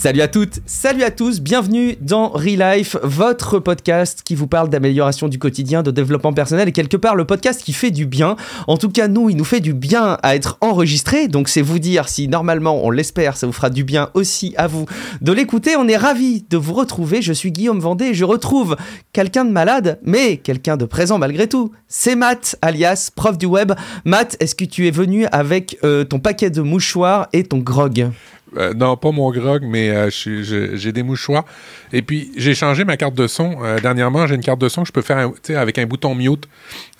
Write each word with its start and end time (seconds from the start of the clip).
Salut 0.00 0.22
à 0.22 0.28
toutes, 0.28 0.60
salut 0.64 1.02
à 1.02 1.10
tous, 1.10 1.42
bienvenue 1.42 1.94
dans 2.00 2.28
Relife, 2.28 2.96
votre 3.02 3.58
podcast 3.58 4.22
qui 4.24 4.34
vous 4.34 4.46
parle 4.46 4.70
d'amélioration 4.70 5.28
du 5.28 5.38
quotidien, 5.38 5.82
de 5.82 5.90
développement 5.90 6.32
personnel 6.32 6.70
et 6.70 6.72
quelque 6.72 6.96
part 6.96 7.14
le 7.14 7.26
podcast 7.26 7.62
qui 7.62 7.74
fait 7.74 7.90
du 7.90 8.06
bien. 8.06 8.36
En 8.66 8.78
tout 8.78 8.88
cas, 8.88 9.08
nous, 9.08 9.28
il 9.28 9.36
nous 9.36 9.44
fait 9.44 9.60
du 9.60 9.74
bien 9.74 10.16
à 10.22 10.36
être 10.36 10.56
enregistré, 10.62 11.28
donc 11.28 11.50
c'est 11.50 11.60
vous 11.60 11.78
dire 11.78 12.08
si 12.08 12.28
normalement, 12.28 12.82
on 12.82 12.90
l'espère, 12.90 13.36
ça 13.36 13.46
vous 13.46 13.52
fera 13.52 13.68
du 13.68 13.84
bien 13.84 14.08
aussi 14.14 14.54
à 14.56 14.68
vous 14.68 14.86
de 15.20 15.32
l'écouter. 15.32 15.76
On 15.76 15.86
est 15.86 15.98
ravis 15.98 16.46
de 16.48 16.56
vous 16.56 16.72
retrouver. 16.72 17.20
Je 17.20 17.34
suis 17.34 17.52
Guillaume 17.52 17.80
Vendée 17.80 18.06
et 18.06 18.14
je 18.14 18.24
retrouve 18.24 18.78
quelqu'un 19.12 19.44
de 19.44 19.50
malade, 19.50 20.00
mais 20.02 20.38
quelqu'un 20.38 20.78
de 20.78 20.86
présent 20.86 21.18
malgré 21.18 21.46
tout. 21.46 21.72
C'est 21.88 22.14
Matt, 22.14 22.56
alias 22.62 23.10
prof 23.14 23.36
du 23.36 23.44
web. 23.44 23.72
Matt, 24.06 24.38
est-ce 24.40 24.54
que 24.54 24.64
tu 24.64 24.88
es 24.88 24.92
venu 24.92 25.26
avec 25.30 25.76
euh, 25.84 26.04
ton 26.04 26.20
paquet 26.20 26.48
de 26.48 26.62
mouchoirs 26.62 27.28
et 27.34 27.44
ton 27.44 27.58
grog? 27.58 28.08
Euh, 28.56 28.74
non, 28.74 28.96
pas 28.96 29.10
mon 29.12 29.30
grog, 29.30 29.62
mais 29.64 29.90
euh, 29.90 30.10
j'ai 30.10 30.92
des 30.92 31.02
mouchoirs. 31.02 31.44
Et 31.92 32.02
puis, 32.02 32.32
j'ai 32.36 32.54
changé 32.54 32.84
ma 32.84 32.96
carte 32.96 33.14
de 33.14 33.26
son. 33.26 33.58
Euh, 33.62 33.78
dernièrement, 33.80 34.26
j'ai 34.26 34.34
une 34.34 34.42
carte 34.42 34.60
de 34.60 34.68
son 34.68 34.82
que 34.82 34.88
je 34.88 34.92
peux 34.92 35.02
faire 35.02 35.30
avec 35.56 35.78
un 35.78 35.86
bouton 35.86 36.14
mute. 36.14 36.48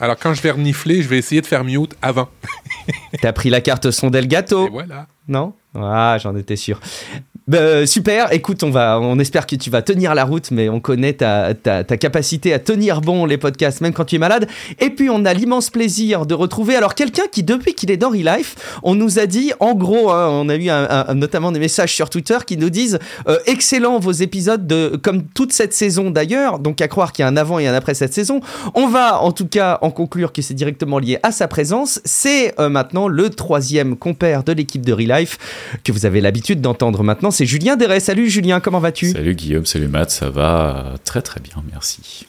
Alors, 0.00 0.16
quand 0.16 0.34
je 0.34 0.42
vais 0.42 0.52
renifler, 0.52 1.02
je 1.02 1.08
vais 1.08 1.18
essayer 1.18 1.40
de 1.40 1.46
faire 1.46 1.64
mute 1.64 1.94
avant. 2.02 2.28
T'as 3.20 3.32
pris 3.32 3.50
la 3.50 3.60
carte 3.60 3.90
son 3.90 4.10
d'Elgato. 4.10 4.66
Et 4.66 4.70
voilà. 4.70 5.06
Non? 5.28 5.54
Ah, 5.74 6.18
j'en 6.20 6.34
étais 6.36 6.56
sûr. 6.56 6.80
Bah, 7.50 7.84
super, 7.84 8.32
écoute, 8.32 8.62
on, 8.62 8.70
va, 8.70 9.00
on 9.00 9.18
espère 9.18 9.44
que 9.44 9.56
tu 9.56 9.70
vas 9.70 9.82
tenir 9.82 10.14
la 10.14 10.22
route, 10.24 10.52
mais 10.52 10.68
on 10.68 10.78
connaît 10.78 11.14
ta, 11.14 11.52
ta, 11.52 11.82
capacité 11.82 12.54
à 12.54 12.60
tenir 12.60 13.00
bon 13.00 13.26
les 13.26 13.38
podcasts, 13.38 13.80
même 13.80 13.92
quand 13.92 14.04
tu 14.04 14.14
es 14.14 14.18
malade. 14.20 14.46
Et 14.78 14.90
puis, 14.90 15.10
on 15.10 15.24
a 15.24 15.34
l'immense 15.34 15.68
plaisir 15.70 16.26
de 16.26 16.34
retrouver 16.34 16.76
alors 16.76 16.94
quelqu'un 16.94 17.24
qui, 17.32 17.42
depuis 17.42 17.74
qu'il 17.74 17.90
est 17.90 17.96
dans 17.96 18.10
Relife, 18.10 18.78
on 18.84 18.94
nous 18.94 19.18
a 19.18 19.26
dit, 19.26 19.52
en 19.58 19.74
gros, 19.74 20.12
hein, 20.12 20.28
on 20.30 20.48
a 20.48 20.54
eu 20.54 20.70
notamment 21.16 21.50
des 21.50 21.58
messages 21.58 21.92
sur 21.92 22.08
Twitter 22.08 22.38
qui 22.46 22.56
nous 22.56 22.70
disent 22.70 23.00
euh, 23.26 23.36
excellent 23.46 23.98
vos 23.98 24.12
épisodes, 24.12 24.68
de, 24.68 24.96
comme 25.02 25.24
toute 25.24 25.52
cette 25.52 25.74
saison 25.74 26.12
d'ailleurs, 26.12 26.60
donc 26.60 26.80
à 26.80 26.86
croire 26.86 27.10
qu'il 27.10 27.24
y 27.24 27.26
a 27.26 27.28
un 27.28 27.36
avant 27.36 27.58
et 27.58 27.66
un 27.66 27.74
après 27.74 27.94
cette 27.94 28.14
saison. 28.14 28.38
On 28.76 28.86
va 28.86 29.20
en 29.20 29.32
tout 29.32 29.48
cas 29.48 29.80
en 29.82 29.90
conclure 29.90 30.32
que 30.32 30.40
c'est 30.40 30.54
directement 30.54 31.00
lié 31.00 31.18
à 31.24 31.32
sa 31.32 31.48
présence. 31.48 32.00
C'est 32.04 32.54
euh, 32.60 32.68
maintenant 32.68 33.08
le 33.08 33.28
troisième 33.28 33.96
compère 33.96 34.44
de 34.44 34.52
l'équipe 34.52 34.86
de 34.86 34.92
Relife 34.92 35.80
que 35.82 35.90
vous 35.90 36.06
avez 36.06 36.20
l'habitude 36.20 36.60
d'entendre 36.60 37.02
maintenant 37.02 37.32
c'est 37.40 37.46
Julien 37.46 37.76
Deret. 37.76 38.00
Salut 38.00 38.28
Julien, 38.28 38.60
comment 38.60 38.80
vas-tu? 38.80 39.12
Salut 39.12 39.34
Guillaume, 39.34 39.64
salut 39.64 39.88
Matt, 39.88 40.10
ça 40.10 40.28
va 40.28 40.96
très 41.06 41.22
très 41.22 41.40
bien, 41.40 41.64
merci. 41.72 42.26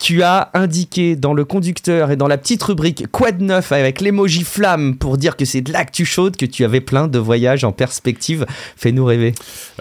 Tu 0.00 0.24
as 0.24 0.50
indiqué 0.54 1.14
dans 1.14 1.34
le 1.34 1.44
conducteur 1.44 2.10
et 2.10 2.16
dans 2.16 2.26
la 2.26 2.36
petite 2.36 2.60
rubrique 2.64 3.06
Quoi 3.12 3.30
de 3.30 3.44
neuf 3.44 3.70
avec 3.70 4.00
l'emoji 4.00 4.42
flamme 4.42 4.96
pour 4.96 5.18
dire 5.18 5.36
que 5.36 5.44
c'est 5.44 5.60
de 5.60 5.72
l'actu 5.72 6.04
chaude, 6.04 6.36
que 6.36 6.46
tu 6.46 6.64
avais 6.64 6.80
plein 6.80 7.06
de 7.06 7.16
voyages 7.16 7.62
en 7.62 7.70
perspective. 7.70 8.44
Fais-nous 8.76 9.04
rêver. 9.04 9.34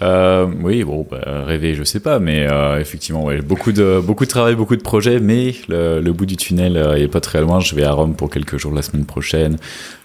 Euh, 0.04 0.46
oui, 0.62 0.84
bon, 0.84 1.08
bah, 1.10 1.44
rêver, 1.44 1.74
je 1.74 1.84
sais 1.84 2.00
pas, 2.00 2.20
mais 2.20 2.46
euh, 2.48 2.80
effectivement, 2.80 3.24
ouais, 3.24 3.42
beaucoup, 3.42 3.72
de, 3.72 4.00
beaucoup 4.06 4.26
de 4.26 4.30
travail, 4.30 4.54
beaucoup 4.54 4.76
de 4.76 4.84
projets, 4.84 5.20
mais 5.20 5.56
le, 5.68 6.12
bout 6.12 6.28
du 6.28 6.38
tunnel 6.38 6.78
euh, 6.78 6.94
est 6.94 7.08
pas 7.08 7.22
très 7.22 7.42
loin. 7.42 7.60
Je 7.60 7.74
vais 7.74 7.86
à 7.86 7.92
Rome 7.92 8.16
pour 8.16 8.30
quelques 8.30 8.58
jours 8.58 8.72
la 8.72 8.84
semaine 8.84 9.06
prochaine. 9.06 9.58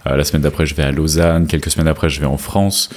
la 0.06 0.24
semaine 0.24 0.40
d'après, 0.40 0.64
je 0.64 0.74
vais 0.74 0.84
à 0.84 0.90
Lausanne. 0.90 1.46
Quelques 1.46 1.70
semaines 1.70 1.88
après, 1.88 2.08
je 2.08 2.18
vais 2.18 2.26
en 2.26 2.38
France. 2.38 2.88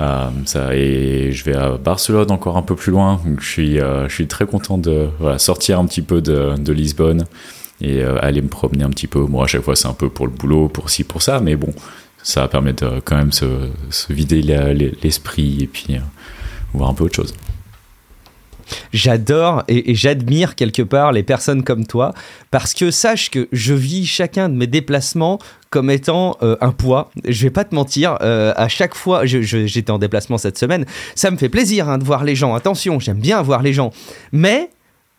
Euh, 0.00 0.28
ça, 0.44 0.74
et 0.74 1.32
je 1.32 1.44
vais 1.44 1.54
à 1.54 1.76
Barcelone 1.78 2.30
encore 2.30 2.56
un 2.56 2.62
peu 2.62 2.74
plus 2.74 2.92
loin. 2.92 3.20
Donc 3.24 3.40
je 3.40 3.48
suis, 3.48 3.80
euh, 3.80 4.08
je 4.08 4.14
suis 4.14 4.26
très 4.26 4.46
content 4.46 4.78
de 4.78 5.08
sortir 5.38 5.78
un 5.78 5.86
petit 5.86 6.02
peu 6.02 6.20
de, 6.20 6.72
Lisbonne 6.72 7.24
et 7.80 8.02
euh, 8.02 8.18
aller 8.22 8.42
me 8.42 8.48
promener 8.48 8.84
un 8.84 8.90
petit 8.90 9.06
peu. 9.06 9.20
Moi, 9.20 9.44
à 9.44 9.46
chaque 9.46 9.62
fois, 9.62 9.76
c'est 9.76 9.88
un 9.88 9.94
peu 9.94 10.08
pour 10.08 10.26
le 10.26 10.32
boulot, 10.32 10.68
pour 10.68 10.90
ci, 10.90 11.04
pour 11.04 11.22
ça, 11.22 11.40
mais 11.40 11.56
bon, 11.56 11.72
ça 12.22 12.42
va 12.42 12.48
permettre 12.48 13.00
quand 13.04 13.16
même 13.16 13.32
se, 13.32 13.46
se 13.90 14.12
vider 14.12 14.42
l'esprit 15.02 15.62
et 15.62 15.66
puis 15.66 15.98
voir 16.74 16.90
un 16.90 16.94
peu 16.94 17.04
autre 17.04 17.16
chose 17.16 17.34
j'adore 18.92 19.64
et, 19.68 19.94
j'admire 19.94 20.54
quelque 20.54 20.82
part 20.82 21.12
les 21.12 21.22
personnes 21.22 21.62
comme 21.62 21.86
toi 21.86 22.12
parce 22.50 22.74
que 22.74 22.90
sache 22.90 23.30
que 23.30 23.48
je 23.52 23.74
vis 23.74 24.06
chacun 24.06 24.48
de 24.48 24.54
mes 24.54 24.66
déplacements 24.66 25.38
comme 25.70 25.90
étant 25.90 26.36
euh, 26.42 26.56
un 26.60 26.72
poids. 26.72 27.10
Je 27.26 27.42
vais 27.42 27.50
pas 27.50 27.64
te 27.64 27.74
mentir, 27.74 28.16
euh, 28.20 28.52
à 28.56 28.68
chaque 28.68 28.94
fois, 28.94 29.26
j'étais 29.26 29.90
en 29.90 29.98
déplacement 29.98 30.38
cette 30.38 30.58
semaine, 30.58 30.86
ça 31.14 31.30
me 31.30 31.36
fait 31.36 31.48
plaisir 31.48 31.88
hein, 31.88 31.98
de 31.98 32.04
voir 32.04 32.24
les 32.24 32.34
gens. 32.34 32.54
Attention, 32.54 33.00
j'aime 33.00 33.18
bien 33.18 33.42
voir 33.42 33.62
les 33.62 33.72
gens, 33.72 33.90
mais 34.32 34.70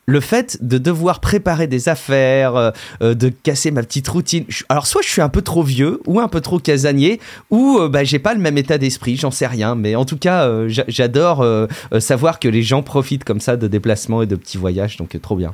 le 0.08 0.22
fait 0.22 0.58
de 0.62 0.78
devoir 0.78 1.20
préparer 1.20 1.68
des 1.68 1.90
affaires, 1.90 2.56
euh, 2.56 2.72
euh, 3.04 3.14
de 3.14 3.30
casser 3.30 3.72
ma 3.72 3.84
petite 3.84 4.08
routine. 4.08 4.46
Alors 4.70 4.88
soit 4.88 5.02
je 5.04 5.10
suis 5.10 5.22
un 5.22 5.30
peu 5.30 5.42
trop 5.42 5.64
vieux 5.64 6.00
ou 6.08 6.20
un 6.20 6.30
peu 6.30 6.40
trop 6.42 6.60
casanier 6.60 7.20
ou 7.52 7.78
euh, 7.80 7.90
bah, 7.90 8.06
j'ai 8.06 8.20
pas 8.20 8.34
le 8.34 8.40
même 8.40 8.58
état 8.58 8.78
d'esprit, 8.78 9.18
j'en 9.18 9.32
sais 9.32 9.48
rien. 9.48 9.76
Mais 9.76 9.96
en 9.96 10.06
tout 10.06 10.18
cas, 10.18 10.50
j'adore 10.68 11.46
savoir 12.00 12.40
que 12.40 12.48
les 12.48 12.64
gens 12.64 12.82
profitent 12.82 13.26
comme 13.26 13.42
ça 13.42 13.58
de 13.58 13.68
déplacements 13.68 14.22
et 14.22 14.26
de 14.26 14.36
petits 14.36 14.58
voyages, 14.58 14.98
donc 14.98 15.20
trop 15.22 15.36
bien. 15.36 15.54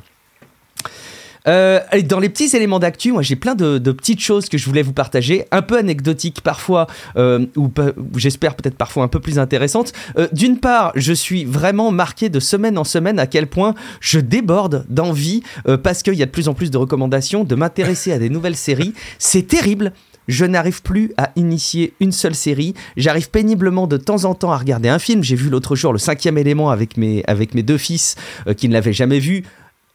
Euh, 1.46 1.80
dans 2.04 2.20
les 2.20 2.28
petits 2.28 2.56
éléments 2.56 2.78
d'actu, 2.78 3.12
moi 3.12 3.22
j'ai 3.22 3.36
plein 3.36 3.54
de, 3.54 3.78
petites 3.92 4.20
choses 4.20 4.48
que 4.48 4.58
je 4.58 4.64
voulais 4.66 4.82
vous 4.82 4.92
partager, 4.92 5.44
un 5.50 5.62
peu 5.62 5.78
anecdotiques 5.78 6.40
parfois, 6.42 6.86
euh, 7.16 7.46
ou, 7.56 7.70
j'espère 8.16 8.54
peut-être 8.54 8.76
parfois 8.76 9.04
un 9.04 9.08
peu 9.08 9.20
plus 9.20 9.38
intéressantes. 9.38 9.92
Euh, 10.18 10.28
d'une 10.32 10.58
part, 10.58 10.92
je 10.94 11.12
suis 11.12 11.44
vraiment 11.44 11.90
marqué 11.90 12.28
de 12.28 12.40
semaine 12.40 12.78
en 12.78 12.84
semaine 12.84 13.18
à 13.18 13.26
quel 13.26 13.46
point 13.46 13.74
je 14.00 14.20
déborde 14.20 14.84
d'envie 14.88 15.42
parce 15.82 16.02
qu'il 16.02 16.14
y 16.14 16.22
a 16.22 16.26
de 16.26 16.30
plus 16.30 16.48
en 16.48 16.54
plus 16.54 16.70
de 16.70 16.78
recommandations 16.78 17.44
de 17.44 17.54
m'intéresser 17.54 18.12
à 18.12 18.18
des 18.18 18.30
nouvelles 18.30 18.56
séries. 18.56 18.94
C'est 19.18 19.46
terrible 19.46 19.92
je 20.26 20.46
n'arrive 20.46 20.80
plus 20.80 21.12
à 21.18 21.32
initier 21.36 21.92
une 22.00 22.10
seule 22.10 22.34
série. 22.34 22.72
J'arrive 22.96 23.28
péniblement 23.28 23.86
de 23.86 23.98
temps 23.98 24.24
en 24.24 24.34
temps 24.34 24.52
à 24.52 24.56
regarder 24.56 24.88
un 24.88 24.98
film. 24.98 25.22
J'ai 25.22 25.36
vu 25.36 25.50
l'autre 25.50 25.76
jour 25.76 25.92
le 25.92 25.98
cinquième 25.98 26.38
élément 26.38 26.70
avec 26.70 26.96
mes, 26.96 27.22
avec 27.26 27.54
mes 27.54 27.62
deux 27.62 27.76
fils 27.76 28.14
qui 28.56 28.68
ne 28.68 28.72
l'avaient 28.72 28.94
jamais 28.94 29.18
vu. 29.18 29.44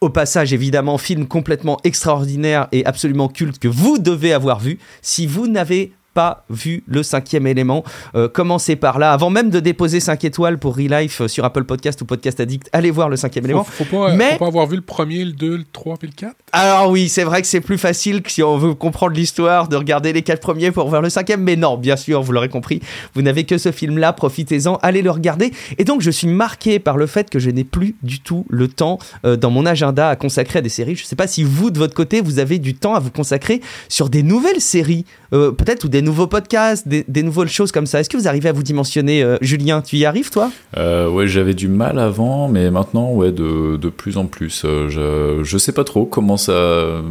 Au 0.02 0.10
passage, 0.10 0.54
évidemment, 0.54 0.98
film 0.98 1.28
complètement 1.28 1.78
extraordinaire 1.84 2.70
et 2.72 2.86
absolument 2.86 3.28
culte 3.28 3.60
que 3.60 3.68
vous 3.68 4.00
devez 4.00 4.32
avoir 4.32 4.60
vu. 4.60 4.80
Si 5.02 5.28
vous 5.28 5.48
n'avez 5.48 5.92
pas 6.14 6.44
vu 6.50 6.84
le 6.88 7.04
cinquième 7.04 7.48
élément, 7.48 7.84
euh, 8.16 8.28
commencez 8.28 8.76
par 8.76 9.00
là. 9.00 9.12
Avant 9.12 9.30
même 9.30 9.50
de 9.50 9.60
déposer 9.60 10.00
5 10.00 10.24
étoiles 10.24 10.58
pour 10.58 10.76
Relife 10.76 11.22
euh, 11.22 11.28
sur 11.28 11.46
Apple 11.46 11.64
Podcast 11.64 12.02
ou 12.02 12.06
Podcast 12.06 12.40
Addict, 12.40 12.70
allez 12.74 12.92
voir 12.92 13.10
le 13.10 13.16
cinquième 13.16 13.46
élément. 13.46 13.64
Faut 13.64 13.86
pas, 13.86 14.14
Mais... 14.14 14.34
faut 14.34 14.40
pas 14.40 14.48
avoir 14.48 14.68
vu 14.68 14.76
le 14.76 14.82
premier, 14.82 15.24
le 15.24 15.32
2, 15.32 15.58
le 15.58 15.64
3 15.72 15.98
et 16.04 16.06
le 16.08 16.12
4 16.12 16.36
Alors 16.52 16.90
oui, 16.90 17.10
c'est 17.10 17.24
vrai 17.24 17.42
que 17.42 17.48
c'est 17.48 17.62
plus 17.62 17.78
facile 17.78 18.22
que 18.22 18.32
si 18.32 18.44
on 18.44 18.58
veut 18.58 18.74
comprendre 18.74 19.14
l'histoire 19.14 19.68
de 19.68 19.76
regarder 19.76 20.14
les 20.14 20.22
4 20.22 20.40
premiers 20.40 20.72
pour 20.72 20.90
voir 20.90 21.02
le 21.02 21.10
cinquième. 21.10 21.42
Mais 21.42 21.56
non, 21.56 21.78
bien 21.78 21.96
sûr, 21.96 22.22
vous 22.22 22.32
l'aurez 22.32 22.50
compris, 22.50 22.82
vous 23.14 23.22
n'avez 23.22 23.44
que 23.44 23.58
ce 23.58 23.72
film-là, 23.72 24.14
profitez-en, 24.14 24.78
allez 24.82 25.02
le 25.02 25.12
regarder. 25.12 25.52
Et 25.78 25.84
donc 25.84 26.02
je 26.02 26.12
suis 26.12 26.28
marqué 26.28 26.80
par 26.80 26.98
le 26.98 27.08
fait 27.08 27.30
que 27.30 27.40
je 27.40 27.50
n'ai 27.50 27.64
plus 27.64 27.96
du 28.04 28.20
tout 28.20 28.46
le 28.50 28.68
temps 28.68 29.00
euh, 29.26 29.36
dans 29.36 29.52
mon 29.52 29.66
agenda 29.66 30.10
à 30.10 30.16
consacrer 30.16 30.60
à 30.60 30.62
des 30.62 30.70
séries. 30.70 30.96
Je 30.96 31.04
ne 31.04 31.08
sais 31.08 31.16
pas 31.16 31.28
si 31.28 31.44
vous, 31.44 31.72
de 31.72 31.80
votre 31.80 31.94
côté, 31.94 32.22
vous 32.22 32.40
avez 32.40 32.60
du 32.60 32.76
temps 32.76 32.96
à 32.96 33.00
vous 33.00 33.12
consacrer 33.12 33.62
sur 33.88 34.10
des 34.10 34.24
nouvelles 34.24 34.62
séries, 34.62 35.06
peut-être 35.32 35.86
ou 35.86 35.90
des 35.90 35.99
nouveaux 36.02 36.28
podcasts, 36.28 36.88
des, 36.88 37.24
nouvelles 37.24 37.50
choses 37.50 37.72
comme 37.72 37.86
ça. 37.86 38.00
Est-ce 38.00 38.10
que 38.10 38.18
vous 38.18 38.28
arrivez 38.28 38.50
à 38.50 38.54
vous 38.54 38.64
dimensionner 38.64 39.24
euh, 39.24 39.38
Julien, 39.42 39.82
tu 39.82 39.98
y 39.98 40.06
arrives 40.06 40.30
toi? 40.30 40.52
Euh, 40.78 41.10
Ouais, 41.10 41.28
j'avais 41.28 41.54
du 41.54 41.68
mal 41.68 42.00
avant, 42.00 42.48
mais 42.48 42.70
maintenant, 42.72 43.12
ouais, 43.14 43.32
de, 43.32 43.78
de 43.78 43.90
plus 43.90 44.18
en 44.18 44.26
plus. 44.26 44.64
Euh, 44.66 44.90
je, 44.90 45.44
je 45.44 45.58
sais 45.58 45.72
pas 45.72 45.84
trop 45.84 46.06
comment 46.06 46.38
ça, 46.38 47.02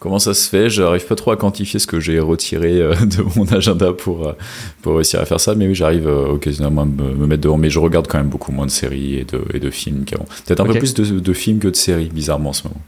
comment 0.00 0.18
ça 0.18 0.34
se 0.34 0.48
fait. 0.48 0.68
J'arrive 0.70 1.06
pas 1.06 1.14
trop 1.14 1.30
à 1.30 1.36
quantifier 1.36 1.78
ce 1.78 1.86
que 1.86 2.00
j'ai 2.00 2.18
retiré 2.20 2.78
de 2.78 3.22
mon 3.36 3.46
agenda 3.52 3.92
pour, 3.92 4.34
pour 4.82 4.94
réussir 4.96 5.20
à 5.20 5.24
faire 5.26 5.40
ça, 5.40 5.54
mais 5.54 5.66
oui, 5.66 5.74
j'arrive 5.74 6.06
occasionnellement 6.06 6.82
à 6.82 6.86
me, 6.86 7.14
me, 7.14 7.26
mettre 7.26 7.42
devant. 7.42 7.58
Mais 7.58 7.70
je 7.70 7.78
regarde 7.78 8.06
quand 8.08 8.18
même 8.18 8.28
beaucoup 8.28 8.52
moins 8.52 8.66
de 8.66 8.70
séries 8.70 9.16
et 9.16 9.24
de, 9.24 9.42
et 9.52 9.60
de 9.60 9.70
films 9.70 10.04
qu'avant. 10.04 10.26
Peut-être 10.46 10.60
un 10.60 10.66
peu 10.66 10.78
plus 10.78 10.94
de, 10.94 11.18
de 11.18 11.32
films 11.32 11.58
que 11.58 11.68
de 11.68 11.76
séries, 11.76 12.10
bizarrement 12.12 12.50
en 12.50 12.54
ce 12.54 12.64
moment. 12.64 12.80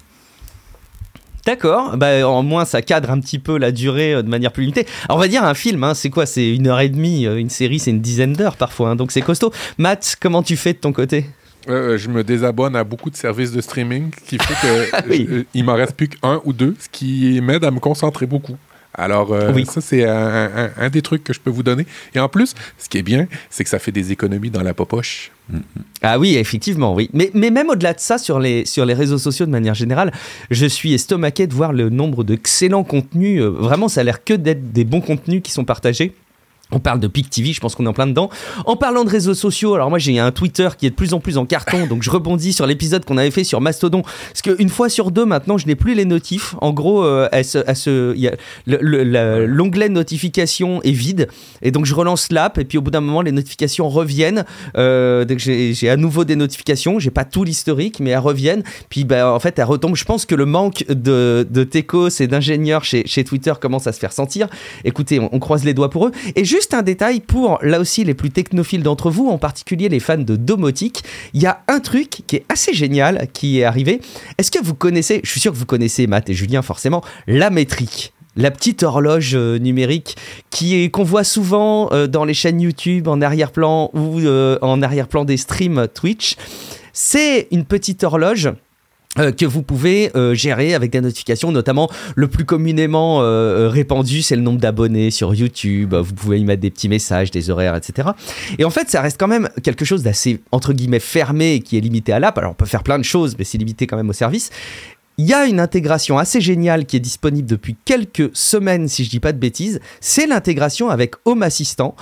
D'accord, 1.46 1.96
bah, 1.96 2.28
en 2.28 2.42
moins 2.42 2.64
ça 2.64 2.82
cadre 2.82 3.12
un 3.12 3.20
petit 3.20 3.38
peu 3.38 3.56
la 3.56 3.70
durée 3.70 4.14
euh, 4.14 4.22
de 4.22 4.28
manière 4.28 4.50
plus 4.50 4.62
limitée. 4.62 4.84
Alors 5.04 5.18
on 5.18 5.20
va 5.20 5.28
dire 5.28 5.44
un 5.44 5.54
film, 5.54 5.84
hein, 5.84 5.94
c'est 5.94 6.10
quoi? 6.10 6.26
C'est 6.26 6.52
une 6.52 6.66
heure 6.66 6.80
et 6.80 6.88
demie, 6.88 7.24
euh, 7.24 7.36
une 7.36 7.50
série 7.50 7.78
c'est 7.78 7.92
une 7.92 8.00
dizaine 8.00 8.32
d'heures 8.32 8.56
parfois, 8.56 8.90
hein, 8.90 8.96
donc 8.96 9.12
c'est 9.12 9.22
costaud. 9.22 9.52
Matt, 9.78 10.16
comment 10.20 10.42
tu 10.42 10.56
fais 10.56 10.72
de 10.72 10.78
ton 10.78 10.92
côté? 10.92 11.26
Euh, 11.68 11.98
je 11.98 12.08
me 12.08 12.24
désabonne 12.24 12.74
à 12.74 12.82
beaucoup 12.82 13.10
de 13.10 13.16
services 13.16 13.52
de 13.52 13.60
streaming, 13.60 14.10
qui 14.26 14.38
fait 14.38 14.54
que 14.54 14.88
ah 14.92 15.02
il 15.54 15.64
m'en 15.64 15.74
reste 15.74 15.94
plus 15.94 16.08
qu'un 16.08 16.40
ou 16.44 16.52
deux, 16.52 16.74
ce 16.80 16.88
qui 16.90 17.40
m'aide 17.40 17.62
à 17.62 17.70
me 17.70 17.78
concentrer 17.78 18.26
beaucoup. 18.26 18.56
Alors, 18.96 19.34
ça, 19.66 19.80
c'est 19.80 20.04
un, 20.04 20.88
des 20.90 21.02
trucs 21.02 21.22
que 21.22 21.32
je 21.32 21.40
peux 21.40 21.50
vous 21.50 21.62
donner. 21.62 21.86
Et 22.14 22.20
en 22.20 22.28
plus, 22.28 22.54
ce 22.78 22.88
qui 22.88 22.98
est 22.98 23.02
bien, 23.02 23.26
c'est 23.50 23.62
que 23.62 23.70
ça 23.70 23.78
fait 23.78 23.92
des 23.92 24.12
économies 24.12 24.50
dans 24.50 24.62
la 24.62 24.74
popoche. 24.74 25.30
Ah 26.02 26.18
oui, 26.18 26.36
effectivement, 26.36 26.94
oui. 26.94 27.08
Mais, 27.12 27.30
mais 27.34 27.50
même 27.50 27.68
au-delà 27.70 27.92
de 27.92 28.00
ça, 28.00 28.18
sur 28.18 28.40
les, 28.40 28.64
sur 28.64 28.84
les 28.84 28.94
réseaux 28.94 29.18
sociaux 29.18 29.46
de 29.46 29.50
manière 29.50 29.74
générale, 29.74 30.12
je 30.50 30.66
suis 30.66 30.92
estomaqué 30.94 31.46
de 31.46 31.54
voir 31.54 31.72
le 31.72 31.88
nombre 31.88 32.24
d'excellents 32.24 32.84
contenus. 32.84 33.40
Euh, 33.40 33.48
vraiment, 33.50 33.88
ça 33.88 34.00
a 34.00 34.04
l'air 34.04 34.24
que 34.24 34.34
d'être 34.34 34.72
des 34.72 34.84
bons 34.84 35.00
contenus 35.00 35.42
qui 35.42 35.52
sont 35.52 35.64
partagés. 35.64 36.12
On 36.72 36.80
parle 36.80 36.98
de 36.98 37.06
PIC 37.06 37.30
TV, 37.30 37.52
je 37.52 37.60
pense 37.60 37.76
qu'on 37.76 37.86
est 37.86 37.88
en 37.88 37.92
plein 37.92 38.08
dedans. 38.08 38.28
En 38.64 38.76
parlant 38.76 39.04
de 39.04 39.08
réseaux 39.08 39.34
sociaux, 39.34 39.74
alors 39.74 39.88
moi 39.88 39.98
j'ai 40.00 40.18
un 40.18 40.32
Twitter 40.32 40.68
qui 40.76 40.86
est 40.86 40.90
de 40.90 40.94
plus 40.96 41.14
en 41.14 41.20
plus 41.20 41.38
en 41.38 41.46
carton, 41.46 41.86
donc 41.86 42.02
je 42.02 42.10
rebondis 42.10 42.52
sur 42.52 42.66
l'épisode 42.66 43.04
qu'on 43.04 43.18
avait 43.18 43.30
fait 43.30 43.44
sur 43.44 43.60
Mastodon, 43.60 44.02
parce 44.02 44.42
qu'une 44.42 44.68
fois 44.68 44.88
sur 44.88 45.12
deux 45.12 45.24
maintenant 45.24 45.58
je 45.58 45.66
n'ai 45.66 45.76
plus 45.76 45.94
les 45.94 46.04
notifs. 46.04 46.56
En 46.60 46.72
gros, 46.72 47.04
euh, 47.04 47.28
l'onglet 48.66 49.88
notification 49.88 50.82
est 50.82 50.90
vide, 50.90 51.28
et 51.62 51.70
donc 51.70 51.86
je 51.86 51.94
relance 51.94 52.32
l'app, 52.32 52.58
et 52.58 52.64
puis 52.64 52.78
au 52.78 52.82
bout 52.82 52.90
d'un 52.90 53.00
moment 53.00 53.22
les 53.22 53.32
notifications 53.32 53.88
reviennent. 53.88 54.44
Euh, 54.76 55.24
donc 55.24 55.38
j'ai 55.38 55.88
à 55.88 55.96
nouveau 55.96 56.24
des 56.24 56.36
notifications, 56.36 56.98
j'ai 56.98 57.10
pas 57.12 57.24
tout 57.24 57.44
l'historique, 57.44 58.00
mais 58.00 58.10
elles 58.10 58.18
reviennent. 58.18 58.64
Puis 58.88 59.04
bah, 59.04 59.32
en 59.32 59.38
fait 59.38 59.56
elles 59.58 59.64
retombent. 59.64 59.96
Je 59.96 60.04
pense 60.04 60.26
que 60.26 60.34
le 60.34 60.46
manque 60.46 60.84
de, 60.88 61.46
de 61.48 61.64
techos 61.64 62.08
et 62.20 62.26
d'ingénieurs 62.26 62.84
chez, 62.84 63.24
Twitter 63.24 63.52
commence 63.60 63.86
à 63.86 63.92
se 63.92 63.98
faire 63.98 64.12
sentir. 64.12 64.48
Écoutez, 64.84 65.20
on, 65.20 65.38
croise 65.38 65.64
les 65.64 65.74
doigts 65.74 65.90
pour 65.90 66.06
eux. 66.06 66.12
Et 66.34 66.44
juste 66.44 66.55
un 66.72 66.82
détail 66.82 67.20
pour, 67.20 67.58
là 67.62 67.80
aussi, 67.80 68.04
les 68.04 68.14
plus 68.14 68.30
technophiles 68.30 68.82
d'entre 68.82 69.10
vous, 69.10 69.28
en 69.28 69.38
particulier 69.38 69.88
les 69.88 70.00
fans 70.00 70.18
de 70.18 70.36
domotique. 70.36 71.02
Il 71.34 71.42
y 71.42 71.46
a 71.46 71.62
un 71.68 71.80
truc 71.80 72.22
qui 72.26 72.36
est 72.36 72.44
assez 72.48 72.72
génial 72.72 73.28
qui 73.32 73.60
est 73.60 73.64
arrivé. 73.64 74.00
Est-ce 74.38 74.50
que 74.50 74.62
vous 74.62 74.74
connaissez, 74.74 75.20
je 75.24 75.30
suis 75.30 75.40
sûr 75.40 75.52
que 75.52 75.56
vous 75.56 75.66
connaissez, 75.66 76.06
Matt 76.06 76.28
et 76.28 76.34
Julien, 76.34 76.62
forcément, 76.62 77.02
la 77.26 77.50
métrique 77.50 78.12
la 78.36 78.50
petite 78.50 78.82
horloge 78.82 79.34
euh, 79.34 79.58
numérique 79.58 80.16
qui 80.50 80.76
est 80.76 80.90
qu'on 80.90 81.04
voit 81.04 81.24
souvent 81.24 81.88
euh, 81.92 82.06
dans 82.06 82.26
les 82.26 82.34
chaînes 82.34 82.60
YouTube 82.60 83.08
en 83.08 83.22
arrière-plan 83.22 83.90
ou 83.94 84.20
euh, 84.20 84.58
en 84.60 84.82
arrière-plan 84.82 85.24
des 85.24 85.38
streams 85.38 85.88
Twitch. 85.88 86.36
C'est 86.92 87.48
une 87.50 87.64
petite 87.64 88.04
horloge 88.04 88.50
euh, 89.18 89.32
que 89.32 89.46
vous 89.46 89.62
pouvez 89.62 90.10
euh, 90.16 90.34
gérer 90.34 90.74
avec 90.74 90.90
des 90.90 91.00
notifications, 91.00 91.52
notamment 91.52 91.90
le 92.14 92.28
plus 92.28 92.44
communément 92.44 93.22
euh, 93.22 93.68
répandu, 93.68 94.22
c'est 94.22 94.36
le 94.36 94.42
nombre 94.42 94.60
d'abonnés 94.60 95.10
sur 95.10 95.34
YouTube. 95.34 95.94
Vous 95.94 96.14
pouvez 96.14 96.38
y 96.38 96.44
mettre 96.44 96.62
des 96.62 96.70
petits 96.70 96.88
messages, 96.88 97.30
des 97.30 97.50
horaires, 97.50 97.74
etc. 97.74 98.10
Et 98.58 98.64
en 98.64 98.70
fait, 98.70 98.90
ça 98.90 99.00
reste 99.00 99.18
quand 99.18 99.28
même 99.28 99.48
quelque 99.62 99.84
chose 99.84 100.02
d'assez 100.02 100.40
entre 100.52 100.72
guillemets 100.72 101.00
fermé 101.00 101.60
qui 101.60 101.76
est 101.76 101.80
limité 101.80 102.12
à 102.12 102.20
l'app. 102.20 102.36
Alors, 102.38 102.52
on 102.52 102.54
peut 102.54 102.66
faire 102.66 102.82
plein 102.82 102.98
de 102.98 103.04
choses, 103.04 103.36
mais 103.38 103.44
c'est 103.44 103.58
limité 103.58 103.86
quand 103.86 103.96
même 103.96 104.10
au 104.10 104.14
service. 104.14 104.50
Il 105.18 105.26
y 105.26 105.32
a 105.32 105.46
une 105.46 105.60
intégration 105.60 106.18
assez 106.18 106.42
géniale 106.42 106.84
qui 106.84 106.96
est 106.96 107.00
disponible 107.00 107.48
depuis 107.48 107.74
quelques 107.86 108.30
semaines, 108.34 108.86
si 108.86 109.02
je 109.04 109.10
dis 109.10 109.20
pas 109.20 109.32
de 109.32 109.38
bêtises. 109.38 109.80
C'est 110.00 110.26
l'intégration 110.26 110.90
avec 110.90 111.14
Home 111.24 111.42
Assistant. 111.42 111.96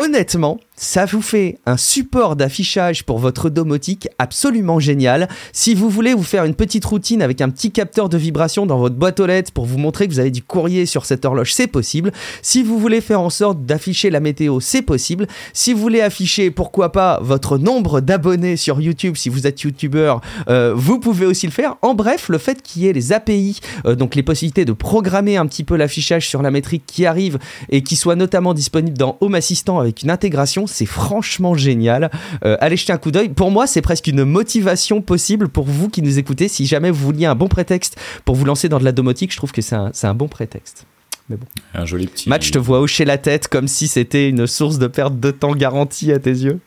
Honnêtement, 0.00 0.58
ça 0.74 1.04
vous 1.04 1.20
fait 1.20 1.58
un 1.66 1.76
support 1.76 2.34
d'affichage 2.34 3.04
pour 3.04 3.18
votre 3.18 3.50
domotique 3.50 4.08
absolument 4.18 4.80
génial. 4.80 5.28
Si 5.52 5.74
vous 5.74 5.90
voulez 5.90 6.14
vous 6.14 6.22
faire 6.22 6.44
une 6.44 6.54
petite 6.54 6.84
routine 6.84 7.20
avec 7.20 7.40
un 7.40 7.50
petit 7.50 7.70
capteur 7.70 8.08
de 8.08 8.16
vibration 8.16 8.64
dans 8.64 8.78
votre 8.78 8.96
boîte 8.96 9.20
aux 9.20 9.26
lettres 9.26 9.52
pour 9.52 9.66
vous 9.66 9.78
montrer 9.78 10.08
que 10.08 10.12
vous 10.12 10.18
avez 10.18 10.30
du 10.30 10.42
courrier 10.42 10.86
sur 10.86 11.04
cette 11.04 11.24
horloge, 11.24 11.52
c'est 11.52 11.66
possible. 11.66 12.10
Si 12.40 12.62
vous 12.62 12.78
voulez 12.78 13.02
faire 13.02 13.20
en 13.20 13.28
sorte 13.30 13.64
d'afficher 13.64 14.08
la 14.08 14.20
météo, 14.20 14.60
c'est 14.60 14.82
possible. 14.82 15.26
Si 15.52 15.74
vous 15.74 15.80
voulez 15.80 16.00
afficher, 16.00 16.50
pourquoi 16.50 16.90
pas, 16.90 17.20
votre 17.22 17.58
nombre 17.58 18.00
d'abonnés 18.00 18.56
sur 18.56 18.80
YouTube, 18.80 19.16
si 19.16 19.28
vous 19.28 19.46
êtes 19.46 19.60
YouTuber, 19.60 20.16
euh, 20.48 20.72
vous 20.74 20.98
pouvez 20.98 21.26
aussi 21.26 21.46
le 21.46 21.52
faire. 21.52 21.76
En 21.82 21.94
bref, 21.94 22.28
le 22.30 22.38
fait 22.38 22.62
qu'il 22.62 22.82
y 22.82 22.88
ait 22.88 22.92
les 22.92 23.12
API, 23.12 23.60
euh, 23.84 23.94
donc 23.94 24.14
les 24.14 24.22
possibilités 24.22 24.64
de 24.64 24.72
programmer 24.72 25.36
un 25.36 25.46
petit 25.46 25.64
peu 25.64 25.76
l'affichage 25.76 26.28
sur 26.28 26.40
la 26.42 26.50
métrique 26.50 26.84
qui 26.86 27.04
arrive 27.04 27.38
et 27.68 27.82
qui 27.82 27.94
soit 27.94 28.16
notamment 28.16 28.54
disponible 28.54 28.96
dans 28.96 29.18
Home 29.20 29.34
Assistant 29.34 29.78
avec 29.78 30.02
une 30.02 30.10
intégration, 30.10 30.66
c'est 30.72 30.86
franchement 30.86 31.54
génial. 31.54 32.10
Euh, 32.44 32.56
allez 32.60 32.76
jeter 32.76 32.92
un 32.92 32.98
coup 32.98 33.10
d'œil. 33.10 33.28
Pour 33.28 33.50
moi, 33.50 33.66
c'est 33.66 33.82
presque 33.82 34.06
une 34.06 34.24
motivation 34.24 35.02
possible 35.02 35.48
pour 35.48 35.64
vous 35.64 35.88
qui 35.88 36.02
nous 36.02 36.18
écoutez. 36.18 36.48
Si 36.48 36.66
jamais 36.66 36.90
vous 36.90 37.04
vouliez 37.04 37.26
un 37.26 37.34
bon 37.34 37.48
prétexte 37.48 37.98
pour 38.24 38.34
vous 38.34 38.44
lancer 38.44 38.68
dans 38.68 38.78
de 38.78 38.84
la 38.84 38.92
domotique, 38.92 39.32
je 39.32 39.36
trouve 39.36 39.52
que 39.52 39.62
c'est 39.62 39.76
un, 39.76 40.14
bon 40.14 40.28
prétexte. 40.28 40.86
Mais 41.28 41.36
bon. 41.36 41.46
Un 41.74 41.84
joli 41.84 42.06
petit. 42.06 42.28
Match, 42.28 42.46
je 42.46 42.52
te 42.52 42.58
vois 42.58 42.80
hocher 42.80 43.04
la 43.04 43.18
tête 43.18 43.48
comme 43.48 43.68
si 43.68 43.88
c'était 43.88 44.28
une 44.28 44.46
source 44.46 44.78
de 44.78 44.86
perte 44.86 45.20
de 45.20 45.30
temps 45.30 45.54
garantie 45.54 46.12
à 46.12 46.18
tes 46.18 46.30
yeux. 46.30 46.58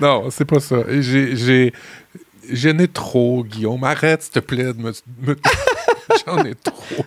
Non, 0.00 0.30
c'est 0.30 0.44
pas 0.44 0.60
ça. 0.60 0.78
J'ai. 1.00 1.72
J'en 2.52 2.78
ai 2.78 2.88
trop, 2.88 3.44
Guillaume. 3.44 3.84
Arrête, 3.84 4.22
s'il 4.22 4.32
te 4.32 4.40
plaît, 4.40 4.72
de 4.72 4.82
me... 4.82 4.92
J'en 6.26 6.42
ai 6.44 6.56
trop 6.56 7.04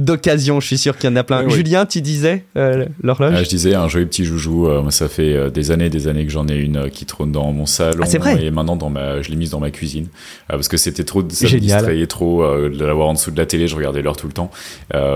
d'occasion. 0.00 0.60
Je 0.60 0.66
suis 0.66 0.78
sûr 0.78 0.96
qu'il 0.96 1.10
y 1.10 1.12
en 1.12 1.16
a 1.16 1.24
plein. 1.24 1.48
Julien, 1.48 1.86
tu 1.86 2.00
disais 2.00 2.44
euh, 2.56 2.86
l'horloge 3.02 3.34
ah, 3.36 3.42
Je 3.42 3.48
disais 3.48 3.74
un 3.74 3.88
joli 3.88 4.06
petit 4.06 4.24
joujou. 4.24 4.66
Euh, 4.66 4.88
ça 4.90 5.08
fait 5.08 5.34
euh, 5.34 5.50
des 5.50 5.70
années 5.70 5.90
des 5.90 6.08
années 6.08 6.24
que 6.24 6.32
j'en 6.32 6.48
ai 6.48 6.56
une 6.56 6.90
qui 6.90 7.06
trône 7.06 7.32
dans 7.32 7.52
mon 7.52 7.66
salon. 7.66 8.02
Ah, 8.02 8.18
vrai 8.18 8.44
et 8.44 8.50
maintenant, 8.50 8.76
dans 8.76 8.90
ma, 8.90 9.22
je 9.22 9.30
l'ai 9.30 9.36
mise 9.36 9.50
dans 9.50 9.60
ma 9.60 9.70
cuisine. 9.70 10.06
parce 10.48 10.68
que 10.68 10.76
c'était 10.76 11.04
trop. 11.04 11.22
Ça 11.28 11.46
me 11.46 11.58
distrayait 11.58 12.06
trop 12.06 12.42
de 12.44 12.84
l'avoir 12.84 13.08
en 13.08 13.14
dessous 13.14 13.30
de 13.30 13.36
la 13.36 13.46
télé. 13.46 13.68
Je 13.68 13.76
regardais 13.76 14.02
l'heure 14.02 14.16
tout 14.16 14.26
le 14.26 14.32
temps. 14.32 14.50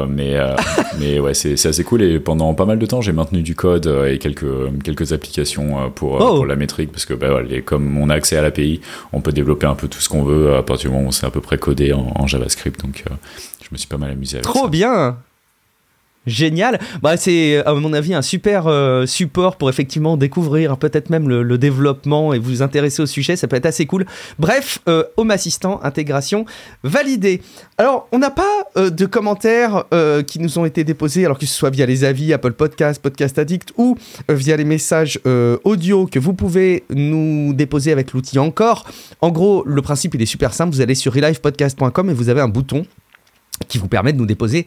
mais, 0.08 0.36
mais 0.98 1.18
ouais, 1.18 1.34
c'est 1.34 1.66
assez 1.66 1.84
cool. 1.84 2.02
Et 2.02 2.20
pendant 2.20 2.52
pas 2.54 2.66
mal 2.66 2.78
de 2.78 2.86
temps, 2.86 3.00
j'ai 3.00 3.12
maintenu 3.12 3.42
du 3.42 3.54
code 3.54 3.92
et 4.08 4.18
quelques, 4.18 4.44
quelques 4.82 5.12
applications 5.12 5.90
pour, 5.94 6.14
oh. 6.14 6.36
pour 6.36 6.46
la 6.46 6.56
métrique. 6.56 6.92
Parce 6.92 7.06
que 7.06 7.14
bah, 7.14 7.40
comme 7.64 7.96
on 7.98 8.10
a 8.10 8.14
accès 8.14 8.36
à 8.36 8.42
l'API, 8.42 8.80
on 9.12 9.20
peut 9.20 9.32
développer 9.32 9.66
un 9.66 9.74
peu 9.74 9.88
tout 9.88 10.00
ce 10.00 10.08
qu'on 10.08 10.22
veut 10.22 10.54
à 10.54 10.62
partir 10.62 10.90
du 10.90 10.96
moment 10.96 11.08
où 11.08 11.12
c'est 11.12 11.26
à 11.26 11.30
peu 11.30 11.40
près 11.40 11.58
codé 11.58 11.92
en, 11.92 12.12
en 12.14 12.26
JavaScript. 12.26 12.80
Donc, 12.80 13.04
je 13.64 13.68
me 13.72 13.78
suis 13.78 13.88
pas 13.88 13.98
mal 13.98 14.10
amusé 14.10 14.36
avec 14.36 14.44
Trop 14.44 14.68
bien 14.68 15.16
Génial. 16.26 16.80
Bah, 17.02 17.16
c'est 17.16 17.64
à 17.66 17.74
mon 17.74 17.92
avis 17.92 18.14
un 18.14 18.22
super 18.22 18.66
euh, 18.66 19.04
support 19.04 19.56
pour 19.56 19.68
effectivement 19.68 20.16
découvrir 20.16 20.78
peut-être 20.78 21.10
même 21.10 21.28
le, 21.28 21.58
développement 21.58 22.32
et 22.32 22.38
vous 22.38 22.62
intéresser 22.62 23.02
au 23.02 23.06
sujet. 23.06 23.36
Ça 23.36 23.46
peut 23.46 23.56
être 23.56 23.66
assez 23.66 23.86
cool. 23.86 24.06
Bref, 24.38 24.80
euh, 24.88 25.04
Home 25.16 25.30
Assistant 25.30 25.80
intégration 25.82 26.46
validée. 26.82 27.42
Alors, 27.76 28.08
on 28.10 28.18
n'a 28.18 28.30
pas 28.30 28.42
euh, 28.76 28.90
de 28.90 29.06
commentaires 29.06 29.84
qui 30.26 30.38
nous 30.38 30.58
ont 30.58 30.64
été 30.64 30.84
déposés, 30.84 31.24
alors 31.24 31.38
que 31.38 31.46
ce 31.46 31.54
soit 31.54 31.70
via 31.70 31.86
les 31.86 32.04
avis 32.04 32.32
Apple 32.32 32.52
Podcast, 32.52 33.00
Podcast 33.00 33.38
Addict 33.38 33.72
ou 33.76 33.96
via 34.28 34.56
les 34.56 34.64
messages 34.64 35.20
audio 35.64 36.06
que 36.06 36.18
vous 36.18 36.34
pouvez 36.34 36.84
nous 36.90 37.52
déposer 37.54 37.92
avec 37.92 38.12
l'outil 38.12 38.38
encore. 38.38 38.86
En 39.20 39.30
gros, 39.30 39.62
le 39.66 39.82
principe 39.82 40.14
il 40.14 40.22
est 40.22 40.26
super 40.26 40.54
simple. 40.54 40.72
Vous 40.72 40.80
allez 40.80 40.94
sur 40.94 41.12
relivepodcast.com 41.12 42.10
et 42.10 42.14
vous 42.14 42.28
avez 42.28 42.40
un 42.40 42.48
bouton 42.48 42.86
qui 43.68 43.78
vous 43.78 43.88
permet 43.88 44.12
de 44.12 44.18
nous 44.18 44.26
déposer 44.26 44.66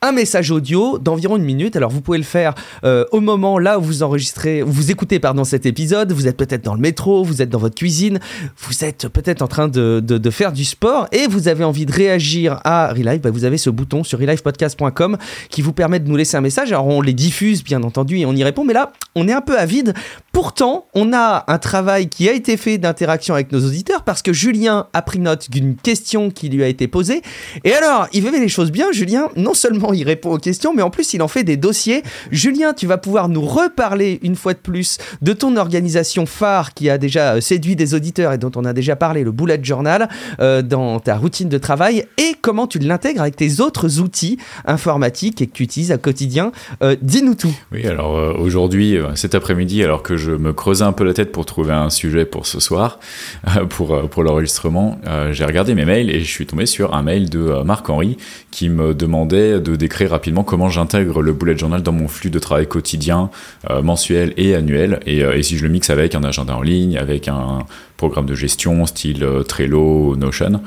un 0.00 0.12
message 0.12 0.50
audio 0.50 0.98
d'environ 0.98 1.36
une 1.36 1.44
minute. 1.44 1.74
Alors 1.76 1.90
vous 1.90 2.00
pouvez 2.00 2.18
le 2.18 2.24
faire 2.24 2.54
euh, 2.84 3.04
au 3.10 3.20
moment 3.20 3.58
là 3.58 3.78
où 3.78 3.82
vous 3.82 4.02
enregistrez, 4.02 4.62
vous 4.62 4.90
écoutez 4.90 5.18
pardon 5.18 5.44
cet 5.44 5.66
épisode. 5.66 6.12
Vous 6.12 6.28
êtes 6.28 6.36
peut-être 6.36 6.64
dans 6.64 6.74
le 6.74 6.80
métro, 6.80 7.24
vous 7.24 7.42
êtes 7.42 7.50
dans 7.50 7.58
votre 7.58 7.74
cuisine, 7.74 8.20
vous 8.58 8.84
êtes 8.84 9.08
peut-être 9.08 9.42
en 9.42 9.48
train 9.48 9.68
de, 9.68 10.00
de, 10.00 10.30
faire 10.30 10.52
du 10.52 10.64
sport 10.64 11.08
et 11.10 11.26
vous 11.26 11.48
avez 11.48 11.64
envie 11.64 11.86
de 11.86 11.92
réagir 11.92 12.60
à 12.64 12.92
Relive. 12.92 13.20
Bah, 13.20 13.30
vous 13.30 13.44
avez 13.44 13.58
ce 13.58 13.70
bouton 13.70 14.04
sur 14.04 14.18
relivepodcast.com 14.18 15.16
qui 15.50 15.62
vous 15.62 15.72
permet 15.72 15.98
de 15.98 16.08
nous 16.08 16.16
laisser 16.16 16.36
un 16.36 16.40
message. 16.40 16.70
Alors 16.70 16.86
on 16.86 17.00
les 17.00 17.14
diffuse 17.14 17.64
bien 17.64 17.82
entendu 17.82 18.18
et 18.18 18.26
on 18.26 18.34
y 18.34 18.44
répond, 18.44 18.64
mais 18.64 18.74
là 18.74 18.92
on 19.14 19.26
est 19.26 19.32
un 19.32 19.40
peu 19.40 19.58
avide. 19.58 19.94
Pourtant 20.32 20.86
on 20.94 21.12
a 21.12 21.44
un 21.48 21.58
travail 21.58 22.08
qui 22.08 22.28
a 22.28 22.32
été 22.32 22.56
fait 22.56 22.78
d'interaction 22.78 23.34
avec 23.34 23.50
nos 23.50 23.66
auditeurs 23.66 24.04
parce 24.04 24.22
que 24.22 24.32
Julien 24.32 24.86
a 24.92 25.02
pris 25.02 25.18
note 25.18 25.50
d'une 25.50 25.74
question 25.74 26.30
qui 26.30 26.48
lui 26.48 26.62
a 26.62 26.68
été 26.68 26.86
posée 26.86 27.22
et 27.64 27.72
alors 27.72 28.06
il 28.12 28.27
les 28.36 28.48
choses 28.48 28.70
bien, 28.70 28.92
Julien, 28.92 29.28
non 29.36 29.54
seulement 29.54 29.92
il 29.92 30.04
répond 30.04 30.32
aux 30.32 30.38
questions, 30.38 30.74
mais 30.74 30.82
en 30.82 30.90
plus 30.90 31.14
il 31.14 31.22
en 31.22 31.28
fait 31.28 31.44
des 31.44 31.56
dossiers. 31.56 32.02
Julien, 32.30 32.74
tu 32.74 32.86
vas 32.86 32.98
pouvoir 32.98 33.28
nous 33.28 33.40
reparler 33.40 34.18
une 34.22 34.36
fois 34.36 34.54
de 34.54 34.58
plus 34.58 34.98
de 35.22 35.32
ton 35.32 35.56
organisation 35.56 36.26
phare 36.26 36.74
qui 36.74 36.90
a 36.90 36.98
déjà 36.98 37.34
euh, 37.34 37.40
séduit 37.40 37.76
des 37.76 37.94
auditeurs 37.94 38.32
et 38.32 38.38
dont 38.38 38.50
on 38.56 38.64
a 38.64 38.72
déjà 38.72 38.96
parlé, 38.96 39.24
le 39.24 39.32
Bullet 39.32 39.60
Journal, 39.62 40.08
euh, 40.40 40.62
dans 40.62 41.00
ta 41.00 41.16
routine 41.16 41.48
de 41.48 41.58
travail 41.58 42.04
et 42.18 42.34
comment 42.40 42.66
tu 42.66 42.78
l'intègres 42.78 43.22
avec 43.22 43.36
tes 43.36 43.60
autres 43.60 44.00
outils 44.00 44.38
informatiques 44.66 45.40
et 45.40 45.46
que 45.46 45.52
tu 45.52 45.62
utilises 45.62 45.92
au 45.92 45.98
quotidien. 45.98 46.52
Euh, 46.82 46.96
dis-nous 47.00 47.34
tout. 47.34 47.54
Oui, 47.72 47.86
alors 47.86 48.38
aujourd'hui, 48.38 48.96
cet 49.14 49.34
après-midi, 49.34 49.82
alors 49.82 50.02
que 50.02 50.16
je 50.16 50.32
me 50.32 50.52
creusais 50.52 50.84
un 50.84 50.92
peu 50.92 51.04
la 51.04 51.14
tête 51.14 51.32
pour 51.32 51.46
trouver 51.46 51.72
un 51.72 51.90
sujet 51.90 52.24
pour 52.24 52.46
ce 52.46 52.60
soir, 52.60 52.98
pour, 53.70 54.08
pour 54.08 54.22
l'enregistrement, 54.22 55.00
j'ai 55.30 55.44
regardé 55.44 55.74
mes 55.74 55.84
mails 55.84 56.10
et 56.10 56.20
je 56.20 56.30
suis 56.30 56.46
tombé 56.46 56.66
sur 56.66 56.94
un 56.94 57.02
mail 57.02 57.30
de 57.30 57.62
Marc-Henri 57.64 58.17
qui 58.50 58.68
me 58.68 58.94
demandait 58.94 59.60
de 59.60 59.76
décrire 59.76 60.10
rapidement 60.10 60.44
comment 60.44 60.68
j'intègre 60.68 61.22
le 61.22 61.32
bullet 61.32 61.56
journal 61.56 61.82
dans 61.82 61.92
mon 61.92 62.08
flux 62.08 62.30
de 62.30 62.38
travail 62.38 62.66
quotidien, 62.66 63.30
euh, 63.70 63.82
mensuel 63.82 64.32
et 64.36 64.54
annuel, 64.54 65.00
euh, 65.06 65.32
et, 65.32 65.42
si 65.42 65.56
je 65.56 65.64
le 65.64 65.70
mixe 65.70 65.90
avec 65.90 66.14
un 66.14 66.24
agenda 66.24 66.56
en 66.56 66.62
ligne, 66.62 66.98
avec 66.98 67.28
un 67.28 67.66
programme 67.96 68.26
de 68.26 68.34
gestion 68.34 68.86
style 68.86 69.24
euh, 69.24 69.42
Trello, 69.42 70.16
Notion, 70.16 70.60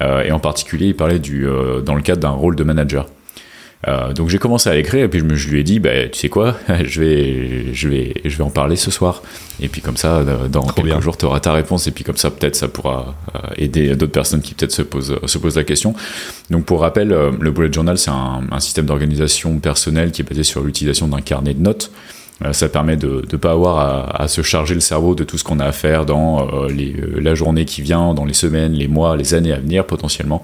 et 0.00 0.30
en 0.30 0.38
particulier 0.38 0.86
il 0.88 0.94
parlait 0.94 1.18
du, 1.18 1.46
dans 1.84 1.96
le 1.96 2.02
cadre 2.02 2.20
d'un 2.20 2.30
rôle 2.30 2.54
de 2.54 2.62
manager. 2.62 3.06
Euh, 3.86 4.12
donc 4.12 4.28
j'ai 4.28 4.38
commencé 4.38 4.68
à 4.68 4.74
l'écrire 4.74 5.04
et 5.04 5.08
puis 5.08 5.20
je, 5.20 5.24
me, 5.24 5.36
je 5.36 5.48
lui 5.50 5.60
ai 5.60 5.62
dit, 5.62 5.78
bah, 5.78 6.08
tu 6.10 6.18
sais 6.18 6.28
quoi, 6.28 6.56
je 6.84 7.00
vais, 7.00 7.74
je, 7.74 7.88
vais, 7.88 8.14
je 8.24 8.36
vais 8.36 8.44
en 8.44 8.50
parler 8.50 8.76
ce 8.76 8.90
soir. 8.90 9.22
Et 9.60 9.68
puis 9.68 9.80
comme 9.80 9.96
ça, 9.96 10.24
dans 10.50 10.62
quelques 10.62 11.00
jours, 11.00 11.16
tu 11.16 11.26
auras 11.26 11.40
ta 11.40 11.52
réponse 11.52 11.86
et 11.86 11.90
puis 11.90 12.04
comme 12.04 12.16
ça, 12.16 12.30
peut-être 12.30 12.56
ça 12.56 12.68
pourra 12.68 13.14
euh, 13.34 13.38
aider 13.56 13.94
d'autres 13.94 14.12
personnes 14.12 14.40
qui 14.40 14.54
peut-être 14.54 14.72
se 14.72 14.82
posent, 14.82 15.18
se 15.24 15.38
posent 15.38 15.56
la 15.56 15.64
question. 15.64 15.94
Donc 16.50 16.64
pour 16.64 16.80
rappel, 16.80 17.12
euh, 17.12 17.30
le 17.40 17.50
bullet 17.50 17.72
journal, 17.72 17.98
c'est 17.98 18.10
un, 18.10 18.42
un 18.50 18.60
système 18.60 18.86
d'organisation 18.86 19.58
personnelle 19.58 20.10
qui 20.10 20.22
est 20.22 20.28
basé 20.28 20.42
sur 20.42 20.62
l'utilisation 20.62 21.08
d'un 21.08 21.20
carnet 21.20 21.54
de 21.54 21.62
notes. 21.62 21.90
Euh, 22.44 22.52
ça 22.52 22.68
permet 22.68 22.96
de 22.96 23.24
ne 23.30 23.36
pas 23.36 23.52
avoir 23.52 24.20
à, 24.20 24.28
se 24.28 24.42
charger 24.42 24.74
le 24.74 24.80
cerveau 24.80 25.14
de 25.14 25.24
tout 25.24 25.38
ce 25.38 25.44
qu'on 25.44 25.58
a 25.58 25.64
à 25.64 25.72
faire 25.72 26.06
dans 26.06 26.46
euh, 26.46 26.68
les, 26.68 26.94
euh, 26.94 27.20
la 27.20 27.34
journée 27.34 27.64
qui 27.64 27.82
vient, 27.82 28.14
dans 28.14 28.24
les 28.24 28.34
semaines, 28.34 28.72
les 28.72 28.88
mois, 28.88 29.16
les 29.16 29.34
années 29.34 29.52
à 29.52 29.58
venir 29.58 29.84
potentiellement. 29.84 30.42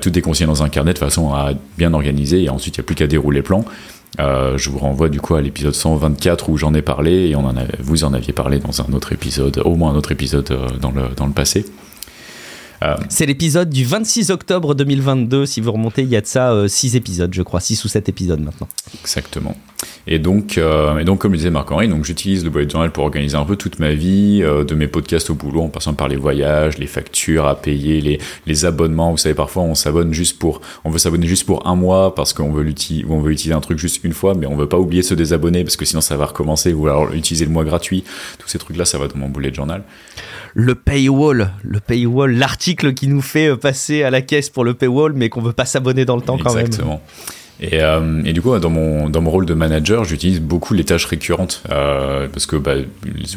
tout 0.00 0.18
est 0.18 0.22
consigné 0.22 0.46
dans 0.46 0.62
un 0.62 0.68
carnet 0.68 0.94
de 0.94 0.98
façon 0.98 1.32
à 1.32 1.52
bien 1.78 1.92
organiser 1.94 2.42
et 2.42 2.48
ensuite 2.48 2.76
il 2.76 2.80
n'y 2.80 2.84
a 2.84 2.86
plus 2.86 2.96
qu'à 2.96 3.06
dérouler 3.06 3.38
le 3.38 3.44
plan. 3.44 3.64
je 4.18 4.70
vous 4.70 4.78
renvoie 4.78 5.08
du 5.08 5.20
coup 5.20 5.34
à 5.34 5.42
l'épisode 5.42 5.74
124 5.74 6.48
où 6.48 6.56
j'en 6.56 6.74
ai 6.74 6.82
parlé 6.82 7.28
et 7.28 7.36
on 7.36 7.44
en 7.44 7.54
vous 7.78 8.04
en 8.04 8.12
aviez 8.14 8.32
parlé 8.32 8.58
dans 8.58 8.80
un 8.80 8.92
autre 8.92 9.12
épisode, 9.12 9.62
au 9.64 9.76
moins 9.76 9.92
un 9.92 9.96
autre 9.96 10.12
épisode 10.12 10.52
dans 10.80 10.90
le, 10.90 11.02
dans 11.16 11.26
le 11.26 11.32
passé. 11.32 11.64
C'est 13.08 13.26
l'épisode 13.26 13.68
du 13.68 13.84
26 13.84 14.30
octobre 14.30 14.74
2022. 14.74 15.44
Si 15.44 15.60
vous 15.60 15.72
remontez, 15.72 16.02
il 16.02 16.08
y 16.08 16.16
a 16.16 16.20
de 16.20 16.26
ça 16.26 16.66
6 16.66 16.94
euh, 16.94 16.96
épisodes, 16.96 17.32
je 17.32 17.42
crois, 17.42 17.60
6 17.60 17.84
ou 17.84 17.88
7 17.88 18.08
épisodes 18.08 18.40
maintenant. 18.40 18.68
Exactement. 19.02 19.54
Et 20.06 20.18
donc, 20.18 20.58
euh, 20.58 20.98
et 20.98 21.04
donc 21.04 21.20
comme 21.20 21.32
le 21.32 21.38
disait 21.38 21.50
Marc-Henri, 21.50 21.88
donc 21.88 22.04
j'utilise 22.04 22.44
le 22.44 22.50
bullet 22.50 22.68
journal 22.68 22.90
pour 22.90 23.04
organiser 23.04 23.36
un 23.36 23.44
peu 23.44 23.56
toute 23.56 23.78
ma 23.78 23.92
vie, 23.92 24.40
de 24.40 24.74
mes 24.74 24.88
podcasts 24.88 25.30
au 25.30 25.34
boulot, 25.34 25.62
en 25.62 25.68
passant 25.68 25.94
par 25.94 26.08
les 26.08 26.16
voyages, 26.16 26.78
les 26.78 26.86
factures 26.86 27.46
à 27.46 27.54
payer, 27.54 28.00
les, 28.00 28.18
les 28.46 28.64
abonnements. 28.64 29.10
Vous 29.10 29.18
savez, 29.18 29.34
parfois 29.34 29.62
on 29.62 29.74
s'abonne 29.74 30.12
juste 30.12 30.38
pour, 30.38 30.60
on 30.84 30.90
veut 30.90 30.98
s'abonner 30.98 31.26
juste 31.26 31.44
pour 31.44 31.66
un 31.66 31.76
mois 31.76 32.14
parce 32.14 32.32
qu'on 32.32 32.52
veut 32.52 32.62
l'utiliser, 32.62 33.06
on 33.08 33.20
veut 33.20 33.32
utiliser 33.32 33.54
un 33.54 33.60
truc 33.60 33.78
juste 33.78 34.02
une 34.04 34.12
fois, 34.12 34.34
mais 34.34 34.46
on 34.46 34.56
veut 34.56 34.68
pas 34.68 34.78
oublier 34.78 35.02
de 35.02 35.06
se 35.06 35.14
désabonner 35.14 35.64
parce 35.64 35.76
que 35.76 35.84
sinon 35.84 36.00
ça 36.00 36.16
va 36.16 36.26
recommencer. 36.26 36.72
Ou 36.72 36.86
alors 36.86 37.12
utiliser 37.12 37.44
le 37.44 37.50
mois 37.50 37.64
gratuit. 37.64 38.04
Tous 38.38 38.48
ces 38.48 38.58
trucs-là, 38.58 38.84
ça 38.84 38.98
va 38.98 39.08
dans 39.08 39.18
mon 39.18 39.28
bullet 39.28 39.52
journal 39.52 39.82
le 40.54 40.74
paywall, 40.74 41.52
le 41.62 41.80
paywall, 41.80 42.32
l'article 42.32 42.92
qui 42.94 43.06
nous 43.06 43.22
fait 43.22 43.50
euh, 43.50 43.56
passer 43.56 44.02
à 44.02 44.10
la 44.10 44.20
caisse 44.22 44.50
pour 44.50 44.64
le 44.64 44.74
paywall, 44.74 45.12
mais 45.12 45.28
qu'on 45.28 45.40
veut 45.40 45.52
pas 45.52 45.64
s'abonner 45.64 46.04
dans 46.04 46.16
le 46.16 46.22
temps 46.22 46.38
quand 46.38 46.54
même. 46.54 46.66
Exactement. 46.66 47.00
Et, 47.60 47.82
euh, 47.82 48.22
et, 48.24 48.32
du 48.32 48.40
coup, 48.40 48.58
dans 48.58 48.70
mon, 48.70 49.10
dans 49.10 49.20
mon 49.20 49.30
rôle 49.30 49.44
de 49.44 49.52
manager, 49.52 50.04
j'utilise 50.04 50.40
beaucoup 50.40 50.72
les 50.72 50.84
tâches 50.84 51.04
récurrentes 51.04 51.62
euh, 51.70 52.26
parce 52.32 52.46
que 52.46 52.56
bah, 52.56 52.76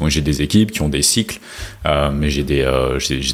j'ai 0.07 0.21
des 0.21 0.41
équipes 0.41 0.71
qui 0.71 0.81
ont 0.81 0.87
des 0.87 1.01
cycles, 1.01 1.39
euh, 1.85 2.09
mais 2.13 2.29
j'ai 2.29 2.43
des, 2.43 2.65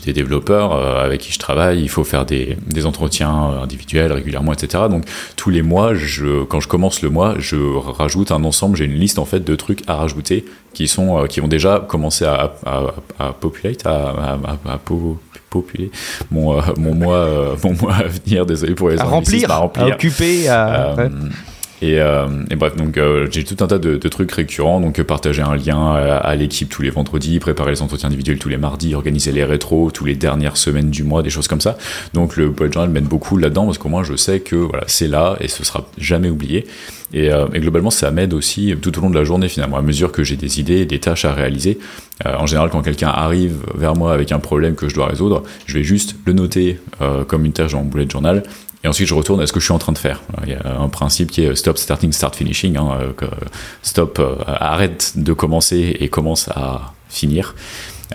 des 0.03 0.13
développeurs 0.13 0.74
avec 0.74 1.22
qui 1.22 1.31
je 1.31 1.38
travaille. 1.38 1.81
Il 1.81 1.89
faut 1.89 2.03
faire 2.03 2.25
des, 2.25 2.58
des 2.65 2.88
entretiens 2.88 3.29
individuels 3.29 4.12
régulièrement, 4.12 4.51
etc. 4.53 4.86
Donc 4.89 5.05
tous 5.36 5.51
les 5.51 5.62
mois, 5.62 5.93
je, 5.93 6.43
quand 6.43 6.60
je 6.60 6.67
commence 6.67 7.03
le 7.03 7.10
mois, 7.10 7.36
je 7.38 7.55
rajoute 7.55 8.31
un 8.31 8.43
ensemble. 8.43 8.75
J'ai 8.75 8.86
une 8.86 8.96
liste 8.96 9.19
en 9.19 9.25
fait 9.25 9.43
de 9.43 9.55
trucs 9.55 9.84
à 9.88 9.96
rajouter 9.96 10.46
qui 10.74 10.88
sont 10.88 11.25
qui 11.27 11.41
ont 11.41 11.48
déjà 11.48 11.86
commencé 11.88 12.25
à, 12.25 12.53
à, 12.65 12.84
à 13.19 13.34
populate, 13.34 13.86
à, 13.86 14.10
à, 14.10 14.74
à, 14.74 14.77
mon, 16.32 16.58
euh, 16.58 16.62
mon, 16.77 16.94
mois, 16.94 17.18
euh, 17.18 17.56
mon 17.63 17.74
mois 17.74 17.96
à 17.96 18.03
venir. 18.03 18.46
Désolé 18.46 18.75
pour 18.75 18.89
les 18.89 19.00
à 19.00 19.03
remplir, 19.03 19.51
à 19.51 19.58
remplir, 19.58 19.86
à 19.86 19.89
occuper, 19.89 20.48
à... 20.48 20.96
Euh, 21.00 21.10
et, 21.82 21.96
et, 21.96 22.56
bref, 22.56 22.76
donc 22.76 23.00
j'ai 23.32 23.44
tout 23.44 23.64
un 23.64 23.68
tas 23.68 23.78
de, 23.78 23.98
trucs 24.10 24.32
récurrents, 24.32 24.82
donc 24.82 25.02
partager 25.04 25.42
un 25.42 25.56
lien 25.56 25.94
à, 25.94 26.36
l'équipe 26.36 26.70
tous 26.70 26.82
les 26.82 26.90
vendredis, 26.90 27.40
préparer 27.40 27.72
les 27.72 27.82
entretiens 27.82 28.08
individuels 28.08 28.40
tous 28.40 28.50
les 28.50 28.58
mardis, 28.58 28.96
organiser 28.96 29.32
les 29.32 29.44
rétros 29.44 29.92
tous 29.92 30.06
les 30.06 30.16
dernières 30.16 30.58
semaines 30.58 30.90
du 30.90 31.04
mois, 31.04 31.24
des 31.24 31.30
choses 31.30 31.48
comme 31.48 31.62
ça. 31.62 31.78
Donc 32.14 32.36
le 32.36 32.50
bullet 32.50 32.72
journal 32.72 32.90
mène 32.90 33.06
beaucoup 33.06 33.38
là-dedans 33.38 33.66
parce 33.66 33.78
qu'au 33.78 33.90
moins 33.90 34.04
je 34.04 34.16
sais 34.16 34.40
que 34.40 34.56
voilà, 34.56 34.84
c'est 34.88 35.08
là 35.08 35.38
et 35.40 35.48
ce 35.48 35.64
sera 35.64 35.88
jamais 35.98 36.30
oublié. 36.30 36.66
Et, 37.14 37.32
euh, 37.32 37.48
et, 37.54 37.60
globalement, 37.60 37.90
ça 37.90 38.12
m'aide 38.12 38.34
aussi 38.34 38.76
tout 38.82 38.98
au 38.98 39.02
long 39.02 39.10
de 39.10 39.16
la 39.16 39.24
journée 39.24 39.50
finalement, 39.50 39.78
à 39.78 39.82
mesure 39.82 40.12
que 40.12 40.24
j'ai 40.24 40.36
des 40.36 40.60
idées, 40.60 40.86
des 40.86 41.00
tâches 41.00 41.26
à 41.26 41.34
réaliser. 41.34 41.80
Euh, 42.26 42.36
en 42.38 42.46
général, 42.46 42.70
quand 42.70 42.82
quelqu'un 42.82 43.10
arrive 43.10 43.64
vers 43.74 43.96
moi 43.96 44.14
avec 44.14 44.32
un 44.32 44.40
problème 44.40 44.76
que 44.76 44.90
je 44.90 44.96
dois 44.96 45.08
résoudre, 45.08 45.44
je 45.66 45.74
vais 45.74 45.84
juste 45.84 46.16
le 46.26 46.34
noter 46.34 46.80
euh, 47.02 47.24
comme 47.24 47.46
une 47.46 47.54
tâche 47.54 47.72
dans 47.72 47.84
mon 47.84 47.90
bullet 47.90 48.08
journal. 48.10 48.44
Et 48.84 48.88
ensuite, 48.88 49.08
je 49.08 49.14
retourne 49.14 49.42
à 49.42 49.48
ce 49.48 49.52
que 49.52 49.60
je 49.60 49.66
suis 49.66 49.74
en 49.74 49.80
train 49.80 49.92
de 49.92 49.98
faire. 49.98 50.22
Il 50.44 50.52
y 50.52 50.56
a 50.56 50.80
un 50.80 50.90
principe 50.90 51.32
qui 51.32 51.44
est 51.44 51.56
stop 51.56 51.78
starting, 51.78 52.14
start 52.14 52.36
finishing. 52.36 52.78
Hein, 52.78 53.14
que 53.18 53.26
stop, 53.82 54.22
arrête 54.48 55.14
de 55.16 55.34
commencer 55.34 55.98
et 56.00 56.08
commence 56.08 56.48
à 56.50 56.94
finir. 57.10 57.56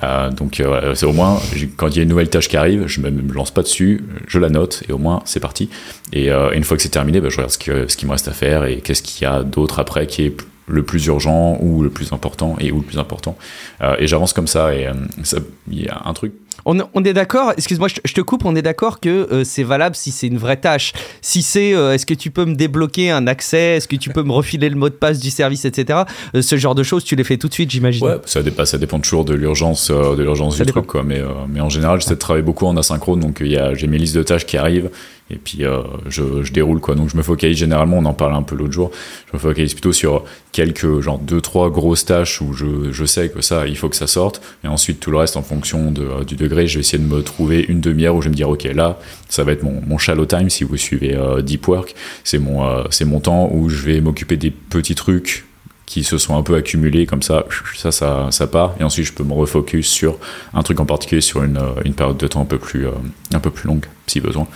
Euh, 0.02 0.30
donc 0.30 0.58
euh, 0.58 0.94
c'est 0.94 1.06
au 1.06 1.12
moins 1.12 1.38
quand 1.76 1.88
il 1.88 1.96
y 1.96 1.98
a 2.00 2.02
une 2.02 2.08
nouvelle 2.08 2.28
tâche 2.28 2.48
qui 2.48 2.56
arrive, 2.56 2.86
je 2.86 3.00
me, 3.00 3.10
me 3.10 3.32
lance 3.32 3.52
pas 3.52 3.62
dessus, 3.62 4.04
je 4.26 4.38
la 4.38 4.48
note 4.48 4.82
et 4.88 4.92
au 4.92 4.98
moins 4.98 5.22
c'est 5.24 5.40
parti. 5.40 5.70
Et, 6.12 6.30
euh, 6.30 6.50
une 6.52 6.64
fois 6.64 6.76
que 6.76 6.82
c'est 6.82 6.88
terminé, 6.88 7.20
bah, 7.20 7.28
je 7.28 7.36
regarde 7.36 7.52
ce, 7.52 7.58
que, 7.58 7.86
ce 7.88 7.96
qui 7.96 8.06
me 8.06 8.10
reste 8.10 8.28
à 8.28 8.32
faire 8.32 8.64
et 8.64 8.78
qu'est-ce 8.78 9.02
qu'il 9.02 9.22
y 9.22 9.26
a 9.26 9.42
d'autre 9.42 9.78
après 9.78 10.06
qui 10.06 10.26
est 10.26 10.36
le 10.66 10.82
plus 10.82 11.06
urgent 11.06 11.58
ou 11.60 11.82
le 11.82 11.90
plus 11.90 12.12
important 12.12 12.56
et 12.58 12.72
où 12.72 12.76
le 12.78 12.86
plus 12.86 12.98
important. 12.98 13.36
et 13.98 14.06
j'avance 14.06 14.32
comme 14.32 14.46
ça 14.46 14.74
et 14.74 14.88
il 15.70 15.82
y 15.82 15.88
a 15.88 16.00
un 16.06 16.14
truc 16.14 16.32
on, 16.64 17.04
est 17.04 17.12
d'accord, 17.12 17.52
excuse-moi, 17.56 17.88
je, 17.88 18.12
te 18.12 18.20
coupe, 18.20 18.44
on 18.44 18.56
est 18.56 18.62
d'accord 18.62 19.00
que 19.00 19.08
euh, 19.08 19.44
c'est 19.44 19.62
valable 19.62 19.94
si 19.96 20.10
c'est 20.10 20.26
une 20.26 20.38
vraie 20.38 20.56
tâche. 20.56 20.92
Si 21.20 21.42
c'est 21.42 21.74
euh, 21.74 21.92
est-ce 21.92 22.06
que 22.06 22.14
tu 22.14 22.30
peux 22.30 22.44
me 22.44 22.54
débloquer 22.54 23.10
un 23.10 23.26
accès, 23.26 23.76
est-ce 23.76 23.88
que 23.88 23.96
tu 23.96 24.10
peux 24.10 24.22
me 24.22 24.32
refiler 24.32 24.68
le 24.68 24.76
mot 24.76 24.88
de 24.88 24.94
passe 24.94 25.20
du 25.20 25.30
service, 25.30 25.64
etc. 25.64 26.00
Euh, 26.34 26.42
ce 26.42 26.56
genre 26.56 26.74
de 26.74 26.82
choses, 26.82 27.04
tu 27.04 27.16
les 27.16 27.24
fais 27.24 27.36
tout 27.36 27.48
de 27.48 27.54
suite, 27.54 27.70
j'imagine. 27.70 28.06
Ouais, 28.06 28.16
ça 28.24 28.42
dépend, 28.42 28.64
ça 28.64 28.78
dépend 28.78 28.98
toujours 28.98 29.24
de 29.24 29.34
l'urgence, 29.34 29.90
de 29.90 30.22
l'urgence 30.22 30.56
du 30.56 30.66
truc, 30.66 30.86
quoi. 30.86 31.02
Mais, 31.02 31.22
mais 31.48 31.60
en 31.60 31.68
général, 31.68 32.00
j'essaie 32.00 32.14
de 32.14 32.18
travailler 32.18 32.44
beaucoup 32.44 32.66
en 32.66 32.76
asynchrone, 32.76 33.20
donc 33.20 33.42
j'ai 33.42 33.86
mes 33.86 33.98
listes 33.98 34.16
de 34.16 34.22
tâches 34.22 34.46
qui 34.46 34.56
arrivent 34.56 34.90
et 35.30 35.36
puis 35.36 35.64
euh, 35.64 35.82
je, 36.06 36.42
je, 36.42 36.52
déroule 36.52 36.80
quoi 36.80 36.94
donc 36.94 37.08
je 37.08 37.16
me 37.16 37.22
focalise 37.22 37.56
généralement 37.56 37.96
on 37.96 38.04
en 38.04 38.12
parlait 38.12 38.36
un 38.36 38.42
peu 38.42 38.54
l'autre 38.54 38.72
jour 38.72 38.90
je 39.28 39.36
me 39.36 39.38
focalise 39.38 39.72
plutôt 39.72 39.92
sur 39.92 40.24
quelques 40.52 41.00
genre 41.00 41.18
deux 41.18 41.40
trois 41.40 41.70
grosses 41.70 42.04
tâches 42.04 42.42
où 42.42 42.52
je, 42.52 42.90
je 42.90 43.04
sais 43.06 43.30
que 43.30 43.40
ça 43.40 43.66
il 43.66 43.76
faut 43.76 43.88
que 43.88 43.96
ça 43.96 44.06
sorte 44.06 44.42
et 44.64 44.68
ensuite 44.68 45.00
tout 45.00 45.10
le 45.10 45.16
reste 45.16 45.38
en 45.38 45.42
fonction 45.42 45.90
de, 45.90 46.02
euh, 46.02 46.24
je 46.48 46.54
vais 46.54 46.80
essayer 46.80 46.98
de 46.98 47.08
me 47.08 47.22
trouver 47.22 47.64
une 47.68 47.80
demi-heure 47.80 48.14
où 48.14 48.22
je 48.22 48.26
vais 48.26 48.30
me 48.30 48.36
dire 48.36 48.48
ok 48.48 48.64
là 48.74 48.98
ça 49.28 49.44
va 49.44 49.52
être 49.52 49.62
mon, 49.62 49.98
shallow 49.98 50.26
time 50.26 50.50
si 50.50 50.64
vous 50.64 50.76
suivez 50.76 51.14
euh, 51.14 51.42
deep 51.42 51.66
work 51.68 51.94
c'est 52.24 52.38
mon 52.38 52.64
euh, 52.64 52.84
mon 53.06 53.20
temps 53.20 53.50
où 53.52 53.68
je 53.68 53.82
vais 53.84 54.00
m'occuper 54.00 54.36
des 54.36 54.50
petits 54.50 54.94
trucs 54.94 55.44
qui 55.86 56.02
se 56.02 56.16
sont 56.16 56.36
un 56.36 56.42
peu 56.42 56.54
accumulés 56.54 57.04
comme 57.04 57.22
ça, 57.22 57.44
ça, 57.76 57.92
ça, 57.92 58.28
ça 58.30 58.46
part, 58.46 58.74
et 58.80 58.84
ensuite 58.84 59.04
je 59.04 59.12
peux 59.12 59.22
me 59.22 59.34
refocus 59.34 59.86
sur 59.86 60.18
un 60.54 60.62
truc 60.62 60.80
en 60.80 60.86
particulier 60.86 61.20
sur 61.20 61.42
une, 61.42 61.60
une 61.84 61.92
période 61.92 62.16
de 62.16 62.26
temps 62.26 62.40
un 62.40 62.46
peu 62.46 62.58
plus, 62.58 62.86
un 63.34 63.38
peu 63.38 63.50
plus 63.50 63.68
longue, 63.68 63.84
si 64.06 64.18
besoin. 64.18 64.48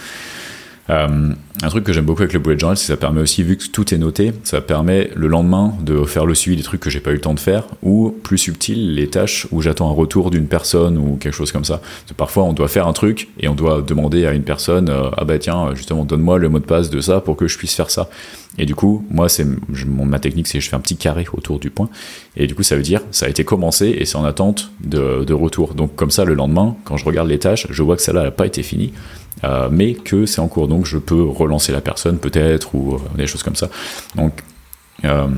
Euh, 0.90 1.32
un 1.62 1.68
truc 1.68 1.84
que 1.84 1.92
j'aime 1.92 2.04
beaucoup 2.04 2.22
avec 2.22 2.32
le 2.32 2.38
bullet 2.38 2.58
journal, 2.58 2.76
c'est 2.76 2.84
que 2.84 2.92
ça 2.92 2.96
permet 2.96 3.20
aussi, 3.20 3.42
vu 3.42 3.56
que 3.56 3.66
tout 3.66 3.92
est 3.92 3.98
noté, 3.98 4.32
ça 4.44 4.60
permet 4.60 5.10
le 5.14 5.26
lendemain 5.26 5.74
de 5.82 6.04
faire 6.04 6.24
le 6.24 6.34
suivi 6.34 6.56
des 6.56 6.62
trucs 6.62 6.80
que 6.80 6.88
j'ai 6.88 7.00
pas 7.00 7.10
eu 7.10 7.14
le 7.14 7.20
temps 7.20 7.34
de 7.34 7.40
faire, 7.40 7.64
ou 7.82 8.14
plus 8.22 8.38
subtil, 8.38 8.94
les 8.94 9.08
tâches 9.08 9.46
où 9.50 9.60
j'attends 9.60 9.90
un 9.90 9.94
retour 9.94 10.30
d'une 10.30 10.46
personne 10.46 10.96
ou 10.96 11.16
quelque 11.16 11.34
chose 11.34 11.52
comme 11.52 11.64
ça. 11.64 11.80
parfois, 12.16 12.44
on 12.44 12.52
doit 12.52 12.68
faire 12.68 12.86
un 12.86 12.92
truc 12.92 13.28
et 13.40 13.48
on 13.48 13.54
doit 13.54 13.82
demander 13.82 14.24
à 14.26 14.32
une 14.32 14.44
personne, 14.44 14.88
euh, 14.88 15.10
ah 15.16 15.24
bah 15.24 15.38
tiens, 15.38 15.74
justement, 15.74 16.04
donne-moi 16.04 16.38
le 16.38 16.48
mot 16.48 16.58
de 16.58 16.64
passe 16.64 16.90
de 16.90 17.00
ça 17.00 17.20
pour 17.20 17.36
que 17.36 17.48
je 17.48 17.58
puisse 17.58 17.74
faire 17.74 17.90
ça. 17.90 18.08
Et 18.56 18.66
du 18.66 18.74
coup, 18.74 19.04
moi, 19.10 19.28
c'est 19.28 19.46
ma 19.86 20.18
technique, 20.18 20.48
c'est 20.48 20.60
je 20.60 20.68
fais 20.68 20.76
un 20.76 20.80
petit 20.80 20.96
carré 20.96 21.26
autour 21.32 21.60
du 21.60 21.70
point. 21.70 21.88
Et 22.36 22.46
du 22.46 22.54
coup, 22.54 22.62
ça 22.62 22.74
veut 22.76 22.82
dire, 22.82 23.02
ça 23.12 23.26
a 23.26 23.28
été 23.28 23.44
commencé 23.44 23.86
et 23.86 24.04
c'est 24.04 24.16
en 24.16 24.24
attente 24.24 24.72
de, 24.80 25.32
retour. 25.32 25.74
Donc, 25.74 25.94
comme 25.94 26.10
ça, 26.10 26.24
le 26.24 26.34
lendemain, 26.34 26.76
quand 26.84 26.96
je 26.96 27.04
regarde 27.04 27.28
les 27.28 27.38
tâches, 27.38 27.66
je 27.70 27.82
vois 27.82 27.96
que 27.96 28.02
celle-là 28.02 28.24
n'a 28.24 28.30
pas 28.30 28.46
été 28.46 28.62
finie. 28.62 28.92
Euh, 29.44 29.68
mais 29.70 29.94
que 29.94 30.26
c'est 30.26 30.40
en 30.40 30.48
cours. 30.48 30.68
Donc 30.68 30.84
je 30.84 30.98
peux 30.98 31.22
relancer 31.22 31.70
la 31.70 31.80
personne 31.80 32.18
peut-être 32.18 32.74
ou 32.74 32.94
euh, 32.94 32.98
des 33.16 33.26
choses 33.26 33.42
comme 33.44 33.54
ça. 33.54 33.68
Donc 34.16 34.42
euh, 35.04 35.28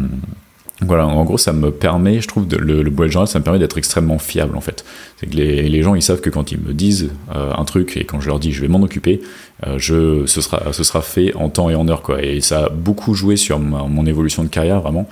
voilà, 0.82 1.06
en 1.06 1.24
gros, 1.24 1.36
ça 1.36 1.52
me 1.52 1.70
permet, 1.70 2.22
je 2.22 2.28
trouve, 2.28 2.46
le, 2.58 2.82
le 2.82 2.90
bullet 2.90 3.10
journal, 3.10 3.28
ça 3.28 3.38
me 3.38 3.44
permet 3.44 3.58
d'être 3.58 3.76
extrêmement 3.76 4.18
fiable 4.18 4.56
en 4.56 4.62
fait. 4.62 4.84
C'est 5.18 5.26
que 5.26 5.36
les, 5.36 5.68
les, 5.68 5.82
gens, 5.82 5.94
ils 5.94 6.00
savent 6.02 6.22
que 6.22 6.30
quand 6.30 6.52
ils 6.52 6.58
me 6.58 6.72
disent 6.72 7.10
euh, 7.34 7.52
un 7.54 7.64
truc 7.66 7.98
et 7.98 8.04
quand 8.04 8.18
je 8.20 8.28
leur 8.28 8.38
dis 8.38 8.50
je 8.52 8.62
vais 8.62 8.68
m'en 8.68 8.80
occuper, 8.80 9.20
euh, 9.66 9.78
je, 9.78 10.24
ce, 10.24 10.40
sera, 10.40 10.72
ce 10.72 10.82
sera 10.82 11.02
fait 11.02 11.34
en 11.34 11.50
temps 11.50 11.68
et 11.68 11.74
en 11.74 11.86
heure 11.86 12.00
quoi. 12.00 12.22
Et 12.22 12.40
ça 12.40 12.64
a 12.64 12.68
beaucoup 12.70 13.12
joué 13.12 13.36
sur 13.36 13.58
mon 13.58 14.06
évolution 14.06 14.42
de 14.42 14.48
carrière 14.48 14.80
vraiment. 14.80 15.06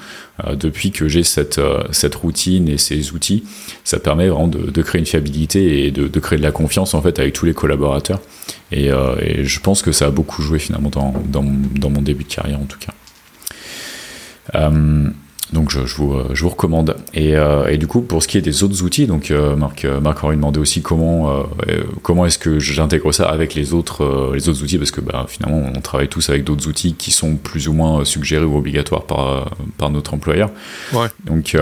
Euh, 0.46 0.54
depuis 0.54 0.90
que 0.90 1.06
j'ai 1.06 1.22
cette, 1.22 1.60
cette 1.90 2.14
routine 2.14 2.66
et 2.68 2.78
ces 2.78 3.12
outils, 3.12 3.44
ça 3.84 3.98
permet 3.98 4.28
vraiment 4.28 4.48
de, 4.48 4.70
de 4.70 4.82
créer 4.82 5.00
une 5.00 5.06
fiabilité 5.06 5.84
et 5.84 5.90
de, 5.90 6.08
de, 6.08 6.20
créer 6.20 6.38
de 6.38 6.44
la 6.44 6.52
confiance 6.52 6.94
en 6.94 7.02
fait 7.02 7.18
avec 7.18 7.34
tous 7.34 7.44
les 7.44 7.54
collaborateurs. 7.54 8.20
Et, 8.72 8.86
et 8.86 9.44
je 9.44 9.60
pense 9.60 9.82
que 9.82 9.92
ça 9.92 10.06
a 10.06 10.10
beaucoup 10.10 10.40
joué 10.42 10.58
finalement 10.58 10.90
dans, 10.90 11.14
dans, 11.26 11.44
dans 11.44 11.90
mon 11.90 12.02
début 12.02 12.24
de 12.24 12.32
carrière 12.32 12.60
en 12.60 12.66
tout 12.66 12.78
cas. 12.78 12.94
Donc 15.52 15.70
je, 15.70 15.86
je, 15.86 15.94
vous, 15.96 16.12
euh, 16.12 16.28
je, 16.32 16.42
vous, 16.42 16.50
recommande. 16.50 16.96
Et, 17.14 17.36
euh, 17.36 17.68
et, 17.68 17.78
du 17.78 17.86
coup, 17.86 18.02
pour 18.02 18.22
ce 18.22 18.28
qui 18.28 18.36
est 18.38 18.42
des 18.42 18.62
autres 18.62 18.82
outils, 18.82 19.06
donc 19.06 19.30
euh, 19.30 19.56
Marc, 19.56 19.84
euh, 19.84 20.00
Marc 20.00 20.22
aurait 20.22 20.36
demandé 20.36 20.60
aussi 20.60 20.82
comment, 20.82 21.30
euh, 21.66 21.84
comment 22.02 22.26
est-ce 22.26 22.38
que 22.38 22.58
j'intègre 22.58 23.12
ça 23.12 23.28
avec 23.28 23.54
les 23.54 23.72
autres, 23.72 24.32
les 24.34 24.48
autres 24.48 24.62
outils, 24.62 24.78
parce 24.78 24.90
que 24.90 25.00
bah, 25.00 25.26
finalement, 25.28 25.70
on 25.74 25.80
travaille 25.80 26.08
tous 26.08 26.28
avec 26.28 26.44
d'autres 26.44 26.68
outils 26.68 26.94
qui 26.94 27.10
sont 27.10 27.36
plus 27.36 27.68
ou 27.68 27.72
moins 27.72 28.04
suggérés 28.04 28.44
ou 28.44 28.56
obligatoires 28.56 29.04
par, 29.04 29.50
par 29.78 29.90
notre 29.90 30.14
employeur. 30.14 30.50
Ouais. 30.92 31.08
Donc 31.24 31.56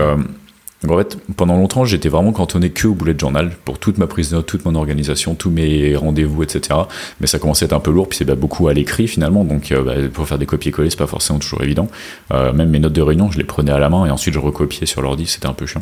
donc 0.83 0.91
en 0.91 0.97
fait, 0.97 1.17
pendant 1.35 1.57
longtemps, 1.57 1.85
j'étais 1.85 2.09
vraiment 2.09 2.31
cantonné 2.31 2.69
que 2.69 2.87
au 2.87 2.93
bullet 2.93 3.15
journal 3.17 3.51
pour 3.65 3.79
toute 3.79 3.97
ma 3.97 4.05
prise 4.05 4.29
de 4.29 4.35
notes, 4.35 4.45
toute 4.45 4.63
mon 4.63 4.75
organisation, 4.75 5.33
tous 5.33 5.49
mes 5.49 5.95
rendez-vous, 5.95 6.43
etc. 6.43 6.79
Mais 7.19 7.25
ça 7.25 7.39
commençait 7.39 7.65
à 7.65 7.67
être 7.67 7.73
un 7.73 7.79
peu 7.79 7.89
lourd, 7.89 8.07
puis 8.07 8.19
c'est 8.19 8.25
bah, 8.25 8.35
beaucoup 8.35 8.67
à 8.67 8.73
l'écrit 8.73 9.07
finalement. 9.07 9.43
Donc 9.43 9.71
euh, 9.71 9.81
bah, 9.81 9.93
pour 10.13 10.27
faire 10.27 10.37
des 10.37 10.45
copier-coller, 10.45 10.91
c'est 10.91 10.99
pas 10.99 11.07
forcément 11.07 11.39
toujours 11.39 11.63
évident. 11.63 11.87
Euh, 12.31 12.53
même 12.53 12.69
mes 12.69 12.79
notes 12.79 12.93
de 12.93 13.01
réunion, 13.01 13.31
je 13.31 13.39
les 13.39 13.43
prenais 13.43 13.71
à 13.71 13.79
la 13.79 13.89
main 13.89 14.05
et 14.05 14.11
ensuite 14.11 14.35
je 14.35 14.39
recopiais 14.39 14.85
sur 14.85 15.01
l'ordi, 15.01 15.25
c'était 15.25 15.47
un 15.47 15.53
peu 15.53 15.65
chiant. 15.65 15.81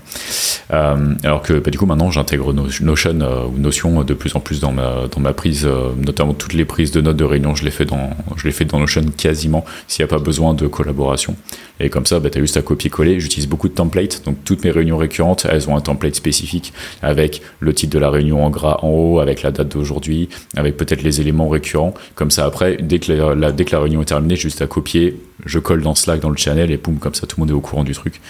Euh, 0.71 1.13
alors 1.23 1.41
que 1.41 1.53
bah, 1.53 1.71
du 1.71 1.77
coup 1.77 1.85
maintenant, 1.85 2.09
j'intègre 2.09 2.53
Notion 2.53 3.19
ou 3.53 3.59
Notion 3.59 4.03
de 4.03 4.13
plus 4.13 4.33
en 4.35 4.39
plus 4.39 4.61
dans 4.61 4.71
ma 4.71 5.07
dans 5.11 5.19
ma 5.19 5.33
prise, 5.33 5.67
notamment 5.97 6.33
toutes 6.33 6.53
les 6.53 6.65
prises 6.65 6.91
de 6.91 7.01
notes 7.01 7.17
de 7.17 7.25
réunion, 7.25 7.53
je 7.53 7.65
les 7.65 7.71
fais 7.71 7.85
dans 7.85 8.11
je 8.37 8.45
les 8.45 8.53
fais 8.53 8.63
dans 8.63 8.79
Notion 8.79 9.03
quasiment 9.17 9.65
s'il 9.87 10.05
n'y 10.05 10.09
a 10.09 10.15
pas 10.15 10.23
besoin 10.23 10.53
de 10.53 10.67
collaboration. 10.67 11.35
Et 11.79 11.89
comme 11.89 12.05
ça, 12.05 12.19
bah, 12.19 12.29
tu 12.29 12.37
as 12.37 12.41
juste 12.41 12.55
à 12.57 12.61
copier-coller. 12.61 13.19
J'utilise 13.19 13.47
beaucoup 13.47 13.67
de 13.67 13.73
templates, 13.73 14.23
donc 14.23 14.37
toutes 14.45 14.63
mes 14.63 14.71
réunions 14.71 14.84
récurrentes, 14.93 15.45
elles 15.49 15.69
ont 15.69 15.75
un 15.75 15.81
template 15.81 16.15
spécifique 16.15 16.73
avec 17.01 17.41
le 17.59 17.73
titre 17.73 17.93
de 17.93 17.99
la 17.99 18.09
réunion 18.09 18.45
en 18.45 18.49
gras 18.49 18.79
en 18.81 18.89
haut, 18.89 19.19
avec 19.19 19.41
la 19.41 19.51
date 19.51 19.69
d'aujourd'hui, 19.69 20.29
avec 20.55 20.77
peut-être 20.77 21.03
les 21.03 21.21
éléments 21.21 21.49
récurrents. 21.49 21.93
Comme 22.15 22.31
ça, 22.31 22.45
après, 22.45 22.77
dès 22.77 22.99
que 22.99 23.11
la, 23.11 23.51
dès 23.51 23.65
que 23.65 23.75
la 23.75 23.81
réunion 23.81 24.01
est 24.01 24.05
terminée, 24.05 24.35
juste 24.35 24.61
à 24.61 24.67
copier, 24.67 25.19
je 25.45 25.59
colle 25.59 25.81
dans 25.81 25.95
Slack, 25.95 26.19
dans 26.19 26.29
le 26.29 26.37
channel, 26.37 26.71
et 26.71 26.77
boum, 26.77 26.97
comme 26.97 27.13
ça, 27.13 27.27
tout 27.27 27.37
le 27.37 27.41
monde 27.41 27.51
est 27.51 27.57
au 27.57 27.61
courant 27.61 27.83
du 27.83 27.93
truc. 27.93 28.21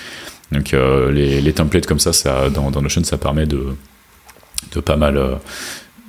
Donc 0.51 0.73
euh, 0.73 1.11
les, 1.11 1.41
les, 1.41 1.53
templates 1.53 1.87
comme 1.87 1.99
ça, 1.99 2.13
ça 2.13 2.49
dans, 2.49 2.69
dans 2.69 2.81
Notion, 2.81 3.03
ça 3.03 3.17
permet 3.17 3.45
de, 3.45 3.75
de 4.73 4.79
pas 4.79 4.95
mal 4.95 5.17
euh, 5.17 5.35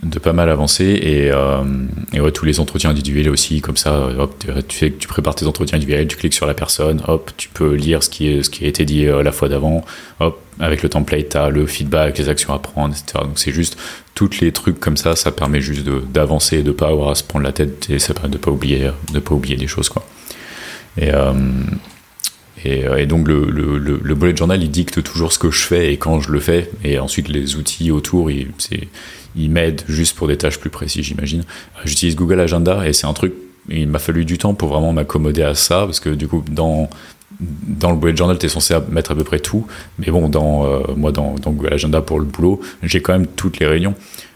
de 0.02 0.18
pas 0.18 0.32
mal 0.32 0.50
avancer 0.50 0.84
et, 0.84 1.30
euh, 1.32 1.64
et 2.12 2.20
ouais, 2.20 2.30
tous 2.30 2.44
les 2.44 2.60
entretiens 2.60 2.90
individuels 2.90 3.30
aussi 3.30 3.60
comme 3.60 3.76
ça 3.76 4.08
hop, 4.18 4.34
tu 4.68 4.76
fais 4.76 4.92
tu 4.92 5.08
prépares 5.08 5.34
tes 5.34 5.46
entretiens 5.46 5.76
individuels 5.76 6.06
tu 6.06 6.16
cliques 6.16 6.34
sur 6.34 6.46
la 6.46 6.54
personne 6.54 7.02
hop 7.08 7.30
tu 7.36 7.48
peux 7.48 7.74
lire 7.74 8.02
ce 8.02 8.10
qui 8.10 8.28
est 8.28 8.42
ce 8.42 8.50
qui 8.50 8.66
a 8.66 8.68
été 8.68 8.84
dit 8.84 9.06
la 9.06 9.32
fois 9.32 9.48
d'avant 9.48 9.84
hop 10.20 10.40
avec 10.60 10.82
le 10.82 10.90
template 10.90 11.30
tu 11.30 11.36
as 11.38 11.48
le 11.48 11.66
feedback 11.66 12.18
les 12.18 12.28
actions 12.28 12.52
à 12.52 12.58
prendre 12.58 12.94
etc 12.94 13.24
donc 13.24 13.38
c'est 13.38 13.52
juste 13.52 13.78
tous 14.14 14.40
les 14.40 14.52
trucs 14.52 14.78
comme 14.78 14.98
ça 14.98 15.16
ça 15.16 15.32
permet 15.32 15.62
juste 15.62 15.88
d'avancer 16.12 16.62
de 16.62 16.72
pas 16.72 16.88
avoir 16.88 17.10
à 17.10 17.14
se 17.14 17.24
prendre 17.24 17.44
la 17.46 17.52
tête 17.52 17.88
et 17.88 17.98
ça 17.98 18.12
permet 18.12 18.30
de 18.30 18.38
pas 18.38 18.50
oublier 18.50 18.90
de 19.12 19.18
pas 19.18 19.34
oublier 19.34 19.56
des 19.56 19.66
choses 19.66 19.88
quoi 19.88 20.06
et 20.98 21.10
euh, 21.12 21.32
et, 22.64 23.06
donc 23.06 23.28
le, 23.28 23.44
le, 23.50 23.78
le, 23.78 24.14
bullet 24.14 24.34
journal, 24.34 24.62
il 24.62 24.70
dicte 24.70 25.02
toujours 25.02 25.32
ce 25.32 25.38
que 25.38 25.50
je 25.50 25.62
fais 25.62 25.92
et 25.92 25.98
quand 25.98 26.20
je 26.20 26.32
le 26.32 26.40
fais. 26.40 26.70
Et 26.82 26.98
ensuite, 26.98 27.28
les 27.28 27.56
outils 27.56 27.90
autour, 27.90 28.30
ils, 28.30 28.48
ils 29.36 29.50
m'aident 29.50 29.82
juste 29.88 30.16
pour 30.16 30.28
des 30.28 30.36
tâches 30.36 30.58
plus 30.58 30.70
précises, 30.70 31.04
j'imagine. 31.04 31.40
Euh, 31.40 31.80
j'utilise 31.84 32.16
Google 32.16 32.40
Agenda 32.40 32.86
et 32.86 32.92
c'est 32.92 33.06
un 33.06 33.12
truc, 33.12 33.34
il 33.68 33.88
m'a 33.88 33.98
fallu 33.98 34.24
du 34.24 34.38
temps 34.38 34.54
pour 34.54 34.68
vraiment 34.68 34.92
m'accommoder 34.92 35.42
à 35.42 35.54
ça, 35.54 35.84
parce 35.84 36.00
que 36.00 36.10
du 36.10 36.28
coup, 36.28 36.42
dans, 36.50 36.88
dans 37.40 37.90
le 37.90 37.96
bullet 37.96 38.16
journal, 38.16 38.38
tu 38.38 38.46
es 38.46 38.48
censé 38.48 38.74
mettre 38.90 39.10
à 39.12 39.14
peu 39.14 39.24
près 39.24 39.40
tout. 39.40 39.66
Mais 39.98 40.10
bon, 40.10 40.28
dans, 40.28 40.66
euh, 40.66 40.80
moi, 40.96 41.12
dans, 41.12 41.34
dans, 41.34 41.50
Google 41.50 41.74
Agenda 41.74 42.00
pour 42.00 42.18
le 42.18 42.24
boulot, 42.24 42.60
j'ai 42.82 43.00
quand 43.02 43.12
même 43.12 43.26
toutes 43.26 43.58
les 43.58 43.66
réunions. 43.66 43.94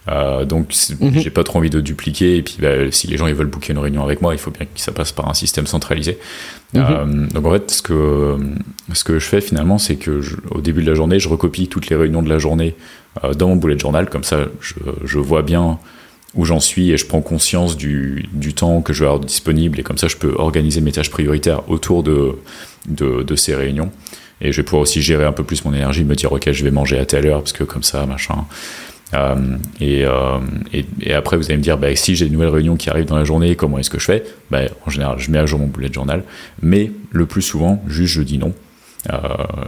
Euh, 0.08 0.44
donc, 0.44 0.74
mhm. 1.00 1.20
j'ai 1.20 1.30
pas 1.30 1.44
trop 1.44 1.58
envie 1.58 1.70
de 1.70 1.80
dupliquer. 1.80 2.36
Et 2.36 2.42
puis, 2.42 2.56
bah, 2.60 2.90
si 2.90 3.06
les 3.06 3.16
gens 3.16 3.26
ils 3.26 3.34
veulent 3.34 3.46
booker 3.46 3.72
une 3.72 3.78
réunion 3.78 4.02
avec 4.02 4.22
moi, 4.22 4.34
il 4.34 4.38
faut 4.38 4.50
bien 4.50 4.66
que 4.66 4.80
ça 4.80 4.92
passe 4.92 5.12
par 5.12 5.28
un 5.28 5.34
système 5.34 5.66
centralisé. 5.66 6.18
Mhm. 6.74 6.84
Euh, 6.88 7.26
donc, 7.28 7.46
en 7.46 7.52
fait, 7.52 7.70
ce 7.70 7.82
que, 7.82 8.36
ce 8.92 9.04
que 9.04 9.18
je 9.18 9.24
fais 9.24 9.40
finalement, 9.40 9.78
c'est 9.78 9.96
que 9.96 10.20
au 10.50 10.60
début 10.60 10.82
de 10.82 10.90
la 10.90 10.94
journée, 10.94 11.18
je 11.18 11.28
recopie 11.28 11.68
toutes 11.68 11.88
les 11.88 11.96
réunions 11.96 12.22
de 12.22 12.28
la 12.28 12.38
journée 12.38 12.74
dans 13.36 13.48
mon 13.48 13.56
bullet 13.56 13.78
journal. 13.78 14.08
Comme 14.08 14.24
ça, 14.24 14.46
je, 14.60 15.18
vois 15.18 15.42
bien 15.42 15.78
où 16.34 16.44
j'en 16.44 16.60
suis 16.60 16.90
et 16.90 16.96
je 16.96 17.06
prends 17.06 17.22
conscience 17.22 17.76
du, 17.76 18.26
du, 18.32 18.54
temps 18.54 18.82
que 18.82 18.92
je 18.92 19.00
vais 19.00 19.06
avoir 19.06 19.20
disponible. 19.20 19.80
Et 19.80 19.82
comme 19.82 19.98
ça, 19.98 20.08
je 20.08 20.16
peux 20.16 20.34
organiser 20.36 20.80
mes 20.80 20.92
tâches 20.92 21.10
prioritaires 21.10 21.68
autour 21.68 22.02
de, 22.02 22.36
de, 22.86 23.36
ces 23.36 23.54
réunions. 23.54 23.90
Et 24.40 24.52
je 24.52 24.58
vais 24.58 24.62
pouvoir 24.62 24.82
aussi 24.82 25.02
gérer 25.02 25.24
un 25.24 25.32
peu 25.32 25.44
plus 25.44 25.64
mon 25.64 25.74
énergie, 25.74 26.04
me 26.04 26.14
dire, 26.14 26.32
OK, 26.32 26.50
je 26.50 26.64
vais 26.64 26.70
manger 26.70 26.98
à 26.98 27.04
telle 27.04 27.26
heure, 27.26 27.40
parce 27.40 27.52
que 27.52 27.64
comme 27.64 27.82
ça, 27.82 28.06
machin. 28.06 28.46
Euh, 29.12 29.56
euh, 29.82 30.38
et, 30.72 30.84
et, 31.02 31.12
après, 31.12 31.36
vous 31.36 31.46
allez 31.46 31.56
me 31.56 31.62
dire, 31.62 31.76
bah, 31.76 31.94
si 31.96 32.14
j'ai 32.14 32.26
de 32.26 32.32
nouvelles 32.32 32.48
réunions 32.48 32.76
qui 32.76 32.90
arrivent 32.90 33.06
dans 33.06 33.16
la 33.16 33.24
journée, 33.24 33.56
comment 33.56 33.78
est-ce 33.78 33.90
que 33.90 33.98
je 33.98 34.04
fais? 34.04 34.24
Bah, 34.50 34.62
En 34.86 34.90
général, 34.90 35.18
je 35.18 35.30
mets 35.30 35.38
à 35.38 35.46
jour 35.46 35.58
mon 35.58 35.66
bullet 35.66 35.92
journal, 35.92 36.24
mais 36.62 36.90
le 37.10 37.26
plus 37.26 37.42
souvent, 37.42 37.82
juste 37.86 38.14
je 38.14 38.22
dis 38.22 38.38
non. 38.38 38.54
Euh, 39.10 39.18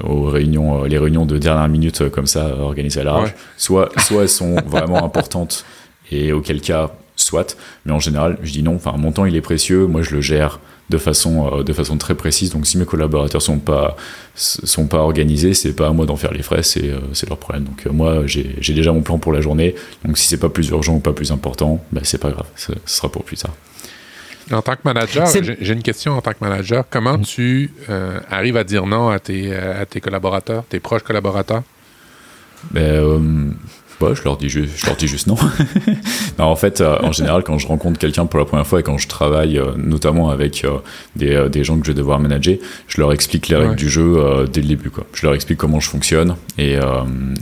aux 0.04 0.24
réunions, 0.24 0.84
les 0.84 0.98
réunions 0.98 1.24
de 1.24 1.38
dernière 1.38 1.68
minute 1.68 2.10
comme 2.10 2.26
ça 2.26 2.54
organisées 2.58 3.00
à 3.00 3.04
l'arrache. 3.04 3.34
Soit, 3.56 3.88
soit 4.00 4.22
elles 4.22 4.28
sont 4.28 4.56
vraiment 4.66 5.02
importantes 5.04 5.64
et 6.10 6.32
auquel 6.32 6.60
cas, 6.60 6.90
soit. 7.16 7.56
Mais 7.86 7.92
en 7.92 7.98
général, 7.98 8.38
je 8.42 8.52
dis 8.52 8.62
non. 8.62 8.74
Enfin, 8.74 8.94
mon 8.98 9.12
temps 9.12 9.24
il 9.24 9.34
est 9.34 9.40
précieux. 9.40 9.86
Moi, 9.86 10.02
je 10.02 10.14
le 10.14 10.20
gère 10.20 10.60
de 10.92 10.98
façon, 10.98 11.60
euh, 11.60 11.62
de 11.62 11.72
façon 11.72 11.96
très 11.96 12.14
précise. 12.14 12.50
Donc 12.50 12.66
si 12.66 12.78
mes 12.78 12.84
collaborateurs 12.84 13.42
sont 13.42 13.58
pas, 13.58 13.96
sont 14.34 14.86
pas 14.86 14.98
organisés, 14.98 15.54
c'est 15.54 15.72
pas 15.72 15.88
à 15.88 15.92
moi 15.92 16.06
d'en 16.06 16.16
faire 16.16 16.32
les 16.32 16.42
frais, 16.42 16.62
c'est, 16.62 16.90
euh, 16.90 16.98
c'est 17.14 17.28
leur 17.28 17.38
problème. 17.38 17.64
Donc 17.64 17.86
euh, 17.86 17.90
moi, 17.90 18.26
j'ai, 18.26 18.54
j'ai 18.60 18.74
déjà 18.74 18.92
mon 18.92 19.02
plan 19.02 19.18
pour 19.18 19.32
la 19.32 19.40
journée. 19.40 19.74
Donc 20.04 20.18
si 20.18 20.26
c'est 20.26 20.38
pas 20.38 20.50
plus 20.50 20.68
urgent 20.68 20.94
ou 20.96 21.00
pas 21.00 21.12
plus 21.12 21.32
important, 21.32 21.82
ben, 21.92 22.02
c'est 22.04 22.20
pas 22.20 22.30
grave, 22.30 22.46
ce 22.56 22.72
sera 22.86 23.10
pour 23.10 23.24
plus 23.24 23.36
tard. 23.36 23.54
En 24.52 24.62
tant 24.62 24.74
que 24.74 24.82
manager, 24.84 25.26
j'ai 25.60 25.72
une 25.72 25.82
question 25.82 26.12
en 26.12 26.20
tant 26.20 26.32
que 26.32 26.42
manager. 26.42 26.84
Comment 26.90 27.18
mm. 27.18 27.22
tu 27.22 27.72
arrives 28.30 28.56
à 28.56 28.64
dire 28.64 28.86
non 28.86 29.08
à 29.08 29.18
tes, 29.18 29.54
à 29.54 29.86
tes 29.86 30.00
collaborateurs, 30.00 30.64
tes 30.68 30.80
proches 30.80 31.02
collaborateurs? 31.02 31.62
Ben, 32.70 33.54
je 34.14 34.24
leur 34.24 34.36
dis 34.36 34.48
juste, 34.48 34.72
je 34.76 34.86
leur 34.86 34.96
dis 34.96 35.06
juste 35.06 35.26
non. 35.26 35.36
non 36.38 36.44
en 36.44 36.56
fait, 36.56 36.80
euh, 36.80 36.98
en 37.02 37.12
général, 37.12 37.42
quand 37.42 37.58
je 37.58 37.66
rencontre 37.66 37.98
quelqu'un 37.98 38.26
pour 38.26 38.38
la 38.38 38.44
première 38.44 38.66
fois 38.66 38.80
et 38.80 38.82
quand 38.82 38.98
je 38.98 39.08
travaille 39.08 39.58
euh, 39.58 39.72
notamment 39.76 40.30
avec 40.30 40.64
euh, 40.64 40.78
des, 41.16 41.48
des, 41.50 41.64
gens 41.64 41.78
que 41.78 41.86
je 41.86 41.92
vais 41.92 41.96
devoir 41.96 42.18
manager, 42.18 42.56
je 42.88 43.00
leur 43.00 43.12
explique 43.12 43.48
les 43.48 43.56
règles 43.56 43.76
du 43.76 43.88
jeu 43.88 44.46
dès 44.52 44.60
le 44.60 44.68
début. 44.68 44.90
Quoi. 44.90 45.04
Je 45.14 45.24
leur 45.26 45.34
explique 45.34 45.58
comment 45.58 45.80
je 45.80 45.88
fonctionne 45.88 46.36
et, 46.58 46.76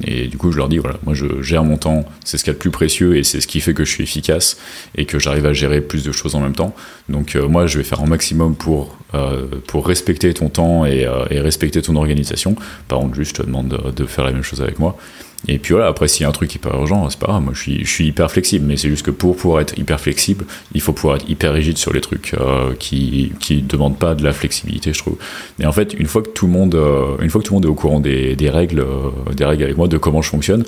et 0.05 0.29
du 0.29 0.37
coup, 0.37 0.53
je 0.53 0.59
leur 0.59 0.69
dis 0.69 0.79
voilà, 0.79 0.99
moi 1.05 1.15
je 1.15 1.43
gère 1.43 1.65
mon 1.65 1.77
temps, 1.77 2.05
c'est 2.25 2.39
ce 2.39 2.45
qu'il 2.45 2.53
y 2.53 2.55
a 2.55 2.55
de 2.55 2.59
plus 2.59 2.71
précieux 2.71 3.17
et 3.17 3.25
c'est 3.25 3.41
ce 3.41 3.47
qui 3.47 3.61
fait 3.61 3.75
que 3.75 3.85
je 3.85 3.91
suis 3.91 4.05
efficace 4.05 4.59
et 4.97 5.07
que 5.07 5.19
j'arrive 5.19 5.47
à 5.47 5.53
gérer 5.53 5.81
plus 5.81 6.05
de 6.05 6.13
choses 6.13 6.35
en 6.35 6.41
même 6.41 6.55
temps. 6.55 6.75
Donc 7.09 7.35
moi, 7.35 7.67
je 7.67 7.79
vais 7.79 7.85
faire 7.85 8.01
un 8.01 8.07
maximum 8.07 8.55
pour 8.55 8.97
pour 9.67 9.87
respecter 9.89 10.33
ton 10.35 10.49
temps 10.49 10.87
et, 10.87 11.07
et, 11.31 11.41
respecter 11.41 11.83
ton 11.83 11.97
organisation. 11.97 12.55
Par 12.87 13.01
contre, 13.01 13.17
juste 13.17 13.37
je 13.37 13.43
te 13.43 13.47
demande 13.47 13.69
de, 13.69 13.91
de 13.91 14.07
faire 14.07 14.25
la 14.25 14.33
même 14.33 14.43
chose 14.43 14.61
avec 14.61 14.79
moi. 14.79 14.97
Et 15.49 15.59
puis 15.59 15.73
voilà, 15.73 15.89
après, 15.89 16.07
s'il 16.07 16.23
y 16.23 16.27
a 16.27 16.29
un 16.29 16.33
truc 16.33 16.55
hyper 16.55 16.75
urgent, 16.75 17.09
c'est 17.09 17.19
pas 17.19 17.29
grave, 17.29 17.43
moi 17.43 17.53
je 17.55 17.85
suis, 17.85 18.07
hyper 18.07 18.31
flexible, 18.31 18.67
mais 18.67 18.77
c'est 18.77 18.89
juste 18.89 19.05
que 19.05 19.11
pour 19.11 19.37
pouvoir 19.37 19.61
être 19.61 19.79
hyper 19.79 19.99
flexible, 19.99 20.45
il 20.75 20.81
faut 20.81 20.93
pouvoir 20.93 21.17
être 21.17 21.29
hyper 21.29 21.53
rigide 21.55 21.79
sur 21.79 21.93
les 21.93 22.01
trucs 22.01 22.35
euh, 22.35 22.75
qui, 22.79 23.33
qui 23.41 23.63
demandent 23.63 23.99
pas 23.99 24.15
de 24.15 24.23
la 24.23 24.33
flexibilité, 24.33 24.93
je 24.93 24.99
trouve. 24.99 25.17
Et 25.59 25.67
en 25.67 25.73
fait, 25.73 25.95
une 25.95 26.07
fois 26.07 26.23
que 26.23 26.29
tout 26.29 26.47
le 26.47 26.53
monde, 26.53 26.75
euh, 26.75 27.17
une 27.21 27.31
fois 27.31 27.41
que 27.41 27.47
tout 27.47 27.55
le 27.55 27.57
monde 27.57 27.65
est 27.65 27.69
au 27.69 27.75
courant 27.75 28.01
des, 28.01 28.37
règles, 28.51 28.81
euh, 28.81 29.33
des 29.35 29.45
règles 29.45 29.65
avec 29.65 29.77
moi, 29.77 29.89
de 29.89 29.97
comment 29.97 30.21
je 30.21 30.29
fonctionne, 30.29 30.65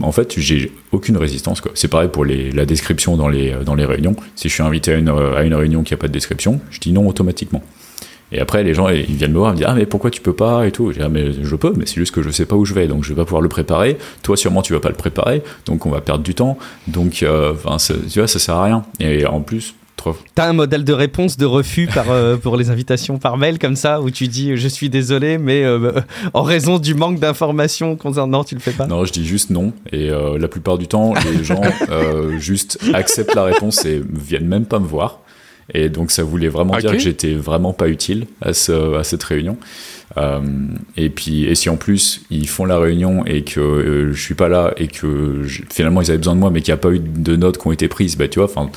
en 0.00 0.12
fait, 0.12 0.38
j'ai 0.38 0.72
aucune 0.92 1.16
résistance. 1.16 1.62
C'est 1.74 1.88
pareil 1.88 2.08
pour 2.12 2.24
la 2.24 2.66
description 2.66 3.16
dans 3.16 3.28
les, 3.28 3.54
dans 3.64 3.74
les 3.74 3.86
réunions. 3.86 4.16
Si 4.36 4.48
je 4.48 4.54
suis 4.54 4.62
invité 4.62 4.92
à 4.92 4.96
une, 4.96 5.08
à 5.08 5.42
une 5.42 5.54
réunion 5.54 5.82
qui 5.82 5.94
a 5.94 5.96
pas 5.96 6.08
de 6.08 6.12
description, 6.12 6.60
je 6.70 6.80
dis 6.80 6.92
non 6.92 7.08
automatiquement. 7.08 7.62
Et 8.32 8.40
après, 8.40 8.62
les 8.64 8.74
gens, 8.74 8.88
ils 8.88 9.04
viennent 9.04 9.32
me 9.32 9.38
voir, 9.38 9.50
ils 9.50 9.54
me 9.54 9.58
disent 9.58 9.66
Ah, 9.68 9.74
mais 9.74 9.86
pourquoi 9.86 10.10
tu 10.10 10.20
peux 10.20 10.32
pas? 10.32 10.66
et 10.66 10.72
tout. 10.72 10.90
Je 10.92 10.98
dis 10.98 11.04
Ah, 11.04 11.08
mais 11.08 11.32
je 11.42 11.56
peux, 11.56 11.72
mais 11.76 11.86
c'est 11.86 11.96
juste 11.96 12.14
que 12.14 12.22
je 12.22 12.30
sais 12.30 12.46
pas 12.46 12.56
où 12.56 12.64
je 12.64 12.74
vais, 12.74 12.86
donc 12.88 13.04
je 13.04 13.10
vais 13.10 13.14
pas 13.16 13.24
pouvoir 13.24 13.42
le 13.42 13.48
préparer. 13.48 13.98
Toi, 14.22 14.36
sûrement, 14.36 14.62
tu 14.62 14.72
vas 14.72 14.80
pas 14.80 14.88
le 14.88 14.94
préparer, 14.94 15.42
donc 15.66 15.86
on 15.86 15.90
va 15.90 16.00
perdre 16.00 16.24
du 16.24 16.34
temps. 16.34 16.58
Donc, 16.88 17.22
euh, 17.22 17.52
tu 18.10 18.18
vois, 18.18 18.28
ça 18.28 18.38
sert 18.38 18.54
à 18.56 18.64
rien. 18.64 18.82
Et 19.00 19.26
en 19.26 19.40
plus, 19.40 19.74
T'as 20.34 20.48
un 20.48 20.52
modèle 20.52 20.82
de 20.82 20.92
réponse, 20.92 21.36
de 21.36 21.46
refus 21.46 21.86
par, 21.86 22.10
euh, 22.10 22.36
pour 22.42 22.56
les 22.56 22.70
invitations 22.70 23.18
par 23.18 23.36
mail 23.36 23.60
comme 23.60 23.76
ça, 23.76 24.00
où 24.00 24.10
tu 24.10 24.26
dis 24.26 24.56
je 24.56 24.66
suis 24.66 24.88
désolé, 24.88 25.38
mais 25.38 25.62
euh, 25.62 25.92
en 26.34 26.42
raison 26.42 26.80
du 26.80 26.94
manque 26.94 27.20
d'informations 27.20 27.94
concernant, 27.94 28.42
tu 28.42 28.56
le 28.56 28.60
fais 28.60 28.72
pas? 28.72 28.86
Non, 28.88 29.04
je 29.04 29.12
dis 29.12 29.24
juste 29.24 29.50
non. 29.50 29.72
Et 29.92 30.08
la 30.10 30.48
plupart 30.48 30.76
du 30.78 30.88
temps, 30.88 31.14
les 31.36 31.44
gens 31.44 31.60
juste 32.38 32.78
acceptent 32.94 33.34
la 33.34 33.44
réponse 33.44 33.84
et 33.84 34.02
viennent 34.12 34.48
même 34.48 34.64
pas 34.64 34.80
me 34.80 34.86
voir. 34.86 35.20
Et 35.72 35.88
donc 35.88 36.10
ça 36.10 36.22
voulait 36.22 36.48
vraiment 36.48 36.76
dire 36.76 36.92
que 36.92 36.98
j'étais 36.98 37.34
vraiment 37.34 37.72
pas 37.72 37.88
utile 37.88 38.26
à, 38.40 38.52
ce, 38.52 38.96
à 38.96 39.04
cette 39.04 39.22
réunion. 39.22 39.56
Euh, 40.18 40.40
et 40.96 41.08
puis 41.08 41.44
et 41.44 41.54
si 41.54 41.70
en 41.70 41.76
plus 41.76 42.22
ils 42.30 42.46
font 42.48 42.66
la 42.66 42.78
réunion 42.78 43.24
et 43.24 43.44
que 43.44 43.60
euh, 43.60 44.12
je 44.12 44.20
suis 44.20 44.34
pas 44.34 44.48
là 44.48 44.74
et 44.76 44.88
que 44.88 45.42
finalement 45.70 46.02
ils 46.02 46.10
avaient 46.10 46.18
besoin 46.18 46.34
de 46.34 46.40
moi 46.40 46.50
mais 46.50 46.60
qu'il 46.60 46.70
n'y 46.72 46.78
a 46.78 46.82
pas 46.82 46.90
eu 46.90 46.98
de 46.98 47.34
notes 47.34 47.56
qui 47.56 47.66
ont 47.66 47.72
été 47.72 47.88
prises, 47.88 48.16
bah 48.16 48.28
tu 48.28 48.38
vois, 48.38 48.50
enfin, 48.54 48.70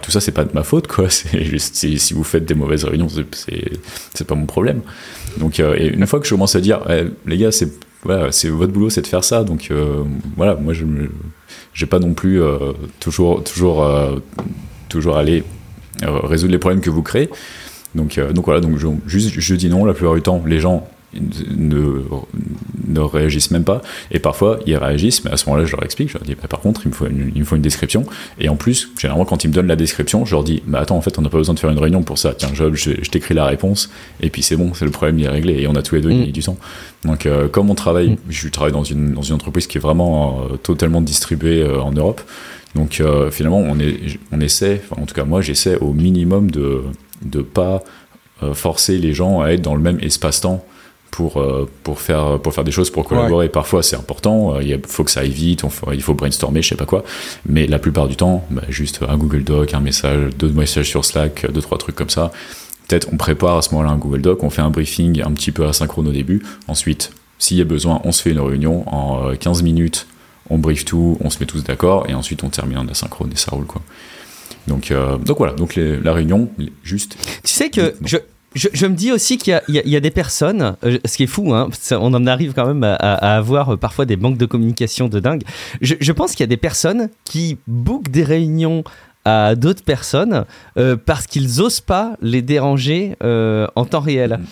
tout 0.00 0.10
ça 0.10 0.20
c'est 0.20 0.32
pas 0.32 0.44
de 0.44 0.52
ma 0.54 0.62
faute 0.62 0.86
quoi. 0.86 1.10
C'est 1.10 1.44
juste 1.44 1.74
si 1.74 2.14
vous 2.14 2.24
faites 2.24 2.44
des 2.44 2.54
mauvaises 2.54 2.84
réunions, 2.84 3.08
c'est 3.08 4.26
pas 4.26 4.34
mon 4.34 4.46
problème. 4.46 4.80
Donc 5.38 5.60
euh, 5.60 5.74
et 5.76 5.88
une 5.88 6.06
fois 6.06 6.20
que 6.20 6.26
je 6.26 6.30
commence 6.30 6.56
à 6.56 6.60
dire, 6.60 6.80
eh, 6.88 7.04
les 7.26 7.36
gars, 7.36 7.52
c'est 7.52 7.70
voilà, 8.04 8.30
c'est 8.30 8.48
votre 8.48 8.72
boulot, 8.72 8.90
c'est 8.90 9.02
de 9.02 9.06
faire 9.06 9.24
ça. 9.24 9.44
Donc 9.44 9.68
euh, 9.70 10.04
voilà, 10.36 10.54
moi 10.54 10.72
je 10.72 10.84
j'ai 11.74 11.86
pas 11.86 11.98
non 11.98 12.14
plus 12.14 12.40
toujours 13.00 13.44
toujours 13.44 13.86
toujours 14.88 15.16
aller 15.16 15.42
résoudre 16.02 16.52
les 16.52 16.58
problèmes 16.58 16.80
que 16.80 16.90
vous 16.90 17.02
créez. 17.02 17.28
Donc, 17.94 18.18
euh, 18.18 18.32
donc 18.32 18.46
voilà, 18.46 18.60
donc 18.60 18.76
je, 18.76 18.86
juste, 19.06 19.38
je 19.38 19.54
dis 19.54 19.68
non 19.68 19.84
la 19.84 19.94
plupart 19.94 20.14
du 20.14 20.22
temps. 20.22 20.42
Les 20.46 20.60
gens 20.60 20.88
ne, 21.14 22.02
ne 22.86 23.00
réagissent 23.00 23.50
même 23.50 23.64
pas. 23.64 23.80
Et 24.10 24.18
parfois, 24.18 24.58
ils 24.66 24.76
réagissent, 24.76 25.24
mais 25.24 25.30
à 25.30 25.36
ce 25.36 25.46
moment-là, 25.46 25.64
je 25.64 25.72
leur 25.72 25.82
explique. 25.84 26.10
Je 26.10 26.14
leur 26.14 26.22
dis, 26.22 26.34
bah, 26.34 26.48
par 26.48 26.60
contre, 26.60 26.82
il 26.84 26.88
me, 26.88 26.94
faut 26.94 27.06
une, 27.06 27.32
il 27.34 27.40
me 27.40 27.44
faut 27.44 27.56
une 27.56 27.62
description. 27.62 28.04
Et 28.38 28.48
en 28.48 28.56
plus, 28.56 28.90
généralement, 28.98 29.24
quand 29.24 29.42
ils 29.42 29.48
me 29.48 29.54
donnent 29.54 29.68
la 29.68 29.76
description, 29.76 30.24
je 30.26 30.34
leur 30.34 30.44
dis, 30.44 30.62
bah 30.66 30.80
attends, 30.80 30.96
en 30.96 31.00
fait, 31.00 31.18
on 31.18 31.22
n'a 31.22 31.30
pas 31.30 31.38
besoin 31.38 31.54
de 31.54 31.60
faire 31.60 31.70
une 31.70 31.78
réunion 31.78 32.02
pour 32.02 32.18
ça. 32.18 32.34
Tiens, 32.34 32.50
je, 32.52 32.74
je, 32.74 33.10
t'écris 33.10 33.34
la 33.34 33.46
réponse, 33.46 33.90
et 34.20 34.28
puis 34.28 34.42
c'est 34.42 34.56
bon, 34.56 34.74
c'est 34.74 34.84
le 34.84 34.90
problème, 34.90 35.18
il 35.18 35.24
est 35.24 35.30
réglé. 35.30 35.62
Et 35.62 35.66
on 35.66 35.74
a 35.74 35.82
tous 35.82 35.94
les 35.94 36.02
deux 36.02 36.12
mmh. 36.12 36.26
du 36.26 36.42
temps. 36.42 36.58
Donc, 37.04 37.24
euh, 37.24 37.48
comme 37.48 37.70
on 37.70 37.74
travaille, 37.74 38.10
mmh. 38.10 38.18
je 38.28 38.48
travaille 38.48 38.72
dans 38.72 38.84
une, 38.84 39.14
dans 39.14 39.22
une 39.22 39.34
entreprise 39.34 39.66
qui 39.66 39.78
est 39.78 39.80
vraiment 39.80 40.42
totalement 40.62 41.00
distribuée 41.00 41.64
en 41.64 41.92
Europe. 41.92 42.20
Donc 42.78 43.00
euh, 43.00 43.32
finalement, 43.32 43.58
on, 43.58 43.80
est, 43.80 44.20
on 44.30 44.40
essaie, 44.40 44.80
en 44.92 45.04
tout 45.04 45.14
cas 45.14 45.24
moi 45.24 45.40
j'essaie 45.40 45.76
au 45.78 45.92
minimum 45.92 46.48
de 46.48 46.84
ne 47.34 47.42
pas 47.42 47.82
euh, 48.44 48.54
forcer 48.54 48.98
les 48.98 49.12
gens 49.12 49.40
à 49.40 49.48
être 49.48 49.62
dans 49.62 49.74
le 49.74 49.80
même 49.80 49.98
espace-temps 50.00 50.64
pour, 51.10 51.38
euh, 51.38 51.68
pour, 51.82 52.00
faire, 52.00 52.38
pour 52.38 52.54
faire 52.54 52.62
des 52.62 52.70
choses, 52.70 52.90
pour 52.90 53.02
collaborer. 53.02 53.48
Parfois 53.48 53.82
c'est 53.82 53.96
important, 53.96 54.60
il 54.60 54.80
faut 54.86 55.02
que 55.02 55.10
ça 55.10 55.20
aille 55.20 55.30
vite, 55.30 55.64
il 55.92 56.02
faut 56.02 56.14
brainstormer, 56.14 56.62
je 56.62 56.68
sais 56.68 56.76
pas 56.76 56.86
quoi. 56.86 57.02
Mais 57.46 57.66
la 57.66 57.80
plupart 57.80 58.06
du 58.06 58.14
temps, 58.14 58.44
bah, 58.48 58.62
juste 58.68 59.00
un 59.08 59.16
Google 59.16 59.42
Doc, 59.42 59.74
un 59.74 59.80
message, 59.80 60.30
deux 60.38 60.50
messages 60.50 60.88
sur 60.88 61.04
Slack, 61.04 61.50
deux, 61.50 61.60
trois 61.60 61.78
trucs 61.78 61.96
comme 61.96 62.10
ça. 62.10 62.30
Peut-être 62.86 63.08
on 63.12 63.16
prépare 63.16 63.56
à 63.56 63.62
ce 63.62 63.74
moment-là 63.74 63.90
un 63.90 63.98
Google 63.98 64.20
Doc, 64.20 64.44
on 64.44 64.50
fait 64.50 64.62
un 64.62 64.70
briefing 64.70 65.20
un 65.20 65.32
petit 65.32 65.50
peu 65.50 65.66
asynchrone 65.66 66.06
au 66.06 66.12
début, 66.12 66.44
ensuite 66.68 67.10
S'il 67.40 67.56
y 67.56 67.60
a 67.60 67.64
besoin, 67.64 68.00
on 68.04 68.12
se 68.12 68.22
fait 68.22 68.30
une 68.30 68.40
réunion 68.40 68.84
en 68.86 69.34
15 69.34 69.64
minutes, 69.64 70.06
on 70.50 70.58
brief 70.58 70.84
tout, 70.84 71.18
on 71.20 71.30
se 71.30 71.38
met 71.40 71.46
tous 71.46 71.62
d'accord, 71.64 72.08
et 72.08 72.14
ensuite 72.14 72.42
on 72.44 72.48
termine 72.48 72.78
en 72.78 72.88
asynchrone 72.88 73.30
et 73.32 73.36
ça 73.36 73.50
roule 73.52 73.66
quoi. 73.66 73.82
Donc, 74.66 74.92
donc 75.24 75.38
voilà, 75.38 75.54
donc 75.54 75.76
la 75.76 76.12
réunion, 76.12 76.50
juste. 76.82 77.16
Tu 77.42 77.52
sais 77.52 77.70
que 77.70 77.94
je, 78.04 78.18
je, 78.54 78.86
me 78.86 78.94
dis 78.94 79.12
aussi 79.12 79.38
qu'il 79.38 79.60
y, 79.68 79.96
a 79.96 80.00
des 80.00 80.10
personnes, 80.10 80.76
euh, 80.84 80.98
ce 81.04 81.16
qui 81.16 81.24
est 81.24 81.28
fou, 81.28 81.54
hein, 81.54 81.68
on 81.92 82.14
en 82.14 82.26
arrive 82.26 82.52
quand 82.54 82.66
même 82.66 82.82
à, 82.82 83.36
avoir 83.36 83.74
euh, 83.74 83.76
parfois 83.76 84.04
des 84.04 84.16
manques 84.16 84.38
de 84.38 84.46
communication 84.46 85.08
de 85.08 85.20
dingue. 85.20 85.42
Je, 85.80 86.12
pense 86.12 86.32
qu'il 86.32 86.40
y 86.40 86.44
a 86.44 86.48
des 86.48 86.56
personnes 86.56 87.08
qui 87.24 87.58
bookent 87.66 88.10
des 88.10 88.24
réunions 88.24 88.84
à 89.24 89.54
d'autres 89.54 89.84
personnes 89.84 90.44
euh, 90.78 90.96
parce 90.96 91.26
qu'ils 91.26 91.60
osent 91.60 91.80
pas 91.80 92.16
les 92.22 92.42
déranger 92.42 93.16
en 93.20 93.84
temps 93.84 94.00
réel. 94.00 94.38
Mmh. 94.40 94.44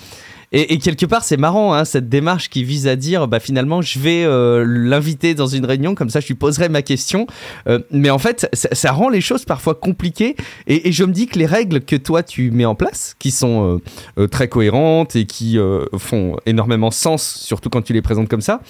Et, 0.52 0.78
quelque 0.78 1.06
part, 1.06 1.24
c'est 1.24 1.36
marrant, 1.36 1.74
hein, 1.74 1.84
cette 1.84 2.08
démarche 2.08 2.48
qui 2.48 2.64
vise 2.64 2.86
à 2.86 2.96
dire, 2.96 3.26
bah, 3.28 3.40
finalement, 3.40 3.82
je 3.82 3.98
vais 3.98 4.24
euh, 4.24 4.64
l'inviter 4.66 5.34
dans 5.34 5.46
une 5.46 5.64
réunion, 5.64 5.94
comme 5.94 6.10
ça, 6.10 6.20
je 6.20 6.28
lui 6.28 6.34
poserai 6.34 6.68
ma 6.68 6.82
question. 6.82 7.26
Euh, 7.68 7.80
mais 7.90 8.10
en 8.10 8.18
fait, 8.18 8.48
ça, 8.52 8.92
rend 8.92 9.08
les 9.08 9.20
choses 9.20 9.44
parfois 9.44 9.74
compliquées. 9.74 10.36
Et, 10.66 10.92
je 10.92 11.04
me 11.04 11.12
dis 11.12 11.26
que 11.26 11.38
les 11.38 11.46
règles 11.46 11.80
que 11.80 11.96
toi, 11.96 12.22
tu 12.22 12.50
mets 12.50 12.64
en 12.64 12.74
place, 12.74 13.16
qui 13.18 13.30
sont 13.30 13.80
euh, 14.18 14.28
très 14.28 14.48
cohérentes 14.48 15.16
et 15.16 15.26
qui 15.26 15.58
font 15.98 16.36
énormément 16.46 16.90
sens, 16.90 17.40
surtout 17.42 17.70
quand 17.70 17.82
tu 17.82 17.92
les 17.92 18.02
présentes 18.02 18.28
comme 18.28 18.40
ça, 18.40 18.60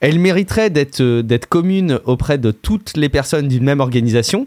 elles 0.00 0.18
mériteraient 0.18 0.70
d'être 0.70 1.46
communes 1.48 2.00
auprès 2.04 2.38
de 2.38 2.50
toutes 2.50 2.96
les 2.96 3.08
personnes 3.08 3.48
d'une 3.48 3.64
même 3.64 3.80
organisation. 3.80 4.46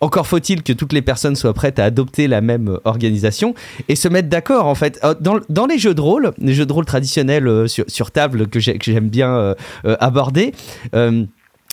Encore 0.00 0.26
faut-il 0.26 0.62
que 0.62 0.72
toutes 0.72 0.92
les 0.92 1.02
personnes 1.02 1.36
soient 1.36 1.54
prêtes 1.54 1.78
à 1.78 1.84
adopter 1.84 2.28
la 2.28 2.40
même 2.40 2.78
organisation 2.84 3.54
et 3.88 3.96
se 3.96 4.08
mettre 4.08 4.28
d'accord, 4.28 4.66
en 4.66 4.74
fait. 4.74 5.00
Dans 5.20 5.66
les 5.66 5.78
jeux 5.78 5.94
de 5.94 6.00
rôle, 6.00 6.27
les 6.38 6.54
jeux 6.54 6.66
de 6.66 6.72
rôle 6.72 6.84
traditionnels 6.84 7.46
euh, 7.46 7.66
sur, 7.66 8.10
table 8.10 8.48
que 8.48 8.60
j'aime 8.60 9.08
bien 9.08 9.36
euh, 9.36 9.54
euh, 9.84 9.96
aborder 10.00 10.52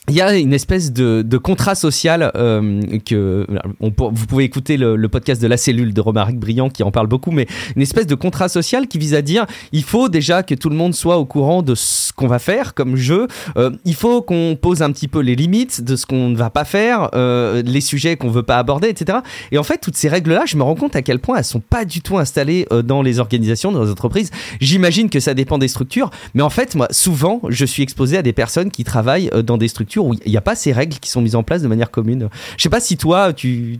il 0.07 0.15
y 0.15 0.21
a 0.21 0.35
une 0.35 0.53
espèce 0.53 0.93
de, 0.93 1.37
contrat 1.37 1.75
social 1.75 2.31
euh, 2.35 2.79
que 3.05 3.45
on, 3.79 3.91
vous 3.97 4.25
pouvez 4.27 4.43
écouter 4.43 4.77
le, 4.77 5.07
podcast 5.07 5.41
de 5.41 5.47
la 5.47 5.57
cellule 5.57 5.93
de 5.93 6.01
Romaric 6.01 6.39
Briand 6.39 6.69
qui 6.69 6.83
en 6.83 6.91
parle 6.91 7.07
beaucoup, 7.07 7.31
mais 7.31 7.47
une 7.75 7.81
espèce 7.81 8.07
de 8.07 8.15
contrat 8.15 8.49
social 8.49 8.87
qui 8.87 8.97
vise 8.97 9.13
à 9.13 9.21
dire 9.21 9.45
il 9.71 9.83
faut 9.83 10.09
déjà 10.09 10.43
que 10.43 10.55
tout 10.55 10.69
le 10.69 10.75
monde 10.75 10.93
soit 10.93 11.17
au 11.17 11.25
courant 11.25 11.61
de 11.61 11.75
ce 11.75 12.11
qu'on 12.13 12.27
va 12.27 12.39
faire 12.39 12.73
comme 12.73 12.95
jeu. 12.95 13.27
Euh, 13.57 13.71
il 13.85 13.95
faut 13.95 14.21
qu'on 14.21 14.57
pose 14.59 14.81
un 14.81 14.91
petit 14.91 15.07
peu 15.07 15.19
les 15.19 15.35
limites 15.35 15.83
de 15.83 15.95
ce 15.95 16.05
qu'on 16.05 16.29
ne 16.29 16.35
va 16.35 16.49
pas 16.49 16.65
faire, 16.65 17.09
euh, 17.15 17.61
les 17.63 17.81
sujets 17.81 18.15
qu'on 18.15 18.29
veut 18.29 18.43
pas 18.43 18.57
aborder, 18.57 18.89
etc. 18.89 19.19
Et 19.51 19.57
en 19.57 19.63
fait, 19.63 19.79
toutes 19.79 19.97
ces 19.97 20.09
règles-là, 20.09 20.43
je 20.45 20.57
me 20.57 20.63
rends 20.63 20.75
compte 20.75 20.95
à 20.95 21.01
quel 21.01 21.19
point 21.19 21.37
elles 21.37 21.43
sont 21.43 21.61
pas 21.61 21.85
du 21.85 22.01
tout 22.01 22.17
installées 22.17 22.67
dans 22.83 23.01
les 23.01 23.19
organisations, 23.19 23.71
dans 23.71 23.83
les 23.83 23.91
entreprises. 23.91 24.31
J'imagine 24.59 25.09
que 25.09 25.19
ça 25.19 25.33
dépend 25.33 25.57
des 25.57 25.67
structures, 25.67 26.09
mais 26.33 26.41
en 26.41 26.49
fait, 26.49 26.75
moi, 26.75 26.87
souvent, 26.91 27.41
je 27.49 27.65
suis 27.65 27.83
exposé 27.83 28.17
à 28.17 28.21
des 28.21 28.33
personnes 28.33 28.71
qui 28.71 28.83
travaillent 28.83 29.29
dans 29.43 29.57
des 29.57 29.67
structures 29.67 29.94
où 30.03 30.13
il 30.25 30.31
n'y 30.31 30.37
a 30.37 30.41
pas 30.41 30.55
ces 30.55 30.71
règles 30.71 30.97
qui 30.97 31.09
sont 31.09 31.21
mises 31.21 31.35
en 31.35 31.43
place 31.43 31.61
de 31.61 31.67
manière 31.67 31.91
commune. 31.91 32.29
Je 32.57 32.63
sais 32.63 32.69
pas 32.69 32.79
si 32.79 32.97
toi, 32.97 33.33
tu, 33.33 33.79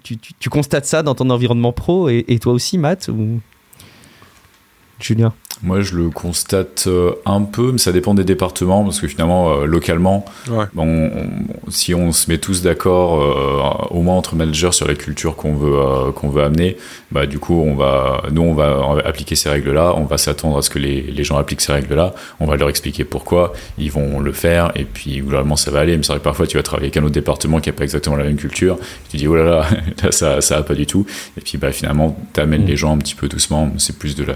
constates 0.50 0.86
ça 0.86 1.04
dans 1.04 1.16
ton 1.16 1.30
environnement 1.30 1.74
pro 1.74 2.10
et, 2.10 2.26
et 2.28 2.40
toi 2.40 2.54
aussi, 2.54 2.78
Matt 2.78 3.10
ou 3.10 3.40
Julien? 5.00 5.34
Moi, 5.64 5.82
je 5.82 5.96
le 5.96 6.10
constate 6.10 6.86
euh, 6.88 7.14
un 7.26 7.42
peu, 7.42 7.72
mais 7.72 7.78
ça 7.78 7.92
dépend 7.92 8.14
des 8.14 8.24
départements, 8.24 8.84
parce 8.84 9.00
que 9.00 9.08
finalement, 9.08 9.54
euh, 9.54 9.66
localement, 9.66 10.26
bon, 10.74 11.12
si 11.70 11.96
on 11.96 12.12
se 12.12 12.30
met 12.30 12.38
tous 12.38 12.62
d'accord, 12.62 13.22
euh, 13.22 13.96
au 13.96 14.02
moins 14.02 14.16
entre 14.16 14.36
managers, 14.36 14.74
sur 14.74 14.88
la 14.88 14.96
culture 14.96 15.36
qu'on 15.36 15.56
veut, 15.56 16.12
qu'on 16.14 16.30
veut 16.30 16.44
amener, 16.44 16.78
bah, 17.12 17.26
du 17.26 17.40
coup, 17.40 17.56
on 17.56 17.76
va, 17.76 18.24
nous, 18.32 18.42
on 18.42 18.54
va 18.54 18.98
appliquer 19.06 19.36
ces 19.36 19.50
règles-là, 19.50 19.94
on 19.96 20.04
va 20.04 20.18
s'attendre 20.18 20.58
à 20.58 20.62
ce 20.62 20.70
que 20.70 20.80
les, 20.80 21.02
les, 21.02 21.24
gens 21.24 21.38
appliquent 21.38 21.62
ces 21.62 21.74
règles-là, 21.74 22.14
on 22.40 22.46
va 22.46 22.58
leur 22.58 22.70
expliquer 22.70 23.06
pourquoi, 23.06 23.54
ils 23.78 23.92
vont 23.92 24.20
le 24.20 24.34
faire, 24.34 24.72
et 24.76 24.84
puis, 24.84 25.20
globalement, 25.20 25.56
ça 25.56 25.72
va 25.72 25.80
aller. 25.80 25.96
Mais 25.96 26.04
c'est 26.04 26.12
vrai 26.12 26.20
que 26.20 26.24
parfois, 26.24 26.48
tu 26.48 26.58
vas 26.58 26.64
travailler 26.64 26.88
avec 26.88 26.98
un 26.98 27.04
autre 27.04 27.14
département 27.14 27.60
qui 27.60 27.70
n'a 27.70 27.74
pas 27.74 27.84
exactement 27.84 28.18
la 28.18 28.26
même 28.26 28.38
culture, 28.38 28.78
tu 29.10 29.18
dis, 29.18 29.28
oh 29.28 29.36
là 29.36 29.44
là, 29.44 29.66
là 30.04 30.12
ça, 30.12 30.42
ça 30.42 30.58
va 30.58 30.64
pas 30.64 30.76
du 30.76 30.86
tout, 30.86 31.06
et 31.38 31.42
puis, 31.42 31.58
bah, 31.58 31.72
finalement, 31.72 32.18
tu 32.34 32.42
amènes 32.42 32.64
mm. 32.64 32.68
les 32.68 32.76
gens 32.76 32.94
un 32.94 32.98
petit 32.98 33.16
peu 33.16 33.30
doucement, 33.30 33.72
c'est 33.78 33.98
plus 33.98 34.16
de 34.16 34.26
la, 34.26 34.36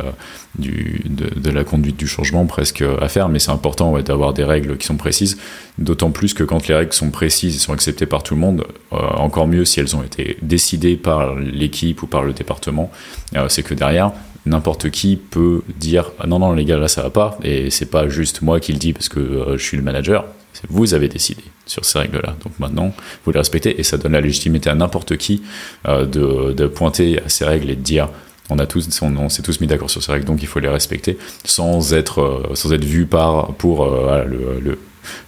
du, 0.57 1.01
de, 1.09 1.49
la 1.49 1.63
conduite 1.63 1.97
du 1.97 2.07
changement 2.07 2.45
presque 2.45 2.83
à 3.01 3.09
faire, 3.09 3.29
mais 3.29 3.39
c'est 3.39 3.51
important 3.51 3.97
d'avoir 3.99 4.33
des 4.33 4.43
règles 4.43 4.77
qui 4.77 4.85
sont 4.85 4.97
précises, 4.97 5.37
d'autant 5.77 6.11
plus 6.11 6.33
que 6.33 6.43
quand 6.43 6.67
les 6.67 6.75
règles 6.75 6.93
sont 6.93 7.09
précises 7.09 7.55
et 7.55 7.59
sont 7.59 7.73
acceptées 7.73 8.05
par 8.05 8.23
tout 8.23 8.35
le 8.35 8.41
monde, 8.41 8.65
euh, 8.93 8.97
encore 8.97 9.47
mieux 9.47 9.65
si 9.65 9.79
elles 9.79 9.95
ont 9.95 10.03
été 10.03 10.37
décidées 10.41 10.95
par 10.95 11.35
l'équipe 11.35 12.01
ou 12.03 12.07
par 12.07 12.23
le 12.23 12.33
département, 12.33 12.91
euh, 13.35 13.47
c'est 13.49 13.63
que 13.63 13.73
derrière, 13.73 14.11
n'importe 14.45 14.89
qui 14.89 15.15
peut 15.17 15.61
dire 15.77 16.11
ah 16.19 16.25
non 16.25 16.39
non 16.39 16.53
les 16.53 16.63
gars 16.63 16.77
là 16.77 16.87
ça 16.87 17.03
va 17.03 17.09
pas 17.09 17.37
et 17.43 17.69
c'est 17.69 17.91
pas 17.91 18.07
juste 18.07 18.41
moi 18.41 18.61
qui 18.61 18.71
le 18.71 18.79
dis 18.79 18.93
parce 18.93 19.09
que 19.09 19.19
euh, 19.19 19.57
je 19.57 19.63
suis 19.63 19.75
le 19.75 19.83
manager 19.83 20.25
vous 20.69 20.93
avez 20.93 21.07
décidé 21.07 21.43
sur 21.65 21.85
ces 21.85 21.99
règles-là. 21.99 22.35
Donc 22.43 22.59
maintenant, 22.59 22.91
vous 23.23 23.31
les 23.31 23.37
respectez 23.37 23.79
et 23.79 23.83
ça 23.83 23.97
donne 23.97 24.13
la 24.13 24.19
légitimité 24.19 24.69
à 24.69 24.75
n'importe 24.75 25.15
qui 25.15 25.41
de, 25.85 26.51
de, 26.51 26.67
pointer 26.67 27.21
à 27.21 27.29
ces 27.29 27.45
règles 27.45 27.69
et 27.69 27.75
de 27.75 27.81
dire 27.81 28.09
on 28.49 28.59
a 28.59 28.65
tous, 28.65 29.01
on, 29.01 29.29
s'est 29.29 29.43
tous 29.43 29.61
mis 29.61 29.67
d'accord 29.67 29.89
sur 29.89 30.01
ces 30.01 30.11
règles, 30.11 30.25
donc 30.25 30.41
il 30.41 30.47
faut 30.47 30.59
les 30.59 30.69
respecter 30.69 31.17
sans 31.43 31.93
être, 31.93 32.21
euh, 32.21 32.55
sans 32.55 32.73
être 32.73 32.83
vu 32.83 33.05
par 33.05 33.53
pour 33.53 33.85
euh, 33.85 34.23
le, 34.25 34.59
le, 34.59 34.79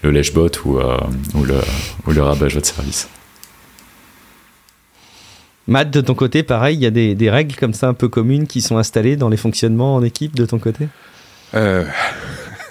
le 0.02 0.12
lèche-bot 0.12 0.50
ou, 0.66 0.80
euh, 0.80 0.98
ou, 1.36 1.44
le, 1.44 1.60
ou 2.08 2.12
le 2.12 2.22
rabat 2.22 2.48
de 2.48 2.66
service. 2.66 3.08
Matt, 5.68 5.92
de 5.92 6.02
ton 6.02 6.16
côté, 6.16 6.44
pareil, 6.44 6.76
il 6.78 6.82
y 6.82 6.88
a 6.88 6.92
des, 6.92 7.14
des, 7.16 7.30
règles 7.30 7.56
comme 7.56 7.74
ça 7.74 7.88
un 7.88 7.94
peu 7.94 8.10
communes 8.10 8.48
qui 8.48 8.62
sont 8.62 8.78
installées 8.78 9.16
dans 9.16 9.30
les 9.30 9.38
fonctionnements 9.38 9.96
en 9.96 10.04
équipe 10.04 10.36
de 10.36 10.46
ton 10.46 10.60
côté? 10.60 10.88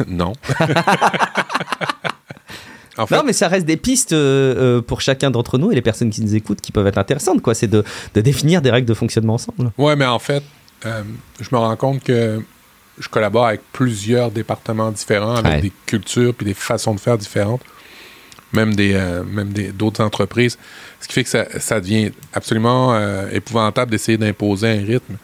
Non. 0.08 0.32
non, 2.98 3.22
mais 3.24 3.32
ça 3.32 3.48
reste 3.48 3.66
des 3.66 3.76
pistes 3.76 4.12
euh, 4.12 4.78
euh, 4.78 4.82
pour 4.82 5.00
chacun 5.00 5.30
d'entre 5.30 5.58
nous 5.58 5.70
et 5.70 5.74
les 5.74 5.82
personnes 5.82 6.10
qui 6.10 6.22
nous 6.22 6.34
écoutent 6.34 6.60
qui 6.60 6.72
peuvent 6.72 6.86
être 6.86 6.98
intéressantes. 6.98 7.42
quoi. 7.42 7.54
C'est 7.54 7.68
de, 7.68 7.84
définir 8.14 8.62
des 8.62 8.70
règles 8.70 8.88
de 8.88 8.94
fonctionnement 8.94 9.34
ensemble. 9.34 9.70
Ouais, 9.78 9.96
mais 9.96 10.06
en 10.06 10.18
fait, 10.18 10.42
euh, 10.86 11.02
je 11.40 11.48
me 11.52 11.58
rends 11.58 11.76
compte 11.76 12.02
que 12.02 12.40
je 12.98 13.08
collabore 13.08 13.46
avec 13.46 13.62
plusieurs 13.72 14.30
départements 14.30 14.90
différents, 14.90 15.36
avec 15.36 15.62
des 15.62 15.72
cultures 15.86 16.34
puis 16.34 16.44
des 16.44 16.54
façons 16.54 16.94
de 16.94 17.00
faire 17.00 17.16
différentes, 17.16 17.62
même 18.52 18.74
des 18.74 18.92
même 19.26 19.52
d'autres 19.72 20.04
entreprises. 20.04 20.58
Ce 21.00 21.08
qui 21.08 21.14
fait 21.14 21.24
que 21.24 21.30
ça, 21.30 21.46
ça 21.60 21.80
devient 21.80 22.10
absolument 22.34 22.94
épouvantable 23.30 23.90
d'essayer 23.90 24.18
d'imposer 24.18 24.68
un 24.68 24.84
rythme. 24.84 25.16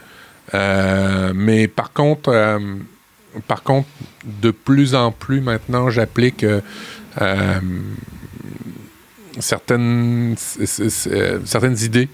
mais 1.35 1.69
par 1.69 1.93
contre, 1.93 2.31
par 3.47 3.63
contre, 3.63 3.89
de 4.25 4.51
plus 4.51 4.95
en 4.95 5.13
plus 5.13 5.41
maintenant, 5.41 5.91
j'applique 5.91 6.45
euh, 6.45 6.61
certaines, 9.39 10.37
certaines 10.37 11.79
idées 11.79 12.09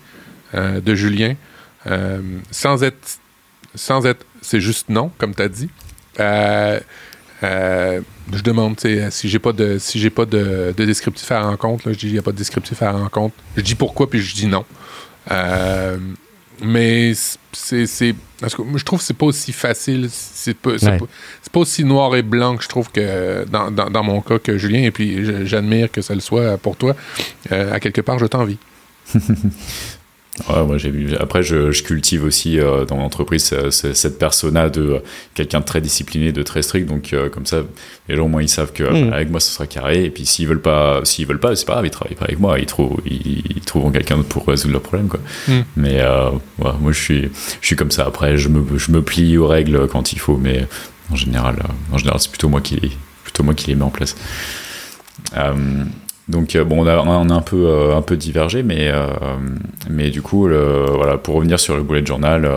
euh, 0.55 0.81
de 0.81 0.95
Julien 0.95 1.35
sans 2.51 2.83
être 2.83 3.19
sans 3.75 4.07
être 4.07 4.25
c'est 4.43 4.61
juste 4.61 4.89
non 4.89 5.11
comme 5.19 5.35
tu 5.35 5.43
as 5.43 5.49
dit 5.49 5.71
je 8.33 8.43
demande 8.43 8.79
si 9.11 9.29
j'ai 9.29 9.39
pas 9.39 9.53
de 9.53 9.79
si 9.79 9.99
j'ai 9.99 10.11
pas 10.11 10.25
de, 10.27 10.73
descriptif 10.77 11.31
à 11.33 11.43
rencontre 11.43 11.89
là, 11.89 11.93
je 11.95 11.99
dis 11.99 12.07
il 12.07 12.13
n'y 12.13 12.19
a 12.19 12.23
pas 12.23 12.33
de 12.33 12.37
descriptif 12.37 12.83
à 12.83 12.93
rencontre. 12.93 13.35
Je 13.57 13.63
dis 13.63 13.75
pourquoi 13.75 14.09
puis 14.09 14.21
je 14.21 14.35
dis 14.35 14.47
non 14.47 14.65
mais 16.63 17.13
c'est. 17.53 17.87
Je 17.87 18.85
trouve 18.85 18.99
que 18.99 19.05
c'est 19.05 19.17
pas 19.17 19.27
aussi 19.27 19.53
facile. 19.53 20.09
C'est 20.11 20.57
pas, 20.57 20.73
pas, 20.79 21.61
aussi 21.61 21.85
noir 21.85 22.17
et 22.17 22.23
blanc 22.23 22.57
que 22.57 22.65
je 22.65 22.69
trouve 22.69 22.91
que 22.91 23.45
dans, 23.45 23.71
dans, 23.71 24.03
mon 24.03 24.21
cas 24.21 24.39
que 24.39 24.59
Julien. 24.59 24.83
Et 24.83 24.91
puis 24.91 25.47
j'admire 25.47 25.91
que 25.91 26.03
ça 26.03 26.15
le 26.15 26.21
soit 26.21 26.57
pour 26.59 26.77
toi. 26.77 26.97
Euh, 27.51 27.73
à 27.73 27.81
quelque 27.81 28.01
part, 28.01 28.19
je 28.19 28.27
t'envie. 28.27 28.59
Ouais, 30.49 30.65
moi 30.65 30.79
j'ai 30.79 30.91
vu. 30.91 31.15
Après, 31.17 31.43
je, 31.43 31.73
je 31.73 31.83
cultive 31.83 32.25
aussi 32.25 32.59
euh, 32.59 32.87
dans 32.87 32.97
l'entreprise 32.97 33.55
cette 33.71 34.19
persona 34.19 34.71
de 34.71 34.81
euh, 34.81 34.99
quelqu'un 35.35 35.61
de 35.61 35.65
très 35.65 35.83
discipliné, 35.83 36.33
de 36.33 36.43
très 36.43 36.63
strict. 36.63 36.89
Donc 36.89 37.13
euh, 37.13 37.29
comme 37.29 37.45
ça, 37.45 37.59
les 38.09 38.17
gens 38.17 38.25
au 38.25 38.29
moins 38.29 38.41
ils 38.41 38.49
savent 38.49 38.73
que 38.73 38.83
mm. 38.83 39.13
avec 39.13 39.31
moi 39.31 39.41
ce 39.41 39.51
sera 39.51 39.67
carré. 39.67 40.05
Et 40.05 40.11
puis 40.11 40.25
s'ils 40.25 40.49
veulent 40.49 40.63
pas, 40.63 41.01
s'ils 41.05 41.27
veulent 41.27 41.39
pas, 41.39 41.55
c'est 41.55 41.67
pas 41.67 41.75
grave, 41.75 41.87
ils 41.87 41.91
travaillent 41.91 42.17
pas 42.17 42.25
avec 42.25 42.41
moi. 42.41 42.59
Ils 42.59 42.65
trouvent, 42.65 43.03
ils, 43.05 43.61
trouvent 43.67 43.93
quelqu'un 43.93 44.23
pour 44.23 44.47
résoudre 44.47 44.73
leurs 44.73 44.83
problèmes, 44.83 45.09
quoi. 45.09 45.21
Mm. 45.49 45.61
Mais 45.77 46.01
ouais, 46.01 46.73
moi 46.81 46.93
je 46.93 47.01
suis, 47.01 47.31
je 47.61 47.67
suis 47.67 47.77
comme 47.77 47.91
ça. 47.91 48.07
Après, 48.07 48.39
je 48.39 48.49
me, 48.49 48.79
je 48.79 48.91
me 48.91 49.03
plie 49.03 49.37
aux 49.37 49.47
règles 49.47 49.87
quand 49.89 50.15
il 50.15 50.19
faut, 50.19 50.39
mais 50.39 50.67
en 51.11 51.17
général, 51.17 51.57
en 51.93 51.99
général, 51.99 52.21
c'est 52.21 52.31
plutôt 52.31 52.49
moi 52.49 52.63
qui, 52.63 52.81
plutôt 53.23 53.43
moi 53.43 53.53
qui 53.53 53.67
les 53.67 53.75
mets 53.75 53.85
en 53.85 53.91
place. 53.91 54.17
Donc 56.29 56.55
euh, 56.55 56.65
bon, 56.65 56.85
on 56.85 56.87
a, 56.87 57.35
un 57.35 57.41
peu 57.43 57.67
euh, 57.67 57.97
un 57.97 58.03
peu 58.03 58.17
divergé, 58.17 58.63
mais 58.63 58.89
euh, 58.89 59.09
mais 59.91 60.11
du 60.11 60.23
coup, 60.23 60.49
voilà, 60.49 61.19
pour 61.19 61.35
revenir 61.37 61.59
sur 61.59 61.77
le 61.77 61.83
bullet 61.83 62.05
journal, 62.05 62.49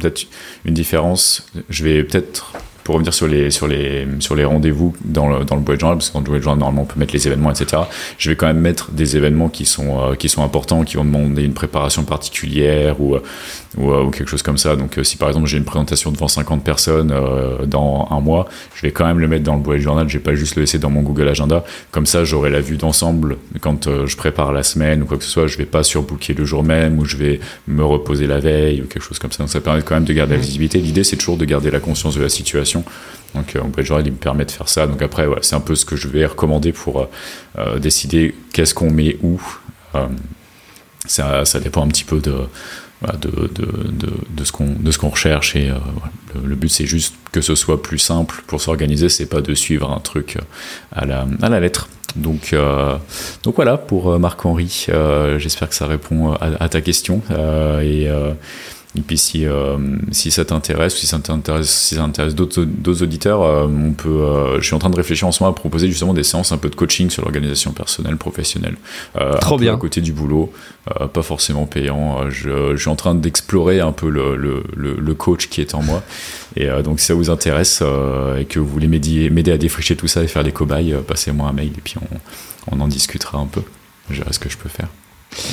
peut-être 0.00 0.26
une 0.64 0.74
différence. 0.74 1.46
Je 1.68 1.84
vais 1.84 2.02
peut-être 2.02 2.52
pour 2.84 2.96
revenir 2.96 3.14
sur 3.14 3.28
les, 3.28 3.52
sur 3.52 3.68
les, 3.68 4.08
sur 4.18 4.34
les 4.34 4.44
rendez-vous 4.44 4.92
dans 5.04 5.28
le, 5.28 5.44
dans 5.44 5.54
le 5.54 5.62
bullet 5.62 5.78
journal, 5.78 5.98
parce 5.98 6.08
que 6.08 6.14
dans 6.14 6.20
le 6.20 6.24
bullet 6.24 6.42
journal, 6.42 6.58
normalement, 6.58 6.82
on 6.82 6.84
peut 6.84 6.98
mettre 6.98 7.12
les 7.12 7.28
événements, 7.28 7.52
etc. 7.52 7.82
Je 8.18 8.28
vais 8.28 8.34
quand 8.34 8.48
même 8.48 8.58
mettre 8.58 8.90
des 8.90 9.16
événements 9.16 9.48
qui 9.48 9.64
sont, 9.64 10.16
qui 10.18 10.28
sont 10.28 10.42
importants, 10.42 10.82
qui 10.82 10.96
vont 10.96 11.04
demander 11.04 11.44
une 11.44 11.54
préparation 11.54 12.02
particulière 12.02 13.00
ou, 13.00 13.16
ou, 13.76 13.90
euh, 13.90 14.04
ou 14.04 14.10
quelque 14.10 14.28
chose 14.28 14.42
comme 14.42 14.58
ça. 14.58 14.76
Donc, 14.76 14.98
si 15.02 15.16
par 15.16 15.28
exemple, 15.28 15.46
j'ai 15.46 15.58
une 15.58 15.64
présentation 15.64 16.10
devant 16.12 16.28
50 16.28 16.64
personnes 16.64 17.14
dans 17.66 18.08
un 18.10 18.20
mois, 18.20 18.48
je 18.74 18.82
vais 18.82 18.92
quand 18.92 19.06
même 19.06 19.18
le 19.18 19.28
mettre 19.28 19.44
dans 19.44 19.56
le 19.56 19.62
bullet 19.62 19.80
journal. 19.80 20.08
Je 20.08 20.18
vais 20.18 20.22
pas 20.22 20.34
juste 20.34 20.56
le 20.56 20.62
laisser 20.62 20.78
dans 20.78 20.90
mon 20.90 21.02
Google 21.02 21.28
Agenda. 21.28 21.64
Comme 21.90 22.06
ça, 22.06 22.24
j'aurai 22.24 22.50
la 22.50 22.60
vue 22.60 22.76
d'ensemble 22.76 23.36
quand 23.60 23.88
je 24.06 24.16
prépare 24.16 24.52
la 24.52 24.62
semaine 24.62 25.02
ou 25.02 25.06
quoi 25.06 25.18
que 25.18 25.24
ce 25.24 25.30
soit. 25.30 25.46
Je 25.46 25.58
vais 25.58 25.66
pas 25.66 25.82
surbooker 25.82 26.34
le 26.34 26.44
jour 26.44 26.62
même 26.62 26.98
ou 26.98 27.04
je 27.04 27.16
vais 27.16 27.40
me 27.66 27.84
reposer 27.84 28.26
la 28.26 28.40
veille 28.40 28.82
ou 28.82 28.86
quelque 28.86 29.04
chose 29.04 29.18
comme 29.18 29.32
ça. 29.32 29.38
Donc, 29.38 29.50
ça 29.50 29.60
permet 29.60 29.82
quand 29.82 29.94
même 29.94 30.04
de 30.04 30.12
garder 30.12 30.34
la 30.34 30.40
visibilité. 30.40 30.78
L'idée, 30.78 31.04
c'est 31.04 31.16
toujours 31.16 31.36
de 31.36 31.44
garder 31.44 31.70
la 31.70 31.80
conscience 31.80 32.14
de 32.14 32.22
la 32.22 32.28
situation 32.28 32.84
donc 33.34 33.56
euh, 33.56 33.62
Bridge 33.62 33.92
il 34.04 34.12
me 34.12 34.16
permet 34.16 34.44
de 34.44 34.50
faire 34.50 34.68
ça. 34.68 34.86
Donc 34.86 35.02
après, 35.02 35.26
c'est 35.42 35.54
un 35.54 35.60
peu 35.60 35.74
ce 35.74 35.84
que 35.84 35.96
je 35.96 36.08
vais 36.08 36.26
recommander 36.26 36.72
pour 36.72 37.00
euh, 37.00 37.06
euh, 37.58 37.78
décider 37.78 38.34
qu'est-ce 38.52 38.74
qu'on 38.74 38.90
met 38.90 39.16
où. 39.22 39.40
ça, 41.06 41.44
ça, 41.44 41.60
dépend 41.60 41.84
un 41.84 41.88
petit 41.88 42.04
peu 42.04 42.20
de, 42.20 42.34
de, 43.20 43.50
de, 43.54 44.12
de, 44.30 44.44
ce 44.90 44.98
qu'on 44.98 45.08
recherche. 45.08 45.56
Et 45.56 45.70
le, 46.42 46.54
but, 46.54 46.68
c'est 46.68 46.86
juste 46.86 47.14
que 47.32 47.40
ce 47.40 47.54
soit 47.54 47.82
plus 47.82 47.98
simple 47.98 48.42
pour 48.46 48.60
s'organiser. 48.60 49.08
C'est 49.08 49.26
pas 49.26 49.40
de 49.40 49.54
suivre 49.54 49.90
un 49.90 50.00
truc 50.00 50.38
à 50.92 51.04
la, 51.06 51.26
à 51.40 51.48
la 51.48 51.60
lettre. 51.60 51.88
Donc, 52.16 52.54
donc 53.42 53.56
voilà 53.56 53.76
pour 53.78 54.18
Marc-Henri. 54.18 54.86
J'espère 55.38 55.68
que 55.68 55.74
ça 55.74 55.86
répond 55.86 56.32
à, 56.34 56.68
ta 56.68 56.80
question. 56.80 57.22
Et 58.94 59.00
puis 59.00 59.16
si, 59.16 59.46
euh, 59.46 59.78
si 60.10 60.30
ça 60.30 60.44
t'intéresse, 60.44 60.96
si 60.96 61.06
ça 61.06 61.18
t'intéresse, 61.18 61.70
si 61.70 61.94
ça 61.94 62.02
intéresse 62.02 62.34
d'autres 62.34 63.02
auditeurs, 63.02 63.40
euh, 63.40 63.66
on 63.66 63.92
peut. 63.92 64.10
Euh, 64.10 64.60
je 64.60 64.66
suis 64.66 64.74
en 64.74 64.78
train 64.78 64.90
de 64.90 64.96
réfléchir 64.96 65.26
en 65.26 65.32
ce 65.32 65.42
moment 65.42 65.52
à 65.52 65.54
proposer 65.54 65.88
justement 65.88 66.12
des 66.12 66.24
séances 66.24 66.52
un 66.52 66.58
peu 66.58 66.68
de 66.68 66.74
coaching 66.74 67.08
sur 67.08 67.22
l'organisation 67.22 67.72
personnelle, 67.72 68.18
professionnelle. 68.18 68.76
Trop 69.40 69.56
bien. 69.56 69.74
à 69.74 69.76
côté 69.78 70.02
du 70.02 70.12
boulot, 70.12 70.52
pas 71.12 71.22
forcément 71.22 71.64
payant. 71.64 72.28
Je, 72.28 72.76
je, 72.76 72.76
suis 72.76 72.90
en 72.90 72.96
train 72.96 73.14
d'explorer 73.14 73.80
un 73.80 73.92
peu 73.92 74.10
le, 74.10 74.36
le, 74.36 74.62
le, 74.76 75.14
coach 75.14 75.48
qui 75.48 75.62
est 75.62 75.74
en 75.74 75.82
moi. 75.82 76.02
Et 76.56 76.68
donc 76.82 77.00
si 77.00 77.06
ça 77.06 77.14
vous 77.14 77.30
intéresse 77.30 77.82
et 78.38 78.44
que 78.44 78.58
vous 78.58 78.66
voulez 78.66 78.88
m'aider 78.88 79.52
à 79.52 79.58
défricher 79.58 79.96
tout 79.96 80.08
ça 80.08 80.22
et 80.22 80.26
faire 80.26 80.42
les 80.42 80.52
cobayes, 80.52 80.94
passez-moi 81.06 81.48
un 81.48 81.52
mail 81.52 81.72
et 81.76 81.80
puis 81.82 81.94
on, 82.00 82.76
on 82.76 82.80
en 82.80 82.88
discutera 82.88 83.38
un 83.38 83.46
peu. 83.46 83.62
Je 84.10 84.18
verrai 84.18 84.32
ce 84.32 84.38
que 84.38 84.50
je 84.50 84.58
peux 84.58 84.68
faire. 84.68 84.88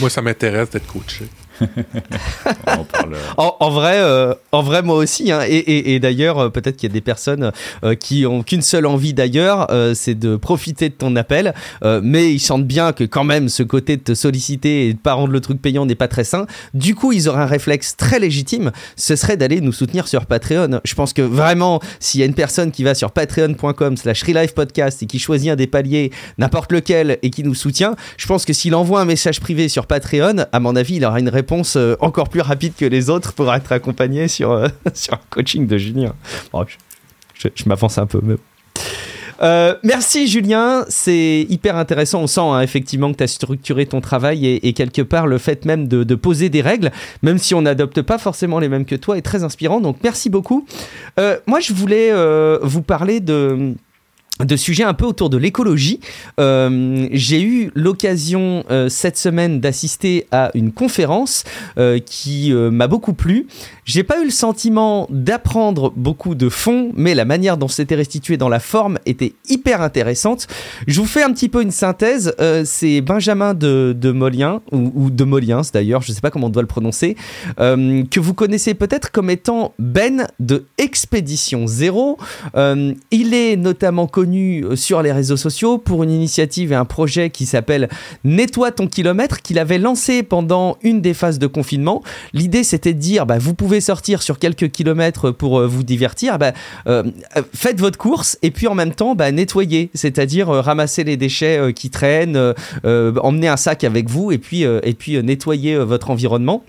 Moi, 0.01 0.09
ça 0.09 0.21
m'intéresse 0.21 0.69
d'être 0.71 0.87
coaché. 0.87 1.25
en, 3.37 3.69
vrai, 3.69 3.97
euh, 3.97 4.33
en 4.51 4.61
vrai, 4.61 4.81
moi 4.81 4.95
aussi. 4.95 5.31
Hein. 5.31 5.41
et, 5.47 5.99
d'ailleurs, 5.99 6.39
euh, 6.39 6.49
peut-être 6.49 6.77
qu'il 6.77 6.89
y 6.89 6.91
a 6.91 6.93
des 6.93 7.01
personnes 7.01 7.51
euh, 7.83 7.95
qui 7.95 8.25
ont 8.25 8.43
qu'une 8.43 8.61
seule 8.61 8.85
envie 8.85 9.13
d'ailleurs, 9.13 9.67
c'est 9.93 10.15
de 10.15 10.35
profiter 10.35 10.89
de 10.89 10.93
ton 10.93 11.15
appel. 11.15 11.53
mais 12.01 12.33
ils 12.33 12.39
sentent 12.39 12.65
bien 12.65 12.93
que 12.93 13.03
quand 13.03 13.23
même, 13.23 13.49
ce 13.49 13.63
côté 13.63 13.97
de 13.97 14.01
te 14.01 14.13
solliciter 14.13 14.87
et 14.87 14.93
de 14.93 14.99
pas 14.99 15.13
rendre 15.13 15.31
le 15.31 15.41
truc 15.41 15.61
payant 15.61 15.85
n'est 15.85 15.95
pas 15.95 16.07
très 16.07 16.23
sain. 16.23 16.45
Du 16.73 16.95
coup, 16.95 17.11
ils 17.11 17.27
auraient 17.27 17.41
un 17.41 17.47
réflexe 17.47 17.95
très 17.97 18.19
légitime. 18.19 18.71
Ce 18.95 19.15
serait 19.15 19.37
d'aller 19.37 19.61
nous 19.61 19.71
soutenir 19.71 20.07
sur 20.07 20.25
Patreon. 20.25 20.79
Je 20.83 20.95
pense 20.95 21.13
que 21.13 21.21
vraiment, 21.21 21.79
s'il 21.99 22.19
y 22.19 22.23
a 22.23 22.25
une 22.25 22.33
personne 22.33 22.71
qui 22.71 22.83
va 22.83 22.95
sur 22.95 23.11
patreon.com/slash 23.11 24.23
podcast 24.55 25.03
et 25.03 25.05
qui 25.05 25.19
choisit 25.19 25.51
un 25.51 25.55
des 25.55 25.67
paliers, 25.67 26.11
n'importe 26.37 26.71
lequel, 26.71 27.17
et 27.21 27.29
qui 27.29 27.43
nous 27.43 27.55
soutient, 27.55 27.95
je 28.17 28.27
pense 28.27 28.45
que 28.45 28.53
s'il 28.53 28.75
envoie 28.75 29.01
un 29.01 29.05
message 29.05 29.39
privé 29.39 29.69
sur 29.69 29.87
Patreon, 29.87 30.45
à 30.51 30.59
mon 30.59 30.75
avis, 30.75 30.95
il 30.95 31.05
aura 31.05 31.19
une 31.19 31.29
réponse 31.29 31.48
euh, 31.75 31.95
encore 31.99 32.29
plus 32.29 32.41
rapide 32.41 32.73
que 32.77 32.85
les 32.85 33.09
autres 33.09 33.33
pour 33.33 33.53
être 33.53 33.71
accompagné 33.71 34.27
sur, 34.27 34.51
euh, 34.51 34.67
sur 34.93 35.13
un 35.13 35.19
coaching 35.29 35.67
de 35.67 35.77
Julien. 35.77 36.13
je, 36.53 37.47
m'avance 37.65 37.97
un 37.97 38.05
peu, 38.05 38.19
mais... 38.23 38.35
Euh, 39.41 39.73
merci 39.83 40.27
Julien, 40.27 40.83
c'est 40.89 41.45
hyper 41.47 41.77
intéressant. 41.77 42.21
On 42.23 42.27
sent 42.27 42.41
hein, 42.41 42.59
effectivement 42.59 43.09
que 43.13 43.17
tu 43.17 43.23
as 43.23 43.27
structuré 43.27 43.85
ton 43.85 44.01
travail 44.01 44.45
et, 44.45 44.73
quelque 44.73 45.01
part 45.01 45.27
le 45.27 45.37
fait 45.37 45.63
même 45.63 45.87
de, 45.87 46.15
poser 46.15 46.49
des 46.49 46.61
règles, 46.61 46.91
même 47.23 47.37
si 47.37 47.55
on 47.55 47.61
n'adopte 47.61 48.01
pas 48.01 48.17
forcément 48.17 48.59
les 48.59 48.67
mêmes 48.67 48.83
que 48.83 48.95
toi, 48.95 49.17
est 49.17 49.21
très 49.21 49.45
inspirant. 49.45 49.79
Donc 49.79 49.97
merci 50.03 50.29
beaucoup. 50.29 50.65
moi 51.47 51.61
je 51.61 51.71
voulais 51.71 52.11
vous 52.61 52.81
parler 52.81 53.21
de 53.21 53.75
de 54.45 54.55
sujets 54.55 54.83
un 54.83 54.93
peu 54.93 55.05
autour 55.05 55.29
de 55.29 55.37
l'écologie. 55.37 55.99
Euh, 56.39 57.07
j'ai 57.11 57.41
eu 57.41 57.71
l'occasion 57.75 58.63
euh, 58.71 58.87
cette 58.87 59.17
semaine 59.17 59.59
d'assister 59.59 60.27
à 60.31 60.51
une 60.53 60.71
conférence 60.71 61.43
euh, 61.77 61.99
qui 61.99 62.51
m'a 62.53 62.87
beaucoup 62.87 63.13
plu. 63.13 63.47
J'ai 63.85 64.03
pas 64.03 64.21
eu 64.21 64.25
le 64.25 64.31
sentiment 64.31 65.07
d'apprendre 65.09 65.91
beaucoup 65.95 66.35
de 66.35 66.47
fond, 66.49 66.91
mais 66.95 67.15
la 67.15 67.25
manière 67.25 67.57
dont 67.57 67.67
c'était 67.67 67.95
restitué 67.95 68.37
dans 68.37 68.49
la 68.49 68.59
forme 68.59 68.97
était 69.05 69.33
hyper 69.49 69.81
intéressante. 69.81 70.47
Je 70.87 70.99
vous 71.01 71.07
fais 71.07 71.23
un 71.23 71.31
petit 71.33 71.49
peu 71.49 71.61
une 71.61 71.71
synthèse. 71.71 72.35
C'est 72.65 73.01
Benjamin 73.01 73.53
de, 73.53 73.95
de 73.97 74.11
Molien, 74.11 74.61
ou, 74.71 75.09
de 75.09 75.23
Moliens 75.23 75.61
d'ailleurs, 75.73 76.01
je 76.01 76.11
sais 76.11 76.21
pas 76.21 76.29
comment 76.29 76.47
on 76.47 76.51
doit 76.51 76.61
le 76.61 76.67
prononcer, 76.67 77.15
que 77.57 78.19
vous 78.19 78.33
connaissez 78.33 78.73
peut-être 78.73 79.11
comme 79.11 79.29
étant 79.29 79.73
Ben 79.79 80.27
de 80.39 80.65
Expédition 80.77 81.67
Zéro. 81.67 82.17
il 82.55 83.33
est 83.33 83.55
notamment 83.55 84.07
connu 84.07 84.28
euh, 84.35 84.75
sur 84.75 85.01
les 85.01 85.11
réseaux 85.11 85.37
sociaux 85.37 85.77
pour 85.77 86.03
une 86.03 86.11
initiative 86.11 86.71
et 86.71 86.75
un 86.75 86.85
projet 86.85 87.29
qui 87.29 87.45
s'appelle 87.45 87.89
Nettoie 88.23 88.71
ton 88.71 88.87
kilomètre 88.87 89.41
qu'il 89.41 89.59
avait 89.59 89.77
lancé 89.77 90.23
pendant 90.23 90.77
une 90.81 91.01
des 91.01 91.13
phases 91.13 91.39
de 91.39 91.47
confinement. 91.47 92.03
L'idée 92.33 92.63
c'était 92.63 92.93
de 92.93 92.99
dire 92.99 93.25
bah, 93.25 93.37
vous 93.37 93.53
pouvez 93.53 93.81
sortir 93.81 94.21
sur 94.21 94.39
quelques 94.39 94.71
kilomètres 94.71 95.31
pour 95.31 95.59
euh, 95.59 95.67
vous 95.67 95.83
divertir, 95.83 96.37
bah, 96.37 96.53
euh, 96.87 97.03
faites 97.53 97.79
votre 97.79 97.97
course 97.97 98.37
et 98.41 98.51
puis 98.51 98.67
en 98.67 98.75
même 98.75 98.93
temps 98.93 99.15
bah, 99.15 99.31
nettoyer, 99.31 99.89
c'est-à-dire 99.93 100.47
ramasser 100.47 101.03
les 101.03 101.17
déchets 101.17 101.73
qui 101.73 101.89
traînent, 101.89 102.53
emmener 102.83 103.47
un 103.47 103.57
sac 103.57 103.83
avec 103.83 104.09
vous 104.09 104.31
et 104.31 104.37
puis, 104.37 104.63
et 104.63 104.93
puis 104.93 105.21
nettoyer 105.23 105.77
votre 105.77 106.09
environnement. 106.09 106.63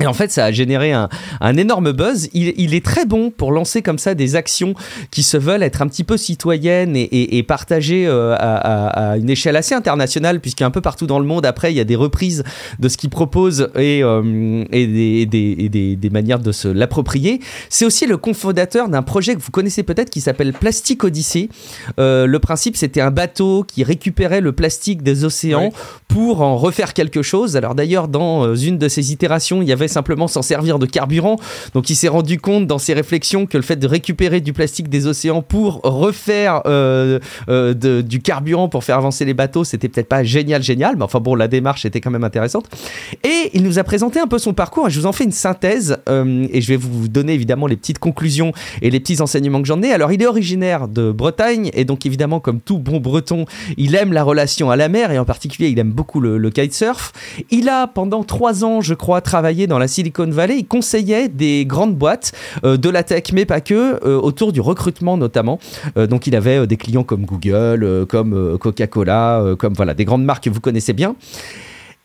Et 0.00 0.06
en 0.06 0.12
fait, 0.12 0.30
ça 0.30 0.44
a 0.44 0.52
généré 0.52 0.92
un, 0.92 1.08
un 1.40 1.56
énorme 1.56 1.92
buzz. 1.92 2.28
Il, 2.34 2.52
il, 2.58 2.74
est 2.74 2.84
très 2.84 3.06
bon 3.06 3.30
pour 3.30 3.50
lancer 3.50 3.80
comme 3.80 3.98
ça 3.98 4.14
des 4.14 4.36
actions 4.36 4.74
qui 5.10 5.22
se 5.22 5.36
veulent 5.38 5.62
être 5.62 5.80
un 5.80 5.88
petit 5.88 6.04
peu 6.04 6.18
citoyennes 6.18 6.96
et, 6.96 7.02
et, 7.02 7.38
et 7.38 7.42
partagées 7.42 8.06
euh, 8.06 8.34
à, 8.38 9.12
à, 9.12 9.16
une 9.16 9.30
échelle 9.30 9.56
assez 9.56 9.74
internationale, 9.74 10.40
puisqu'un 10.40 10.70
peu 10.70 10.82
partout 10.82 11.06
dans 11.06 11.18
le 11.18 11.24
monde, 11.24 11.46
après, 11.46 11.72
il 11.72 11.76
y 11.76 11.80
a 11.80 11.84
des 11.84 11.96
reprises 11.96 12.44
de 12.78 12.88
ce 12.88 12.98
qu'il 12.98 13.08
propose 13.08 13.70
et, 13.76 14.02
euh, 14.02 14.64
et 14.70 14.86
des, 14.86 15.26
des, 15.26 15.68
des, 15.70 15.96
des, 15.96 16.10
manières 16.10 16.40
de 16.40 16.52
se 16.52 16.68
l'approprier. 16.68 17.40
C'est 17.70 17.86
aussi 17.86 18.06
le 18.06 18.18
cofondateur 18.18 18.90
d'un 18.90 19.02
projet 19.02 19.34
que 19.34 19.40
vous 19.40 19.50
connaissez 19.50 19.82
peut-être 19.82 20.10
qui 20.10 20.20
s'appelle 20.20 20.52
Plastic 20.52 21.04
Odyssey. 21.04 21.48
Euh, 21.98 22.26
le 22.26 22.38
principe, 22.38 22.76
c'était 22.76 23.00
un 23.00 23.10
bateau 23.10 23.64
qui 23.66 23.82
récupérait 23.82 24.42
le 24.42 24.52
plastique 24.52 25.02
des 25.02 25.24
océans 25.24 25.72
pour 26.08 26.42
en 26.42 26.56
refaire 26.56 26.92
quelque 26.92 27.22
chose. 27.22 27.56
Alors 27.56 27.74
d'ailleurs, 27.74 28.08
dans 28.08 28.54
une 28.54 28.76
de 28.76 28.88
ces 28.88 29.12
itérations, 29.12 29.62
il 29.62 29.68
y 29.68 29.72
avait 29.72 29.85
simplement 29.88 30.28
s'en 30.28 30.42
servir 30.42 30.78
de 30.78 30.86
carburant. 30.86 31.36
Donc 31.74 31.90
il 31.90 31.94
s'est 31.94 32.08
rendu 32.08 32.38
compte 32.38 32.66
dans 32.66 32.78
ses 32.78 32.94
réflexions 32.94 33.46
que 33.46 33.56
le 33.56 33.62
fait 33.62 33.76
de 33.76 33.86
récupérer 33.86 34.40
du 34.40 34.52
plastique 34.52 34.88
des 34.88 35.06
océans 35.06 35.42
pour 35.42 35.80
refaire 35.82 36.62
euh, 36.66 37.18
euh, 37.48 38.02
du 38.02 38.20
carburant 38.20 38.68
pour 38.68 38.84
faire 38.84 38.98
avancer 38.98 39.24
les 39.24 39.34
bateaux, 39.34 39.64
c'était 39.64 39.88
peut-être 39.88 40.08
pas 40.08 40.24
génial, 40.24 40.62
génial, 40.62 40.96
mais 40.96 41.04
enfin 41.04 41.20
bon, 41.20 41.34
la 41.34 41.48
démarche 41.48 41.84
était 41.84 42.00
quand 42.00 42.10
même 42.10 42.24
intéressante. 42.24 42.66
Et 43.24 43.50
il 43.54 43.62
nous 43.62 43.78
a 43.78 43.84
présenté 43.84 44.20
un 44.20 44.26
peu 44.26 44.38
son 44.38 44.54
parcours. 44.54 44.88
Je 44.88 45.00
vous 45.00 45.06
en 45.06 45.12
fais 45.12 45.24
une 45.24 45.32
synthèse 45.32 45.98
euh, 46.08 46.46
et 46.50 46.60
je 46.60 46.68
vais 46.68 46.76
vous 46.76 47.08
donner 47.08 47.34
évidemment 47.34 47.66
les 47.66 47.76
petites 47.76 47.98
conclusions 47.98 48.52
et 48.82 48.90
les 48.90 49.00
petits 49.00 49.20
enseignements 49.20 49.60
que 49.60 49.68
j'en 49.68 49.82
ai. 49.82 49.92
Alors 49.92 50.12
il 50.12 50.22
est 50.22 50.26
originaire 50.26 50.88
de 50.88 51.12
Bretagne 51.12 51.70
et 51.74 51.84
donc 51.84 52.06
évidemment 52.06 52.40
comme 52.40 52.60
tout 52.60 52.78
bon 52.78 53.00
breton, 53.00 53.44
il 53.76 53.94
aime 53.94 54.12
la 54.12 54.22
relation 54.22 54.70
à 54.70 54.76
la 54.76 54.88
mer 54.88 55.10
et 55.10 55.18
en 55.18 55.24
particulier 55.24 55.68
il 55.68 55.78
aime 55.78 55.92
beaucoup 55.92 56.20
le, 56.20 56.38
le 56.38 56.50
kitesurf. 56.50 57.12
Il 57.50 57.68
a 57.68 57.86
pendant 57.86 58.24
trois 58.24 58.64
ans, 58.64 58.80
je 58.80 58.94
crois, 58.94 59.20
travaillé 59.20 59.66
dans 59.66 59.75
dans 59.76 59.80
la 59.80 59.88
Silicon 59.88 60.30
Valley, 60.30 60.60
il 60.60 60.66
conseillait 60.66 61.28
des 61.28 61.66
grandes 61.66 61.94
boîtes 61.94 62.32
euh, 62.64 62.78
de 62.78 62.88
la 62.88 63.02
tech, 63.02 63.24
mais 63.34 63.44
pas 63.44 63.60
que, 63.60 64.02
euh, 64.06 64.18
autour 64.18 64.50
du 64.52 64.62
recrutement 64.62 65.18
notamment. 65.18 65.58
Euh, 65.98 66.06
donc 66.06 66.26
il 66.26 66.34
avait 66.34 66.66
des 66.66 66.78
clients 66.78 67.04
comme 67.04 67.26
Google, 67.26 68.06
comme 68.08 68.56
Coca-Cola, 68.56 69.54
comme 69.58 69.74
voilà 69.74 69.92
des 69.92 70.06
grandes 70.06 70.24
marques 70.24 70.44
que 70.44 70.50
vous 70.50 70.62
connaissez 70.62 70.94
bien. 70.94 71.14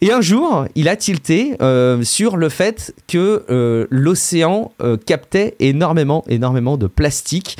Et 0.01 0.11
un 0.11 0.19
jour, 0.19 0.65
il 0.75 0.89
a 0.89 0.97
tilté 0.97 1.55
sur 2.01 2.35
le 2.35 2.49
fait 2.49 2.93
que 3.07 3.87
l'océan 3.89 4.71
captait 5.05 5.55
énormément, 5.59 6.25
énormément 6.27 6.75
de 6.75 6.87
plastique. 6.87 7.57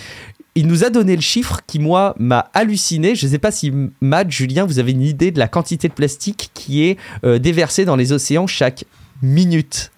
Il 0.56 0.68
nous 0.68 0.84
a 0.84 0.90
donné 0.90 1.16
le 1.16 1.22
chiffre 1.22 1.62
qui, 1.68 1.80
moi, 1.80 2.16
m'a 2.20 2.50
halluciné. 2.54 3.16
Je 3.16 3.28
ne 3.28 3.32
sais 3.32 3.40
pas 3.40 3.52
si, 3.52 3.72
Matt, 4.02 4.30
Julien, 4.32 4.66
vous 4.66 4.80
avez 4.80 4.92
une 4.92 5.04
idée 5.04 5.32
de 5.32 5.40
la 5.40 5.48
quantité 5.48 5.88
de 5.88 5.94
plastique 5.94 6.50
qui 6.54 6.84
est 6.84 6.98
déversée 7.40 7.86
dans 7.86 7.96
les 7.96 8.12
océans 8.12 8.48
chaque 8.48 8.86
minute. 9.22 9.91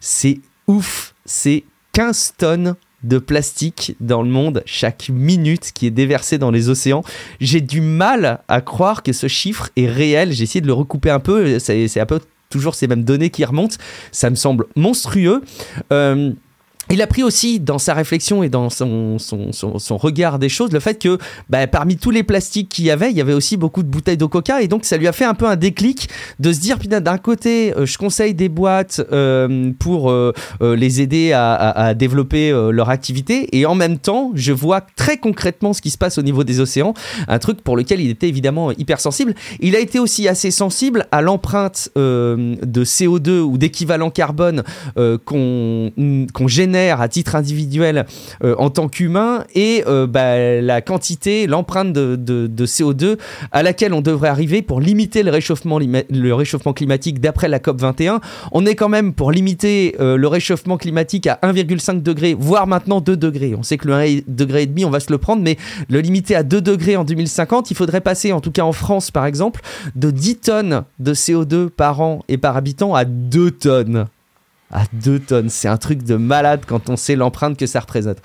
C'est 0.00 0.40
ouf. 0.66 1.14
C'est 1.24 1.64
15 1.92 2.34
tonnes 2.38 2.76
de 3.02 3.18
plastique 3.18 3.96
dans 4.00 4.22
le 4.22 4.28
monde 4.28 4.62
chaque 4.66 5.10
minute 5.10 5.72
qui 5.72 5.86
est 5.86 5.90
déversé 5.90 6.38
dans 6.38 6.50
les 6.50 6.68
océans. 6.68 7.04
J'ai 7.40 7.60
du 7.60 7.80
mal 7.80 8.40
à 8.48 8.60
croire 8.60 9.02
que 9.02 9.12
ce 9.12 9.28
chiffre 9.28 9.70
est 9.76 9.86
réel. 9.86 10.32
J'ai 10.32 10.44
essayé 10.44 10.60
de 10.60 10.66
le 10.66 10.72
recouper 10.72 11.10
un 11.10 11.20
peu. 11.20 11.58
C'est 11.58 12.00
un 12.00 12.06
peu 12.06 12.20
toujours 12.48 12.74
ces 12.74 12.86
mêmes 12.86 13.04
données 13.04 13.30
qui 13.30 13.44
remontent. 13.44 13.76
Ça 14.12 14.30
me 14.30 14.34
semble 14.34 14.66
monstrueux. 14.76 15.42
Euh, 15.92 16.32
il 16.90 17.02
a 17.02 17.06
pris 17.06 17.22
aussi 17.22 17.58
dans 17.58 17.78
sa 17.78 17.94
réflexion 17.94 18.42
et 18.42 18.48
dans 18.48 18.70
son, 18.70 19.18
son, 19.18 19.50
son, 19.52 19.96
regard 19.96 20.38
des 20.38 20.48
choses 20.48 20.72
le 20.72 20.80
fait 20.80 21.00
que 21.02 21.18
bah, 21.50 21.66
parmi 21.66 21.96
tous 21.96 22.10
les 22.10 22.22
plastiques 22.22 22.68
qu'il 22.68 22.84
y 22.84 22.90
avait, 22.90 23.10
il 23.10 23.16
y 23.16 23.20
avait 23.20 23.32
aussi 23.32 23.56
beaucoup 23.56 23.82
de 23.82 23.88
bouteilles 23.88 24.16
de 24.16 24.24
coca 24.24 24.62
et 24.62 24.68
donc 24.68 24.84
ça 24.84 24.96
lui 24.96 25.08
a 25.08 25.12
fait 25.12 25.24
un 25.24 25.34
peu 25.34 25.46
un 25.46 25.56
déclic 25.56 26.08
de 26.38 26.52
se 26.52 26.60
dire 26.60 26.78
putain 26.78 27.00
d'un 27.00 27.18
côté 27.18 27.74
euh, 27.76 27.86
je 27.86 27.98
conseille 27.98 28.34
des 28.34 28.48
boîtes 28.48 29.00
euh, 29.10 29.72
pour 29.78 30.10
euh, 30.10 30.32
les 30.60 31.00
aider 31.00 31.32
à, 31.32 31.54
à, 31.54 31.94
développer 31.94 32.50
leur 32.70 32.90
activité 32.90 33.48
et 33.56 33.66
en 33.66 33.74
même 33.74 33.98
temps 33.98 34.30
je 34.34 34.52
vois 34.52 34.80
très 34.80 35.16
concrètement 35.16 35.72
ce 35.72 35.80
qui 35.80 35.90
se 35.90 35.98
passe 35.98 36.18
au 36.18 36.22
niveau 36.22 36.44
des 36.44 36.60
océans, 36.60 36.94
un 37.26 37.38
truc 37.38 37.62
pour 37.62 37.76
lequel 37.76 38.00
il 38.00 38.10
était 38.10 38.28
évidemment 38.28 38.70
hyper 38.72 39.00
sensible. 39.00 39.34
Il 39.60 39.74
a 39.74 39.80
été 39.80 39.98
aussi 39.98 40.28
assez 40.28 40.50
sensible 40.50 41.06
à 41.10 41.22
l'empreinte 41.22 41.90
de 41.96 42.84
CO2 42.84 43.40
ou 43.40 43.58
d'équivalent 43.58 44.10
carbone 44.10 44.62
qu'on 45.24 45.92
qu'on 46.32 46.48
génère 46.48 46.75
à 46.76 47.08
titre 47.08 47.34
individuel 47.34 48.06
euh, 48.44 48.54
en 48.58 48.70
tant 48.70 48.88
qu'humain 48.88 49.44
et 49.54 49.84
euh, 49.86 50.06
bah, 50.06 50.60
la 50.60 50.80
quantité, 50.80 51.46
l'empreinte 51.46 51.92
de, 51.92 52.66
CO2 52.66 53.16
à 53.52 53.62
laquelle 53.62 53.94
on 53.94 54.00
devrait 54.00 54.28
arriver 54.28 54.62
pour 54.62 54.80
limiter 54.80 55.22
le 55.22 55.30
réchauffement, 55.30 56.72
climatique 56.72 57.20
d'après 57.20 57.48
la 57.48 57.58
COP 57.58 57.80
21. 57.80 58.20
On 58.52 58.66
est 58.66 58.74
quand 58.74 58.88
même 58.88 59.12
pour 59.12 59.30
limiter 59.30 59.96
euh, 60.00 60.16
le 60.16 60.28
réchauffement 60.28 60.76
climatique 60.76 61.26
à 61.26 61.38
1,5 61.42 62.02
degré, 62.02 62.34
voire 62.38 62.66
maintenant 62.66 63.00
2 63.00 63.16
degrés. 63.16 63.54
On 63.56 63.62
sait 63.62 63.78
que 63.78 63.88
le 63.88 63.94
1,5 63.94 64.24
degré 64.28 64.68
on 64.84 64.90
va 64.90 65.00
se 65.00 65.10
le 65.10 65.18
prendre, 65.18 65.42
mais 65.42 65.56
le 65.88 66.00
limiter 66.00 66.36
à 66.36 66.42
2 66.42 66.60
degrés 66.60 66.96
en 66.96 67.04
2050, 67.04 67.70
il 67.70 67.76
faudrait 67.76 68.00
passer, 68.00 68.32
en 68.32 68.40
tout 68.40 68.50
cas 68.50 68.62
en 68.62 68.72
France 68.72 69.10
par 69.10 69.26
exemple, 69.26 69.60
de 69.94 70.10
10 70.10 70.36
tonnes 70.36 70.82
de 70.98 71.14
CO2 71.14 71.68
par 71.70 72.00
an 72.00 72.22
et 72.28 72.38
par 72.38 72.56
habitant 72.56 72.94
à 72.94 73.04
2 73.04 73.50
tonnes 73.52 74.06
à 74.72 74.84
2 74.92 75.20
tonnes. 75.20 75.48
C'est 75.48 75.68
un 75.68 75.76
truc 75.76 76.02
de 76.02 76.16
malade 76.16 76.62
quand 76.66 76.90
on 76.90 76.96
sait 76.96 77.16
l'empreinte 77.16 77.56
que 77.56 77.66
ça 77.66 77.80
représente. 77.80 78.18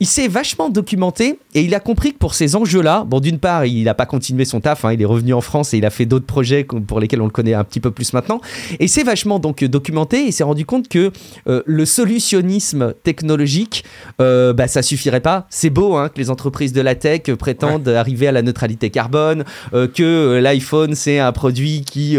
Il 0.00 0.06
s'est 0.06 0.28
vachement 0.28 0.68
documenté 0.68 1.38
et 1.54 1.62
il 1.62 1.74
a 1.74 1.80
compris 1.80 2.12
que 2.12 2.18
pour 2.18 2.34
ces 2.34 2.56
enjeux-là, 2.56 3.04
bon, 3.06 3.20
d'une 3.20 3.38
part, 3.38 3.64
il 3.64 3.84
n'a 3.84 3.94
pas 3.94 4.06
continué 4.06 4.44
son 4.44 4.60
taf, 4.60 4.84
hein, 4.84 4.92
il 4.92 5.00
est 5.00 5.06
revenu 5.06 5.32
en 5.32 5.40
France 5.40 5.72
et 5.74 5.78
il 5.78 5.86
a 5.86 5.90
fait 5.90 6.06
d'autres 6.06 6.26
projets 6.26 6.64
pour 6.64 7.00
lesquels 7.00 7.20
on 7.20 7.26
le 7.26 7.30
connaît 7.30 7.54
un 7.54 7.64
petit 7.64 7.80
peu 7.80 7.90
plus 7.90 8.12
maintenant. 8.12 8.40
Et 8.78 8.88
c'est 8.88 9.02
vachement 9.02 9.38
donc 9.38 9.64
documenté 9.64 10.26
et 10.26 10.32
s'est 10.32 10.44
rendu 10.44 10.66
compte 10.66 10.88
que 10.88 11.10
euh, 11.48 11.62
le 11.64 11.84
solutionnisme 11.86 12.92
technologique, 13.02 13.84
euh, 14.20 14.52
bah, 14.52 14.68
ça 14.68 14.82
suffirait 14.82 15.20
pas. 15.20 15.46
C'est 15.50 15.70
beau 15.70 15.96
hein, 15.96 16.08
que 16.08 16.18
les 16.18 16.30
entreprises 16.30 16.72
de 16.72 16.80
la 16.80 16.94
tech 16.94 17.22
prétendent 17.38 17.88
arriver 17.88 18.28
à 18.28 18.32
la 18.32 18.42
neutralité 18.42 18.90
carbone, 18.90 19.44
euh, 19.72 19.88
que 19.88 20.38
l'iPhone 20.42 20.94
c'est 20.94 21.18
un 21.18 21.32
produit 21.32 21.82
qui 21.84 22.18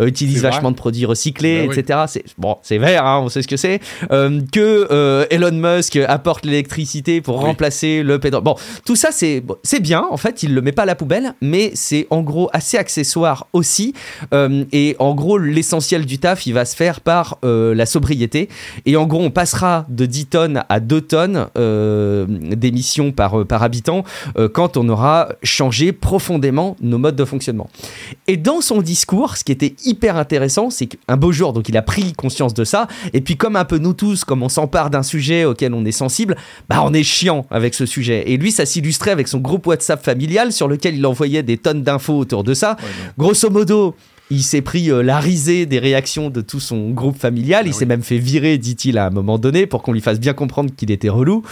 utilise 0.00 0.42
vachement 0.42 0.70
de 0.70 0.76
produits 0.76 1.06
recyclés, 1.06 1.66
ben 1.66 1.78
etc. 1.78 2.00
C'est 2.08 2.24
bon, 2.38 2.56
c'est 2.62 2.78
vert. 2.78 3.06
Hein, 3.06 3.11
on 3.18 3.28
sait 3.28 3.42
ce 3.42 3.48
que 3.48 3.56
c'est, 3.56 3.80
euh, 4.10 4.40
que 4.52 4.88
euh, 4.90 5.26
Elon 5.30 5.52
Musk 5.52 5.96
apporte 5.96 6.44
l'électricité 6.44 7.20
pour 7.20 7.40
remplacer 7.40 8.02
le 8.02 8.18
pétrole. 8.18 8.42
Bon, 8.42 8.56
tout 8.84 8.96
ça 8.96 9.08
c'est 9.12 9.42
c'est 9.62 9.80
bien, 9.80 10.04
en 10.10 10.16
fait, 10.16 10.42
il 10.42 10.54
le 10.54 10.60
met 10.60 10.72
pas 10.72 10.82
à 10.82 10.86
la 10.86 10.94
poubelle, 10.94 11.34
mais 11.40 11.72
c'est 11.74 12.06
en 12.10 12.22
gros 12.22 12.48
assez 12.52 12.76
accessoire 12.76 13.46
aussi. 13.52 13.94
Euh, 14.32 14.64
et 14.72 14.96
en 14.98 15.14
gros, 15.14 15.38
l'essentiel 15.38 16.06
du 16.06 16.18
taf, 16.18 16.46
il 16.46 16.54
va 16.54 16.64
se 16.64 16.76
faire 16.76 17.00
par 17.00 17.38
la 17.42 17.86
sobriété. 17.86 18.48
Et 18.86 18.96
en 18.96 19.06
gros, 19.06 19.22
on 19.22 19.30
passera 19.30 19.86
de 19.88 20.06
10 20.06 20.26
tonnes 20.26 20.64
à 20.68 20.80
2 20.80 21.00
tonnes 21.00 21.46
d'émissions 22.56 23.12
par, 23.12 23.44
par 23.46 23.62
habitant 23.62 24.04
quand 24.52 24.76
on 24.76 24.88
aura 24.88 25.28
changé 25.42 25.92
profondément 25.92 26.76
nos 26.80 26.98
modes 26.98 27.16
de 27.16 27.24
fonctionnement. 27.24 27.68
Et 28.26 28.36
dans 28.36 28.60
son 28.60 28.82
discours, 28.82 29.36
ce 29.36 29.44
qui 29.44 29.52
était 29.52 29.74
hyper 29.84 30.16
intéressant, 30.16 30.70
c'est 30.70 30.86
qu'un 30.86 31.16
beau 31.16 31.32
jour, 31.32 31.52
donc 31.52 31.68
il 31.68 31.76
a 31.76 31.82
pris 31.82 32.12
conscience 32.12 32.54
de 32.54 32.64
ça, 32.64 32.86
et 33.12 33.20
puis 33.20 33.36
comme 33.36 33.56
un 33.56 33.64
peu 33.64 33.78
nous 33.78 33.94
tous, 33.94 34.24
comme 34.24 34.42
on 34.42 34.48
s'empare 34.48 34.90
d'un 34.90 35.02
sujet 35.02 35.44
auquel 35.44 35.74
on 35.74 35.84
est 35.84 35.92
sensible, 35.92 36.36
bah 36.68 36.82
on 36.84 36.92
est 36.92 37.02
chiant 37.02 37.46
avec 37.50 37.74
ce 37.74 37.86
sujet. 37.86 38.30
Et 38.30 38.36
lui, 38.36 38.52
ça 38.52 38.66
s'illustrait 38.66 39.10
avec 39.10 39.28
son 39.28 39.38
groupe 39.38 39.66
WhatsApp 39.66 40.04
familial 40.04 40.52
sur 40.52 40.68
lequel 40.68 40.96
il 40.96 41.06
envoyait 41.06 41.42
des 41.42 41.56
tonnes 41.56 41.82
d'infos 41.82 42.18
autour 42.18 42.44
de 42.44 42.54
ça. 42.54 42.76
Grosso 43.18 43.50
modo, 43.50 43.94
il 44.32 44.42
s'est 44.42 44.62
pris 44.62 44.90
euh, 44.90 45.02
la 45.02 45.20
risée 45.20 45.66
des 45.66 45.78
réactions 45.78 46.30
de 46.30 46.40
tout 46.40 46.58
son 46.58 46.90
groupe 46.90 47.18
familial. 47.18 47.66
il 47.66 47.70
ah 47.70 47.72
s'est 47.74 47.84
même 47.84 48.02
fait 48.02 48.16
virer, 48.16 48.56
dit-il, 48.56 48.96
à 48.96 49.06
un 49.06 49.10
moment 49.10 49.38
donné, 49.38 49.66
pour 49.66 49.82
qu'on 49.82 49.92
lui 49.92 50.00
fasse 50.00 50.18
bien 50.18 50.32
comprendre 50.32 50.70
qu'il 50.74 50.90
était 50.90 51.10
relou. 51.10 51.42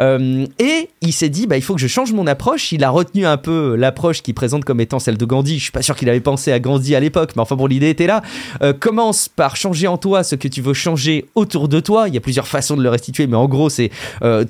Euh, 0.00 0.46
et 0.58 0.88
il 1.02 1.12
s'est 1.12 1.28
dit, 1.28 1.46
bah, 1.46 1.58
il 1.58 1.62
faut 1.62 1.74
que 1.74 1.80
je 1.80 1.86
change 1.86 2.12
mon 2.12 2.26
approche. 2.26 2.72
Il 2.72 2.82
a 2.82 2.90
retenu 2.90 3.26
un 3.26 3.36
peu 3.36 3.76
l'approche 3.76 4.22
qu'il 4.22 4.32
présente 4.34 4.64
comme 4.64 4.80
étant 4.80 4.98
celle 4.98 5.18
de 5.18 5.24
Gandhi. 5.24 5.58
Je 5.58 5.64
suis 5.64 5.72
pas 5.72 5.82
sûr 5.82 5.94
qu'il 5.94 6.08
avait 6.08 6.20
pensé 6.20 6.50
à 6.50 6.58
Gandhi 6.58 6.94
à 6.94 7.00
l'époque, 7.00 7.32
mais 7.36 7.42
enfin 7.42 7.56
bon, 7.56 7.66
l'idée 7.66 7.90
était 7.90 8.06
là. 8.06 8.22
Euh, 8.62 8.72
commence 8.72 9.28
par 9.28 9.56
changer 9.56 9.86
en 9.86 9.98
toi 9.98 10.24
ce 10.24 10.34
que 10.34 10.48
tu 10.48 10.62
veux 10.62 10.74
changer 10.74 11.26
autour 11.34 11.68
de 11.68 11.78
toi. 11.78 12.08
Il 12.08 12.14
y 12.14 12.18
a 12.18 12.22
plusieurs 12.22 12.48
façons 12.48 12.76
de 12.76 12.82
le 12.82 12.88
restituer, 12.88 13.26
mais 13.26 13.36
en 13.36 13.48
gros, 13.48 13.68
c'est 13.68 13.90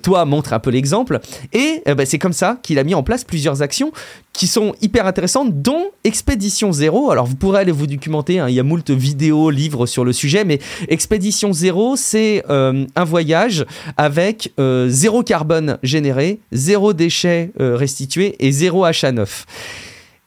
toi 0.03 0.24
montre 0.24 0.53
un 0.53 0.61
peu 0.61 0.70
l'exemple. 0.70 1.20
Et 1.53 1.83
bah, 1.87 2.07
c'est 2.07 2.18
comme 2.18 2.33
ça 2.33 2.59
qu'il 2.62 2.79
a 2.79 2.85
mis 2.85 2.94
en 2.94 3.03
place 3.03 3.24
plusieurs 3.24 3.62
actions 3.62 3.92
qui 4.33 4.46
sont 4.46 4.74
hyper 4.81 5.07
intéressantes, 5.07 5.61
dont 5.61 5.87
Expédition 6.05 6.72
Zéro. 6.72 7.11
Alors 7.11 7.26
vous 7.26 7.35
pourrez 7.35 7.61
aller 7.61 7.72
vous 7.72 7.80
documenter, 7.87 8.38
hein, 8.38 8.49
il 8.49 8.55
y 8.55 8.61
a 8.61 8.62
moult 8.62 8.90
vidéos, 8.90 9.51
livres 9.51 9.87
sur 9.87 10.05
le 10.05 10.12
sujet, 10.12 10.45
mais 10.45 10.59
Expédition 10.88 11.53
Zéro, 11.53 11.97
c'est 11.97 12.45
euh, 12.51 12.87
un 12.97 13.05
voyage 13.05 13.66
avec 13.97 14.53
euh, 14.59 14.88
zéro 14.88 15.23
carbone 15.23 15.79
généré, 15.83 16.40
zéro 16.53 16.93
déchet 16.93 17.53
euh, 17.61 17.77
restitué 17.77 18.37
et 18.38 18.53
zéro 18.53 18.85
achat 18.85 19.12
neuf. 19.12 19.47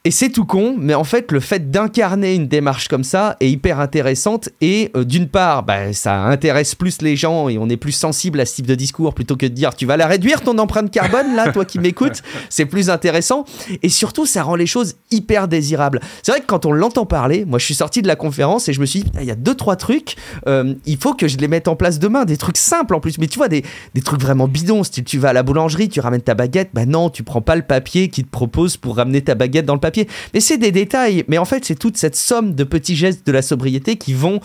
Et 0.05 0.11
c'est 0.11 0.27
tout 0.27 0.43
con, 0.43 0.75
mais 0.77 0.95
en 0.95 1.05
fait, 1.05 1.31
le 1.31 1.39
fait 1.39 1.71
d'incarner 1.71 2.35
une 2.35 2.49
démarche 2.49 2.89
comme 2.89 3.05
ça 3.05 3.37
est 3.39 3.49
hyper 3.49 3.79
intéressante. 3.79 4.49
Et 4.59 4.91
euh, 4.97 5.05
d'une 5.05 5.29
part, 5.29 5.63
bah, 5.63 5.93
ça 5.93 6.23
intéresse 6.23 6.75
plus 6.75 7.01
les 7.01 7.15
gens 7.15 7.47
et 7.47 7.57
on 7.57 7.69
est 7.69 7.77
plus 7.77 7.93
sensible 7.93 8.41
à 8.41 8.45
ce 8.45 8.55
type 8.55 8.67
de 8.67 8.75
discours 8.75 9.13
plutôt 9.13 9.37
que 9.37 9.45
de 9.45 9.53
dire 9.53 9.73
tu 9.75 9.85
vas 9.85 9.95
la 9.95 10.05
réduire 10.05 10.41
ton 10.41 10.57
empreinte 10.57 10.91
carbone, 10.91 11.37
là, 11.37 11.53
toi 11.53 11.63
qui 11.63 11.79
m'écoutes. 11.79 12.21
C'est 12.49 12.65
plus 12.65 12.89
intéressant. 12.89 13.45
Et 13.81 13.87
surtout, 13.87 14.25
ça 14.25 14.43
rend 14.43 14.55
les 14.55 14.65
choses 14.65 14.95
hyper 15.09 15.47
désirables. 15.47 16.01
C'est 16.21 16.33
vrai 16.33 16.41
que 16.41 16.47
quand 16.47 16.65
on 16.65 16.73
l'entend 16.73 17.05
parler, 17.05 17.45
moi 17.45 17.57
je 17.57 17.63
suis 17.63 17.73
sorti 17.73 18.01
de 18.01 18.07
la 18.09 18.17
conférence 18.17 18.67
et 18.67 18.73
je 18.73 18.81
me 18.81 18.85
suis 18.85 19.03
dit, 19.03 19.11
il 19.21 19.25
y 19.25 19.31
a 19.31 19.35
deux, 19.35 19.55
trois 19.55 19.77
trucs, 19.77 20.17
euh, 20.49 20.73
il 20.85 20.97
faut 20.97 21.13
que 21.13 21.29
je 21.29 21.37
les 21.37 21.47
mette 21.47 21.69
en 21.69 21.77
place 21.77 21.97
demain. 21.97 22.25
Des 22.25 22.35
trucs 22.35 22.57
simples 22.57 22.95
en 22.95 22.99
plus. 22.99 23.19
Mais 23.19 23.27
tu 23.27 23.37
vois, 23.37 23.47
des, 23.47 23.63
des 23.93 24.01
trucs 24.01 24.19
vraiment 24.19 24.49
bidons. 24.49 24.83
Si 24.83 25.01
tu 25.01 25.17
vas 25.17 25.29
à 25.29 25.33
la 25.33 25.43
boulangerie, 25.43 25.87
tu 25.87 26.01
ramènes 26.01 26.21
ta 26.21 26.33
baguette, 26.33 26.71
bah 26.73 26.85
non, 26.85 27.09
tu 27.09 27.23
prends 27.23 27.41
pas 27.41 27.55
le 27.55 27.61
papier 27.61 28.09
qui 28.09 28.25
te 28.25 28.29
propose 28.29 28.75
pour 28.75 28.97
ramener 28.97 29.21
ta 29.21 29.35
baguette 29.35 29.65
dans 29.65 29.75
le 29.75 29.79
papier 29.79 29.92
mais 30.33 30.39
c'est 30.39 30.57
des 30.57 30.71
détails. 30.71 31.23
Mais 31.27 31.37
en 31.37 31.45
fait, 31.45 31.65
c'est 31.65 31.75
toute 31.75 31.97
cette 31.97 32.15
somme 32.15 32.55
de 32.55 32.63
petits 32.63 32.95
gestes 32.95 33.25
de 33.25 33.31
la 33.31 33.41
sobriété 33.41 33.95
qui 33.95 34.13
vont 34.13 34.39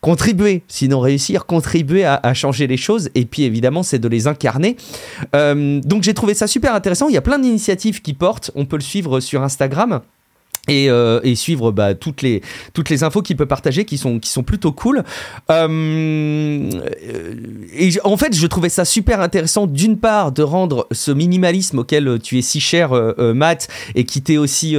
contribuer, 0.00 0.62
sinon 0.66 1.00
réussir, 1.00 1.46
contribuer 1.46 2.04
à, 2.04 2.34
changer 2.34 2.66
les 2.66 2.76
choses. 2.76 3.10
Et 3.14 3.24
puis 3.24 3.42
évidemment, 3.42 3.82
c'est 3.82 3.98
de 3.98 4.08
les 4.08 4.26
incarner. 4.26 4.76
Euh, 5.36 5.80
donc 5.84 6.02
j'ai 6.02 6.14
trouvé 6.14 6.34
ça 6.34 6.46
super 6.46 6.74
intéressant. 6.74 7.08
Il 7.08 7.14
y 7.14 7.18
a 7.18 7.22
plein 7.22 7.38
d'initiatives 7.38 8.00
qui 8.00 8.14
portent. 8.14 8.50
On 8.54 8.64
peut 8.64 8.76
le 8.76 8.82
suivre 8.82 9.20
sur 9.20 9.42
Instagram. 9.42 10.00
Euh, 10.68 11.20
et, 11.24 11.34
suivre 11.34 11.72
bah, 11.72 11.94
toutes, 11.94 12.22
les, 12.22 12.42
toutes 12.74 12.90
les 12.90 13.02
infos 13.02 13.22
qu'il 13.22 13.36
peut 13.36 13.46
partager 13.46 13.84
qui 13.84 13.98
sont, 13.98 14.18
qui 14.18 14.30
sont 14.30 14.42
plutôt 14.42 14.72
cool. 14.72 15.02
Euh, 15.50 16.70
et 17.76 17.90
en 18.04 18.16
fait, 18.16 18.36
je 18.36 18.46
trouvais 18.46 18.68
ça 18.68 18.84
super 18.84 19.20
intéressant 19.20 19.66
d'une 19.66 19.96
part 19.96 20.32
de 20.32 20.42
rendre 20.42 20.86
ce 20.92 21.10
minimalisme 21.10 21.78
auquel 21.78 22.18
tu 22.22 22.38
es 22.38 22.42
si 22.42 22.60
cher, 22.60 22.92
euh, 22.92 23.34
Matt, 23.34 23.68
et 23.94 24.04
qui 24.04 24.22
t'est 24.22 24.36
aussi, 24.36 24.76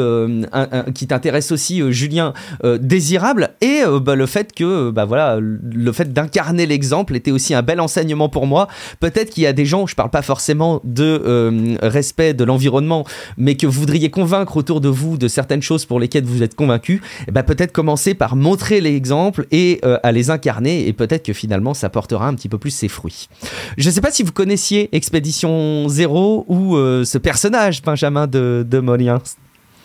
qui 0.93 1.07
t'intéresse 1.07 1.51
aussi, 1.51 1.81
Julien, 1.91 2.33
désirable, 2.79 3.51
et 3.61 3.81
bah, 4.01 4.15
le 4.15 4.25
fait 4.25 4.53
que, 4.53 4.91
bah, 4.91 5.05
voilà, 5.05 5.39
le 5.39 5.91
fait 5.91 6.13
d'incarner 6.13 6.65
l'exemple 6.65 7.15
était 7.15 7.31
aussi 7.31 7.53
un 7.53 7.63
bel 7.63 7.79
enseignement 7.79 8.29
pour 8.29 8.45
moi. 8.45 8.67
Peut-être 8.99 9.31
qu'il 9.31 9.43
y 9.43 9.47
a 9.47 9.53
des 9.53 9.65
gens, 9.65 9.87
je 9.87 9.95
parle 9.95 10.11
pas 10.11 10.21
forcément 10.21 10.79
de 10.83 11.77
respect 11.81 12.33
de 12.33 12.43
l'environnement, 12.43 13.05
mais 13.37 13.55
que 13.55 13.65
vous 13.65 13.79
voudriez 13.79 14.09
convaincre 14.09 14.57
autour 14.57 14.79
de 14.79 14.89
vous 14.89 15.17
de 15.17 15.27
certaines 15.27 15.61
choses 15.61 15.80
pour 15.85 15.99
lesquelles 15.99 16.23
vous 16.23 16.43
êtes 16.43 16.55
convaincu, 16.55 17.01
eh 17.27 17.31
ben 17.31 17.43
peut-être 17.43 17.71
commencer 17.71 18.13
par 18.13 18.35
montrer 18.35 18.81
l'exemple 18.81 19.45
et 19.51 19.79
euh, 19.83 19.97
à 20.03 20.11
les 20.11 20.29
incarner 20.29 20.87
et 20.87 20.93
peut-être 20.93 21.25
que 21.25 21.33
finalement 21.33 21.73
ça 21.73 21.89
portera 21.89 22.27
un 22.27 22.33
petit 22.35 22.49
peu 22.49 22.57
plus 22.57 22.71
ses 22.71 22.87
fruits. 22.87 23.29
Je 23.77 23.87
ne 23.87 23.93
sais 23.93 24.01
pas 24.01 24.11
si 24.11 24.23
vous 24.23 24.31
connaissiez 24.31 24.89
Expédition 24.95 25.87
Zéro 25.89 26.45
ou 26.47 26.75
euh, 26.75 27.05
ce 27.05 27.17
personnage, 27.17 27.81
Benjamin 27.81 28.27
de, 28.27 28.65
de 28.67 28.79
Molien. 28.79 29.21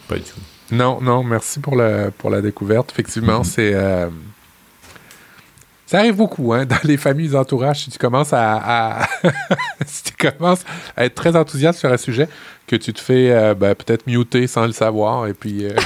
Pas 0.08 0.16
du 0.16 0.22
tout. 0.22 0.40
Non, 0.72 1.00
non, 1.00 1.22
merci 1.22 1.60
pour 1.60 1.76
la, 1.76 2.10
pour 2.10 2.30
la 2.30 2.42
découverte. 2.42 2.90
Effectivement, 2.92 3.42
mm-hmm. 3.42 3.44
c'est... 3.44 3.74
Ça 5.86 6.00
arrive 6.00 6.16
beaucoup, 6.16 6.52
hein, 6.52 6.66
dans 6.66 6.76
les 6.82 6.96
familles, 6.96 7.28
les 7.28 7.36
entourages, 7.36 7.84
si 7.84 7.90
tu 7.90 7.98
commences 7.98 8.32
à, 8.32 9.06
si 9.86 10.02
tu 10.02 10.12
commences 10.28 10.64
à 10.96 11.04
être 11.04 11.14
très 11.14 11.36
enthousiaste 11.36 11.78
sur 11.78 11.92
un 11.92 11.96
sujet, 11.96 12.28
que 12.66 12.74
tu 12.74 12.92
te 12.92 13.00
fais 13.00 13.30
euh, 13.30 13.54
ben, 13.54 13.76
peut-être 13.76 14.08
muter 14.08 14.48
sans 14.48 14.66
le 14.66 14.72
savoir, 14.72 15.28
et 15.28 15.32
puis... 15.32 15.64
Euh, 15.64 15.70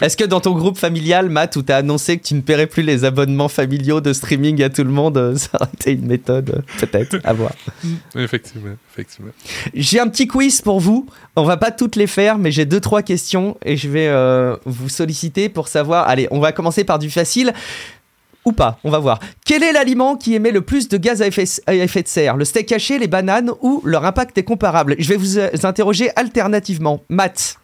Est-ce 0.00 0.16
que 0.16 0.22
dans 0.22 0.38
ton 0.38 0.52
groupe 0.52 0.78
familial, 0.78 1.28
Matt, 1.28 1.56
où 1.56 1.62
tu 1.64 1.72
as 1.72 1.78
annoncé 1.78 2.16
que 2.18 2.22
tu 2.22 2.34
ne 2.34 2.42
paierais 2.42 2.68
plus 2.68 2.84
les 2.84 3.04
abonnements 3.04 3.48
familiaux 3.48 4.00
de 4.00 4.12
streaming 4.12 4.62
à 4.62 4.70
tout 4.70 4.84
le 4.84 4.90
monde, 4.90 5.18
euh, 5.18 5.34
ça 5.36 5.48
aurait 5.54 5.70
été 5.74 5.90
une 5.90 6.06
méthode, 6.06 6.62
peut-être, 6.78 7.16
à 7.24 7.32
voir. 7.32 7.50
effectivement, 8.14 8.76
effectivement. 8.92 9.32
J'ai 9.74 9.98
un 9.98 10.06
petit 10.06 10.28
quiz 10.28 10.60
pour 10.62 10.78
vous. 10.78 11.08
On 11.34 11.42
va 11.42 11.56
pas 11.56 11.72
toutes 11.72 11.96
les 11.96 12.06
faire, 12.06 12.38
mais 12.38 12.52
j'ai 12.52 12.66
deux, 12.66 12.78
trois 12.78 13.02
questions, 13.02 13.56
et 13.64 13.76
je 13.76 13.88
vais 13.88 14.56
vous 14.64 14.88
solliciter 14.88 15.48
pour 15.48 15.66
savoir... 15.66 16.06
Allez, 16.06 16.28
on 16.30 16.38
va 16.38 16.52
commencer 16.52 16.84
par 16.84 17.00
du 17.00 17.10
facile 17.10 17.52
Ou 18.44 18.52
pas, 18.52 18.78
on 18.84 18.90
va 18.90 18.98
voir. 18.98 19.20
Quel 19.46 19.62
est 19.62 19.72
l'aliment 19.72 20.16
qui 20.16 20.34
émet 20.34 20.50
le 20.50 20.60
plus 20.60 20.88
de 20.88 20.96
gaz 20.98 21.22
à 21.22 21.26
effet, 21.26 21.44
de 22.02 22.08
serre? 22.08 22.36
Le 22.36 22.44
steak 22.44 22.70
haché, 22.72 22.98
les 22.98 23.06
bananes 23.06 23.50
ou 23.62 23.80
leur 23.84 24.04
impact 24.04 24.36
est 24.36 24.44
comparable? 24.44 24.96
Je 24.98 25.08
vais 25.08 25.16
vous 25.16 25.38
interroger 25.64 26.10
alternativement. 26.16 27.00
Matt 27.08 27.58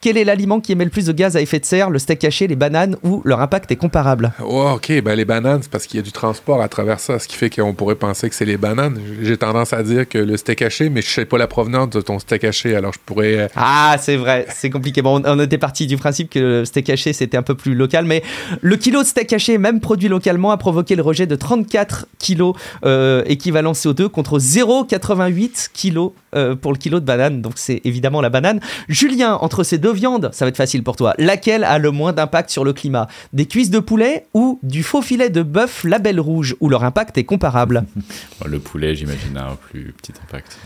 quel 0.00 0.18
est 0.18 0.24
l'aliment 0.24 0.60
qui 0.60 0.72
émet 0.72 0.84
le 0.84 0.90
plus 0.90 1.06
de 1.06 1.12
gaz 1.12 1.36
à 1.36 1.40
effet 1.40 1.58
de 1.58 1.64
serre 1.64 1.90
Le 1.90 1.98
steak 1.98 2.24
haché, 2.24 2.46
les 2.46 2.56
bananes 2.56 2.96
ou 3.02 3.22
leur 3.24 3.40
impact 3.40 3.70
est 3.70 3.76
comparable? 3.76 4.32
Oh, 4.44 4.70
Ok, 4.74 4.92
ben 5.02 5.14
les 5.14 5.24
bananes, 5.24 5.60
c'est 5.62 5.70
parce 5.70 5.86
qu'il 5.86 5.96
y 5.96 6.00
a 6.00 6.02
du 6.02 6.12
transport 6.12 6.60
à 6.60 6.68
travers 6.68 7.00
ça, 7.00 7.18
ce 7.18 7.26
qui 7.26 7.36
fait 7.36 7.48
qu'on 7.50 7.72
pourrait 7.72 7.94
penser 7.94 8.28
que 8.28 8.34
c'est 8.34 8.44
les 8.44 8.58
bananes. 8.58 9.00
J'ai 9.22 9.36
tendance 9.36 9.72
à 9.72 9.82
dire 9.82 10.08
que 10.08 10.18
le 10.18 10.36
steak 10.36 10.62
haché, 10.62 10.90
mais 10.90 11.02
je 11.02 11.08
sais 11.08 11.24
pas 11.24 11.38
la 11.38 11.46
provenance 11.46 11.90
de 11.90 12.00
ton 12.00 12.18
steak 12.18 12.44
haché, 12.44 12.76
alors 12.76 12.92
je 12.92 12.98
pourrais. 13.04 13.36
Euh, 13.38 13.48
ah, 13.56 13.96
c'est 14.00 14.16
vrai, 14.16 14.46
c'est 14.54 14.70
compliqué. 14.70 15.02
Bon, 15.02 15.22
on 15.24 15.40
était 15.40 15.58
parti 15.58 15.86
du 15.86 15.96
principe 15.96 16.30
que 16.30 16.38
le 16.38 16.64
steak 16.64 16.90
haché 16.90 17.12
c'était 17.12 17.36
un 17.36 17.42
peu 17.42 17.54
plus 17.54 17.74
local, 17.74 18.04
mais 18.04 18.22
le 18.60 18.76
kilo 18.76 19.02
de 19.02 19.06
steak 19.06 19.32
haché, 19.32 19.56
même 19.58 19.80
produit 19.80 20.08
localement, 20.08 20.50
a 20.50 20.56
provoqué 20.56 20.94
le 20.94 21.02
rejet 21.02 21.26
de 21.26 21.36
34 21.36 22.06
kilos 22.18 22.54
euh, 22.84 23.22
équivalent 23.26 23.72
CO2 23.72 24.08
contre 24.08 24.38
0,88 24.38 25.70
kilos 25.72 26.12
euh, 26.34 26.54
pour 26.54 26.72
le 26.72 26.78
kilo 26.78 27.00
de 27.00 27.04
banane. 27.04 27.40
Donc 27.40 27.54
c'est 27.56 27.80
évidemment 27.84 28.20
la 28.20 28.28
banane. 28.28 28.60
Julien, 28.88 29.38
entre 29.40 29.64
ces 29.64 29.78
deux 29.78 29.85
viandes, 29.92 30.30
ça 30.32 30.44
va 30.44 30.48
être 30.48 30.56
facile 30.56 30.82
pour 30.82 30.96
toi. 30.96 31.14
Laquelle 31.18 31.64
a 31.64 31.78
le 31.78 31.90
moins 31.90 32.12
d'impact 32.12 32.50
sur 32.50 32.64
le 32.64 32.72
climat? 32.72 33.08
Des 33.32 33.46
cuisses 33.46 33.70
de 33.70 33.78
poulet 33.78 34.26
ou 34.34 34.58
du 34.62 34.82
faux 34.82 35.02
filet 35.02 35.30
de 35.30 35.42
bœuf 35.42 35.84
label 35.84 36.20
rouge 36.20 36.56
où 36.60 36.68
leur 36.68 36.84
impact 36.84 37.18
est 37.18 37.24
comparable? 37.24 37.84
Le 38.46 38.58
poulet, 38.58 38.94
j'imagine, 38.94 39.36
a 39.36 39.50
un 39.50 39.56
plus 39.56 39.92
petit 39.92 40.12
impact. 40.22 40.58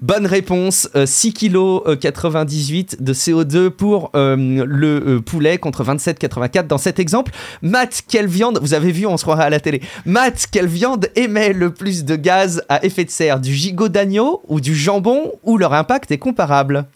Bonne 0.00 0.26
réponse, 0.26 0.88
6 1.04 1.32
kg 1.32 1.96
98 2.00 3.02
de 3.02 3.14
CO2 3.14 3.70
pour 3.70 4.10
euh, 4.16 4.34
le 4.66 5.04
euh, 5.06 5.20
poulet 5.20 5.58
contre 5.58 5.84
27,84 5.84 6.66
dans 6.66 6.78
cet 6.78 6.98
exemple. 6.98 7.30
Matt, 7.62 8.02
quelle 8.08 8.26
viande, 8.26 8.58
vous 8.60 8.74
avez 8.74 8.90
vu, 8.90 9.06
on 9.06 9.16
se 9.16 9.22
croirait 9.22 9.44
à 9.44 9.50
la 9.50 9.60
télé. 9.60 9.80
Matt, 10.06 10.48
quelle 10.50 10.66
viande 10.66 11.08
émet 11.14 11.52
le 11.52 11.72
plus 11.72 12.04
de 12.04 12.16
gaz 12.16 12.64
à 12.68 12.84
effet 12.84 13.04
de 13.04 13.10
serre? 13.10 13.38
Du 13.38 13.52
gigot 13.52 13.88
d'agneau 13.88 14.42
ou 14.48 14.60
du 14.60 14.74
jambon 14.74 15.32
ou 15.44 15.56
leur 15.56 15.72
impact 15.72 16.10
est 16.10 16.18
comparable? 16.18 16.86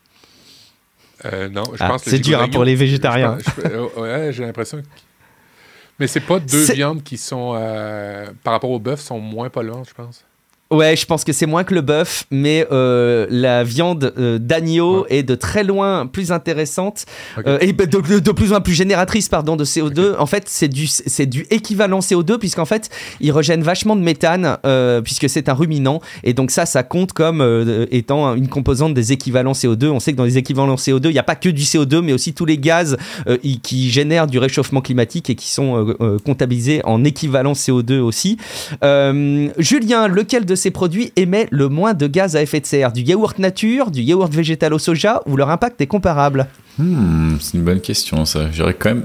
Euh, 1.27 1.49
Non, 1.49 1.65
je 1.73 1.79
ah, 1.81 1.89
pense 1.89 2.05
C'est 2.05 2.19
dur 2.19 2.41
hein, 2.41 2.49
pour 2.49 2.65
les 2.65 2.75
végétariens. 2.75 3.39
ouais, 3.97 4.33
j'ai 4.33 4.45
l'impression 4.45 4.79
que... 4.79 4.87
Mais 5.99 6.09
c'est 6.09 6.21
pas 6.21 6.41
deux 6.41 6.73
viandes 6.73 7.03
qui 7.03 7.17
sont, 7.17 7.53
par 8.43 8.53
rapport 8.53 8.71
au 8.71 8.81
bœuf, 8.81 9.01
sont 9.01 9.21
moins 9.21 9.49
polluantes, 9.49 9.89
je 9.89 9.95
pense. 9.95 10.25
Ouais, 10.71 10.97
je 10.97 11.05
pense 11.05 11.25
que 11.25 11.33
c'est 11.33 11.45
moins 11.45 11.63
que 11.63 11.75
le 11.75 11.83
bœuf, 11.83 12.25
mais 12.31 12.67
euh, 12.73 13.27
la 13.29 13.65
viande 13.65 14.15
euh, 14.17 14.39
d'agneau 14.39 15.05
est 15.11 15.23
de 15.23 15.35
très 15.35 15.63
loin 15.63 16.07
plus 16.07 16.33
intéressante 16.33 17.05
euh, 17.47 17.59
et 17.61 17.75
de, 17.75 17.85
de, 18.19 18.33
plus 18.33 18.53
en 18.55 18.63
plus 18.63 18.73
génératrice 18.73 19.29
pardon, 19.29 19.57
de 19.57 19.65
CO2. 19.67 20.17
En 20.19 20.25
fait, 20.25 20.45
c'est 20.47 20.69
du, 20.69 20.87
c'est 20.87 21.27
du 21.27 21.47
équivalent 21.51 22.01
CO2 22.01 22.39
puisqu'en 22.39 22.65
fait, 22.65 22.89
il 23.21 23.31
rejette 23.31 23.61
vachement 23.61 23.95
de 23.95 24.01
méthane 24.01 24.57
puisque 25.05 25.29
c'est 25.29 25.51
un 25.51 25.55
ruminant 25.55 26.01
et 26.23 26.33
donc 26.33 26.51
ça, 26.51 26.65
ça 26.65 26.83
compte 26.83 27.13
comme 27.13 27.87
étant 27.91 28.35
une 28.35 28.49
composante 28.49 28.95
des 28.95 29.13
équivalents 29.13 29.53
CO2. 29.53 29.89
On 29.89 30.01
sait 30.01 30.13
que 30.13 30.17
dans 30.17 30.25
les 30.25 30.39
équivalents 30.39 30.77
CO2, 30.77 31.07
il 31.09 31.13
n'y 31.13 31.19
a 31.19 31.25
pas 31.25 31.37
que 31.37 31.51
du 31.51 31.63
CO2, 31.63 32.01
mais 32.01 32.15
aussi 32.15 32.33
tous 32.33 32.47
les 32.47 32.59
gaz 32.59 32.97
qui 33.63 33.91
génèrent 33.91 34.27
du 34.27 34.39
réchauffement 34.39 34.81
climatique 34.81 35.29
et 35.29 35.35
qui 35.35 35.51
sont 35.51 35.95
comptabilisés 36.25 36.81
en 36.85 37.05
équivalent 37.05 37.53
CO2 37.53 38.01
aussi. 38.01 38.39
Julien, 38.83 40.09
lequel 40.09 40.47
de 40.47 40.54
ces 40.55 40.71
produits 40.71 41.13
émet 41.17 41.49
le 41.51 41.69
moins 41.69 41.95
de 41.95 42.07
gaz 42.07 42.37
à 42.37 42.43
effet 42.43 42.61
de 42.61 42.67
serre 42.67 42.93
Du 42.93 43.03
yaourt 43.03 43.39
nature, 43.39 43.91
du 43.91 44.03
yaourt 44.03 44.33
végétal 44.33 44.75
au 44.75 44.79
soja 44.79 45.23
ou 45.27 45.37
leur 45.37 45.51
impact 45.51 45.81
est 45.81 45.87
comparable? 45.87 46.47
Hmm, 46.79 47.37
C'est 47.41 47.57
une 47.59 47.65
bonne 47.65 47.81
question 47.81 48.25
ça. 48.25 48.51
Je 48.51 48.63
quand 48.65 48.91
même, 48.91 49.05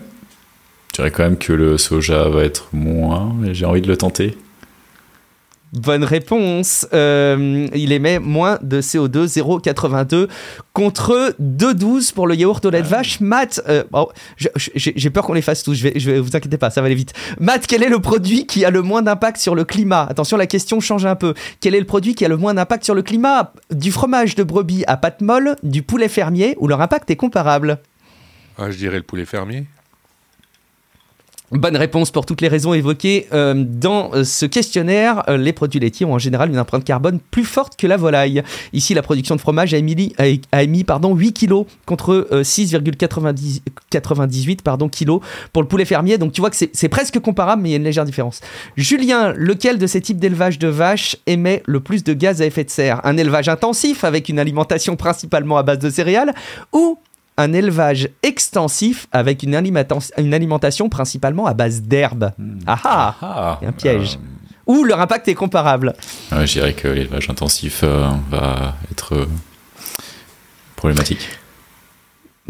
quand 0.96 1.20
même 1.20 1.38
que 1.38 1.54
le 1.54 1.78
soja 1.78 2.30
va 2.30 2.44
être 2.44 2.70
moins, 2.74 3.34
mais 3.40 3.54
j'ai 3.54 3.66
envie 3.66 3.82
de 3.82 3.88
le 3.88 3.98
tenter. 3.98 4.38
Bonne 5.74 6.04
réponse. 6.04 6.88
Euh, 6.94 7.68
il 7.76 7.92
émet 7.92 8.18
moins 8.20 8.58
de 8.62 8.82
CO2, 8.82 9.28
0,82 9.28 10.28
contre 10.74 11.36
2,12 11.40 12.14
pour 12.14 12.26
le 12.26 12.36
yaourt 12.36 12.64
au 12.66 12.70
lait 12.72 12.82
de 12.82 12.88
ah. 12.88 12.98
vache. 12.98 13.20
Matt, 13.20 13.62
euh, 13.68 13.84
j'ai 14.76 15.10
peur 15.10 15.26
qu'on 15.26 15.34
les 15.34 15.42
fasse 15.42 15.64
tous, 15.64 15.76
je 15.76 15.84
vais, 15.84 16.00
je 16.00 16.10
vais, 16.10 16.20
vous 16.20 16.36
inquiétez 16.36 16.58
pas, 16.58 16.70
ça 16.72 16.82
va 16.82 16.86
aller 16.86 16.96
vite. 16.96 17.14
Matt, 17.40 17.68
quel 17.68 17.84
est 17.84 17.90
le 17.90 18.00
produit 18.00 18.48
qui 18.48 18.66
a 18.66 18.72
le 18.72 18.82
moins 18.82 19.02
d'impact 19.02 19.38
sur 19.38 19.54
le 19.54 19.64
climat? 19.64 20.08
Attention, 20.10 20.38
la 20.38 20.48
question 20.48 20.80
change 20.80 21.06
un 21.06 21.16
peu. 21.16 21.36
Quel 21.62 21.76
est 21.76 21.80
le 21.80 21.86
produit 21.86 22.16
qui 22.16 22.26
a 22.26 22.30
le 22.30 22.38
moins 22.38 22.54
d'impact 22.54 22.84
sur 22.84 22.96
le 22.96 23.04
climat? 23.04 23.54
Du 23.72 23.92
fromage 23.92 24.36
de 24.36 24.44
brebis 24.44 24.84
à 24.88 24.98
pâte 24.98 25.22
molle, 25.22 25.56
du 25.62 25.84
poulet 25.84 26.10
fermier 26.10 26.56
ou 26.60 26.68
leur 26.68 26.82
impact 26.82 27.12
est 27.12 27.16
comparable? 27.16 27.80
Ah, 28.58 28.72
Je 28.72 28.78
dirais 28.78 28.98
le 28.98 29.04
poulet 29.04 29.26
fermier. 29.26 29.66
Bonne 31.52 31.78
réponse 31.78 32.12
pour 32.12 32.28
toutes 32.28 32.42
les 32.42 32.48
raisons 32.48 32.76
évoquées 32.76 33.26
euh, 33.34 33.56
dans 33.56 34.14
euh, 34.14 34.24
ce 34.24 34.46
questionnaire. 34.46 35.24
Euh, 35.30 35.38
les 35.38 35.52
produits 35.52 35.80
laitiers 35.80 36.06
ont 36.06 36.14
en 36.14 36.20
général 36.20 36.52
une 36.52 36.60
empreinte 36.60 36.84
carbone 36.84 37.18
plus 37.32 37.44
forte 37.44 37.76
que 37.76 37.88
la 37.88 37.98
volaille. 37.98 38.44
Ici, 38.72 38.94
la 38.94 39.02
production 39.02 39.36
de 39.36 39.42
fromage 39.42 39.74
a 39.74 39.78
émis, 39.78 40.14
a, 40.52 40.62
émis 40.62 40.84
pardon, 40.84 41.16
8 41.16 41.34
kg 41.34 41.64
contre 41.88 42.28
6,98 42.32 44.62
pardon, 44.62 44.90
kg 44.90 45.18
pour 45.52 45.64
le 45.64 45.68
poulet 45.68 45.86
fermier. 45.86 46.20
Donc 46.20 46.34
tu 46.34 46.42
vois 46.42 46.52
que 46.52 46.56
c'est 46.56 46.90
presque 46.90 47.20
comparable, 47.20 47.64
mais 47.64 47.70
il 47.70 47.72
y 47.72 47.76
a 47.76 47.78
une 47.78 47.84
légère 47.84 48.06
différence. 48.06 48.42
Julien, 48.78 49.34
lequel 49.36 49.80
de 49.80 49.88
ces 49.88 50.02
types 50.02 50.20
d'élevage 50.20 50.60
de 50.60 50.68
vaches 50.68 51.18
émet 51.26 51.64
le 51.66 51.80
plus 51.80 52.04
de 52.04 52.14
gaz 52.14 52.44
à 52.44 52.46
effet 52.46 52.64
de 52.64 52.70
serre? 52.70 53.02
Un 53.04 53.18
élevage 53.18 53.50
intensif 53.50 54.04
avec 54.04 54.30
une 54.30 54.38
alimentation 54.38 54.96
principalement 54.96 55.58
à 55.58 55.64
base 55.64 55.80
de 55.80 55.90
céréales 55.90 56.36
ou 56.74 57.00
un 57.40 57.54
élevage 57.54 58.10
extensif 58.22 59.08
avec 59.14 59.44
une, 59.44 59.56
alimentation, 59.56 60.90
principalement 60.90 61.46
à 61.46 61.54
base 61.54 61.82
d'herbe. 61.82 62.32
Hmm. 62.38 62.60
Ah 62.68 62.80
ah, 62.84 63.16
ah 63.22 63.60
Un 63.66 63.72
piège. 63.72 64.16
Euh. 64.16 64.72
Ou 64.74 64.84
leur 64.84 65.00
impact 65.00 65.28
est 65.30 65.36
comparable. 65.36 65.96
je 66.32 66.44
dirais 66.44 66.74
que 66.74 66.90
l'élevage 66.90 67.30
intensif 67.30 67.82
euh, 67.84 68.08
va 68.30 68.76
être 68.92 69.16
euh, 69.16 69.26
problématique. 70.76 71.39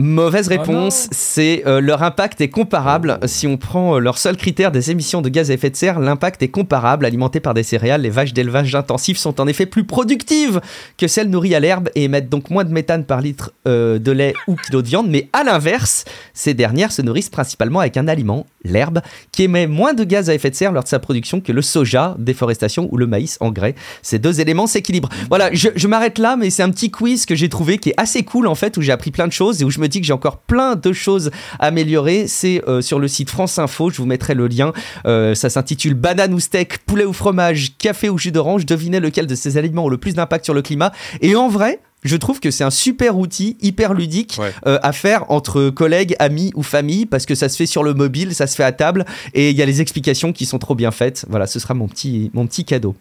Mauvaise 0.01 0.47
ah 0.49 0.55
réponse, 0.55 1.09
c'est 1.11 1.63
euh, 1.67 1.81
leur 1.81 2.03
impact 2.03 2.39
est 2.39 2.47
comparable. 2.47 3.19
Si 3.25 3.47
on 3.47 3.57
prend 3.57 3.97
euh, 3.97 3.99
leur 3.99 4.17
seul 4.17 4.37
critère 4.37 4.71
des 4.71 4.91
émissions 4.91 5.21
de 5.21 5.27
gaz 5.27 5.51
à 5.51 5.55
effet 5.55 5.69
de 5.69 5.75
serre, 5.75 5.99
l'impact 5.99 6.41
est 6.41 6.47
comparable. 6.47 7.05
Alimentées 7.05 7.41
par 7.41 7.53
des 7.53 7.63
céréales, 7.63 8.03
les 8.03 8.09
vaches 8.09 8.31
d'élevage 8.31 8.73
intensif 8.73 9.17
sont 9.17 9.41
en 9.41 9.47
effet 9.47 9.65
plus 9.65 9.83
productives 9.83 10.61
que 10.97 11.09
celles 11.09 11.29
nourries 11.29 11.53
à 11.53 11.59
l'herbe 11.59 11.89
et 11.95 12.05
émettent 12.05 12.29
donc 12.29 12.49
moins 12.49 12.63
de 12.63 12.71
méthane 12.71 13.03
par 13.03 13.19
litre 13.19 13.51
euh, 13.67 13.99
de 13.99 14.13
lait 14.13 14.33
ou 14.47 14.55
kilo 14.55 14.81
de 14.81 14.87
viande. 14.87 15.09
Mais 15.09 15.27
à 15.33 15.43
l'inverse, 15.43 16.05
ces 16.33 16.53
dernières 16.53 16.93
se 16.93 17.01
nourrissent 17.01 17.29
principalement 17.29 17.81
avec 17.81 17.97
un 17.97 18.07
aliment, 18.07 18.45
l'herbe, 18.63 19.01
qui 19.33 19.43
émet 19.43 19.67
moins 19.67 19.93
de 19.93 20.05
gaz 20.05 20.29
à 20.29 20.33
effet 20.33 20.49
de 20.49 20.55
serre 20.55 20.71
lors 20.71 20.83
de 20.83 20.87
sa 20.87 20.99
production 20.99 21.41
que 21.41 21.51
le 21.51 21.61
soja, 21.61 22.15
déforestation 22.19 22.87
ou 22.93 22.95
le 22.95 23.05
maïs, 23.05 23.35
engrais. 23.41 23.75
Ces 24.01 24.17
deux 24.17 24.39
éléments 24.39 24.65
s'équilibrent. 24.65 25.09
Voilà, 25.27 25.49
je, 25.51 25.67
je 25.75 25.87
m'arrête 25.89 26.19
là, 26.19 26.37
mais 26.37 26.51
c'est 26.51 26.63
un 26.63 26.71
petit 26.71 26.89
quiz 26.89 27.25
que 27.25 27.35
j'ai 27.35 27.49
trouvé 27.49 27.79
qui 27.79 27.89
est 27.89 27.95
assez 27.97 28.23
cool 28.23 28.47
en 28.47 28.55
fait, 28.55 28.77
où 28.77 28.81
j'ai 28.81 28.93
appris 28.93 29.11
plein 29.11 29.27
de 29.27 29.33
choses 29.33 29.61
et 29.61 29.65
où 29.65 29.69
je 29.69 29.79
me 29.81 29.88
que 29.89 30.05
j'ai 30.05 30.13
encore 30.13 30.37
plein 30.37 30.75
de 30.75 30.93
choses 30.93 31.31
à 31.59 31.67
améliorer. 31.67 32.27
C'est 32.27 32.63
euh, 32.67 32.81
sur 32.81 32.99
le 32.99 33.07
site 33.07 33.29
France 33.29 33.57
Info, 33.57 33.89
je 33.89 33.97
vous 33.97 34.05
mettrai 34.05 34.35
le 34.35 34.47
lien. 34.47 34.71
Euh, 35.05 35.35
ça 35.35 35.49
s'intitule 35.49 35.95
Banane 35.95 36.33
ou 36.33 36.39
steak, 36.39 36.79
poulet 36.85 37.05
ou 37.05 37.13
fromage, 37.13 37.77
café 37.77 38.09
ou 38.09 38.17
jus 38.17 38.31
d'orange. 38.31 38.65
Devinez 38.65 38.99
lequel 38.99 39.27
de 39.27 39.35
ces 39.35 39.57
aliments 39.57 39.85
ont 39.85 39.89
le 39.89 39.97
plus 39.97 40.13
d'impact 40.13 40.45
sur 40.45 40.53
le 40.53 40.61
climat. 40.61 40.91
Et 41.21 41.35
en 41.35 41.47
vrai, 41.47 41.79
je 42.03 42.15
trouve 42.15 42.39
que 42.39 42.51
c'est 42.51 42.63
un 42.63 42.69
super 42.69 43.17
outil 43.17 43.57
hyper 43.61 43.93
ludique 43.93 44.39
euh, 44.65 44.79
à 44.81 44.93
faire 44.93 45.29
entre 45.29 45.69
collègues, 45.69 46.15
amis 46.19 46.51
ou 46.55 46.63
famille 46.63 47.05
parce 47.05 47.25
que 47.25 47.35
ça 47.35 47.49
se 47.49 47.57
fait 47.57 47.65
sur 47.65 47.83
le 47.83 47.93
mobile, 47.93 48.33
ça 48.33 48.47
se 48.47 48.55
fait 48.55 48.63
à 48.63 48.71
table 48.71 49.05
et 49.33 49.49
il 49.49 49.57
y 49.57 49.61
a 49.61 49.65
les 49.65 49.81
explications 49.81 50.31
qui 50.31 50.45
sont 50.45 50.59
trop 50.59 50.75
bien 50.75 50.91
faites. 50.91 51.25
Voilà, 51.29 51.47
ce 51.47 51.59
sera 51.59 51.73
mon 51.73 51.87
petit, 51.87 52.31
mon 52.33 52.47
petit 52.47 52.63
cadeau. 52.63 52.95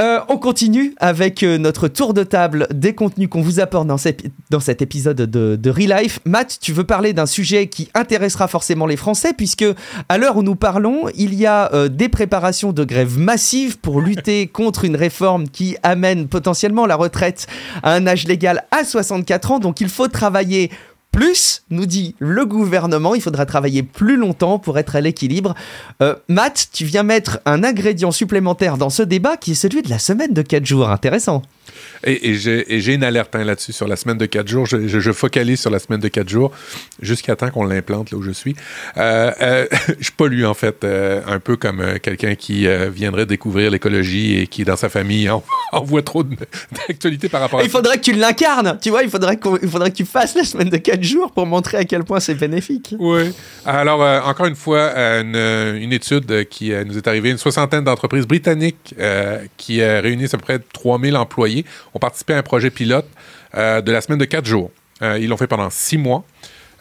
Euh, 0.00 0.18
on 0.28 0.38
continue 0.38 0.92
avec 0.98 1.44
euh, 1.44 1.56
notre 1.56 1.86
tour 1.86 2.14
de 2.14 2.24
table 2.24 2.66
des 2.74 2.96
contenus 2.96 3.28
qu'on 3.28 3.42
vous 3.42 3.60
apporte 3.60 3.86
dans, 3.86 3.96
dans 4.50 4.60
cet 4.60 4.82
épisode 4.82 5.16
de, 5.16 5.54
de 5.54 5.70
Life. 5.70 6.18
Matt, 6.24 6.58
tu 6.60 6.72
veux 6.72 6.82
parler 6.82 7.12
d'un 7.12 7.26
sujet 7.26 7.68
qui 7.68 7.90
intéressera 7.94 8.48
forcément 8.48 8.86
les 8.86 8.96
Français, 8.96 9.32
puisque 9.34 9.64
à 10.08 10.18
l'heure 10.18 10.36
où 10.36 10.42
nous 10.42 10.56
parlons, 10.56 11.04
il 11.14 11.34
y 11.34 11.46
a 11.46 11.72
euh, 11.72 11.88
des 11.88 12.08
préparations 12.08 12.72
de 12.72 12.82
grève 12.82 13.18
massives 13.18 13.78
pour 13.78 14.00
lutter 14.00 14.46
contre 14.52 14.84
une 14.84 14.96
réforme 14.96 15.48
qui 15.48 15.76
amène 15.84 16.26
potentiellement 16.26 16.86
la 16.86 16.96
retraite 16.96 17.46
à 17.84 17.92
un 17.92 18.04
âge 18.08 18.26
légal 18.26 18.64
à 18.72 18.84
64 18.84 19.52
ans. 19.52 19.58
Donc 19.60 19.80
il 19.80 19.88
faut 19.88 20.08
travailler 20.08 20.72
plus, 21.14 21.62
nous 21.70 21.86
dit 21.86 22.16
le 22.18 22.44
gouvernement, 22.44 23.14
il 23.14 23.22
faudra 23.22 23.46
travailler 23.46 23.84
plus 23.84 24.16
longtemps 24.16 24.58
pour 24.58 24.78
être 24.78 24.96
à 24.96 25.00
l'équilibre. 25.00 25.54
Euh, 26.02 26.16
Matt, 26.28 26.68
tu 26.72 26.84
viens 26.84 27.04
mettre 27.04 27.38
un 27.46 27.62
ingrédient 27.62 28.10
supplémentaire 28.10 28.76
dans 28.76 28.90
ce 28.90 29.02
débat 29.02 29.36
qui 29.36 29.52
est 29.52 29.54
celui 29.54 29.82
de 29.82 29.90
la 29.90 30.00
semaine 30.00 30.34
de 30.34 30.42
4 30.42 30.66
jours. 30.66 30.90
Intéressant. 30.90 31.42
Et, 32.06 32.34
j'ai 32.34 32.94
une 32.94 33.04
alerte 33.04 33.34
hein, 33.34 33.44
là-dessus 33.44 33.72
sur 33.72 33.88
la 33.88 33.96
semaine 33.96 34.18
de 34.18 34.26
quatre 34.26 34.48
jours. 34.48 34.66
Je, 34.66 35.12
focalise 35.12 35.60
sur 35.60 35.70
la 35.70 35.78
semaine 35.78 36.00
de 36.00 36.08
quatre 36.08 36.28
jours 36.28 36.50
jusqu'à 37.00 37.36
temps 37.36 37.50
qu'on 37.50 37.64
l'implante 37.64 38.10
là 38.10 38.18
où 38.18 38.22
je 38.22 38.30
suis. 38.30 38.56
Euh, 38.96 39.30
euh, 39.40 39.66
je 40.00 40.10
pollue 40.10 40.44
en 40.44 40.54
fait 40.54 40.84
euh, 40.84 41.22
un 41.26 41.38
peu 41.38 41.56
comme 41.56 41.98
quelqu'un 42.00 42.34
qui 42.34 42.66
viendrait 42.92 43.26
découvrir 43.26 43.70
l'écologie 43.70 44.38
et 44.38 44.46
qui 44.46 44.64
dans 44.64 44.76
sa 44.76 44.88
famille 44.88 45.30
envoie 45.72 46.02
trop 46.02 46.24
d'actualités 46.24 47.28
par 47.28 47.40
rapport 47.40 47.60
à 47.60 47.64
Il 47.64 47.70
faudrait 47.70 47.96
que 47.96 48.02
tu 48.02 48.12
l'incarnes, 48.12 48.78
tu 48.80 48.90
vois, 48.90 49.02
il 49.02 49.10
faudrait, 49.10 49.38
faudrait 49.68 49.90
que 49.90 49.96
tu 49.96 50.04
fasses 50.04 50.34
la 50.34 50.44
semaine 50.44 50.68
de 50.68 50.76
quatre 50.76 51.02
jours 51.02 51.32
pour 51.32 51.46
montrer 51.46 51.78
à 51.78 51.84
quel 51.84 52.04
point 52.04 52.20
c'est 52.20 52.34
bénéfique. 52.34 52.94
Oui. 52.98 53.32
Alors, 53.64 54.00
encore 54.26 54.46
une 54.46 54.56
fois, 54.56 54.92
une, 54.96 55.36
une, 55.36 55.92
étude 55.92 56.48
qui 56.48 56.72
nous 56.86 56.98
est 56.98 57.06
arrivée, 57.06 57.30
une 57.30 57.38
soixantaine 57.38 57.84
d'entreprises 57.84 58.26
britanniques 58.26 58.94
qui 59.56 59.82
réunissent 59.82 60.34
à 60.34 60.38
peu 60.38 60.44
près 60.44 60.58
3000 60.58 61.16
employés 61.16 61.53
ont 61.94 61.98
participé 61.98 62.34
à 62.34 62.38
un 62.38 62.42
projet 62.42 62.70
pilote 62.70 63.06
euh, 63.56 63.80
de 63.80 63.92
la 63.92 64.00
semaine 64.00 64.18
de 64.18 64.24
quatre 64.24 64.46
jours. 64.46 64.70
Euh, 65.02 65.18
ils 65.20 65.28
l'ont 65.28 65.36
fait 65.36 65.46
pendant 65.46 65.70
six 65.70 65.98
mois. 65.98 66.24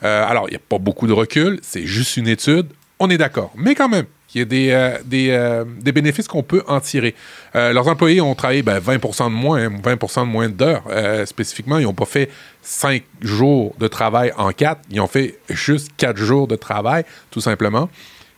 Euh, 0.04 0.26
alors, 0.28 0.46
il 0.48 0.52
n'y 0.52 0.58
a 0.58 0.62
pas 0.68 0.80
beaucoup 0.80 1.08
de 1.08 1.14
recul, 1.14 1.60
c'est 1.62 1.86
juste 1.86 2.18
une 2.18 2.28
étude. 2.28 2.68
On 3.00 3.10
est 3.10 3.18
d'accord. 3.18 3.52
Mais 3.56 3.76
quand 3.76 3.90
même, 3.90 4.06
il 4.34 4.40
y 4.40 4.72
a 4.72 4.98
des, 5.04 5.92
bénéfices 5.92 6.28
qu'on 6.28 6.42
peut 6.42 6.64
en 6.68 6.80
tirer. 6.80 7.14
leurs 7.54 7.88
employés 7.88 8.20
ont 8.22 8.34
travaillé 8.34 8.64
20% 8.64 8.64
ben, 8.64 9.26
de 9.26 9.30
moins, 9.30 9.70
20% 9.70 10.22
de 10.22 10.26
moins 10.26 10.50
d'heures. 10.50 10.84
spécifiquement, 11.26 11.78
ils 11.78 11.84
n'ont 11.84 11.94
pas 11.94 12.06
fait 12.06 12.30
cinq 12.64 13.04
jours 13.22 13.76
de 13.80 13.88
travail 13.88 14.34
en 14.38 14.52
quatre. 14.52 14.82
Ils 14.90 15.00
ont 15.02 15.08
fait 15.08 15.38
juste 15.50 15.92
quatre 15.98 16.18
jours 16.18 16.48
de 16.48 16.56
travail, 16.56 17.06
tout 17.30 17.42
simplement. 17.42 17.90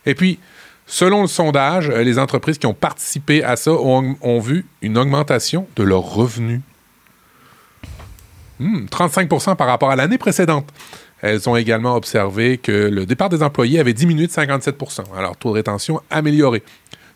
Et 0.04 0.14
puis, 0.14 0.38
Selon 0.86 1.22
le 1.22 1.26
sondage, 1.26 1.90
euh, 1.90 2.02
les 2.04 2.18
entreprises 2.18 2.58
qui 2.58 2.66
ont 2.66 2.74
participé 2.74 3.42
à 3.42 3.56
ça 3.56 3.72
ont, 3.72 4.38
vu 4.38 4.66
une 4.82 4.96
augmentation 4.96 5.66
de 5.74 5.82
leurs 5.82 6.02
revenus. 6.02 6.60
35% 8.60 9.52
hmm, 9.52 9.56
par 9.56 9.66
rapport 9.66 9.90
à 9.90 9.96
l'année 9.96 10.16
précédente. 10.16 10.68
Elles 11.22 11.48
ont 11.48 11.56
également 11.56 11.96
observé 11.96 12.58
que 12.58 12.72
le 12.72 13.04
départ 13.04 13.28
des 13.28 13.42
employés 13.42 13.80
avait 13.80 13.94
diminué 13.94 14.26
de 14.26 14.32
57% 14.32 15.02
Alors, 15.16 15.36
taux 15.36 15.50
de 15.50 15.54
rétention 15.54 16.00
amélioré. 16.10 16.62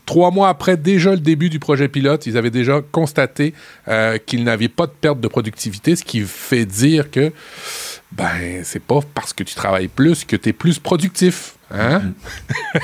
Trois 0.05 0.33
mois 0.33 0.49
après 0.49 0.77
déjà 0.77 1.13
le 1.13 1.19
début 1.19 1.51
du 1.51 1.61
projet 1.61 1.87
pilote, 1.87 2.27
ils 2.27 2.37
avaient 2.37 2.51
déjà 2.51 2.81
constaté 2.91 3.55
euh, 3.87 4.19
qu'ils 4.19 4.43
n'avaient 4.43 4.69
pas 4.69 4.87
de 4.87 4.93
perte 4.93 5.21
de 5.21 5.29
productivité, 5.29 5.95
ce 5.95 6.03
qui 6.03 6.23
fait 6.23 6.65
dire 6.65 7.11
que 7.11 7.33
ben 8.11 8.63
c'est 8.65 8.83
pas 8.83 9.01
parce 9.15 9.33
que 9.33 9.45
tu 9.45 9.55
travailles 9.55 9.87
plus 9.87 10.25
que 10.25 10.35
tu 10.35 10.49
es 10.49 10.53
plus 10.53 10.81
productif. 10.81 11.55
Hein? 11.71 12.13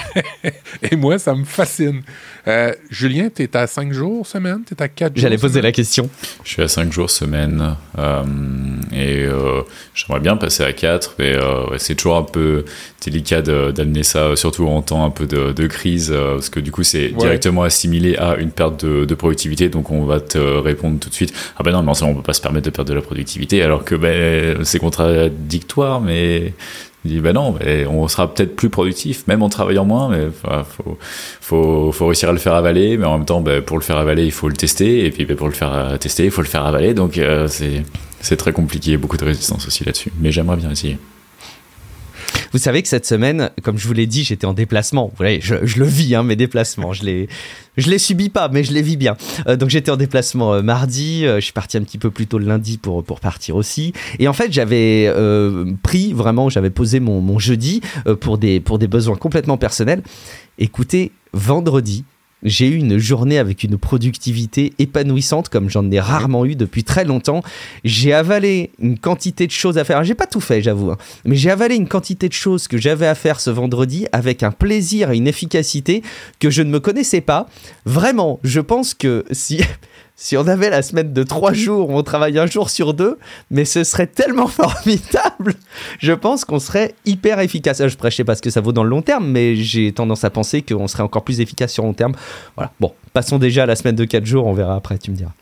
Et 0.90 0.96
moi, 0.96 1.18
ça 1.18 1.34
me 1.34 1.44
fascine. 1.44 2.02
Euh, 2.46 2.72
Julien, 2.90 3.28
tu 3.34 3.42
es 3.42 3.56
à 3.56 3.66
5 3.66 3.92
jours 3.92 4.26
semaine? 4.26 4.62
Tu 4.66 4.74
es 4.74 4.82
à 4.82 4.88
4 4.88 5.14
jours? 5.14 5.22
J'allais 5.22 5.38
poser 5.38 5.60
la 5.60 5.72
question. 5.72 6.08
Je 6.44 6.50
suis 6.50 6.62
à 6.62 6.68
5 6.68 6.92
jours 6.92 7.10
semaine. 7.10 7.76
Euh, 7.98 8.22
et 8.92 9.24
euh, 9.24 9.62
j'aimerais 9.94 10.20
bien 10.20 10.36
passer 10.36 10.62
à 10.62 10.72
4, 10.72 11.16
mais 11.18 11.34
c'est 11.78 11.96
toujours 11.96 12.16
un 12.16 12.22
peu 12.22 12.64
délicat 13.04 13.42
d'amener 13.42 14.02
ça, 14.02 14.36
surtout 14.36 14.66
en 14.66 14.82
temps 14.82 15.04
un 15.04 15.10
peu 15.10 15.26
de, 15.26 15.66
crise, 15.66 16.12
parce 16.12 16.48
que 16.48 16.60
du 16.60 16.70
coup, 16.70 16.82
c'est 16.82 17.08
directement 17.08 17.62
assimilé 17.62 18.16
à 18.16 18.36
une 18.36 18.50
perte 18.50 18.84
de, 18.84 19.14
productivité. 19.14 19.68
Donc, 19.68 19.90
on 19.90 20.04
va 20.04 20.20
te 20.20 20.38
répondre 20.38 20.98
tout 21.00 21.08
de 21.08 21.14
suite 21.14 21.32
Ah 21.58 21.62
ben 21.62 21.72
non, 21.72 21.82
mais 21.82 21.92
on 22.02 22.14
peut 22.14 22.22
pas 22.22 22.34
se 22.34 22.40
permettre 22.40 22.66
de 22.66 22.70
perdre 22.70 22.90
de 22.90 22.94
la 22.94 23.02
productivité, 23.02 23.62
alors 23.62 23.84
que 23.84 23.94
ben, 23.94 24.64
c'est 24.64 24.78
contradictoire, 24.78 26.00
mais 26.00 26.52
il 27.06 27.14
dit, 27.14 27.20
ben 27.20 27.32
non, 27.32 27.54
on 27.88 28.08
sera 28.08 28.32
peut-être 28.32 28.56
plus 28.56 28.70
productif, 28.70 29.26
même 29.26 29.42
en 29.42 29.48
travaillant 29.48 29.84
moins, 29.84 30.08
mais 30.08 30.24
il 30.24 30.64
faut, 31.40 31.92
faut, 31.92 32.06
réussir 32.06 32.28
à 32.28 32.32
le 32.32 32.38
faire 32.38 32.54
avaler, 32.54 32.96
mais 32.96 33.06
en 33.06 33.18
même 33.18 33.26
temps, 33.26 33.40
ben, 33.40 33.62
pour 33.62 33.78
le 33.78 33.82
faire 33.82 33.96
avaler, 33.96 34.24
il 34.24 34.32
faut 34.32 34.48
le 34.48 34.56
tester, 34.56 35.06
et 35.06 35.10
puis 35.10 35.24
ben, 35.24 35.36
pour 35.36 35.46
le 35.46 35.54
faire 35.54 35.72
euh, 35.72 35.96
tester, 35.96 36.24
il 36.24 36.30
faut 36.30 36.42
le 36.42 36.48
faire 36.48 36.64
avaler, 36.64 36.94
donc 36.94 37.18
euh, 37.18 37.48
c'est 37.48 38.36
très 38.36 38.52
compliqué, 38.52 38.96
beaucoup 38.96 39.16
de 39.16 39.24
résistance 39.24 39.66
aussi 39.66 39.84
là-dessus, 39.84 40.12
mais 40.20 40.32
j'aimerais 40.32 40.56
bien 40.56 40.70
essayer. 40.70 40.98
Vous 42.52 42.58
savez 42.58 42.82
que 42.82 42.88
cette 42.88 43.06
semaine, 43.06 43.50
comme 43.62 43.78
je 43.78 43.86
vous 43.86 43.92
l'ai 43.92 44.06
dit, 44.06 44.24
j'étais 44.24 44.46
en 44.46 44.52
déplacement. 44.52 45.06
Vous 45.06 45.16
voyez, 45.16 45.40
je, 45.40 45.54
le 45.54 45.86
vis, 45.86 46.14
hein, 46.14 46.22
mes 46.22 46.36
déplacements. 46.36 46.92
Je 46.92 47.04
les, 47.04 47.28
je 47.76 47.90
les 47.90 47.98
subis 47.98 48.28
pas, 48.28 48.48
mais 48.48 48.64
je 48.64 48.72
les 48.72 48.82
vis 48.82 48.96
bien. 48.96 49.16
Euh, 49.46 49.56
donc 49.56 49.70
j'étais 49.70 49.90
en 49.90 49.96
déplacement 49.96 50.54
euh, 50.54 50.62
mardi. 50.62 51.26
Euh, 51.26 51.36
je 51.36 51.40
suis 51.40 51.52
parti 51.52 51.76
un 51.76 51.82
petit 51.82 51.98
peu 51.98 52.10
plus 52.10 52.26
tôt 52.26 52.38
le 52.38 52.46
lundi 52.46 52.78
pour, 52.78 53.04
pour 53.04 53.20
partir 53.20 53.56
aussi. 53.56 53.92
Et 54.18 54.28
en 54.28 54.32
fait, 54.32 54.52
j'avais 54.52 55.12
pris 55.82 56.12
vraiment, 56.12 56.48
j'avais 56.48 56.70
posé 56.70 57.00
mon, 57.00 57.20
mon 57.20 57.38
jeudi 57.38 57.80
pour, 58.20 58.38
des, 58.38 58.60
pour 58.60 58.78
des 58.78 58.88
besoins 58.88 59.16
complètement 59.16 59.56
personnels. 59.56 60.02
Écoutez, 60.58 61.12
vendredi, 61.32 62.04
j'ai 62.42 62.68
eu 62.68 62.76
une 62.76 62.98
journée 62.98 63.38
avec 63.38 63.64
une 63.64 63.78
productivité 63.78 64.72
épanouissante 64.78 65.48
comme 65.48 65.70
j'en 65.70 65.90
ai 65.90 66.00
rarement 66.00 66.44
eu 66.44 66.54
depuis 66.54 66.84
très 66.84 67.04
longtemps. 67.04 67.42
J'ai 67.84 68.12
avalé 68.12 68.70
une 68.78 68.98
quantité 68.98 69.46
de 69.46 69.52
choses 69.52 69.78
à 69.78 69.84
faire. 69.84 70.04
J'ai 70.04 70.14
pas 70.14 70.26
tout 70.26 70.40
fait, 70.40 70.62
j'avoue, 70.62 70.90
hein. 70.90 70.98
mais 71.24 71.36
j'ai 71.36 71.50
avalé 71.50 71.76
une 71.76 71.88
quantité 71.88 72.28
de 72.28 72.34
choses 72.34 72.68
que 72.68 72.78
j'avais 72.78 73.06
à 73.06 73.14
faire 73.14 73.40
ce 73.40 73.50
vendredi 73.50 74.06
avec 74.12 74.42
un 74.42 74.52
plaisir 74.52 75.10
et 75.10 75.16
une 75.16 75.28
efficacité 75.28 76.02
que 76.38 76.50
je 76.50 76.62
ne 76.62 76.70
me 76.70 76.80
connaissais 76.80 77.20
pas. 77.20 77.48
Vraiment, 77.84 78.38
je 78.44 78.60
pense 78.60 78.94
que 78.94 79.24
si 79.30 79.60
si 80.16 80.36
on 80.38 80.48
avait 80.48 80.70
la 80.70 80.80
semaine 80.80 81.12
de 81.12 81.22
trois 81.22 81.52
jours 81.52 81.90
on 81.90 82.02
travaille 82.02 82.38
un 82.38 82.46
jour 82.46 82.70
sur 82.70 82.94
deux, 82.94 83.18
mais 83.50 83.64
ce 83.64 83.84
serait 83.84 84.06
tellement 84.06 84.46
formidable. 84.48 85.54
Je 85.98 86.12
pense 86.12 86.44
qu'on 86.44 86.58
serait 86.58 86.94
hyper 87.04 87.38
efficace. 87.38 87.78
Je 87.78 87.84
ne 88.02 88.10
sais 88.10 88.24
pas 88.24 88.34
ce 88.34 88.42
que 88.42 88.50
ça 88.50 88.62
vaut 88.62 88.72
dans 88.72 88.82
le 88.82 88.90
long 88.90 89.02
terme, 89.02 89.28
mais 89.28 89.56
j'ai 89.56 89.92
tendance 89.92 90.24
à 90.24 90.30
penser 90.30 90.62
qu'on 90.62 90.88
serait 90.88 91.02
encore 91.02 91.22
plus 91.22 91.40
efficace 91.40 91.72
sur 91.72 91.84
long 91.84 91.92
terme. 91.92 92.14
Voilà. 92.56 92.72
Bon, 92.80 92.92
passons 93.12 93.38
déjà 93.38 93.64
à 93.64 93.66
la 93.66 93.76
semaine 93.76 93.94
de 93.94 94.04
quatre 94.04 94.24
jours, 94.24 94.46
on 94.46 94.54
verra 94.54 94.74
après, 94.74 94.98
tu 94.98 95.10
me 95.10 95.16
diras. 95.16 95.32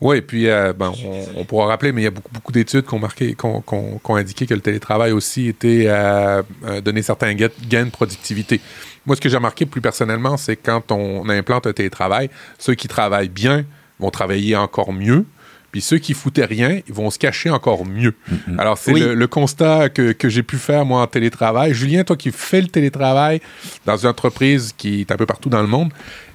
Oui, 0.00 0.16
et 0.16 0.22
puis 0.22 0.48
euh, 0.48 0.72
ben, 0.72 0.92
on, 1.36 1.44
pourra 1.44 1.66
rappeler, 1.66 1.92
mais 1.92 2.00
il 2.00 2.04
y 2.04 2.08
a 2.08 2.10
beaucoup, 2.10 2.32
beaucoup 2.32 2.50
d'études 2.50 2.84
qui 2.84 2.92
ont, 2.92 2.98
marqué, 2.98 3.36
qui 3.36 3.46
ont, 3.46 4.16
indiqué 4.16 4.46
que 4.46 4.54
le 4.54 4.60
télétravail 4.60 5.12
aussi 5.12 5.46
était 5.46 5.86
à 5.86 6.42
donner 6.84 7.02
certains 7.02 7.34
gains 7.34 7.84
de 7.84 7.90
productivité. 7.90 8.60
Moi, 9.06 9.14
ce 9.14 9.20
que 9.20 9.28
j'ai 9.28 9.36
remarqué 9.36 9.64
plus 9.64 9.80
personnellement, 9.80 10.36
c'est 10.36 10.56
quand 10.56 10.90
on 10.90 11.28
implante 11.28 11.68
un 11.68 11.72
télétravail, 11.72 12.30
ceux 12.58 12.74
qui 12.74 12.88
travaillent 12.88 13.28
bien 13.28 13.64
vont 14.02 14.10
travailler 14.10 14.56
encore 14.56 14.92
mieux. 14.92 15.24
Puis 15.70 15.80
ceux 15.80 15.96
qui 15.96 16.12
foutaient 16.12 16.44
rien, 16.44 16.80
ils 16.86 16.92
vont 16.92 17.10
se 17.10 17.18
cacher 17.18 17.48
encore 17.48 17.86
mieux. 17.86 18.14
Mm-hmm. 18.30 18.58
Alors, 18.58 18.76
c'est 18.76 18.92
le, 18.92 19.26
constat 19.26 19.88
que, 19.88 20.12
que 20.12 20.28
j'ai 20.28 20.42
pu 20.42 20.58
faire, 20.58 20.84
moi, 20.84 21.00
en 21.00 21.06
télétravail. 21.06 21.72
Julien, 21.72 22.04
toi 22.04 22.16
qui 22.16 22.30
fais 22.30 22.60
le 22.60 22.68
télétravail 22.68 23.40
dans 23.86 23.96
une 23.96 24.08
entreprise 24.10 24.74
qui 24.76 25.00
est 25.00 25.10
un 25.10 25.16
peu 25.16 25.24
partout 25.24 25.48
dans 25.48 25.62
le 25.62 25.68
monde, 25.68 25.90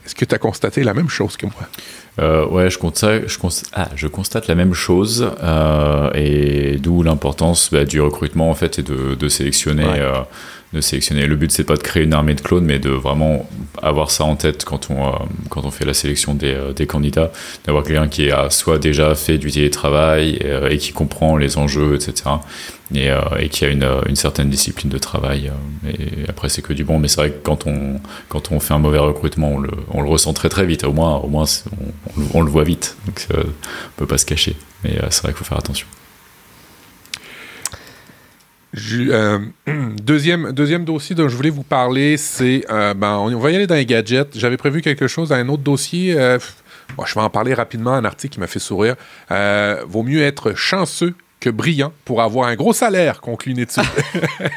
est-ce 0.07 0.15
que 0.15 0.26
tu 0.26 0.34
as 0.34 0.39
constaté 0.39 0.84
la 0.84 0.95
même 0.95 1.09
chose 1.09 1.38
que 1.38 1.45
moi? 1.45 1.68
Euh, 2.20 2.47
ouais, 2.47 2.70
je, 2.72 2.80
constate, 2.80 3.28
je, 3.28 3.38
ah, 3.74 3.89
je 3.95 4.07
constate 4.07 4.47
la 4.47 4.55
même 4.55 4.74
chose, 4.74 5.30
euh, 5.43 6.09
et 6.15 6.78
d'où 6.78 7.03
l'importance 7.03 7.70
bah, 7.72 7.86
du 7.86 8.01
recrutement, 8.01 8.49
en 8.49 8.55
fait, 8.55 8.80
et 8.80 8.84
de, 8.84 9.13
de 9.13 9.30
sélectionner 9.30 9.86
euh, 9.86 10.22
de 10.74 10.82
sélectionner. 10.82 11.28
Le 11.28 11.36
but, 11.36 11.51
c'est 11.51 11.63
pas 11.63 11.76
de 11.76 11.84
créer 11.84 12.03
une 12.03 12.13
armée 12.13 12.34
de 12.34 12.41
clones, 12.41 12.65
mais 12.65 12.80
de 12.80 12.89
vraiment 12.89 13.47
avoir 13.82 14.11
ça 14.11 14.24
en 14.24 14.36
tête 14.36 14.65
quand 14.65 14.89
on, 14.89 15.07
euh, 15.07 15.11
quand 15.49 15.63
on 15.65 15.72
fait 15.72 15.86
la 15.86 15.93
sélection 15.93 16.34
des, 16.34 16.53
euh, 16.53 16.74
des 16.74 16.88
candidats, 16.88 17.32
d'avoir 17.65 17.84
quelqu'un 17.84 18.07
qui 18.07 18.32
a 18.32 18.49
soit 18.49 18.78
déjà 18.80 19.15
fait 19.15 19.38
du 19.38 19.51
télétravail 19.51 20.39
euh, 20.43 20.70
et 20.70 20.78
qui 20.78 20.91
comprend 20.91 21.38
les 21.38 21.57
enjeux, 21.57 21.95
etc. 21.95 22.13
Et, 22.95 23.09
et 23.39 23.49
qui 23.49 23.65
a 23.65 23.68
une, 23.68 23.86
une, 24.07 24.15
certaine 24.15 24.49
discipline 24.49 24.89
de 24.89 24.97
travail. 24.97 25.51
et 25.86 26.30
après, 26.30 26.47
c'est 26.47 26.61
que 26.61 26.72
du 26.72 26.86
bon, 26.86 26.99
mais 26.99 27.09
c'est 27.09 27.20
vrai 27.20 27.32
que 27.32 27.43
quand 27.43 27.68
on, 27.68 27.99
quand 28.30 28.53
on 28.53 28.61
fait 28.61 28.74
un 28.74 28.80
mauvais 28.80 28.97
recrutement, 28.97 29.55
on 29.55 29.59
le, 29.59 29.72
on 29.91 30.01
le 30.01 30.07
ressent 30.07 30.32
très 30.32 30.47
très 30.47 30.65
vite. 30.65 30.86
Au 30.86 30.93
moins, 30.93 31.18
au 31.18 31.28
moins 31.28 31.43
on, 32.15 32.22
on, 32.34 32.41
le 32.41 32.49
voit 32.49 32.63
vite. 32.63 32.95
Donc, 33.05 33.28
on 33.30 33.43
peut 33.97 34.05
pas 34.05 34.18
se 34.18 34.26
cacher. 34.26 34.55
Mais 34.86 34.95
c'est 35.09 35.22
vrai 35.24 35.34
qu'il 35.34 35.39
faut 35.39 35.43
faire 35.43 35.57
attention. 35.57 35.86
Euh, 38.76 39.39
deuxième, 40.01 40.51
dossier 40.51 41.15
dont 41.15 41.30
je 41.30 41.36
voulais 41.36 41.49
vous 41.49 41.63
parler, 41.63 42.18
c'est. 42.18 42.65
Euh, 42.70 42.93
ben, 42.93 43.18
on, 43.18 43.38
va 43.38 43.51
y 43.51 43.55
aller 43.55 43.68
dans 43.68 43.76
les 43.76 43.86
gadgets. 43.86 44.38
J'avais 44.38 44.57
prévu 44.57 44.82
quelque 44.82 45.07
chose 45.07 45.30
dans 45.30 45.36
un 45.36 45.47
autre 45.49 45.63
dossier. 45.63 46.20
Euh, 46.20 46.39
je 47.05 47.13
vais 47.13 47.22
en 47.22 47.30
parler 47.30 47.53
rapidement. 47.53 47.93
Un 47.93 48.05
article 48.05 48.34
qui 48.34 48.39
m'a 48.39 48.47
fait 48.47 48.59
sourire. 48.59 48.95
vaut 49.88 50.03
mieux 50.03 50.22
être 50.22 50.53
chanceux 50.53 51.13
que 51.40 51.50
brillant 51.50 51.94
pour 52.04 52.22
avoir 52.22 52.48
un 52.48 52.56
gros 52.56 52.74
salaire, 52.74 53.22
conclut 53.22 53.52
une 53.52 53.60
étude. 53.60 53.84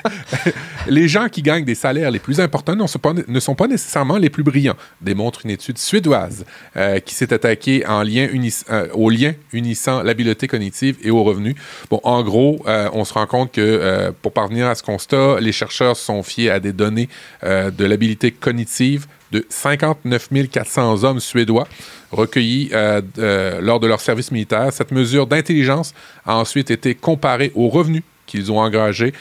les 0.87 1.09
gens 1.09 1.29
qui 1.29 1.43
gagnent 1.43 1.65
des 1.65 1.75
salaires 1.75 2.11
les 2.11 2.19
plus 2.19 2.41
importants 2.41 2.75
ne 2.75 3.41
sont 3.41 3.55
pas, 3.55 3.67
nécessairement 3.67 4.17
les 4.17 4.31
plus 4.31 4.43
brillants, 4.43 4.77
démontre 5.01 5.41
une 5.45 5.51
étude 5.51 5.79
suédoise 5.79 6.45
euh, 6.77 6.99
qui 7.01 7.15
s'est 7.15 7.33
attaquée 7.33 7.87
en 7.87 8.03
lien 8.03 8.29
euh, 8.71 8.89
au 8.95 9.11
lien 9.11 9.35
unissant 9.53 10.03
l'habileté 10.03 10.49
cognitive 10.49 10.97
et 11.03 11.11
au 11.11 11.23
revenu. 11.23 11.55
Bon, 11.91 12.01
en 12.03 12.23
gros, 12.23 12.63
euh, 12.67 12.89
on 12.93 13.05
se 13.05 13.15
rend 13.15 13.27
compte 13.27 13.53
que 13.53 14.13
pour 14.23 14.33
parvenir 14.33 14.67
à 14.67 14.75
ce 14.75 14.83
constat, 14.83 15.41
les 15.41 15.53
chercheurs 15.53 15.97
sont 15.97 16.23
fiés 16.23 16.51
à 16.51 16.61
des 16.61 16.73
données 16.73 17.09
de 17.43 17.85
l'habilité 17.85 18.31
cognitive 18.31 19.07
de 19.33 19.45
59 19.49 20.29
400 20.51 21.05
hommes 21.05 21.21
suédois 21.21 21.67
recueillis 22.11 22.71
euh, 22.73 23.01
euh, 23.19 23.61
lors 23.61 23.81
de 23.81 23.87
leur 23.87 24.01
service 24.01 24.33
militaire. 24.33 24.73
Cette 24.73 24.91
mesure 24.91 25.27
d'intelligence 25.27 25.95
a 26.27 26.37
ensuite 26.37 26.71
été 26.71 26.95
comparée 26.95 27.53
aux 27.55 27.69
revenus 27.69 28.03
qu'ils 28.27 28.53
ont 28.53 28.59
engagés 28.59 29.13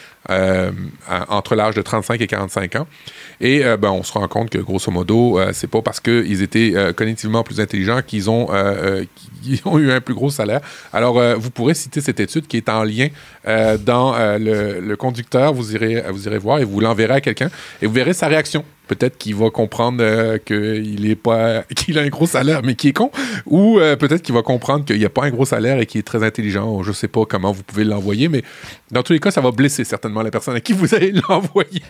entre 1.30 1.56
l'âge 1.56 1.76
de 1.76 1.82
35 1.82 2.22
et 2.22 2.28
45 2.28 2.76
ans. 2.76 2.88
Et 3.42 3.64
ben, 3.80 3.90
on 3.90 4.04
se 4.04 4.14
rend 4.14 4.28
compte 4.28 4.50
que, 4.50 4.58
grosso 4.58 4.92
modo, 4.92 5.40
c'est 5.54 5.70
pas 5.70 5.82
parce 5.82 6.00
qu'ils 6.00 6.42
étaient 6.42 6.74
cognitivement 6.96 7.44
plus 7.44 7.60
intelligents 7.60 8.02
qu'ils 8.06 8.30
ont, 8.30 8.50
ont 9.66 9.80
eu 9.80 9.92
un 9.92 10.02
plus 10.02 10.14
gros 10.14 10.30
salaire. 10.30 10.62
Alors, 10.94 11.22
vous 11.38 11.50
pourrez 11.50 11.74
citer 11.74 12.02
cette 12.02 12.20
étude 12.20 12.48
qui 12.48 12.58
est 12.58 12.70
en 12.70 12.84
lien 12.84 13.08
dans 13.46 14.16
le, 14.38 14.96
conducteur. 14.96 15.54
Vous 15.54 15.74
irez, 15.74 16.04
vous 16.10 16.28
irez 16.28 16.38
voir 16.38 16.60
et 16.60 16.64
vous 16.64 16.80
l'enverrez 16.80 17.16
à 17.16 17.22
quelqu'un 17.22 17.50
et 17.82 17.88
vous 17.88 17.94
verrez 17.94 18.14
sa 18.14 18.28
réaction 18.28 18.64
peut-être 18.90 19.18
qu'il 19.18 19.36
va 19.36 19.50
comprendre 19.52 20.00
euh, 20.02 20.38
qu'il 20.38 21.10
est 21.10 21.16
pas 21.16 21.64
qu'il 21.76 21.98
a 21.98 22.02
un 22.02 22.10
gros 22.10 22.26
salaire 22.26 22.62
mais 22.64 22.76
qui 22.76 22.90
est 22.90 22.94
con 22.94 23.12
ou 23.46 23.80
euh, 23.80 23.96
peut-être 23.96 24.22
qu'il 24.22 24.36
va 24.36 24.42
comprendre 24.42 24.84
qu'il 24.84 24.98
n'y 24.98 25.06
a 25.06 25.10
pas 25.10 25.24
un 25.24 25.30
gros 25.30 25.46
salaire 25.46 25.80
et 25.80 25.86
qu'il 25.86 26.00
est 26.00 26.04
très 26.04 26.24
intelligent 26.24 26.84
je 26.84 26.92
sais 26.92 27.08
pas 27.08 27.24
comment 27.26 27.52
vous 27.52 27.64
pouvez 27.64 27.86
l'envoyer 27.86 28.28
mais 28.28 28.44
dans 28.92 29.04
tous 29.04 29.14
les 29.14 29.20
cas 29.20 29.32
ça 29.32 29.42
va 29.42 29.52
blesser 29.52 29.86
certainement 29.86 30.19
la 30.24 30.32
personne 30.32 30.56
à 30.56 30.60
qui 30.60 30.74
vous 30.74 30.94
allez 30.96 31.12
l'envoyer 31.30 31.82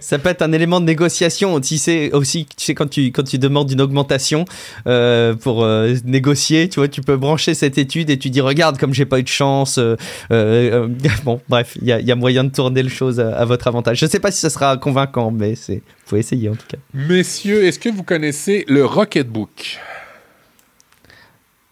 ça 0.00 0.18
peut 0.18 0.28
être 0.28 0.42
un 0.42 0.52
élément 0.52 0.80
de 0.80 0.86
négociation 0.86 1.60
tu 1.60 1.78
sais 1.78 2.12
aussi 2.12 2.46
tu 2.46 2.64
sais 2.64 2.74
quand 2.74 2.88
tu 2.88 3.06
quand 3.12 3.22
tu 3.22 3.38
demandes 3.38 3.70
une 3.70 3.80
augmentation 3.80 4.44
euh, 4.86 5.34
pour 5.34 5.66
négocier 6.04 6.68
tu 6.68 6.80
vois 6.80 6.88
tu 6.88 7.00
peux 7.00 7.16
brancher 7.16 7.54
cette 7.54 7.78
étude 7.78 8.10
et 8.10 8.18
tu 8.18 8.30
dis 8.30 8.40
regarde 8.40 8.78
comme 8.78 8.94
j'ai 8.94 9.06
pas 9.06 9.18
eu 9.18 9.22
de 9.22 9.28
chance 9.28 9.78
bon 10.30 11.40
bref 11.48 11.76
il 11.80 11.88
y, 11.88 12.04
y, 12.04 12.12
a 12.12 12.16
moyen 12.16 12.44
de 12.44 12.50
tourner 12.50 12.82
les 12.82 12.88
choses 12.88 13.20
à, 13.20 13.36
à 13.36 13.44
votre 13.44 13.66
avantage 13.66 13.98
je 13.98 14.06
sais 14.06 14.20
pas 14.20 14.30
si 14.30 14.40
ça 14.40 14.50
sera 14.50 14.76
convaincant 14.76 15.30
mais 15.30 15.54
c'est 15.54 15.82
faut 16.10 16.16
essayer 16.16 16.48
en 16.48 16.56
tout 16.56 16.66
cas. 16.66 16.78
Messieurs, 16.92 17.64
est-ce 17.64 17.78
que 17.78 17.88
vous 17.88 18.02
connaissez 18.02 18.64
le 18.68 18.84
Rocketbook 18.84 19.78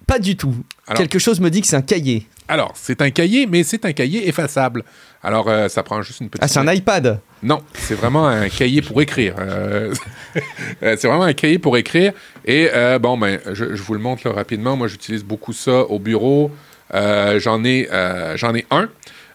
Pas 0.07 0.21
du 0.21 0.37
tout. 0.37 0.55
Quelque 0.95 1.19
chose 1.19 1.41
me 1.41 1.51
dit 1.51 1.61
que 1.61 1.67
c'est 1.67 1.77
un 1.77 1.83
cahier. 1.83 2.27
Alors, 2.49 2.73
c'est 2.75 3.03
un 3.03 3.11
cahier, 3.11 3.47
mais 3.47 3.63
c'est 3.63 3.85
un 3.85 3.93
cahier 3.93 4.27
effaçable. 4.27 4.83
Alors, 5.23 5.49
euh, 5.49 5.69
ça 5.69 5.83
prend 5.83 6.01
juste 6.01 6.21
une 6.21 6.31
petite. 6.31 6.43
Ah, 6.43 6.49
c'est 6.49 6.59
un 6.59 6.73
iPad 6.73 7.21
Non, 7.43 7.61
c'est 7.75 7.95
vraiment 7.95 8.27
un 8.27 8.49
cahier 8.49 8.81
pour 8.81 9.03
écrire. 9.03 9.35
Euh, 9.39 9.93
euh, 10.83 10.97
c'est 10.99 11.09
vraiment 11.09 11.25
un 11.25 11.35
cahier 11.35 11.59
pour 11.59 11.77
écrire. 11.77 12.13
Et 12.47 12.71
bon, 13.01 13.19
ben, 13.19 13.39
je, 13.53 13.65
vous 13.65 13.95
le 13.95 14.01
montre 14.01 14.31
rapidement. 14.31 14.77
Moi, 14.77 14.89
j'utilise 14.89 15.25
beaucoup 15.25 15.53
ça 15.53 15.83
au 15.83 15.99
bureau. 15.99 16.51
j'en 16.93 17.65
ai, 17.65 17.89
j'en 18.37 18.55
ai 18.55 18.65
un. 18.71 18.89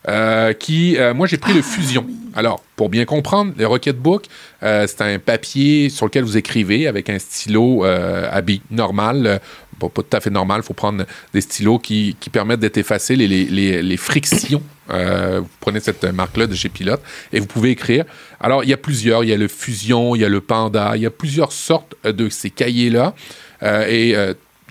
Euh, 0.09 0.51
qui, 0.51 0.97
euh, 0.97 1.13
moi, 1.13 1.27
j'ai 1.27 1.37
pris 1.37 1.53
le 1.53 1.61
Fusion. 1.61 2.05
Alors, 2.35 2.61
pour 2.75 2.89
bien 2.89 3.05
comprendre, 3.05 3.53
le 3.57 3.65
Rocketbook, 3.65 4.25
euh, 4.63 4.85
c'est 4.87 5.01
un 5.01 5.17
papier 5.17 5.89
sur 5.89 6.07
lequel 6.07 6.23
vous 6.23 6.35
écrivez 6.35 6.87
avec 6.87 7.09
un 7.09 7.19
stylo 7.19 7.83
à 7.83 8.41
normal. 8.69 9.39
Pas 9.79 9.89
tout 9.89 10.15
à 10.15 10.19
fait 10.19 10.29
normal, 10.29 10.61
il 10.63 10.65
faut 10.65 10.73
prendre 10.73 11.05
des 11.33 11.41
stylos 11.41 11.79
qui, 11.79 12.15
qui 12.19 12.29
permettent 12.29 12.59
d'être 12.59 12.77
effacés, 12.77 13.15
les, 13.15 13.27
les, 13.27 13.81
les, 13.81 13.97
frictions. 13.97 14.61
vous 14.89 15.49
prenez 15.59 15.79
cette 15.79 16.03
marque-là 16.03 16.47
de 16.47 16.55
chez 16.55 16.69
Pilote 16.69 17.01
et 17.31 17.39
vous 17.39 17.47
pouvez 17.47 17.71
écrire. 17.71 18.05
Alors, 18.39 18.63
il 18.63 18.69
y 18.69 18.73
a 18.73 18.77
plusieurs. 18.77 19.23
Il 19.23 19.29
y 19.29 19.33
a 19.33 19.37
le 19.37 19.47
Fusion, 19.47 20.15
il 20.15 20.21
y 20.21 20.25
a 20.25 20.29
le 20.29 20.41
Panda, 20.41 20.93
il 20.95 21.01
y 21.01 21.05
a 21.05 21.11
plusieurs 21.11 21.51
sortes 21.51 21.95
de 22.03 22.29
ces 22.29 22.49
cahiers-là. 22.49 23.13
et 23.61 24.15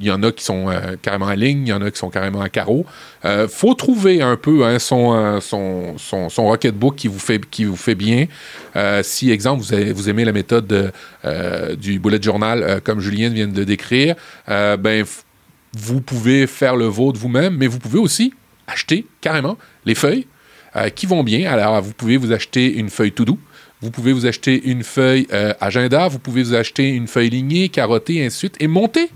il 0.00 0.06
y 0.06 0.10
en 0.10 0.22
a 0.22 0.32
qui 0.32 0.44
sont 0.44 0.68
euh, 0.68 0.96
carrément 1.00 1.26
en 1.26 1.34
ligne, 1.34 1.62
il 1.66 1.68
y 1.68 1.72
en 1.72 1.82
a 1.82 1.90
qui 1.90 1.98
sont 1.98 2.10
carrément 2.10 2.40
en 2.40 2.48
carreau. 2.48 2.86
Euh, 3.24 3.46
faut 3.48 3.74
trouver 3.74 4.22
un 4.22 4.36
peu 4.36 4.64
hein, 4.64 4.76
euh, 4.76 5.40
son, 5.40 5.40
son, 5.98 6.28
son, 6.28 6.44
Rocketbook 6.44 6.96
qui 6.96 7.08
vous 7.08 7.18
fait, 7.18 7.44
qui 7.48 7.64
vous 7.64 7.76
fait 7.76 7.94
bien. 7.94 8.26
Euh, 8.74 9.02
si, 9.02 9.30
exemple, 9.30 9.62
vous, 9.62 9.94
vous 9.94 10.08
aimez 10.08 10.24
la 10.24 10.32
méthode 10.32 10.92
du 11.78 11.98
bullet 11.98 12.20
journal, 12.20 12.80
comme 12.82 13.00
Julien 13.00 13.28
vient 13.28 13.46
de 13.46 13.64
décrire, 13.64 14.16
ben, 14.48 15.04
vous 15.74 16.00
pouvez 16.00 16.46
faire 16.46 16.76
le 16.76 16.86
vôtre 16.86 17.18
vous-même, 17.18 17.56
mais 17.56 17.66
vous 17.66 17.78
pouvez 17.78 17.98
aussi 17.98 18.34
acheter 18.66 19.06
carrément 19.20 19.56
les 19.84 19.94
feuilles 19.94 20.26
qui 20.94 21.06
vont 21.06 21.22
bien. 21.22 21.50
Alors, 21.50 21.80
vous 21.80 21.92
pouvez 21.92 22.16
vous 22.16 22.32
acheter 22.32 22.72
une 22.74 22.90
feuille 22.90 23.12
to 23.12 23.24
do. 23.24 23.38
Vous 23.80 23.90
pouvez 23.90 24.12
vous 24.12 24.26
acheter 24.26 24.62
une 24.64 24.82
feuille 24.82 25.26
agenda, 25.60 26.08
vous 26.08 26.18
pouvez 26.18 26.42
vous 26.42 26.54
acheter 26.54 26.88
une 26.88 27.06
feuille 27.06 27.30
lignée, 27.30 27.68
carottée, 27.68 28.24
ainsi 28.24 28.36
de 28.36 28.38
suite, 28.38 28.56
et 28.60 28.66
monter 28.66 29.10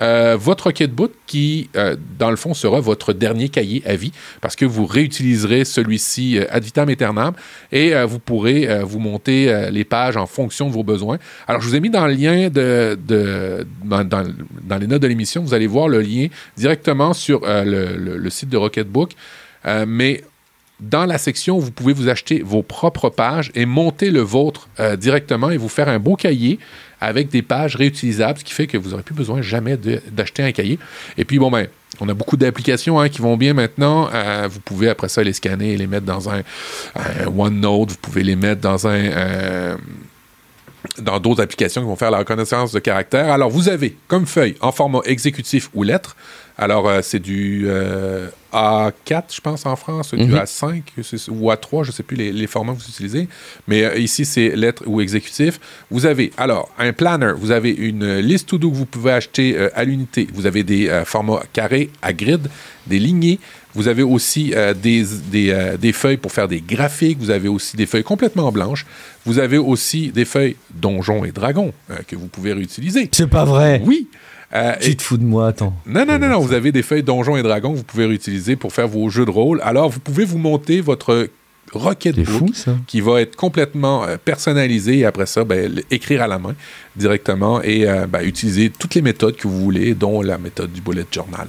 euh, 0.00 0.36
votre 0.38 0.64
Rocketbook 0.64 1.12
qui, 1.26 1.68
euh, 1.76 1.96
dans 2.18 2.30
le 2.30 2.36
fond, 2.36 2.54
sera 2.54 2.80
votre 2.80 3.12
dernier 3.12 3.48
cahier 3.48 3.82
à 3.86 3.94
vie 3.94 4.12
parce 4.40 4.56
que 4.56 4.64
vous 4.64 4.86
réutiliserez 4.86 5.64
celui-ci 5.64 6.38
euh, 6.38 6.46
ad 6.50 6.64
vitam 6.64 6.88
aeternam 6.88 7.34
et 7.70 7.94
vous 8.04 8.18
pourrez 8.18 8.82
vous 8.82 8.98
monter 8.98 9.68
les 9.70 9.84
pages 9.84 10.16
en 10.16 10.26
fonction 10.26 10.68
de 10.68 10.72
vos 10.72 10.82
besoins. 10.82 11.18
Alors, 11.46 11.60
je 11.60 11.68
vous 11.68 11.76
ai 11.76 11.80
mis 11.80 11.90
dans 11.90 12.06
le 12.06 12.14
lien 12.14 12.48
dans, 12.50 14.78
les 14.78 14.86
notes 14.86 15.02
de 15.02 15.06
l'émission, 15.06 15.42
vous 15.42 15.54
allez 15.54 15.66
voir 15.66 15.88
le 15.88 16.00
lien 16.00 16.28
directement 16.56 17.12
sur 17.12 17.42
le, 17.44 18.30
site 18.30 18.48
de 18.48 18.56
Rocketbook. 18.56 19.12
mais 19.86 20.22
dans 20.80 21.06
la 21.06 21.18
section, 21.18 21.58
vous 21.58 21.70
pouvez 21.70 21.92
vous 21.92 22.08
acheter 22.08 22.42
vos 22.44 22.62
propres 22.62 23.08
pages 23.08 23.50
et 23.54 23.66
monter 23.66 24.10
le 24.10 24.20
vôtre 24.20 24.68
directement 24.98 25.50
et 25.50 25.56
vous 25.56 25.68
faire 25.68 25.88
un 25.88 25.98
beau 25.98 26.16
cahier 26.16 26.58
avec 27.02 27.28
des 27.30 27.42
pages 27.42 27.74
réutilisables, 27.74 28.38
ce 28.38 28.44
qui 28.44 28.52
fait 28.52 28.68
que 28.68 28.78
vous 28.78 28.90
n'aurez 28.90 29.02
plus 29.02 29.14
besoin 29.14 29.42
jamais 29.42 29.76
d'acheter 29.76 30.44
un 30.44 30.52
cahier. 30.52 30.78
Et 31.18 31.24
puis, 31.24 31.40
bon, 31.40 31.50
ben, 31.50 31.66
on 32.00 32.08
a 32.08 32.14
beaucoup 32.14 32.36
d'applications 32.36 33.00
hein, 33.00 33.08
qui 33.08 33.20
vont 33.20 33.36
bien 33.36 33.54
maintenant. 33.54 34.08
Euh, 34.14 34.48
vous 34.48 34.60
pouvez 34.60 34.88
après 34.88 35.08
ça 35.08 35.24
les 35.24 35.32
scanner 35.32 35.72
et 35.72 35.76
les 35.76 35.88
mettre 35.88 36.06
dans 36.06 36.30
un, 36.30 36.42
OneNote. 37.36 37.90
Vous 37.90 37.96
pouvez 38.00 38.22
les 38.22 38.36
mettre 38.36 38.60
dans 38.60 38.86
un... 38.86 38.94
Euh, 38.94 39.76
dans 40.98 41.18
d'autres 41.18 41.42
applications 41.42 41.80
qui 41.80 41.88
vont 41.88 41.96
faire 41.96 42.10
la 42.10 42.18
reconnaissance 42.18 42.72
de 42.72 42.78
caractère. 42.78 43.32
Alors, 43.32 43.50
vous 43.50 43.68
avez 43.68 43.96
comme 44.06 44.26
feuille 44.26 44.56
en 44.60 44.70
format 44.70 45.00
exécutif 45.04 45.70
ou 45.74 45.82
lettre. 45.82 46.16
Alors, 46.58 46.88
euh, 46.88 47.00
c'est 47.02 47.18
du 47.18 47.66
A4, 48.52 49.34
je 49.34 49.40
pense, 49.40 49.64
en 49.64 49.76
France, 49.76 50.12
du 50.14 50.24
mhm. 50.24 50.36
A5 50.36 50.82
ou 51.30 51.50
A3, 51.50 51.84
je 51.84 51.88
ne 51.88 51.92
sais 51.92 52.02
plus 52.02 52.16
les, 52.16 52.46
formats 52.46 52.74
que 52.74 52.78
vous 52.80 52.88
utilisez. 52.88 53.28
Mais 53.66 53.84
euh, 53.84 53.98
ici, 53.98 54.24
c'est 54.24 54.54
lettres 54.54 54.82
ou 54.86 55.00
exécutif. 55.00 55.58
Vous 55.90 56.04
avez, 56.06 56.32
alors, 56.36 56.70
un 56.78 56.92
planner. 56.92 57.32
Vous 57.36 57.50
avez 57.50 57.70
une 57.70 58.18
liste 58.18 58.48
to-do 58.50 58.70
que 58.70 58.76
vous 58.76 58.86
pouvez 58.86 59.12
acheter 59.12 59.56
euh, 59.56 59.70
à 59.74 59.84
l'unité. 59.84 60.28
Vous 60.34 60.46
avez 60.46 60.64
des 60.64 60.88
euh, 60.88 61.04
formats 61.04 61.42
carrés 61.52 61.90
à 62.02 62.12
grid, 62.12 62.48
des 62.86 62.98
lignées. 62.98 63.40
Vous 63.74 63.88
avez 63.88 64.02
aussi 64.02 64.52
des, 64.82 65.06
des, 65.80 65.92
feuilles 65.94 66.18
pour 66.18 66.30
faire 66.30 66.46
des 66.46 66.60
graphiques. 66.60 67.16
Vous 67.18 67.30
avez 67.30 67.48
aussi 67.48 67.74
des 67.74 67.86
feuilles 67.86 68.02
complètement 68.02 68.52
blanches. 68.52 68.84
Vous 69.24 69.38
avez 69.38 69.56
aussi 69.56 70.12
des 70.12 70.26
feuilles 70.26 70.56
donjons 70.74 71.24
et 71.24 71.32
dragons 71.32 71.72
que 72.06 72.14
vous 72.14 72.26
pouvez 72.26 72.52
réutiliser. 72.52 73.08
C'est 73.12 73.30
pas 73.30 73.46
vrai. 73.46 73.80
Oui. 73.86 74.08
Euh, 74.54 74.74
tu 74.80 74.96
te 74.96 75.02
fous 75.02 75.16
de 75.16 75.24
moi, 75.24 75.48
attends. 75.48 75.72
Non, 75.86 76.04
non, 76.04 76.18
non, 76.18 76.28
non. 76.28 76.40
Vous 76.40 76.52
avez 76.52 76.72
des 76.72 76.82
feuilles 76.82 77.02
Donjons 77.02 77.36
et 77.36 77.42
Dragons 77.42 77.72
que 77.72 77.78
vous 77.78 77.84
pouvez 77.84 78.06
réutiliser 78.06 78.56
pour 78.56 78.72
faire 78.72 78.86
vos 78.88 79.08
jeux 79.08 79.24
de 79.24 79.30
rôle. 79.30 79.60
Alors, 79.64 79.88
vous 79.88 80.00
pouvez 80.00 80.24
vous 80.24 80.38
monter 80.38 80.80
votre 80.80 81.28
Rocketbook 81.72 82.50
qui 82.86 83.00
va 83.00 83.22
être 83.22 83.34
complètement 83.34 84.04
euh, 84.04 84.18
personnalisé 84.22 84.98
et 84.98 85.04
après 85.06 85.24
ça, 85.24 85.44
ben, 85.44 85.80
écrire 85.90 86.22
à 86.22 86.26
la 86.26 86.38
main 86.38 86.54
directement 86.96 87.62
et 87.62 87.88
euh, 87.88 88.06
ben, 88.06 88.22
utiliser 88.22 88.68
toutes 88.68 88.94
les 88.94 89.00
méthodes 89.00 89.36
que 89.36 89.48
vous 89.48 89.58
voulez, 89.58 89.94
dont 89.94 90.20
la 90.20 90.36
méthode 90.36 90.70
du 90.70 90.82
bullet 90.82 91.06
journal. 91.10 91.48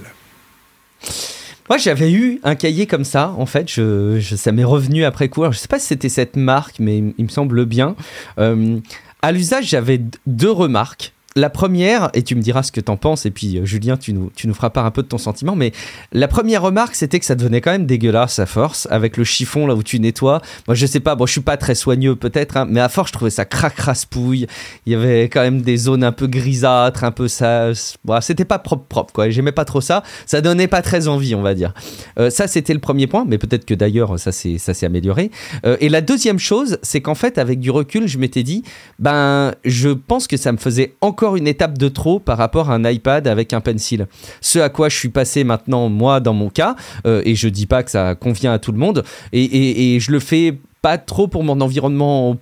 Moi, 1.70 1.78
j'avais 1.78 2.12
eu 2.12 2.40
un 2.44 2.56
cahier 2.56 2.88
comme 2.88 3.04
ça, 3.04 3.34
en 3.38 3.46
fait, 3.46 3.70
je, 3.70 4.20
ça 4.22 4.54
m'est 4.54 4.64
revenu 4.64 5.04
après 5.04 5.28
coup. 5.28 5.44
je 5.44 5.48
ne 5.48 5.54
sais 5.54 5.68
pas 5.68 5.80
si 5.80 5.88
c'était 5.88 6.10
cette 6.10 6.38
marque, 6.38 6.80
mais 6.80 7.04
il, 7.18 7.24
me 7.24 7.30
semble 7.30 7.66
bien. 7.66 7.96
à 8.38 9.32
l'usage, 9.32 9.66
j'avais 9.68 10.02
deux 10.26 10.52
remarques 10.52 11.14
la 11.36 11.50
première, 11.50 12.10
et 12.14 12.24
tu 12.24 12.36
me 12.36 12.42
diras 12.42 12.64
ce 12.64 12.72
que 12.72 12.82
t'en 12.82 12.98
penses, 12.98 13.26
et 13.26 13.32
puis 13.32 13.58
euh, 13.58 13.66
Julien, 13.66 13.98
tu 13.98 14.14
nous, 14.14 14.32
tu 14.36 14.48
nous 14.48 14.54
feras 14.54 14.70
part 14.70 14.86
un 14.86 14.92
peu 14.92 15.02
de 15.02 15.08
ton 15.08 15.18
sentiment, 15.18 15.56
mais 15.56 15.72
la 16.12 16.28
première 16.28 16.62
remarque, 16.62 16.96
c'était 16.96 17.20
que 17.20 17.26
ça 17.26 17.36
devenait 17.36 17.62
quand 17.62 17.72
même 17.72 17.86
dégueulasse 17.86 18.40
à 18.40 18.46
force, 18.46 18.88
avec 18.92 19.18
le 19.18 19.24
chiffon 19.24 19.66
là 19.66 19.76
où 19.76 19.84
tu 19.84 20.00
nettoies. 20.00 20.42
Moi, 20.68 20.76
je 20.76 20.86
sais 20.86 21.00
pas, 21.00 21.16
bon, 21.16 21.26
je 21.26 21.32
suis 21.32 21.42
pas 21.42 21.58
très 21.58 21.76
soigneux 21.76 22.16
peut-être, 22.16 22.58
hein, 22.58 22.68
mais 22.70 22.80
à 22.80 22.90
force, 22.90 23.10
je 23.10 23.14
trouvais 23.14 23.32
ça 23.32 23.46
crac 23.46 23.78
raspouille. 23.80 24.48
Il 24.86 24.94
y 24.94 24.96
avait 24.96 25.24
quand 25.24 25.42
même 25.42 25.62
des 25.62 25.78
zones 25.78 26.04
un 26.04 26.12
peu 26.12 26.28
grisâtres, 26.28 27.04
un 27.04 27.12
peu 27.12 27.28
ça. 27.28 27.72
Bon, 28.06 28.22
c'était 28.22 28.46
pas 28.46 28.60
propre, 28.60 28.86
propre, 28.86 29.14
quoi. 29.14 29.30
J'aimais 29.30 29.52
pas 29.52 29.66
trop 29.66 29.82
ça. 29.82 30.04
Ça 30.26 30.42
donnait 30.42 30.68
pas 30.68 30.82
très 30.82 31.08
envie, 31.08 31.36
on 31.36 31.42
va 31.42 31.56
dire. 31.56 31.74
Euh, 32.20 32.30
ça, 32.30 32.48
c'était 32.48 32.74
le 32.74 32.80
premier 32.80 33.08
point, 33.08 33.26
mais 33.28 33.38
peut-être 33.38 33.66
que 33.66 33.74
d'ailleurs, 33.74 34.20
ça 34.20 34.32
s'est 34.32 34.86
amélioré. 34.86 35.32
Euh, 35.66 35.78
et 35.80 35.90
la 35.90 36.02
deuxième 36.02 36.40
chose, 36.40 36.78
c'est 36.84 37.02
qu'en 37.02 37.16
fait, 37.16 37.38
avec 37.38 37.60
du 37.60 37.72
recul, 37.72 38.08
je 38.08 38.18
m'étais 38.18 38.44
dit, 38.44 38.64
ben, 39.00 39.54
je 39.66 39.90
pense 39.90 40.28
que 40.28 40.38
ça 40.38 40.52
me 40.52 40.58
faisait 40.58 40.96
encore 41.02 41.23
une 41.32 41.48
étape 41.48 41.78
de 41.78 41.88
trop 41.88 42.20
par 42.20 42.38
rapport 42.38 42.70
à 42.70 42.76
un 42.76 42.84
iPad 42.84 43.28
avec 43.28 43.54
un 43.54 43.62
pencil. 43.62 44.08
Ce 44.42 44.60
à 44.60 44.70
quoi 44.70 44.90
je 44.90 44.98
suis 44.98 45.10
passé 45.10 45.44
maintenant, 45.44 45.90
moi, 45.90 46.20
dans 46.20 46.34
mon 46.34 46.50
cas, 46.50 46.76
euh, 47.06 47.22
et 47.26 47.36
je 47.36 47.48
dis 47.48 47.66
pas 47.66 47.84
que 47.84 47.92
ça 47.92 48.16
convient 48.16 48.54
à 48.54 48.60
tout 48.60 48.72
le 48.72 48.78
monde, 48.78 49.04
et, 49.32 49.44
et, 49.44 49.96
et 49.96 50.00
je 50.00 50.12
le 50.12 50.20
fais 50.20 50.58
pas 50.82 50.98
trop 50.98 51.28
pour 51.28 51.44
mon 51.44 51.62
environnement 51.62 52.38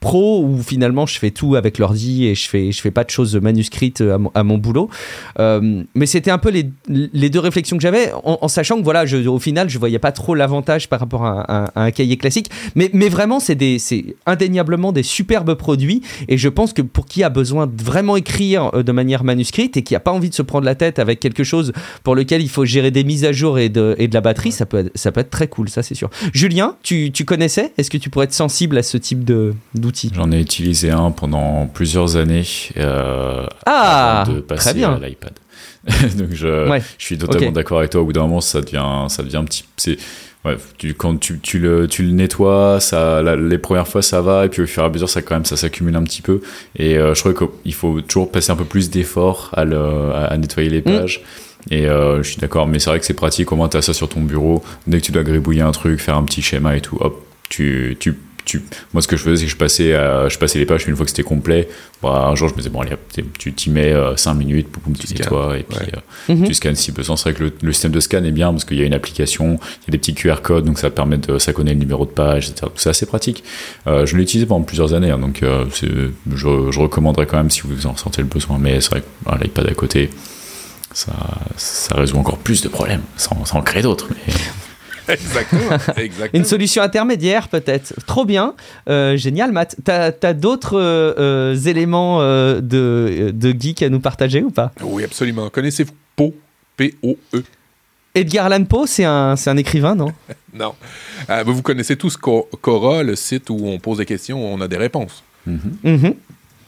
pro 0.00 0.44
où 0.44 0.62
finalement 0.62 1.06
je 1.06 1.18
fais 1.18 1.30
tout 1.30 1.54
avec 1.54 1.78
l'ordi 1.78 2.26
et 2.26 2.34
je 2.34 2.48
fais 2.48 2.72
je 2.72 2.80
fais 2.80 2.90
pas 2.90 3.04
de 3.04 3.10
choses 3.10 3.36
manuscrites 3.36 4.02
à 4.34 4.42
mon, 4.42 4.58
boulot. 4.58 4.90
Euh, 5.38 5.82
mais 5.94 6.06
c'était 6.06 6.30
un 6.30 6.38
peu 6.38 6.50
les, 6.50 6.70
les, 6.88 7.30
deux 7.30 7.38
réflexions 7.38 7.76
que 7.76 7.82
j'avais 7.82 8.12
en, 8.24 8.48
sachant 8.48 8.78
que 8.78 8.82
voilà 8.82 9.06
je, 9.06 9.16
au 9.26 9.38
final 9.38 9.70
je 9.70 9.78
voyais 9.78 9.98
pas 9.98 10.12
trop 10.12 10.34
l'avantage 10.34 10.88
par 10.88 11.00
rapport 11.00 11.24
à, 11.24 11.70
un 11.74 11.90
cahier 11.90 12.16
classique. 12.16 12.50
Mais, 12.74 12.90
mais 12.92 13.08
vraiment 13.08 13.40
c'est 13.40 13.78
c'est 13.78 14.16
indéniablement 14.26 14.92
des 14.92 15.02
superbes 15.02 15.54
produits 15.54 16.02
et 16.28 16.36
je 16.36 16.48
pense 16.48 16.72
que 16.72 16.82
pour 16.82 17.06
qui 17.06 17.22
a 17.22 17.30
besoin 17.30 17.66
de 17.66 17.82
vraiment 17.82 18.16
écrire 18.16 18.70
euh, 18.74 18.82
de 18.82 18.92
manière 18.92 19.24
manuscrite 19.24 19.76
et 19.76 19.82
qui 19.82 19.94
a 19.94 20.00
pas 20.00 20.12
envie 20.12 20.30
de 20.30 20.34
se 20.34 20.42
prendre 20.42 20.64
la 20.66 20.74
tête 20.74 20.98
avec 20.98 21.20
quelque 21.20 21.44
chose 21.44 21.72
pour 22.04 22.14
lequel 22.14 22.42
il 22.42 22.48
faut 22.50 22.64
gérer 22.64 22.90
des 22.90 23.04
mises 23.04 23.24
à 23.24 23.32
jour 23.32 23.58
et 23.58 23.68
de, 23.68 23.94
et 23.98 24.08
de 24.08 24.14
la 24.14 24.20
batterie 24.20 24.52
ça 24.52 24.66
peut 24.66 24.78
être, 24.78 24.90
ça 24.94 25.10
peut 25.10 25.20
être 25.20 25.30
très 25.30 25.48
cool 25.48 25.70
ça 25.70 25.82
c'est 25.82 25.94
sûr. 25.94 26.10
Julien 26.34 26.76
tu, 26.82 27.10
tu 27.12 27.24
connaissais? 27.24 27.72
Est-ce 27.78 27.90
que 27.90 27.98
tu 27.98 28.10
pourrais 28.10 28.26
être 28.26 28.34
sensible 28.34 28.76
à 28.76 28.82
ce 28.82 28.98
type 28.98 29.24
de 29.24 29.54
d'outils 29.74 30.10
J'en 30.14 30.32
ai 30.32 30.40
utilisé 30.40 30.90
un 30.90 31.10
pendant 31.10 31.66
plusieurs 31.66 32.16
années 32.16 32.44
euh, 32.76 33.46
ah, 33.66 34.22
avant 34.22 34.32
de 34.32 34.40
passer 34.40 34.82
à 34.82 34.98
l'iPad. 34.98 35.32
Donc 36.18 36.28
je, 36.32 36.80
je 36.98 37.04
suis 37.04 37.16
totalement 37.16 37.52
d'accord 37.52 37.78
avec 37.78 37.90
toi. 37.90 38.02
Au 38.02 38.04
bout 38.04 38.12
d'un 38.12 38.22
moment, 38.22 38.40
ça 38.40 38.60
devient, 38.60 39.06
ça 39.08 39.22
devient 39.22 39.38
un 39.38 39.44
petit. 39.44 39.64
C'est, 39.76 39.96
ouais, 40.44 40.56
tu, 40.76 40.94
quand 40.94 41.18
tu, 41.18 41.38
tu, 41.40 41.58
le, 41.58 41.88
tu 41.88 42.02
le 42.02 42.10
nettoies, 42.10 42.80
ça, 42.80 43.22
les 43.22 43.58
premières 43.58 43.88
fois 43.88 44.02
ça 44.02 44.20
va, 44.20 44.44
et 44.44 44.48
puis 44.48 44.62
au 44.62 44.66
fur 44.66 44.82
et 44.82 44.86
à 44.86 44.88
mesure, 44.90 45.08
ça 45.08 45.22
quand 45.22 45.34
même, 45.34 45.44
ça 45.44 45.56
s'accumule 45.56 45.96
un 45.96 46.02
petit 46.02 46.22
peu. 46.22 46.42
Et 46.76 46.98
euh, 46.98 47.14
je 47.14 47.20
crois 47.20 47.32
qu'il 47.34 47.74
faut 47.74 48.00
toujours 48.02 48.30
passer 48.30 48.52
un 48.52 48.56
peu 48.56 48.64
plus 48.64 48.90
d'efforts 48.90 49.50
à, 49.54 49.62
à, 49.62 50.36
nettoyer 50.36 50.68
les 50.68 50.80
mm. 50.80 50.84
pages. 50.84 51.22
Et 51.70 51.86
euh, 51.86 52.22
je 52.22 52.30
suis 52.30 52.38
d'accord, 52.38 52.66
mais 52.66 52.78
c'est 52.78 52.90
vrai 52.90 52.98
que 53.00 53.06
c'est 53.06 53.14
pratique. 53.14 53.52
Au 53.52 53.56
moins, 53.56 53.68
tu 53.68 53.76
as 53.76 53.82
ça 53.82 53.92
sur 53.92 54.08
ton 54.08 54.22
bureau. 54.22 54.62
Dès 54.86 55.00
que 55.00 55.06
tu 55.06 55.12
dois 55.12 55.22
gribouiller 55.22 55.60
un 55.60 55.72
truc, 55.72 56.00
faire 56.00 56.16
un 56.16 56.24
petit 56.24 56.40
schéma 56.40 56.76
et 56.76 56.80
tout, 56.80 56.96
hop, 57.00 57.22
tu, 57.50 57.96
tu 58.00 58.14
moi, 58.92 59.02
ce 59.02 59.08
que 59.08 59.16
je 59.16 59.22
faisais, 59.22 59.36
c'est 59.36 59.44
que 59.44 59.50
je 59.50 59.56
passais, 59.56 59.90
je 59.92 60.38
passais 60.38 60.58
les 60.58 60.66
pages, 60.66 60.86
une 60.86 60.96
fois 60.96 61.04
que 61.04 61.10
c'était 61.10 61.22
complet, 61.22 61.68
bah, 62.02 62.28
un 62.30 62.34
jour, 62.34 62.48
je 62.48 62.54
me 62.54 62.58
disais, 62.58 62.70
bon, 62.70 62.80
allez, 62.80 62.96
tu 63.38 63.52
t'y 63.52 63.68
mets 63.68 63.94
5 64.16 64.30
euh, 64.30 64.34
minutes, 64.34 64.68
boum, 64.72 64.96
tu 64.96 65.12
nettoies, 65.12 65.58
et 65.58 65.62
puis 65.64 65.78
euh, 65.78 66.34
mhm. 66.34 66.46
tu 66.46 66.54
scannes 66.54 66.74
si 66.74 66.92
besoin. 66.92 67.16
C'est 67.16 67.30
vrai 67.30 67.34
que 67.34 67.52
le, 67.62 67.72
système 67.72 67.92
de 67.92 68.00
scan 68.00 68.24
est 68.24 68.30
bien 68.30 68.52
parce 68.52 68.64
qu'il 68.64 68.78
y 68.78 68.82
a 68.82 68.86
une 68.86 68.94
application, 68.94 69.58
il 69.82 69.86
y 69.86 69.90
a 69.90 69.92
des 69.92 69.98
petits 69.98 70.14
QR 70.14 70.36
codes, 70.42 70.64
donc 70.64 70.78
ça 70.78 70.88
permet 70.90 71.18
de, 71.18 71.38
ça 71.38 71.52
connaît 71.52 71.74
le 71.74 71.78
numéro 71.78 72.06
de 72.06 72.10
page, 72.10 72.48
etc. 72.48 72.72
C'est 72.76 72.88
assez 72.88 73.04
pratique. 73.04 73.44
Euh, 73.86 74.06
je 74.06 74.16
l'ai 74.16 74.22
utilisé 74.22 74.46
pendant 74.46 74.64
plusieurs 74.64 74.94
années, 74.94 75.10
hein, 75.10 75.18
donc 75.18 75.42
je, 75.42 76.10
je, 76.34 76.80
recommanderais 76.80 77.26
quand 77.26 77.36
même 77.36 77.50
si 77.50 77.62
vous 77.64 77.86
en 77.86 77.96
sentez 77.96 78.22
le 78.22 78.28
besoin, 78.28 78.58
mais 78.58 78.80
c'est 78.80 78.90
vrai 78.90 79.02
que 79.02 79.42
l'iPad 79.42 79.68
à 79.68 79.74
côté, 79.74 80.08
ça, 80.94 81.12
ça 81.56 81.96
résout 81.96 82.16
encore 82.16 82.38
plus 82.38 82.62
de 82.62 82.68
problèmes, 82.68 83.02
sans, 83.16 83.44
sans 83.44 83.58
en 83.58 83.62
créer 83.62 83.82
d'autres. 83.82 84.08
Mais... 84.10 84.32
exactement, 85.08 85.78
Une 86.32 86.44
solution 86.44 86.82
intermédiaire, 86.82 87.48
peut-être. 87.48 87.94
Trop 88.06 88.24
bien. 88.24 88.54
Euh, 88.88 89.16
génial, 89.16 89.52
Matt. 89.52 89.76
T'as 89.84 90.12
as, 90.22 90.32
d'autres 90.34 90.78
euh, 90.78 91.14
euh, 91.18 91.54
éléments 91.54 92.20
de, 92.20 93.30
de 93.32 93.54
geek 93.58 93.82
à 93.82 93.88
nous 93.88 94.00
partager 94.00 94.42
ou 94.42 94.50
pas? 94.50 94.72
Oui, 94.82 95.04
absolument. 95.04 95.50
Connaissez-vous 95.50 95.92
Poe 96.16 96.34
P-O-E 96.76 97.42
Edgar 98.14 98.46
Allan 98.46 98.64
Poe, 98.64 98.86
c'est 98.86 99.04
un, 99.04 99.34
un, 99.44 99.56
écrivain, 99.56 99.94
non? 99.94 100.12
Non. 100.52 100.74
vous 101.46 101.62
connaissez 101.62 101.94
tous 101.94 102.16
Cora, 102.16 103.04
le 103.04 103.14
site 103.14 103.50
où 103.50 103.60
on 103.66 103.78
pose 103.78 103.98
des 103.98 104.06
questions, 104.06 104.42
où 104.42 104.52
on 104.52 104.60
a 104.60 104.66
des 104.66 104.78
réponses. 104.78 105.22
Mm 105.46 106.10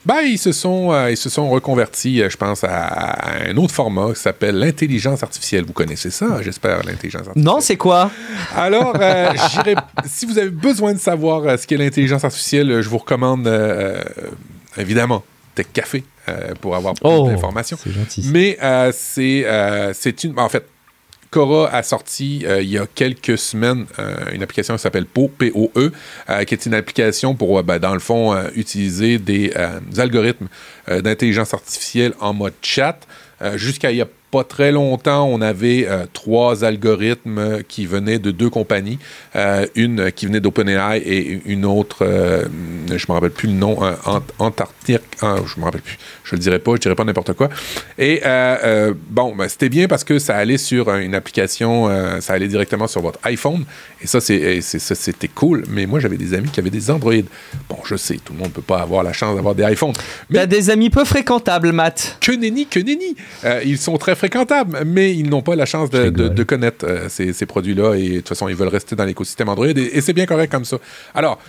ben, 0.05 0.21
ils 0.23 0.39
se 0.39 0.51
sont, 0.51 0.93
euh, 0.93 1.11
ils 1.11 1.17
se 1.17 1.31
sont 1.31 1.49
reconvertis, 1.49 2.23
euh, 2.23 2.29
je 2.29 2.37
pense, 2.37 2.65
à, 2.65 3.49
un 3.49 3.57
autre 3.57 3.73
format 3.73 4.13
qui 4.13 4.21
s'appelle 4.21 4.57
l'intelligence 4.57 5.23
artificielle. 5.23 5.65
Vous 5.65 5.73
connaissez 5.73 6.11
ça, 6.11 6.43
j'espère, 6.43 6.79
l'intelligence 6.85 7.29
artificielle. 7.29 7.45
Non, 7.45 7.61
c'est 7.61 7.77
quoi? 7.77 8.11
Alors, 8.57 8.97
euh, 9.01 9.33
si 10.07 10.27
vous 10.27 10.39
avez 10.39 10.51
besoin 10.51 10.93
de 10.93 10.99
savoir 10.99 11.59
ce 11.59 11.67
qu'est 11.67 11.77
l'intelligence 11.77 12.25
artificielle, 12.25 12.81
je 12.81 12.89
vous 12.89 12.99
recommande, 12.99 13.49
évidemment, 14.77 15.23
Tech 15.55 15.67
Café 15.73 16.05
pour 16.61 16.75
avoir 16.75 16.95
plus 16.95 17.09
oh, 17.09 17.29
d'informations. 17.29 17.79
Mais 18.25 18.59
c'est, 18.93 19.47
c'est 19.95 20.25
une... 20.25 20.39
En 20.39 20.49
fait, 20.49 20.67
Cora 21.33 21.71
a 21.73 21.83
sorti 21.83 22.45
euh, 22.45 22.61
il 22.63 22.69
y 22.69 22.79
a 22.79 22.87
quelques 22.87 23.39
semaines 23.39 23.87
euh, 23.99 24.17
une 24.33 24.43
application 24.43 24.77
qui 24.77 24.83
s'appelle 24.83 25.07
PO, 25.07 25.29
P-O-E, 25.29 25.91
euh, 26.29 26.45
qui 26.45 26.55
est 26.55 26.67
une 26.67 26.75
application 26.75 27.35
pour, 27.35 27.63
ben, 27.63 27.79
dans 27.79 27.95
le 27.95 28.01
fond, 28.01 28.37
utiliser 28.55 29.19
des 29.19 29.53
algorithmes 29.97 30.49
d'intelligence 30.89 31.55
artificielle 31.55 32.13
en 32.21 32.35
mode 32.35 32.53
chat. 32.61 33.01
Jusqu'à 33.57 33.91
il 33.91 33.97
y 33.97 34.03
a 34.03 34.07
pas 34.33 34.45
très 34.45 34.73
longtemps, 34.73 35.27
on 35.27 35.43
avait 35.43 35.87
euh, 35.87 36.07
trois 36.11 36.65
algorithmes 36.65 37.63
qui 37.69 37.85
venaient 37.85 38.19
de 38.19 38.31
deux 38.31 38.49
compagnies. 38.49 38.99
Euh, 39.37 39.67
une 39.75 40.11
qui 40.11 40.25
venait 40.25 40.41
d'OpenAI 40.41 41.03
et 41.05 41.43
une 41.45 41.67
autre, 41.67 41.99
euh, 42.01 42.47
je 42.89 42.95
ne 42.95 42.97
me 42.97 43.13
rappelle 43.13 43.31
plus 43.31 43.49
le 43.49 43.55
nom, 43.55 43.79
Antarctique, 44.39 45.03
ah, 45.21 45.37
je 45.47 45.61
me 45.61 45.67
rappelle 45.67 45.83
plus, 45.83 45.99
je 46.25 46.35
le 46.35 46.39
dirai 46.41 46.59
pas, 46.61 46.73
je 46.77 46.81
dirai 46.81 46.95
pas 46.95 47.05
n'importe 47.05 47.35
quoi. 47.35 47.51
Et 47.99 48.23
bon, 49.11 49.37
ben, 49.37 49.49
c'était 49.49 49.69
bien 49.69 49.87
parce 49.87 50.03
que 50.03 50.19
ça 50.19 50.37
allait 50.37 50.57
sur 50.57 50.93
une 50.95 51.15
application, 51.15 51.91
ça 52.21 52.33
allait 52.33 52.49
directement 52.49 52.87
sur 52.87 53.03
votre 53.03 53.19
iPhone. 53.25 53.65
Et 54.01 54.07
ça, 54.07 54.21
c'était 54.21 55.29
cool. 55.29 55.65
Mais 55.69 55.85
moi, 55.85 56.01
j'avais 56.01 56.17
des 56.17 56.33
amis 56.33 56.49
qui 56.49 56.59
avaient 56.59 56.71
des 56.71 56.91
Android. 56.91 57.13
Bon, 57.69 57.77
je 57.85 57.97
sais, 57.97 58.17
tout 58.25 58.33
le 58.33 58.39
monde 58.39 58.49
ne 58.49 58.55
peut 58.55 58.63
pas 58.63 58.81
avoir 58.81 59.03
la 59.03 59.13
chance 59.13 59.37
d'avoir 59.37 59.55
des 59.55 59.65
iPhones. 59.65 59.93
Mais 60.31 60.39
as 60.39 60.47
des 60.47 60.71
amis 60.71 60.89
peu 60.89 61.05
fréquentables, 61.05 61.73
Matt. 61.73 62.17
Que 62.21 62.33
nenni, 62.33 62.67
que 62.67 62.81
nenni. 62.81 63.15
ils 63.65 63.79
sont 63.79 63.99
très 63.99 64.17
fréquentables, 64.23 64.85
mais 64.87 65.13
ils 65.17 65.29
n'ont 65.29 65.43
pas 65.43 65.57
la 65.57 65.67
chance 65.67 65.91
de, 65.91 66.45
connaître 66.45 66.87
euh, 66.87 67.09
ces, 67.09 67.45
produits-là 67.45 67.95
et 67.95 68.09
de 68.09 68.17
toute 68.19 68.29
façon, 68.29 68.49
ils 68.49 68.55
veulent 68.55 68.69
rester 68.69 68.95
dans 68.95 69.05
l'écosystème 69.05 69.49
Android 69.49 69.67
et, 69.67 70.01
c'est 70.01 70.13
bien 70.13 70.27
correct 70.27 70.49
comme 70.49 70.65
ça. 70.65 70.77
Alors, 71.13 71.41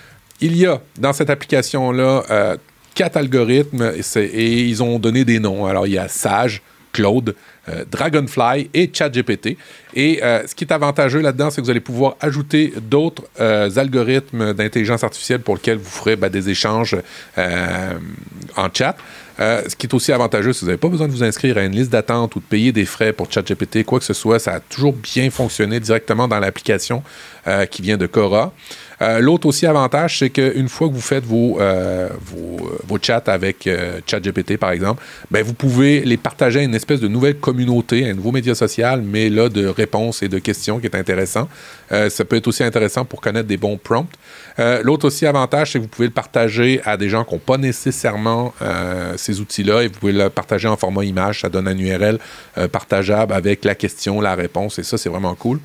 il 0.42 0.58
y 0.58 0.66
a 0.66 0.82
dans 0.98 1.14
cette 1.14 1.30
application-là 1.30 2.24
euh, 2.32 2.58
quatre 2.96 3.18
algorithmes 3.18 3.92
et, 4.16 4.62
ils 4.62 4.82
ont 4.82 4.98
donné 4.98 5.24
des 5.24 5.38
noms. 5.38 5.68
Alors, 5.68 5.86
il 5.86 5.94
y 5.94 6.00
a 6.00 6.08
Sage, 6.08 6.64
Claude, 6.94 7.36
euh, 7.70 7.86
Dragonfly 7.92 8.72
et 8.74 8.90
ChatGPT. 8.92 9.56
Et 9.94 10.22
ce 10.24 10.56
qui 10.56 10.64
est 10.64 10.74
avantageux 10.74 11.22
là-dedans, 11.22 11.52
c'est 11.52 11.62
que 11.62 11.66
vous 11.66 11.72
allez 11.72 11.80
pouvoir 11.80 12.16
ajouter 12.22 12.74
d'autres 12.82 13.26
algorithmes 13.40 14.56
d'intelligence 14.56 15.04
artificielle 15.04 15.42
pour 15.42 15.58
lesquels 15.58 15.78
vous 15.78 15.92
ferez 15.92 16.16
ben, 16.16 16.30
des 16.30 16.50
échanges 16.50 16.98
en 17.38 18.70
chat. 18.74 18.96
Euh, 19.40 19.64
ce 19.68 19.76
qui 19.76 19.88
est 19.88 19.94
aussi 19.94 20.12
avantageux, 20.12 20.54
si 20.54 20.62
vous 20.62 20.68
n'avez 20.68 20.78
pas 20.78 20.90
besoin 20.90 21.08
de 21.08 21.12
vous 21.12 21.24
inscrire 21.24 21.58
à 21.58 21.64
une 21.64 21.72
liste 21.72 21.92
d'attente 21.92 22.36
ou 22.36 22.40
de 22.40 22.46
payer 22.46 22.72
des 22.72 22.86
frais 22.86 23.14
pour 23.14 23.32
ChatGPT, 23.32 23.84
quoi 23.84 24.00
que 24.00 24.06
ce 24.06 24.14
soit, 24.14 24.40
ça 24.40 24.54
a 24.54 24.60
toujours 24.60 24.94
bien 24.94 25.30
fonctionné 25.30 25.80
directement 25.80 26.28
dans 26.28 26.40
l'application 26.40 27.04
euh, 27.48 27.66
qui 27.66 27.82
vient 27.82 27.98
de 27.98 28.06
Cora. 28.06 28.54
Euh, 29.04 29.20
l'autre 29.20 29.48
aussi 29.48 29.66
avantage, 29.68 30.20
c'est 30.20 30.30
qu'une 30.30 30.70
fois 30.70 30.88
que 30.88 30.94
vous 30.94 31.02
faites 31.02 31.26
vos, 31.26 31.60
vos, 32.88 33.00
chats 33.02 33.24
avec 33.28 33.70
ChatGPT, 34.08 34.58
par 34.58 34.72
exemple, 34.72 35.04
ben, 35.30 35.44
vous 35.44 35.54
pouvez 35.54 36.02
les 36.02 36.18
partager 36.18 36.60
à 36.60 36.64
une 36.64 36.76
espèce 36.76 37.00
de 37.00 37.08
nouvelle 37.08 37.38
communauté, 37.38 38.10
un 38.10 38.14
nouveau 38.14 38.32
média 38.32 38.56
social, 38.56 39.02
mais 39.02 39.30
là, 39.30 39.50
de 39.50 39.68
réponses 39.68 40.24
et 40.24 40.30
de 40.30 40.40
questions 40.40 40.80
qui 40.80 40.86
est 40.86 40.96
intéressant. 40.96 41.50
ça 41.90 42.26
peut 42.26 42.38
être 42.38 42.48
aussi 42.48 42.64
intéressant 42.64 43.06
pour 43.06 43.22
connaître 43.22 43.48
des 43.48 43.58
bons 43.58 43.78
prompts. 43.78 44.08
Euh, 44.60 44.82
l'autre 44.84 45.08
aussi 45.08 45.26
avantage, 45.26 45.72
c'est 45.72 45.80
que 45.80 45.84
vous 45.84 45.90
pouvez 45.90 46.08
le 46.08 46.14
partager 46.14 46.82
à 46.86 46.98
des 46.98 47.10
gens 47.10 47.24
qui 47.24 47.34
n'ont 47.34 47.40
pas 47.40 47.58
nécessairement 47.58 48.54
euh, 48.62 49.14
ces 49.18 49.40
outils-là 49.40 49.84
et 49.84 49.88
vous 49.88 50.00
pouvez 50.00 50.14
le 50.14 50.30
partager 50.30 50.68
en 50.68 50.78
format 50.78 51.04
image. 51.04 51.42
Ça 51.42 51.50
donne 51.50 51.68
un 51.68 51.78
URL 51.78 52.20
euh, 52.58 52.68
partageable 52.68 53.34
avec 53.34 53.66
la 53.66 53.76
question, 53.76 54.22
la 54.22 54.36
réponse 54.36 54.80
et 54.80 54.84
ça, 54.84 54.98
c'est 54.98 55.10
vraiment 55.10 55.36
cool. 55.36 55.60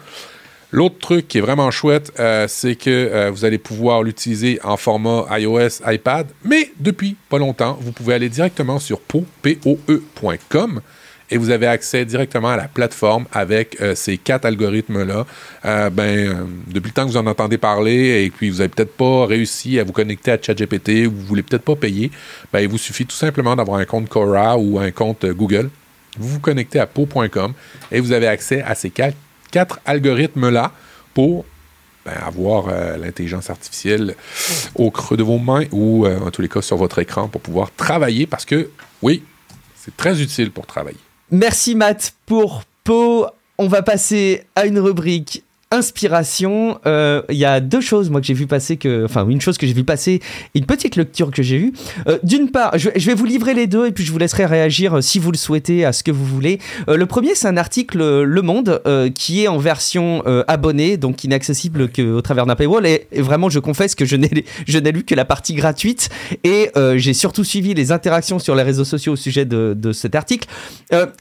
L'autre 0.71 0.99
truc 0.99 1.29
qui 1.29 1.39
est 1.39 1.41
vraiment 1.41 1.71
chouette, 1.71 2.13
c'est 2.49 2.75
que 2.75 3.31
vous 3.31 3.47
allez 3.47 3.57
pouvoir 3.57 4.03
l'utiliser 4.03 4.61
en 4.63 4.77
format 4.77 5.25
iOS, 5.39 5.81
iPad, 5.87 6.27
mais 6.45 6.71
depuis 6.79 7.17
pas 7.31 7.39
longtemps, 7.39 7.79
vous 7.81 7.93
pouvez 7.93 8.13
aller 8.13 8.29
directement 8.29 8.79
sur 8.79 9.01
poe.com 9.01 10.83
et 11.31 11.37
vous 11.37 11.51
avez 11.51 11.67
accès 11.67 12.05
directement 12.05 12.49
à 12.49 12.57
la 12.57 12.69
plateforme 12.69 13.27
avec 13.33 13.81
euh, 13.81 13.95
ces 13.95 14.17
quatre 14.19 14.45
algorithmes-là. 14.45 15.27
Euh, 15.65 15.91
ben, 15.91 16.03
euh, 16.03 16.35
depuis 16.67 16.89
le 16.89 16.95
temps 16.95 17.05
que 17.05 17.11
vous 17.11 17.17
en 17.17 17.27
entendez 17.27 17.59
parler 17.59 18.25
et 18.25 18.31
puis 18.31 18.51
vous 18.51 18.59
n'avez 18.59 18.69
peut-être 18.69 18.97
pas 18.97 19.27
réussi 19.27 19.79
à 19.79 19.85
vous 19.85 19.93
connecter 19.93 20.33
à 20.33 20.39
ChatGPT 20.41 21.07
ou 21.07 21.13
vous 21.13 21.27
voulez 21.27 21.43
peut-être 21.43 21.65
pas 21.65 21.77
payer, 21.77 22.11
ben, 22.53 22.61
il 22.61 22.69
vous 22.69 22.79
suffit 22.79 23.07
tout 23.07 23.17
simplement 23.17 23.57
d'avoir 23.57 23.79
un 23.79 23.85
compte 23.85 24.09
Cora 24.09 24.59
ou 24.59 24.79
un 24.79 24.91
compte 24.91 25.27
Google. 25.27 25.71
Vous 26.19 26.29
vous 26.29 26.41
connectez 26.41 26.81
à 26.81 26.87
po.com 26.87 27.53
et 27.93 28.01
vous 28.01 28.13
avez 28.13 28.27
accès 28.27 28.63
à 28.63 28.75
ces 28.75 28.91
quatre, 28.91 29.17
quatre 29.51 29.81
algorithmes-là 29.85 30.73
pour 31.15 31.45
ben, 32.05 32.15
avoir 32.25 32.69
l'intelligence 32.99 33.51
artificielle 33.51 34.15
au 34.75 34.91
creux 34.91 35.17
de 35.17 35.23
vos 35.23 35.39
mains 35.39 35.65
ou 35.73 36.07
en 36.07 36.31
tous 36.31 36.43
les 36.43 36.49
cas 36.49 36.63
sur 36.63 36.77
votre 36.77 36.99
écran 37.01 37.29
pour 37.29 37.41
pouvoir 37.41 37.71
travailler 37.75 38.27
parce 38.27 38.45
que 38.45 38.71
oui, 39.03 39.23
c'est 39.75 39.97
très 39.97 40.21
utile 40.23 40.51
pour 40.51 40.67
travailler. 40.67 40.99
Merci 41.31 41.75
Matt 41.75 42.15
pour 42.27 42.63
Po. 42.85 43.27
On 43.59 43.69
va 43.69 43.83
passer 43.83 44.45
à 44.55 44.67
une 44.67 44.79
rubrique 44.79 45.45
inspiration, 45.71 46.79
euh, 46.87 47.23
il 47.29 47.37
y 47.37 47.45
a 47.45 47.61
deux 47.61 47.81
choses 47.81 48.09
moi 48.09 48.21
que 48.21 48.27
j'ai 48.27 48.35
vu 48.35 48.47
passer, 48.47 48.79
que, 48.79 49.05
enfin 49.05 49.29
une 49.29 49.41
chose 49.41 49.59
que 49.59 49.67
j'ai 49.67 49.75
vu 49.75 49.85
passer, 49.85 50.21
une 50.55 50.65
petite 50.65 50.97
lecture 50.97 51.31
que 51.31 51.43
j'ai 51.43 51.59
vue. 51.59 51.73
Euh, 52.07 52.19
d'une 52.23 52.51
part, 52.51 52.79
je, 52.79 52.89
vais 52.91 53.15
vous 53.15 53.27
livrer 53.27 53.53
les 53.53 53.67
deux 53.67 53.87
et 53.87 53.93
puis 53.93 54.05
je 54.05 54.13
vous 54.13 54.19
laisserai 54.19 54.47
réagir 54.47 54.97
euh, 54.97 55.01
si 55.03 55.19
vous 55.19 55.31
le 55.31 55.37
souhaitez 55.37 55.85
à 55.85 55.93
ce 55.93 56.03
que 56.03 56.11
vous 56.11 56.25
voulez. 56.25 56.59
le 56.87 57.05
premier, 57.07 57.35
c'est 57.35 57.49
un 57.49 57.57
article 57.57 57.99
Le 57.99 58.43
Monde 58.43 58.83
qui 59.15 59.43
est 59.45 59.49
en 59.49 59.59
version 59.59 60.23
abonnée, 60.47 60.97
donc 60.97 61.25
inaccessible 61.25 61.91
qu'au 61.91 62.21
travers 62.23 62.47
d'un 62.47 62.57
paywall. 62.57 62.87
Et, 62.87 63.07
vraiment, 63.17 63.49
je 63.51 63.59
confesse 63.59 63.95
que 63.95 64.05
je 64.05 64.17
n'ai, 64.17 64.93
lu 64.93 65.05
que 65.05 65.15
la 65.15 65.25
partie 65.25 65.55
gratuite 65.55 66.09
et 66.45 66.71
j'ai 66.97 67.15
surtout 67.15 67.45
suivi 67.45 67.75
les 67.75 67.93
interactions 67.93 68.39
sur 68.39 68.55
les 68.55 68.63
réseaux 68.63 68.85
sociaux 68.85 69.15
au 69.15 69.17
sujet 69.17 69.45
de 69.45 69.93
cet 69.93 70.15
article. 70.15 70.49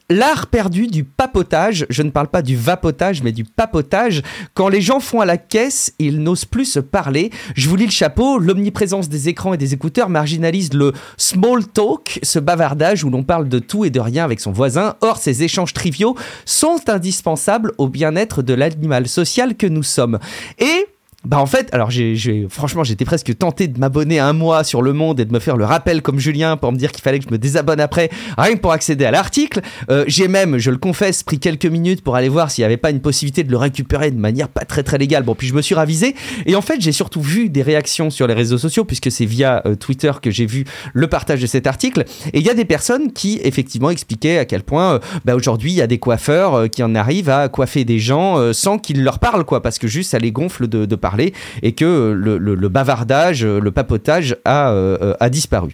L'art 0.10 0.48
perdu 0.48 0.88
du 0.88 1.04
papotage. 1.04 1.86
Je 1.90 2.04
ne 2.04 2.10
parle 2.10 2.28
pas 2.28 2.42
du 2.42 2.56
vapotage, 2.56 3.24
mais 3.24 3.32
du 3.32 3.44
papotage. 3.44 4.22
Quand 4.54 4.70
les 4.70 4.82
gens 4.82 5.00
font 5.00 5.22
à 5.22 5.26
la 5.26 5.38
caisse, 5.38 5.94
ils 6.00 6.20
n'osent 6.20 6.46
plus 6.46 6.66
se 6.66 6.80
parler. 6.80 7.32
Je 7.56 7.70
vous 7.70 7.76
lis 7.76 7.86
le 7.86 7.92
chapeau, 7.92 8.38
l'omniprésence 8.38 9.10
des 9.10 9.30
écrans 9.30 9.54
et 9.54 9.58
des 9.58 9.74
écouteurs 9.74 10.10
marginalise 10.10 10.74
le 10.74 10.94
small 11.18 11.66
talk, 11.66 12.20
ce 12.24 12.40
bavardage 12.40 13.04
où 13.04 13.10
l'on 13.10 13.24
parle 13.24 13.50
de 13.50 13.60
tout 13.60 13.86
et 13.86 13.90
de 13.90 14.00
rien 14.00 14.24
avec 14.24 14.40
son 14.40 14.52
voisin. 14.52 14.96
Or, 15.02 15.18
ces 15.18 15.44
échanges 15.44 15.74
triviaux 15.74 16.16
sont 16.46 16.82
indispensables 16.88 17.74
au 17.78 17.88
bien-être 17.88 18.42
de 18.42 18.54
l'animal 18.54 19.08
social 19.08 19.56
que 19.56 19.68
nous 19.68 19.84
sommes. 19.84 20.20
Et 20.60 20.88
bah 21.28 21.40
en 21.42 21.46
fait, 21.46 21.68
alors 21.74 21.92
j'ai, 21.92 22.48
franchement, 22.50 22.86
j'étais 22.86 23.04
presque 23.04 23.38
tenté 23.38 23.68
de 23.68 23.78
m'abonner 23.78 24.18
un 24.18 24.32
mois 24.32 24.64
sur 24.64 24.82
Le 24.82 24.94
Monde 24.94 25.20
et 25.20 25.26
de 25.26 25.34
me 25.34 25.40
faire 25.40 25.58
le 25.58 25.66
rappel 25.66 26.02
comme 26.02 26.20
Julien 26.20 26.56
pour 26.56 26.72
me 26.72 26.78
dire 26.78 26.94
qu'il 26.94 27.04
fallait 27.04 27.20
que 27.20 27.26
je 27.26 27.32
me 27.32 27.38
désabonne 27.38 27.82
après, 27.82 28.10
rien 28.38 28.56
que 28.56 28.62
pour 28.62 28.72
accéder 28.72 29.04
à 29.04 29.12
l'article. 29.12 29.60
Euh, 29.90 30.06
j'ai 30.08 30.30
même, 30.30 30.58
je 30.58 30.72
le 30.72 30.78
confesse, 30.78 31.24
pris 31.24 31.38
quelques 31.38 31.66
minutes 31.66 32.02
pour 32.02 32.16
aller 32.16 32.30
voir 32.30 32.50
s'il 32.50 32.62
n'y 32.62 32.68
avait 32.68 32.78
pas 32.78 32.92
une 32.92 33.02
possibilité 33.02 33.44
de 33.44 33.52
le 33.52 33.58
récupérer 33.58 34.10
de 34.12 34.18
manière 34.18 34.48
pas 34.48 34.64
très 34.64 34.84
très 34.84 34.98
légale. 34.98 35.24
Bon, 35.24 35.36
puis 35.36 35.48
je 35.48 35.54
me 35.54 35.62
suis 35.62 35.76
ravisé 35.76 36.16
et 36.46 36.56
en 36.56 36.62
fait, 36.62 36.80
j'ai 36.80 36.94
surtout 36.94 37.22
vu 37.22 37.50
des 37.50 37.62
réactions 37.62 38.10
sur 38.10 38.26
les 38.26 38.34
réseaux 38.34 38.58
sociaux 38.58 38.86
puisque 38.86 39.12
c'est 39.12 39.26
via 39.26 39.62
euh, 39.66 39.76
Twitter 39.76 40.14
que 40.22 40.32
j'ai 40.32 40.46
vu 40.46 40.64
le 40.94 41.08
partage 41.08 41.42
de 41.42 41.48
cet 41.48 41.68
article. 41.68 42.06
Et 42.32 42.40
il 42.40 42.46
y 42.46 42.50
a 42.50 42.54
des 42.54 42.64
personnes 42.64 43.12
qui 43.12 43.42
effectivement 43.44 43.90
expliquaient 43.90 44.38
à 44.38 44.46
quel 44.46 44.64
point, 44.64 44.94
euh, 44.94 45.00
bah, 45.26 45.36
aujourd'hui, 45.36 45.74
il 45.74 45.76
y 45.78 45.82
a 45.82 45.88
des 45.88 46.00
coiffeurs 46.00 46.70
qui 46.70 46.84
en 46.84 46.96
arrivent 46.96 47.30
à 47.30 47.50
coiffer 47.50 47.84
des 47.84 48.00
gens 48.00 48.54
sans 48.54 48.80
qu'ils 48.80 49.04
leur 49.04 49.20
parlent, 49.20 49.44
quoi, 49.44 49.62
parce 49.62 49.78
que 49.78 49.88
juste 49.88 50.12
ça 50.12 50.20
les 50.20 50.32
gonfle 50.32 50.70
de, 50.70 50.86
de 50.86 50.96
parler 50.96 51.17
et 51.20 51.72
que 51.74 52.12
le, 52.12 52.70
bavardage, 52.70 53.46
le 53.46 53.72
papotage 53.72 54.38
a, 54.46 54.72
euh, 54.72 55.14
a 55.20 55.30
disparu. 55.30 55.74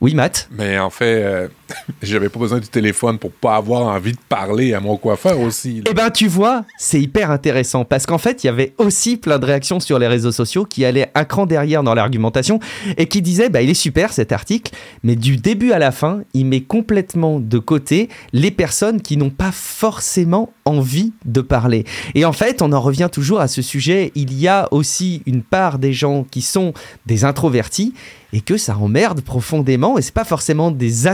Oui, 0.00 0.14
Matt? 0.14 0.48
Mais 0.50 0.78
en 0.78 0.90
fait, 0.90 1.22
euh, 1.22 1.48
j'avais 2.02 2.28
pas 2.28 2.38
besoin 2.38 2.58
du 2.58 2.68
téléphone 2.68 3.18
pour 3.18 3.30
pas 3.30 3.56
avoir 3.56 3.82
envie 3.82 4.12
de 4.12 4.18
parler 4.28 4.74
à 4.74 4.80
mon 4.80 4.96
coiffeur 4.96 5.40
aussi. 5.40 5.82
Eh 5.88 5.94
ben, 5.94 6.10
tu 6.10 6.28
vois, 6.28 6.64
c'est 6.78 7.00
hyper 7.00 7.30
intéressant 7.30 7.84
parce 7.84 8.06
qu'en 8.06 8.18
fait, 8.18 8.44
il 8.44 8.48
y 8.48 8.50
avait 8.50 8.74
aussi 8.78 9.16
plein 9.16 9.38
de 9.38 9.46
réactions 9.46 9.80
sur 9.80 9.98
les 9.98 10.06
réseaux 10.06 10.32
sociaux 10.32 10.64
qui 10.64 10.84
allaient 10.84 11.10
un 11.14 11.24
cran 11.24 11.46
derrière 11.46 11.82
dans 11.82 11.94
l'argumentation 11.94 12.60
et 12.96 13.06
qui 13.06 13.22
disaient, 13.22 13.48
bah, 13.48 13.62
il 13.62 13.70
est 13.70 13.74
super 13.74 14.12
cet 14.12 14.32
article, 14.32 14.72
mais 15.02 15.16
du 15.16 15.36
début 15.36 15.72
à 15.72 15.78
la 15.78 15.92
fin, 15.92 16.20
il 16.34 16.46
met 16.46 16.60
complètement 16.60 17.40
de 17.40 17.58
côté 17.58 18.08
les 18.32 18.50
personnes 18.50 19.00
qui 19.00 19.16
n'ont 19.16 19.30
pas 19.30 19.52
forcément 19.52 20.52
envie 20.64 21.12
de 21.24 21.40
parler. 21.40 21.84
Et 22.14 22.24
en 22.24 22.32
fait, 22.32 22.62
on 22.62 22.72
en 22.72 22.80
revient 22.80 23.08
toujours 23.12 23.40
à 23.40 23.48
ce 23.48 23.62
sujet. 23.62 24.12
Il 24.14 24.38
y 24.38 24.48
a 24.48 24.68
aussi 24.70 25.22
une 25.26 25.42
part 25.42 25.78
des 25.78 25.92
gens 25.92 26.24
qui 26.30 26.42
sont 26.42 26.72
des 27.06 27.24
introvertis 27.24 27.94
et 28.32 28.40
que 28.40 28.56
ça 28.56 28.76
emmerde 28.76 29.20
profondément. 29.20 29.96
Et 29.96 30.02
c'est 30.02 30.14
pas 30.14 30.24
forcément 30.24 30.70
des 30.70 31.06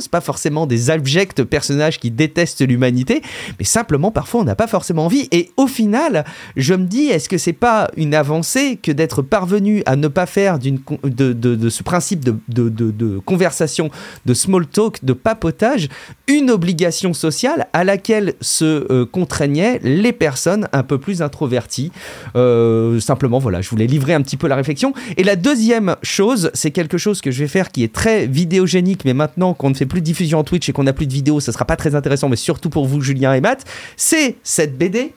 c'est 0.00 0.10
pas 0.10 0.20
forcément 0.20 0.66
des 0.66 0.90
abjects 0.90 1.42
personnages 1.44 1.98
qui 1.98 2.10
détestent 2.10 2.66
l'humanité, 2.66 3.22
mais 3.58 3.64
simplement 3.64 4.10
parfois 4.10 4.42
on 4.42 4.44
n'a 4.44 4.54
pas 4.54 4.66
forcément 4.66 5.06
envie. 5.06 5.28
Et 5.32 5.50
au 5.56 5.66
final, 5.66 6.24
je 6.56 6.74
me 6.74 6.86
dis, 6.86 7.06
est-ce 7.06 7.28
que 7.28 7.38
c'est 7.38 7.52
pas 7.52 7.90
une 7.96 8.14
avancée 8.14 8.78
que 8.82 8.92
d'être 8.92 9.22
parvenu 9.22 9.82
à 9.86 9.96
ne 9.96 10.08
pas 10.08 10.26
faire 10.26 10.58
d'une, 10.58 10.80
de, 11.04 11.68
ce 11.68 11.82
principe 11.82 12.24
de, 12.24 13.18
conversation, 13.24 13.90
de 14.26 14.34
small 14.34 14.66
talk, 14.66 15.04
de 15.04 15.12
papotage, 15.12 15.88
une 16.26 16.50
obligation 16.50 17.14
sociale 17.14 17.68
à 17.72 17.84
laquelle 17.84 18.34
se 18.40 18.64
euh, 18.64 19.06
contraignaient 19.06 19.80
les 19.82 20.12
personnes 20.12 20.68
un 20.72 20.82
peu 20.82 20.98
plus 20.98 21.22
introverties? 21.22 21.90
Euh, 22.36 23.00
simplement, 23.00 23.38
voilà, 23.38 23.60
je 23.60 23.70
voulais 23.70 23.86
livrer 23.86 24.14
un 24.14 24.22
petit 24.22 24.36
peu 24.36 24.48
la 24.48 24.56
réflexion. 24.56 24.92
Et 25.16 25.24
la 25.24 25.36
deuxième 25.36 25.96
chose, 26.02 26.50
c'est 26.54 26.70
quelque 26.70 26.98
chose 26.98 27.20
que 27.20 27.30
je 27.30 27.40
vais 27.40 27.48
faire 27.48 27.70
qui 27.70 27.84
est 27.84 27.92
très 27.92 28.26
vidéogénique, 28.26 29.04
mais 29.04 29.14
maintenant 29.14 29.54
qu'on 29.54 29.72
fait 29.78 29.86
plus 29.86 30.00
de 30.00 30.06
diffusion 30.06 30.38
en 30.38 30.44
Twitch 30.44 30.68
et 30.68 30.72
qu'on 30.72 30.84
n'a 30.84 30.92
plus 30.92 31.06
de 31.06 31.12
vidéos, 31.12 31.40
ça 31.40 31.52
sera 31.52 31.64
pas 31.64 31.76
très 31.76 31.94
intéressant, 31.94 32.28
mais 32.28 32.36
surtout 32.36 32.70
pour 32.70 32.86
vous, 32.86 33.00
Julien 33.00 33.34
et 33.34 33.40
Matt, 33.40 33.64
c'est 33.96 34.36
cette 34.42 34.76
BD 34.76 35.14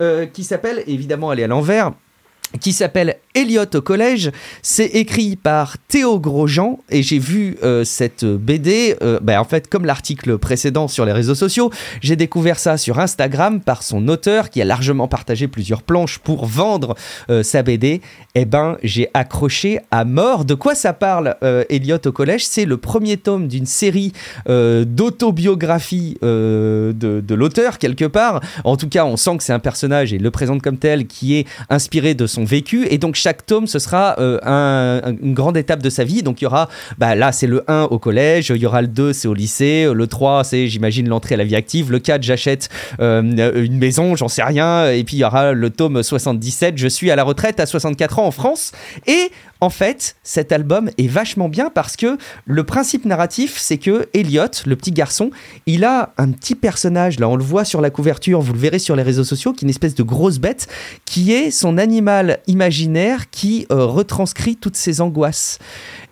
euh, 0.00 0.26
qui 0.26 0.44
s'appelle, 0.44 0.82
évidemment, 0.86 1.32
elle 1.32 1.40
est 1.40 1.44
à 1.44 1.48
l'envers, 1.48 1.92
qui 2.60 2.72
s'appelle 2.72 3.16
Elliot 3.34 3.64
au 3.74 3.80
collège. 3.80 4.30
C'est 4.62 4.86
écrit 4.86 5.34
par 5.36 5.76
Théo 5.88 6.20
Grosjean 6.20 6.78
et 6.90 7.02
j'ai 7.02 7.18
vu 7.18 7.56
euh, 7.64 7.84
cette 7.84 8.24
BD, 8.24 8.96
euh, 9.02 9.18
ben, 9.20 9.40
en 9.40 9.44
fait 9.44 9.68
comme 9.68 9.84
l'article 9.84 10.38
précédent 10.38 10.86
sur 10.86 11.04
les 11.04 11.12
réseaux 11.12 11.34
sociaux, 11.34 11.70
j'ai 12.00 12.14
découvert 12.14 12.60
ça 12.60 12.76
sur 12.76 13.00
Instagram 13.00 13.60
par 13.60 13.82
son 13.82 14.06
auteur 14.08 14.50
qui 14.50 14.62
a 14.62 14.64
largement 14.64 15.08
partagé 15.08 15.48
plusieurs 15.48 15.82
planches 15.82 16.18
pour 16.18 16.46
vendre 16.46 16.94
euh, 17.28 17.42
sa 17.42 17.64
BD. 17.64 18.00
Eh 18.36 18.44
ben 18.44 18.78
j'ai 18.82 19.08
accroché 19.14 19.80
à 19.90 20.04
mort. 20.04 20.44
De 20.44 20.54
quoi 20.54 20.74
ça 20.74 20.92
parle 20.92 21.36
Elliot 21.68 21.98
au 22.04 22.12
collège? 22.12 22.46
C'est 22.46 22.64
le 22.64 22.76
premier 22.76 23.16
tome 23.16 23.46
d'une 23.46 23.66
série 23.66 24.12
d'autobiographie 24.46 26.18
de, 26.20 26.92
de 26.92 27.34
l'auteur 27.34 27.78
quelque 27.78 28.04
part. 28.06 28.40
En 28.64 28.76
tout 28.76 28.88
cas 28.88 29.04
on 29.04 29.16
sent 29.16 29.36
que 29.36 29.44
c'est 29.44 29.52
un 29.52 29.60
personnage 29.60 30.12
et 30.12 30.18
le 30.18 30.30
présente 30.32 30.62
comme 30.62 30.78
tel 30.78 31.06
qui 31.06 31.36
est 31.36 31.46
inspiré 31.70 32.14
de 32.14 32.26
son 32.26 32.44
vécu 32.44 32.86
et 32.90 32.98
donc 32.98 33.16
chaque 33.24 33.46
tome, 33.46 33.66
ce 33.66 33.78
sera 33.78 34.16
euh, 34.18 35.00
une 35.22 35.32
grande 35.32 35.56
étape 35.56 35.82
de 35.82 35.88
sa 35.88 36.04
vie. 36.04 36.22
Donc 36.22 36.42
il 36.42 36.44
y 36.44 36.46
aura, 36.46 36.68
bah, 36.98 37.14
là 37.14 37.32
c'est 37.32 37.46
le 37.46 37.64
1 37.68 37.84
au 37.84 37.98
collège, 37.98 38.52
il 38.54 38.60
y 38.60 38.66
aura 38.66 38.82
le 38.82 38.88
2 38.88 39.14
c'est 39.14 39.28
au 39.28 39.32
lycée, 39.32 39.88
le 39.90 40.06
3 40.06 40.44
c'est 40.44 40.68
j'imagine 40.68 41.08
l'entrée 41.08 41.36
à 41.36 41.38
la 41.38 41.44
vie 41.44 41.56
active, 41.56 41.90
le 41.90 42.00
4 42.00 42.22
j'achète 42.22 42.68
euh, 43.00 43.22
une 43.64 43.78
maison, 43.78 44.14
j'en 44.14 44.28
sais 44.28 44.42
rien, 44.42 44.90
et 44.90 45.04
puis 45.04 45.16
il 45.16 45.20
y 45.20 45.24
aura 45.24 45.52
le 45.52 45.70
tome 45.70 46.02
77, 46.02 46.76
je 46.76 46.86
suis 46.86 47.10
à 47.10 47.16
la 47.16 47.24
retraite 47.24 47.60
à 47.60 47.66
64 47.66 48.18
ans 48.18 48.26
en 48.26 48.30
France. 48.30 48.72
Et 49.06 49.30
en 49.60 49.70
fait, 49.70 50.16
cet 50.22 50.52
album 50.52 50.90
est 50.98 51.06
vachement 51.06 51.48
bien 51.48 51.70
parce 51.70 51.96
que 51.96 52.18
le 52.46 52.64
principe 52.64 53.04
narratif, 53.04 53.56
c'est 53.58 53.78
que 53.78 54.08
Elliot, 54.12 54.44
le 54.66 54.76
petit 54.76 54.92
garçon, 54.92 55.30
il 55.66 55.84
a 55.84 56.12
un 56.18 56.30
petit 56.30 56.54
personnage, 56.54 57.18
là 57.18 57.28
on 57.28 57.36
le 57.36 57.44
voit 57.44 57.64
sur 57.64 57.80
la 57.80 57.90
couverture, 57.90 58.40
vous 58.40 58.52
le 58.52 58.58
verrez 58.58 58.78
sur 58.78 58.96
les 58.96 59.02
réseaux 59.02 59.24
sociaux, 59.24 59.52
qui 59.52 59.64
est 59.64 59.66
une 59.66 59.70
espèce 59.70 59.94
de 59.94 60.02
grosse 60.02 60.38
bête, 60.38 60.66
qui 61.04 61.32
est 61.32 61.50
son 61.50 61.78
animal 61.78 62.40
imaginaire 62.46 63.30
qui 63.30 63.66
euh, 63.70 63.86
retranscrit 63.86 64.56
toutes 64.56 64.76
ses 64.76 65.00
angoisses. 65.00 65.58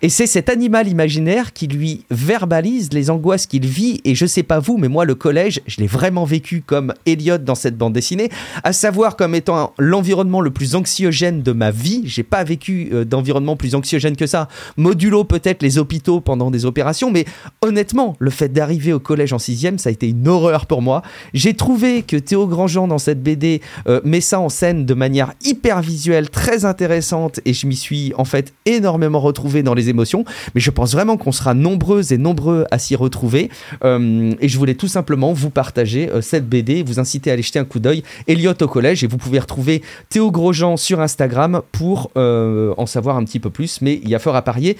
Et 0.01 0.09
c'est 0.09 0.27
cet 0.27 0.49
animal 0.49 0.87
imaginaire 0.87 1.53
qui 1.53 1.67
lui 1.67 2.05
verbalise 2.11 2.91
les 2.91 3.09
angoisses 3.09 3.45
qu'il 3.45 3.65
vit. 3.65 4.01
Et 4.03 4.15
je 4.15 4.25
sais 4.25 4.43
pas 4.43 4.59
vous, 4.59 4.77
mais 4.77 4.89
moi, 4.89 5.05
le 5.05 5.15
collège, 5.15 5.61
je 5.65 5.79
l'ai 5.79 5.87
vraiment 5.87 6.25
vécu 6.25 6.61
comme 6.65 6.93
Elliot 7.05 7.37
dans 7.37 7.55
cette 7.55 7.77
bande 7.77 7.93
dessinée, 7.93 8.29
à 8.63 8.73
savoir 8.73 9.15
comme 9.15 9.35
étant 9.35 9.73
l'environnement 9.77 10.41
le 10.41 10.51
plus 10.51 10.75
anxiogène 10.75 11.41
de 11.41 11.51
ma 11.51 11.71
vie. 11.71 12.01
J'ai 12.05 12.23
pas 12.23 12.43
vécu 12.43 12.89
euh, 12.91 13.05
d'environnement 13.05 13.32
plus 13.57 13.75
anxiogène 13.75 14.15
que 14.15 14.27
ça. 14.27 14.47
Modulo 14.77 15.23
peut-être 15.23 15.61
les 15.61 15.77
hôpitaux 15.77 16.21
pendant 16.21 16.51
des 16.51 16.65
opérations, 16.65 17.11
mais 17.11 17.25
honnêtement, 17.61 18.15
le 18.19 18.29
fait 18.29 18.49
d'arriver 18.49 18.93
au 18.93 18.99
collège 18.99 19.33
en 19.33 19.39
sixième, 19.39 19.77
ça 19.77 19.89
a 19.89 19.91
été 19.91 20.09
une 20.09 20.27
horreur 20.27 20.65
pour 20.65 20.81
moi. 20.81 21.01
J'ai 21.33 21.53
trouvé 21.53 22.01
que 22.01 22.17
Théo 22.17 22.47
Grandjean 22.47 22.87
dans 22.87 22.97
cette 22.97 23.21
BD 23.21 23.61
euh, 23.87 24.01
met 24.03 24.21
ça 24.21 24.39
en 24.39 24.49
scène 24.49 24.85
de 24.85 24.93
manière 24.93 25.33
hyper 25.43 25.81
visuelle, 25.81 26.29
très 26.29 26.65
intéressante, 26.65 27.39
et 27.45 27.53
je 27.53 27.67
m'y 27.67 27.75
suis 27.75 28.13
en 28.17 28.25
fait 28.25 28.53
énormément 28.65 29.19
retrouvé 29.19 29.63
dans 29.63 29.73
les 29.73 29.89
émotions. 29.89 30.25
Mais 30.55 30.61
je 30.61 30.71
pense 30.71 30.93
vraiment 30.93 31.17
qu'on 31.17 31.31
sera 31.31 31.53
nombreux 31.53 32.13
et 32.13 32.17
nombreux 32.17 32.65
à 32.71 32.79
s'y 32.79 32.95
retrouver. 32.95 33.49
Euh, 33.83 34.33
et 34.39 34.47
je 34.47 34.57
voulais 34.57 34.75
tout 34.75 34.87
simplement 34.87 35.33
vous 35.33 35.49
partager 35.49 36.09
euh, 36.09 36.21
cette 36.21 36.47
BD, 36.47 36.83
vous 36.83 36.99
inciter 36.99 37.29
à 37.29 37.33
aller 37.33 37.43
jeter 37.43 37.59
un 37.59 37.65
coup 37.65 37.79
d'œil. 37.79 38.03
Elliot 38.27 38.53
au 38.61 38.67
collège, 38.67 39.03
et 39.03 39.07
vous 39.07 39.17
pouvez 39.17 39.39
retrouver 39.39 39.81
Théo 40.09 40.31
Grosjean 40.31 40.77
sur 40.77 41.01
Instagram 41.01 41.61
pour 41.71 42.11
en 42.15 42.85
savoir 42.85 43.17
un 43.17 43.22
petit 43.25 43.39
peu 43.39 43.49
plus. 43.49 43.81
Mais 43.81 43.99
il 44.03 44.09
y 44.09 44.15
a 44.15 44.19
fort 44.19 44.35
à 44.35 44.41
parier 44.41 44.77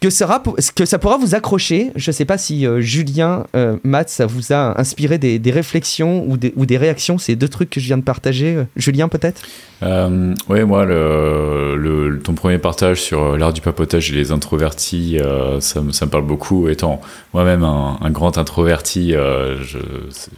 que, 0.00 0.10
sera, 0.10 0.42
que 0.74 0.84
ça 0.84 0.98
pourra 0.98 1.16
vous 1.16 1.34
accrocher. 1.34 1.90
Je 1.96 2.10
ne 2.10 2.12
sais 2.12 2.24
pas 2.24 2.38
si 2.38 2.66
Julien, 2.78 3.44
Matt, 3.84 4.08
ça 4.08 4.26
vous 4.26 4.52
a 4.52 4.78
inspiré 4.80 5.18
des, 5.18 5.50
réflexions 5.50 6.24
ou 6.26 6.36
des, 6.36 6.52
ou 6.56 6.66
des 6.66 6.76
réactions, 6.76 7.18
ces 7.18 7.36
deux 7.36 7.48
trucs 7.48 7.70
que 7.70 7.80
je 7.80 7.86
viens 7.86 7.98
de 7.98 8.02
partager. 8.02 8.64
Julien, 8.76 9.08
peut-être? 9.08 9.42
Euh, 9.82 10.34
Oui, 10.48 10.64
moi, 10.64 10.84
le, 10.84 12.20
ton 12.22 12.34
premier 12.34 12.58
partage 12.58 13.00
sur 13.00 13.36
l'art 13.36 13.52
du 13.52 13.60
papotage 13.60 14.10
et 14.10 14.14
les 14.14 14.32
introvertis, 14.32 15.18
euh, 15.18 15.60
ça, 15.60 15.80
me, 15.80 15.92
ça, 15.92 16.06
me 16.06 16.10
parle 16.10 16.24
beaucoup. 16.24 16.68
Étant 16.68 17.00
moi-même 17.32 17.62
un, 17.62 18.10
grand 18.10 18.38
introverti, 18.38 19.14
euh, 19.14 19.56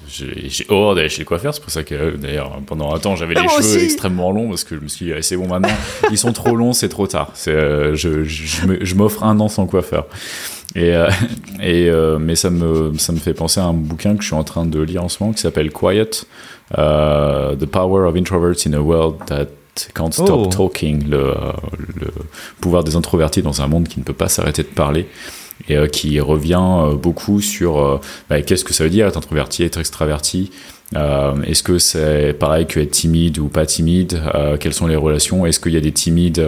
j'ai 0.09 0.67
horreur 0.69 0.95
d'aller 0.95 1.09
chez 1.09 1.21
le 1.21 1.27
coiffeur. 1.27 1.55
C'est 1.55 1.63
pour 1.63 1.71
ça 1.71 1.83
que, 1.83 2.17
d'ailleurs, 2.17 2.61
pendant 2.67 2.95
un 2.95 2.99
temps, 2.99 3.17
j'avais 3.17 3.35
les 3.35 3.49
cheveux 3.49 3.83
extrêmement 3.83 4.31
longs 4.31 4.49
parce 4.49 4.65
que 4.65 4.77
je 4.77 4.81
me 4.81 4.89
suis 4.89 5.07
dit, 5.07 5.13
c'est 5.23 5.37
bon 5.37 5.47
maintenant, 5.47 5.69
ils 6.11 6.19
sont 6.19 6.33
trop 6.33 6.57
longs, 6.57 6.73
c'est 6.73 6.89
trop 6.89 7.07
tard. 7.07 7.33
Je, 7.37 7.95
je 7.95 8.95
m'offre 8.95 9.25
un 9.25 9.39
an 9.41 9.49
son 9.51 9.67
coiffeur. 9.67 10.07
Et, 10.77 10.93
et 11.63 11.91
mais 12.21 12.37
ça 12.37 12.51
me, 12.51 12.97
ça 12.97 13.13
me 13.13 13.19
fait 13.19 13.35
penser 13.35 13.61
à 13.61 13.65
un 13.65 13.73
bouquin 13.73 14.15
que 14.15 14.23
je 14.23 14.29
suis 14.29 14.37
en 14.37 14.45
train 14.45 14.67
de 14.67 14.81
lire 14.81 15.05
en 15.05 15.09
ce 15.09 15.21
moment 15.21 15.33
qui 15.33 15.41
s'appelle 15.41 15.71
Quiet, 15.73 16.25
The 16.73 17.67
Power 17.67 18.07
of 18.07 18.17
Introverts 18.17 18.67
in 18.67 18.75
a 18.75 18.81
World 18.81 19.17
That 19.27 19.47
Can't 19.95 20.13
Stop 20.13 20.47
oh. 20.47 20.47
Talking, 20.47 21.09
le, 21.09 21.35
le, 22.01 22.13
pouvoir 22.61 22.85
des 22.85 22.97
introvertis 22.97 23.43
dans 23.43 23.63
un 23.63 23.67
monde 23.67 23.89
qui 23.89 23.99
ne 23.99 24.05
peut 24.05 24.13
pas 24.13 24.29
s'arrêter 24.29 24.63
de 24.63 24.69
parler 24.69 25.07
et 25.69 25.77
euh, 25.77 25.87
qui 25.87 26.21
revient 26.21 26.61
euh, 26.61 26.95
beaucoup 26.95 27.41
sur 27.41 27.79
euh, 27.79 28.01
bah, 28.29 28.43
qu'est-ce 28.43 28.65
que 28.65 28.75
ça 28.75 28.85
veut 28.85 28.91
dire 28.91 29.07
être 29.07 29.17
introverti, 29.17 29.63
être 29.63 29.79
extraverti. 29.79 30.51
Est-ce 30.95 31.63
que 31.63 31.79
c'est 31.79 32.33
pareil 32.39 32.67
que 32.67 32.81
être 32.81 32.91
timide 32.91 33.39
ou 33.39 33.49
pas 33.49 33.67
timide? 33.67 34.21
Quelles 34.59 34.75
sont 34.75 34.87
les 34.87 34.97
relations? 34.97 35.47
Est-ce 35.47 35.61
qu'il 35.61 35.73
y 35.73 35.77
a 35.77 35.81
des 35.81 35.93
timides 35.93 36.45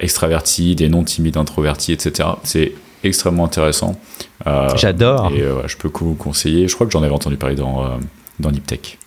extravertis, 0.00 0.74
des 0.74 0.88
non 0.88 1.04
timides 1.04 1.36
introvertis, 1.36 1.92
etc. 1.92 2.28
C'est 2.42 2.72
extrêmement 3.04 3.44
intéressant. 3.44 4.00
J'adore. 4.76 5.30
Et 5.32 5.44
je 5.66 5.76
peux 5.76 5.90
vous 5.94 6.14
conseiller. 6.14 6.66
Je 6.68 6.74
crois 6.74 6.86
que 6.86 6.92
j'en 6.92 7.02
avais 7.02 7.14
entendu 7.14 7.36
parler 7.36 7.56
dans 7.56 7.98
dans 8.40 8.50
Niptech. 8.50 8.98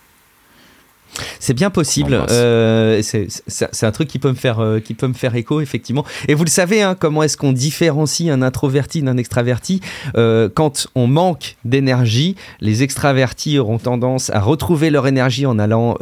C'est 1.40 1.54
bien 1.54 1.70
possible. 1.70 2.20
Euh, 2.30 3.00
c'est 3.02 3.86
un 3.86 3.92
truc 3.92 4.08
qui 4.08 4.18
peut 4.18 4.30
me 4.30 4.34
faire 4.34 4.60
euh, 4.60 4.80
qui 4.80 4.94
peut 4.94 5.08
me 5.08 5.14
faire 5.14 5.34
écho 5.34 5.60
effectivement. 5.60 6.04
Et 6.28 6.34
vous 6.34 6.44
le 6.44 6.50
savez, 6.50 6.82
hein, 6.82 6.96
comment 6.98 7.22
est-ce 7.22 7.36
qu'on 7.36 7.52
différencie 7.52 8.30
un 8.30 8.42
introverti 8.42 9.02
d'un 9.02 9.16
extraverti? 9.16 9.80
Euh, 10.16 10.48
Quand 10.52 10.88
on 10.94 11.06
manque 11.06 11.56
d'énergie, 11.64 12.36
les 12.60 12.82
extravertis 12.82 13.58
auront 13.58 13.78
tendance 13.78 14.30
à 14.30 14.40
retrouver 14.40 14.90
leur 14.90 15.06
énergie 15.06 15.46
en 15.46 15.58
allant 15.58 15.96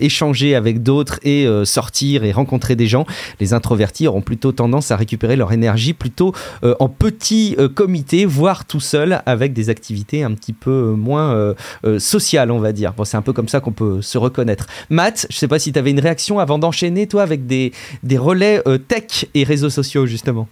échanger 0.00 0.54
avec 0.54 0.82
d'autres 0.82 1.18
et 1.22 1.46
sortir 1.64 2.24
et 2.24 2.32
rencontrer 2.32 2.76
des 2.76 2.86
gens. 2.86 3.06
Les 3.40 3.52
introvertis 3.54 4.06
auront 4.06 4.22
plutôt 4.22 4.52
tendance 4.52 4.90
à 4.90 4.96
récupérer 4.96 5.36
leur 5.36 5.52
énergie 5.52 5.92
plutôt 5.92 6.32
en 6.62 6.88
petit 6.88 7.56
comité, 7.74 8.24
voire 8.24 8.64
tout 8.64 8.80
seul, 8.80 9.22
avec 9.26 9.52
des 9.52 9.70
activités 9.70 10.22
un 10.22 10.32
petit 10.32 10.52
peu 10.52 10.94
moins 10.96 11.54
sociales, 11.98 12.50
on 12.50 12.58
va 12.58 12.72
dire. 12.72 12.92
Bon, 12.92 13.04
c'est 13.04 13.16
un 13.16 13.22
peu 13.22 13.32
comme 13.32 13.48
ça 13.48 13.60
qu'on 13.60 13.72
peut 13.72 14.02
se 14.02 14.18
reconnaître. 14.18 14.59
Matt, 14.88 15.26
je 15.30 15.36
sais 15.36 15.48
pas 15.48 15.58
si 15.58 15.72
tu 15.72 15.78
avais 15.78 15.90
une 15.90 16.00
réaction 16.00 16.38
avant 16.38 16.58
d'enchaîner, 16.58 17.06
toi, 17.06 17.22
avec 17.22 17.46
des, 17.46 17.72
relais 18.16 18.62
euh, 18.66 18.78
tech 18.78 19.26
et 19.34 19.44
réseaux 19.44 19.70
sociaux, 19.70 20.06
justement. 20.06 20.48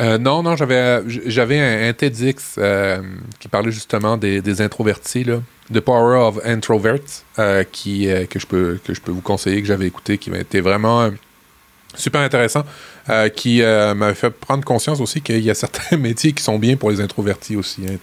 Euh, 0.00 0.18
non, 0.18 0.42
non, 0.42 0.56
j'avais, 0.56 0.78
un, 0.78 1.92
TEDx 1.92 2.56
euh, 2.58 3.00
qui 3.38 3.48
parlait 3.48 3.70
justement 3.70 4.16
des, 4.16 4.60
introvertis, 4.60 5.24
The 5.72 5.80
Power 5.80 6.18
of 6.18 6.40
Introverts, 6.44 7.22
que, 7.36 7.64
je 7.72 8.46
peux, 8.46 8.78
vous 9.06 9.20
conseiller, 9.20 9.60
que 9.60 9.68
j'avais 9.68 9.86
écouté, 9.86 10.18
qui 10.18 10.30
m'a 10.30 10.38
été 10.38 10.60
vraiment 10.60 11.10
super 11.94 12.22
intéressant, 12.22 12.64
qui 13.36 13.62
m'a 13.62 14.14
fait 14.14 14.30
prendre 14.30 14.64
conscience 14.64 15.00
aussi 15.00 15.20
qu'il 15.20 15.42
y 15.42 15.50
a 15.50 15.54
certains 15.54 15.96
métiers 15.96 16.32
qui 16.32 16.42
sont 16.42 16.58
bien 16.58 16.76
pour 16.76 16.90
les 16.90 17.00
introvertis 17.00 17.54
aussi. 17.54 17.82
Hein, 17.88 17.98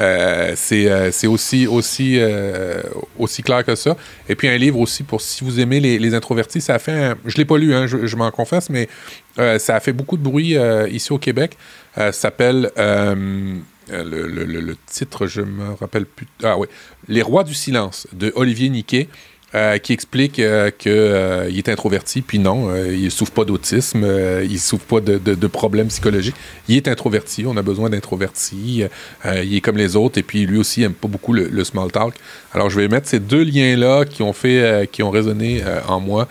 euh, 0.00 0.52
c'est 0.56 1.26
aussi, 1.26 1.66
aussi, 1.66 2.16
euh, 2.18 2.82
aussi 3.18 3.42
clair 3.42 3.64
que 3.64 3.74
ça. 3.74 3.96
Et 4.28 4.34
puis 4.34 4.48
un 4.48 4.56
livre 4.56 4.78
aussi 4.78 5.02
pour 5.02 5.20
si 5.20 5.44
vous 5.44 5.60
aimez 5.60 5.80
les, 5.80 6.14
introvertis, 6.14 6.60
ça 6.60 6.74
a 6.74 6.78
fait. 6.78 7.14
je 7.24 7.36
l'ai 7.36 7.44
pas 7.44 7.58
lu, 7.58 7.74
hein, 7.74 7.86
je, 7.86 8.16
m'en 8.16 8.30
confesse, 8.30 8.70
mais 8.70 8.88
ça 9.36 9.76
a 9.76 9.80
fait 9.80 9.92
beaucoup 9.92 10.16
de 10.16 10.22
bruit 10.22 10.56
ici 10.90 11.12
au 11.12 11.18
Québec. 11.18 11.56
ça 11.96 12.12
s'appelle. 12.12 12.70
Le, 12.76 14.28
le, 14.28 14.76
titre, 14.86 15.26
je 15.26 15.42
me 15.42 15.74
rappelle 15.74 16.06
plus. 16.06 16.26
Ah 16.42 16.56
oui. 16.56 16.68
Les 17.06 17.20
Rois 17.20 17.44
du 17.44 17.52
silence 17.52 18.06
de 18.14 18.32
Olivier 18.34 18.70
Niquet. 18.70 19.08
Euh, 19.54 19.78
qui 19.78 19.92
explique 19.92 20.40
euh, 20.40 20.72
qu'il 20.76 20.90
euh, 20.90 21.48
est 21.48 21.68
introverti, 21.68 22.22
puis 22.22 22.40
non, 22.40 22.74
il 22.74 23.08
souffre 23.12 23.30
pas 23.30 23.44
d'autisme, 23.44 24.04
il 24.42 24.58
souffre 24.58 24.84
pas 24.84 25.00
de, 25.00 25.46
problèmes 25.46 25.86
psychologiques. 25.86 26.34
Il 26.66 26.76
est 26.76 26.88
introverti, 26.88 27.44
on 27.46 27.56
a 27.56 27.62
besoin 27.62 27.88
d'introverti, 27.88 28.82
il 29.24 29.56
est 29.56 29.60
comme 29.60 29.76
les 29.76 29.94
autres, 29.94 30.18
et 30.18 30.24
puis 30.24 30.44
lui 30.44 30.58
aussi 30.58 30.80
il 30.80 30.84
aime 30.84 30.94
pas 30.94 31.06
beaucoup 31.06 31.32
le, 31.32 31.62
small 31.62 31.92
talk. 31.92 32.14
Alors 32.52 32.68
je 32.68 32.80
vais 32.80 32.88
mettre 32.88 33.08
ces 33.08 33.20
deux 33.20 33.44
liens-là 33.44 34.04
qui 34.06 34.22
ont 34.22 34.32
fait, 34.32 34.88
qui 34.90 35.04
ont 35.04 35.10
résonné 35.10 35.62
en 35.86 36.00
moi 36.00 36.26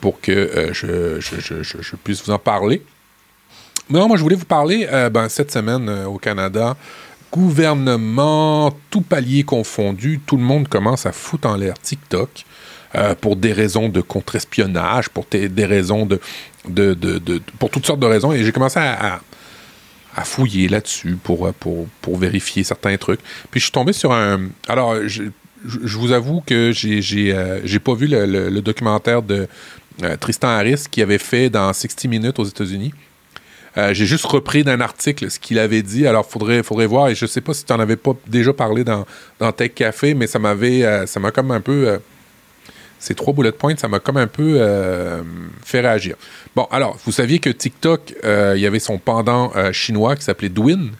pour 0.00 0.20
que 0.20 0.70
je, 0.72 1.20
je, 1.20 1.96
puisse 2.02 2.24
vous 2.24 2.32
en 2.32 2.40
parler. 2.40 2.82
Non, 3.88 4.08
moi 4.08 4.16
je 4.16 4.22
voulais 4.22 4.36
vous 4.36 4.46
parler, 4.46 4.88
ben, 5.12 5.28
cette 5.28 5.52
semaine 5.52 5.88
au 6.06 6.18
Canada, 6.18 6.76
gouvernement, 7.32 8.72
tout 8.90 9.00
palier 9.00 9.42
confondu, 9.42 10.20
tout 10.24 10.36
le 10.36 10.42
monde 10.42 10.68
commence 10.68 11.06
à 11.06 11.12
foutre 11.12 11.48
en 11.48 11.56
l'air 11.56 11.74
TikTok 11.80 12.44
euh, 12.94 13.14
pour 13.14 13.36
des 13.36 13.52
raisons 13.52 13.88
de 13.88 14.02
contre-espionnage, 14.02 15.08
pour 15.08 15.26
toutes 15.26 15.56
sortes 17.86 18.00
de 18.00 18.06
raisons. 18.06 18.32
Et 18.32 18.44
j'ai 18.44 18.52
commencé 18.52 18.78
à, 18.78 19.20
fouiller 20.24 20.68
là-dessus 20.68 21.16
pour, 21.22 21.50
vérifier 22.18 22.64
certains 22.64 22.98
trucs. 22.98 23.20
Puis 23.50 23.60
je 23.60 23.64
suis 23.64 23.72
tombé 23.72 23.94
sur 23.94 24.12
un. 24.12 24.48
Alors, 24.68 24.96
je, 25.06 25.22
vous 25.64 26.12
avoue 26.12 26.42
que 26.44 26.70
j'ai 26.70 27.00
j'ai 27.00 27.32
euh, 27.34 27.78
pas 27.82 27.94
vu 27.94 28.08
le, 28.08 28.26
le, 28.26 28.60
documentaire 28.60 29.22
de 29.22 29.48
euh, 30.02 30.16
Tristan 30.18 30.48
Harris 30.48 30.84
qui 30.90 31.00
avait 31.00 31.18
fait 31.18 31.48
dans 31.48 31.72
60 31.72 32.04
Minutes 32.06 32.38
aux 32.38 32.44
États-Unis. 32.44 32.92
Euh, 33.78 33.94
j'ai 33.94 34.06
juste 34.06 34.26
repris 34.26 34.64
d'un 34.64 34.80
article 34.80 35.30
ce 35.30 35.38
qu'il 35.38 35.58
avait 35.58 35.82
dit. 35.82 36.06
Alors, 36.06 36.28
faudrait, 36.28 36.62
faudrait 36.62 36.86
voir. 36.86 37.08
Et 37.08 37.14
je 37.14 37.26
sais 37.26 37.40
pas 37.40 37.54
si 37.54 37.64
tu 37.64 37.72
en 37.72 37.80
avais 37.80 37.96
pas 37.96 38.12
déjà 38.26 38.52
parlé 38.52 38.84
dans, 38.84 39.06
dans 39.38 39.50
Tech 39.52 39.72
Café, 39.74 40.14
mais 40.14 40.26
ça 40.26 40.38
m'avait, 40.38 40.84
euh, 40.84 41.06
ça 41.06 41.20
m'a 41.20 41.30
comme 41.30 41.50
un 41.50 41.60
peu. 41.60 41.88
Euh, 41.88 41.98
ces 42.98 43.16
trois 43.16 43.34
bullet 43.34 43.50
points, 43.50 43.74
ça 43.76 43.88
m'a 43.88 43.98
comme 43.98 44.16
un 44.16 44.28
peu 44.28 44.60
fait 45.64 45.80
réagir. 45.80 46.14
Bon, 46.54 46.68
alors, 46.70 46.96
vous 47.04 47.10
saviez 47.10 47.40
que 47.40 47.50
TikTok, 47.50 48.14
il 48.22 48.60
y 48.60 48.64
avait 48.64 48.78
son 48.78 48.96
pendant 48.98 49.52
chinois 49.72 50.14
qui 50.14 50.22
s'appelait 50.22 50.48
Douyin? 50.48 50.90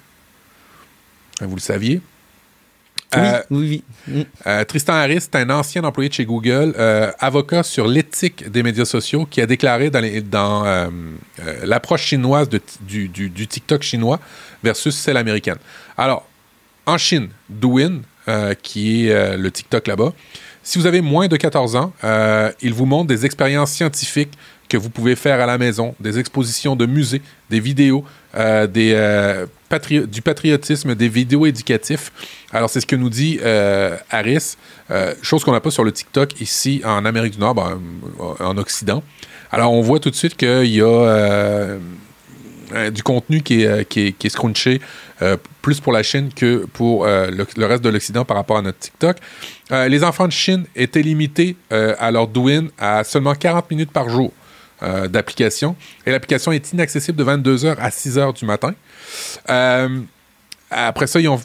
Vous 1.41 1.55
le 1.55 1.61
saviez? 1.61 2.01
Oui, 3.51 3.51
oui, 3.51 3.85
mm. 4.09 4.23
euh, 4.47 4.65
Tristan 4.65 4.95
Harris 4.95 5.17
est 5.17 5.37
un 5.37 5.51
ancien 5.51 5.85
employé 5.85 6.09
de 6.09 6.15
chez 6.15 6.25
Google, 6.25 6.75
euh, 6.79 7.11
avocat 7.19 7.63
sur 7.63 7.87
l'éthique 7.87 8.51
des 8.51 8.63
médias 8.63 8.85
sociaux, 8.85 9.27
qui 9.29 9.41
a 9.41 9.47
déclaré 9.47 9.91
dans, 9.91 10.03
dans 10.31 10.65
euh, 10.65 10.89
l'approche 11.65 12.05
chinoise 12.05 12.49
du, 12.49 13.11
TikTok 13.49 13.83
chinois 13.83 14.21
versus 14.63 14.97
celle 14.97 15.17
américaine. 15.17 15.59
Alors, 15.97 16.27
en 16.87 16.99
Chine, 16.99 17.29
Douyin, 17.49 18.01
qui 18.63 19.09
est 19.09 19.37
le 19.37 19.51
TikTok 19.51 19.87
là-bas, 19.87 20.13
si 20.63 20.79
vous 20.79 20.87
avez 20.87 21.01
moins 21.01 21.29
de 21.29 21.37
14 21.37 21.77
ans, 21.77 21.93
il 22.61 22.73
vous 22.73 22.87
montre 22.87 23.09
des 23.09 23.27
expériences 23.27 23.73
scientifiques 23.73 24.33
que 24.73 24.77
vous 24.79 24.91
pouvez 24.91 25.17
faire 25.17 25.41
à 25.41 25.47
la 25.47 25.59
maison, 25.59 25.95
des 26.01 26.19
expositions 26.19 26.77
de 26.77 26.87
musées, 26.87 27.23
des 27.51 27.61
vidéos, 27.61 28.05
des 28.35 28.95
du 30.07 30.23
patriotisme, 30.23 30.95
des 30.95 31.09
vidéos 31.09 31.47
éducatifs. 31.47 32.13
Alors, 32.53 32.69
c'est 32.69 32.81
ce 32.81 32.87
que 32.87 32.97
nous 32.97 33.11
dit 33.11 33.39
euh, 33.43 33.97
Harris, 34.11 34.57
euh, 34.91 35.15
chose 35.23 35.45
qu'on 35.45 35.53
n'a 35.53 35.61
pas 35.61 35.71
sur 35.71 35.85
le 35.85 35.93
TikTok 35.93 36.41
ici 36.41 36.83
en 36.85 37.05
Amérique 37.05 37.35
du 37.35 37.41
Nord, 37.41 37.55
ben, 37.55 37.81
en 38.19 38.59
Occident. 38.59 39.03
Alors, 39.51 39.73
on 39.73 39.81
voit 39.81 39.99
tout 39.99 40.11
de 40.11 40.15
suite 40.15 40.37
qu'il 40.37 40.67
y 40.67 40.81
a 40.81 40.87
euh, 40.87 41.79
du 42.93 43.03
contenu 43.03 43.43
qui 43.43 43.63
est, 43.63 43.89
qui 43.89 44.15
est, 44.23 44.29
scrunché 44.29 44.81
plus 45.61 45.79
pour 45.79 45.93
la 45.93 46.03
Chine 46.03 46.31
que 46.35 46.67
pour 46.73 47.07
le, 47.07 47.65
reste 47.65 47.85
de 47.85 47.91
l'Occident 47.91 48.25
par 48.25 48.37
rapport 48.37 48.57
à 48.57 48.63
notre 48.63 48.79
TikTok. 48.79 49.19
les 49.71 50.03
enfants 50.03 50.27
de 50.27 50.33
Chine 50.33 50.65
étaient 50.75 51.03
limités 51.03 51.55
à 51.71 52.11
leur 52.11 52.27
Douyin 52.27 52.69
à 52.79 53.05
seulement 53.05 53.35
40 53.35 53.71
minutes 53.71 53.93
par 53.93 54.09
jour. 54.09 54.33
D'application. 55.09 55.77
Et 56.07 56.11
l'application 56.11 56.53
est 56.53 56.73
inaccessible 56.73 57.17
de 57.17 57.25
22h 57.25 57.77
à 57.79 57.89
6h 57.91 58.39
du 58.39 58.45
matin. 58.45 58.75
Euh, 59.51 60.01
après 60.71 61.07
ça, 61.07 61.21
ils 61.21 61.29
ont, 61.29 61.41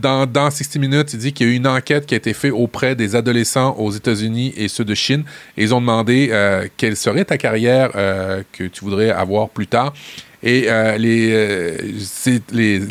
dans, 0.00 0.26
dans 0.26 0.50
60 0.50 0.76
Minutes, 0.76 1.12
il 1.14 1.18
dit 1.18 1.32
qu'il 1.32 1.46
y 1.46 1.50
a 1.50 1.52
eu 1.52 1.56
une 1.56 1.66
enquête 1.66 2.06
qui 2.06 2.14
a 2.14 2.16
été 2.16 2.32
faite 2.32 2.52
auprès 2.52 2.94
des 2.94 3.16
adolescents 3.16 3.74
aux 3.76 3.90
États-Unis 3.90 4.54
et 4.56 4.68
ceux 4.68 4.84
de 4.84 4.94
Chine. 4.94 5.24
Et 5.56 5.64
ils 5.64 5.74
ont 5.74 5.80
demandé 5.80 6.28
euh, 6.30 6.66
quelle 6.76 6.96
serait 6.96 7.24
ta 7.24 7.38
carrière 7.38 7.90
euh, 7.96 8.42
que 8.52 8.64
tu 8.64 8.84
voudrais 8.84 9.10
avoir 9.10 9.48
plus 9.48 9.66
tard. 9.66 9.92
Et 10.40 10.68
les, 10.98 11.76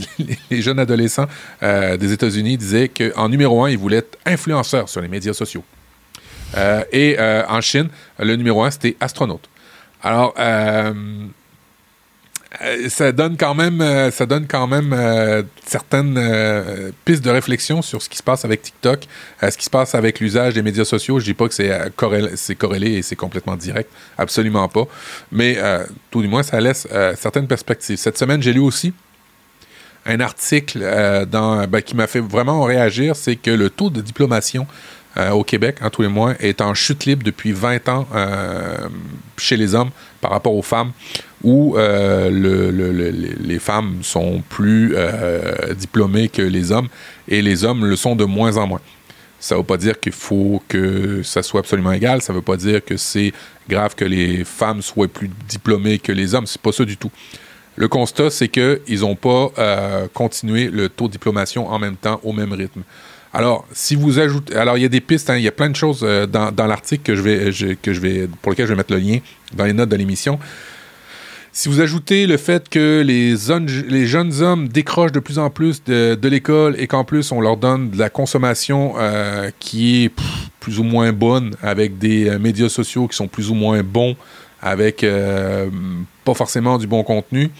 les, 0.49 0.61
jeunes 0.61 0.79
adolescents 0.79 1.27
des 1.61 2.11
États-Unis 2.11 2.57
disaient 2.57 2.89
qu'en 2.89 3.29
numéro 3.29 3.63
un, 3.63 3.69
ils 3.69 3.77
voulaient 3.77 3.99
être 3.99 4.17
influenceurs 4.25 4.89
sur 4.89 4.99
les 4.99 5.07
médias 5.07 5.31
sociaux. 5.31 5.63
et 6.91 7.15
en 7.47 7.61
Chine, 7.61 7.87
le 8.19 8.35
numéro 8.35 8.65
un, 8.65 8.69
c'était 8.69 8.97
astronaute. 8.99 9.47
Alors, 10.03 10.33
euh, 12.61 12.89
ça 12.89 13.11
donne 13.11 13.37
quand 13.37 13.53
même, 13.53 13.81
euh, 13.81 14.09
ça 14.09 14.25
donne 14.25 14.47
quand 14.47 14.67
même 14.67 14.93
euh, 14.93 15.43
certaines 15.65 16.93
pistes 17.05 17.23
de 17.23 17.29
réflexion 17.29 17.81
sur 17.81 18.01
ce 18.01 18.09
qui 18.09 18.17
se 18.17 18.23
passe 18.23 18.45
avec 18.45 18.61
TikTok, 18.61 19.07
ce 19.41 19.57
qui 19.57 19.65
se 19.65 19.69
passe 19.69 19.95
avec 19.95 20.19
l'usage 20.19 20.53
des 20.53 20.61
médias 20.61 20.85
sociaux. 20.85 21.19
Je 21.19 21.25
dis 21.25 21.33
pas 21.33 21.47
que 21.47 21.53
c'est 21.53 21.71
corrélé, 21.95 22.29
corrélé, 22.57 22.91
et 22.93 23.01
c'est 23.01 23.15
complètement 23.15 23.55
direct, 23.55 23.89
absolument 24.17 24.67
pas. 24.69 24.85
Mais 25.31 25.57
tout 26.09 26.21
du 26.21 26.27
moins, 26.27 26.43
ça 26.43 26.59
laisse 26.61 26.87
certaines 27.17 27.47
perspectives. 27.47 27.97
Cette 27.97 28.17
semaine, 28.17 28.41
j'ai 28.41 28.53
lu 28.53 28.59
aussi 28.59 28.93
un 30.05 30.21
article 30.21 30.79
dans, 31.29 31.67
ben, 31.67 31.81
qui 31.81 31.95
m'a 31.95 32.07
fait 32.07 32.21
vraiment 32.21 32.63
réagir, 32.63 33.17
c'est 33.17 33.35
que 33.35 33.51
le 33.51 33.69
taux 33.69 33.89
de 33.89 33.99
diplomation 33.99 34.67
au 35.33 35.43
Québec, 35.43 35.77
en 35.81 35.89
tous 35.89 36.03
les 36.03 36.07
mois, 36.07 36.33
est 36.39 36.61
en 36.61 36.73
chute 36.73 37.05
libre 37.05 37.23
depuis 37.23 37.51
20 37.51 37.89
ans 37.89 38.07
chez 39.37 39.57
les 39.57 39.73
hommes 39.73 39.89
par 40.21 40.31
rapport 40.31 40.53
aux 40.53 40.61
femmes, 40.61 40.91
où 41.43 41.75
les 41.77 43.59
femmes 43.59 43.99
sont 44.03 44.43
plus 44.49 44.95
diplômées 45.75 46.29
que 46.29 46.41
les 46.41 46.71
hommes 46.71 46.89
et 47.27 47.41
les 47.41 47.63
hommes 47.63 47.85
le 47.85 47.95
sont 47.95 48.15
de 48.15 48.25
moins 48.25 48.57
en 48.57 48.67
moins. 48.67 48.81
Ça 49.39 49.55
ne 49.55 49.59
veut 49.59 49.65
pas 49.65 49.77
dire 49.77 49.99
qu'il 49.99 50.13
faut 50.13 50.61
que 50.67 51.21
ça 51.23 51.43
soit 51.43 51.59
absolument 51.59 51.91
égal. 51.91 52.21
Ça 52.21 52.33
ne 52.33 52.37
veut 52.37 52.43
pas 52.43 52.57
dire 52.57 52.83
que 52.83 52.97
c'est 52.97 53.33
grave 53.69 53.95
que 53.95 54.05
les 54.05 54.43
femmes 54.43 54.81
soient 54.81 55.07
plus 55.07 55.29
diplômées 55.47 55.99
que 55.99 56.11
les 56.11 56.33
hommes. 56.33 56.47
C'est 56.47 56.61
pas 56.61 56.71
ça 56.71 56.85
du 56.85 56.97
tout. 56.97 57.11
Le 57.75 57.87
constat, 57.87 58.31
c'est 58.31 58.47
qu'ils 58.47 59.01
n'ont 59.01 59.15
pas 59.15 59.51
euh, 59.59 60.07
continué 60.11 60.69
le 60.69 60.89
taux 60.89 61.07
de 61.07 61.11
diplomation 61.11 61.67
en 61.69 61.77
même 61.77 61.95
temps, 61.95 62.19
au 62.23 62.33
même 62.33 62.51
rythme. 62.51 62.81
Alors, 63.33 63.65
si 63.71 63.95
vous 63.95 64.19
ajoutez. 64.19 64.55
Alors, 64.55 64.77
il 64.77 64.81
y 64.81 64.85
a 64.85 64.89
des 64.89 65.01
pistes, 65.01 65.29
hein, 65.29 65.37
il 65.37 65.43
y 65.43 65.47
a 65.47 65.51
plein 65.51 65.69
de 65.69 65.75
choses 65.75 66.01
euh, 66.03 66.25
dans, 66.25 66.51
dans 66.51 66.65
l'article 66.65 67.03
que 67.03 67.15
je 67.15 67.21
vais, 67.21 67.75
que 67.81 67.93
je 67.93 67.99
vais, 67.99 68.27
pour 68.41 68.51
lequel 68.51 68.65
je 68.65 68.71
vais 68.71 68.77
mettre 68.77 68.93
le 68.93 68.99
lien 68.99 69.19
dans 69.53 69.65
les 69.65 69.73
notes 69.73 69.89
de 69.89 69.95
l'émission. 69.95 70.39
Si 71.51 71.69
vous 71.69 71.81
ajoutez 71.81 72.27
le 72.27 72.37
fait 72.37 72.69
que 72.69 73.01
les, 73.05 73.35
jeunes 74.05 74.41
hommes 74.41 74.67
décrochent 74.67 75.11
de 75.11 75.19
plus 75.19 75.39
en 75.39 75.49
plus 75.49 75.83
de, 75.83 76.27
l'école 76.27 76.79
et 76.79 76.85
qu'en 76.85 77.03
plus 77.03 77.31
on 77.31 77.41
leur 77.41 77.57
donne 77.57 77.89
de 77.89 77.97
la 77.97 78.11
consommation 78.11 78.93
euh, 78.97 79.49
qui 79.59 80.03
est 80.03 80.11
plus 80.59 80.77
ou 80.77 80.83
moins 80.83 81.11
bonne 81.13 81.55
avec 81.63 81.97
des 81.97 82.29
euh, 82.29 82.37
médias 82.37 82.69
sociaux 82.69 83.07
qui 83.07 83.15
sont 83.15 83.27
plus 83.27 83.49
ou 83.49 83.55
moins 83.55 83.81
bons 83.81 84.15
avec 84.61 85.05
pas 86.25 86.33
forcément 86.33 86.77
du 86.77 86.87
bon 86.87 87.03
contenu, 87.03 87.51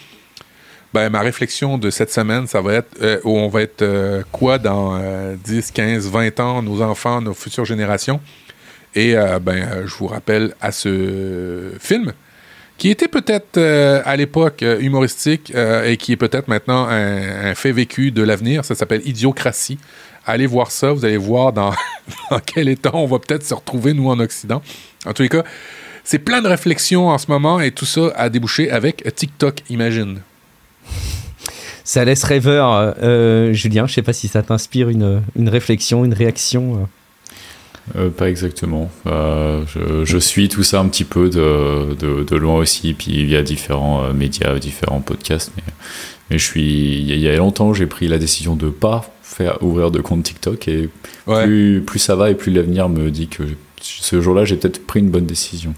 ben, 0.93 1.09
ma 1.09 1.21
réflexion 1.21 1.77
de 1.77 1.89
cette 1.89 2.11
semaine, 2.11 2.47
ça 2.47 2.61
va 2.61 2.75
être 2.75 3.21
où 3.23 3.37
on 3.37 3.49
va 3.49 3.61
être 3.61 4.23
quoi 4.31 4.57
dans 4.57 4.99
10, 5.43 5.71
15, 5.71 6.09
20 6.09 6.39
ans, 6.39 6.61
nos 6.61 6.81
enfants, 6.81 7.21
nos 7.21 7.33
futures 7.33 7.65
générations. 7.65 8.19
Et 8.95 9.15
ben, 9.41 9.85
je 9.85 9.93
vous 9.95 10.07
rappelle 10.07 10.53
à 10.61 10.71
ce 10.71 11.71
film 11.79 12.13
qui 12.77 12.89
était 12.89 13.07
peut-être 13.07 13.57
euh, 13.57 14.01
à 14.05 14.15
l'époque 14.15 14.61
euh, 14.61 14.79
humoristique 14.79 15.51
euh, 15.55 15.89
et 15.89 15.97
qui 15.97 16.11
est 16.11 16.17
peut-être 16.17 16.47
maintenant 16.47 16.87
un, 16.87 17.55
fait 17.55 17.71
vécu 17.71 18.11
de 18.11 18.21
l'avenir. 18.21 18.63
Ça 18.65 18.75
s'appelle 18.75 19.01
Idiocratie. 19.05 19.79
Allez 20.25 20.45
voir 20.45 20.71
ça, 20.71 20.91
vous 20.91 21.05
allez 21.05 21.17
voir 21.17 21.53
dans, 21.53 21.73
dans 22.31 22.39
quel 22.39 22.69
état 22.69 22.91
on 22.93 23.07
va 23.07 23.19
peut-être 23.19 23.43
se 23.43 23.53
retrouver, 23.53 23.93
nous, 23.93 24.09
en 24.09 24.19
Occident. 24.19 24.61
En 25.05 25.13
tous 25.13 25.23
les 25.23 25.29
cas, 25.29 25.43
c'est 26.03 26.19
plein 26.19 26.41
de 26.41 26.47
réflexions 26.47 27.09
en 27.09 27.17
ce 27.17 27.27
moment 27.29 27.59
et 27.59 27.71
tout 27.71 27.85
ça 27.85 28.11
a 28.15 28.29
débouché 28.29 28.69
avec 28.69 29.03
TikTok, 29.15 29.61
imagine. 29.69 30.21
Ça 31.83 32.03
laisse 32.03 32.23
rêveur. 32.23 32.95
Julien, 33.53 33.87
je 33.87 33.91
ne 33.91 33.95
sais 33.95 34.01
pas 34.01 34.13
si 34.13 34.27
ça 34.27 34.43
t'inspire 34.43 34.89
une, 34.89 35.21
une 35.37 35.49
réflexion, 35.49 36.03
une 36.03 36.13
réaction. 36.13 36.87
Euh, 37.95 38.09
pas 38.09 38.29
exactement. 38.29 38.91
Euh, 39.05 39.63
je, 40.05 40.17
suis 40.17 40.49
tout 40.49 40.63
ça 40.63 40.79
un 40.79 40.87
petit 40.87 41.05
peu 41.05 41.29
de, 41.29 41.95
de, 41.95 42.35
loin 42.35 42.55
aussi, 42.55 42.93
puis 42.93 43.11
il 43.11 43.29
y 43.29 43.35
a 43.35 43.41
différents 43.41 44.03
euh, 44.03 44.13
médias, 44.13 44.57
différents 44.59 44.99
podcasts. 44.99 45.51
Mais, 45.55 45.63
mais 46.29 46.37
je 46.37 46.43
suis, 46.43 46.99
il 46.99 47.19
y 47.19 47.27
a 47.29 47.35
longtemps, 47.37 47.73
j'ai 47.73 47.85
pris 47.85 48.07
la 48.07 48.17
décision 48.17 48.55
de 48.55 48.69
pas 48.69 49.09
faire 49.21 49.63
ouvrir 49.63 49.91
de 49.91 50.01
compte 50.01 50.23
TikTok 50.23 50.67
et 50.67 50.89
plus, 51.25 51.81
plus 51.85 51.99
ça 51.99 52.15
va 52.15 52.29
et 52.29 52.35
plus 52.35 52.51
l'avenir 52.51 52.89
me 52.89 53.09
dit 53.11 53.27
que 53.27 53.43
ce 53.81 54.21
jour-là, 54.21 54.43
j'ai 54.43 54.57
peut-être 54.57 54.85
pris 54.85 54.99
une 54.99 55.09
bonne 55.09 55.25
décision. 55.25 55.73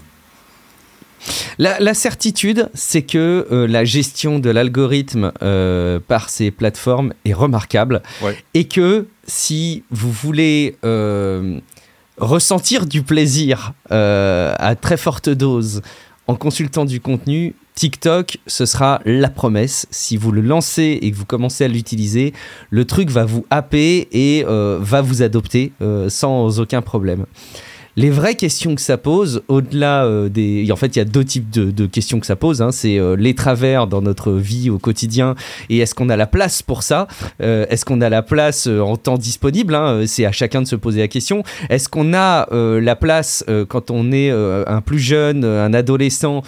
La, 1.58 1.94
certitude, 1.94 2.68
c'est 2.74 3.02
que 3.02 3.66
la 3.68 3.84
gestion 3.84 4.38
de 4.38 4.50
l'algorithme 4.50 5.32
par 6.06 6.30
ces 6.30 6.50
plateformes 6.50 7.12
est 7.24 7.34
remarquable 7.34 8.02
et 8.54 8.64
que 8.64 9.06
si 9.26 9.84
vous 9.90 10.10
voulez 10.10 10.76
ressentir 12.20 12.86
du 12.86 13.02
plaisir 13.02 13.72
euh, 13.90 14.54
à 14.58 14.76
très 14.76 14.96
forte 14.96 15.28
dose 15.28 15.82
en 16.26 16.36
consultant 16.36 16.84
du 16.84 17.00
contenu, 17.00 17.54
TikTok, 17.74 18.38
ce 18.46 18.66
sera 18.66 19.00
la 19.04 19.30
promesse. 19.30 19.86
Si 19.90 20.16
vous 20.16 20.30
le 20.30 20.42
lancez 20.42 20.98
et 21.02 21.10
que 21.10 21.16
vous 21.16 21.24
commencez 21.24 21.64
à 21.64 21.68
l'utiliser, 21.68 22.34
le 22.68 22.84
truc 22.84 23.10
va 23.10 23.24
vous 23.24 23.46
happer 23.50 24.06
et 24.12 24.44
euh, 24.46 24.78
va 24.80 25.00
vous 25.00 25.22
adopter 25.22 25.72
euh, 25.80 26.08
sans 26.08 26.60
aucun 26.60 26.82
problème 26.82 27.26
les 27.96 28.10
vraies 28.10 28.34
questions 28.34 28.74
que 28.74 28.80
ça 28.80 28.96
pose, 28.96 29.42
au-delà 29.48 30.04
euh, 30.04 30.28
des. 30.28 30.70
En 30.70 30.76
fait, 30.76 30.96
il 30.96 30.98
y 30.98 31.02
a 31.02 31.04
deux 31.04 31.24
types 31.24 31.50
de, 31.50 31.86
questions 31.86 32.20
que 32.20 32.26
ça 32.26 32.36
pose. 32.36 32.62
Hein. 32.62 32.70
C'est 32.72 32.98
euh, 32.98 33.16
les 33.16 33.34
travers 33.34 33.86
dans 33.86 34.02
notre 34.02 34.32
vie 34.32 34.70
au 34.70 34.78
quotidien 34.78 35.34
et 35.68 35.78
est-ce 35.78 35.94
qu'on 35.94 36.08
a 36.08 36.16
la 36.16 36.26
place 36.26 36.62
pour 36.62 36.82
ça? 36.82 37.08
Euh, 37.42 37.66
Est-ce 37.68 37.84
qu'on 37.84 38.00
a 38.00 38.08
la 38.08 38.22
place 38.22 38.66
en 38.66 38.96
temps 38.96 39.18
disponible 39.18 39.74
hein? 39.74 40.02
C'est 40.06 40.24
à 40.24 40.32
chacun 40.32 40.62
de 40.62 40.66
se 40.66 40.76
poser 40.76 41.00
la 41.00 41.08
question. 41.08 41.42
Est-ce 41.68 41.88
qu'on 41.88 42.14
a 42.14 42.46
la 42.52 42.96
place 42.96 43.44
quand 43.68 43.90
on 43.90 44.12
est 44.12 44.30
un 44.30 44.80
plus 44.80 44.98
jeune, 44.98 45.44
un 45.44 45.72
adolescent, 45.74 46.42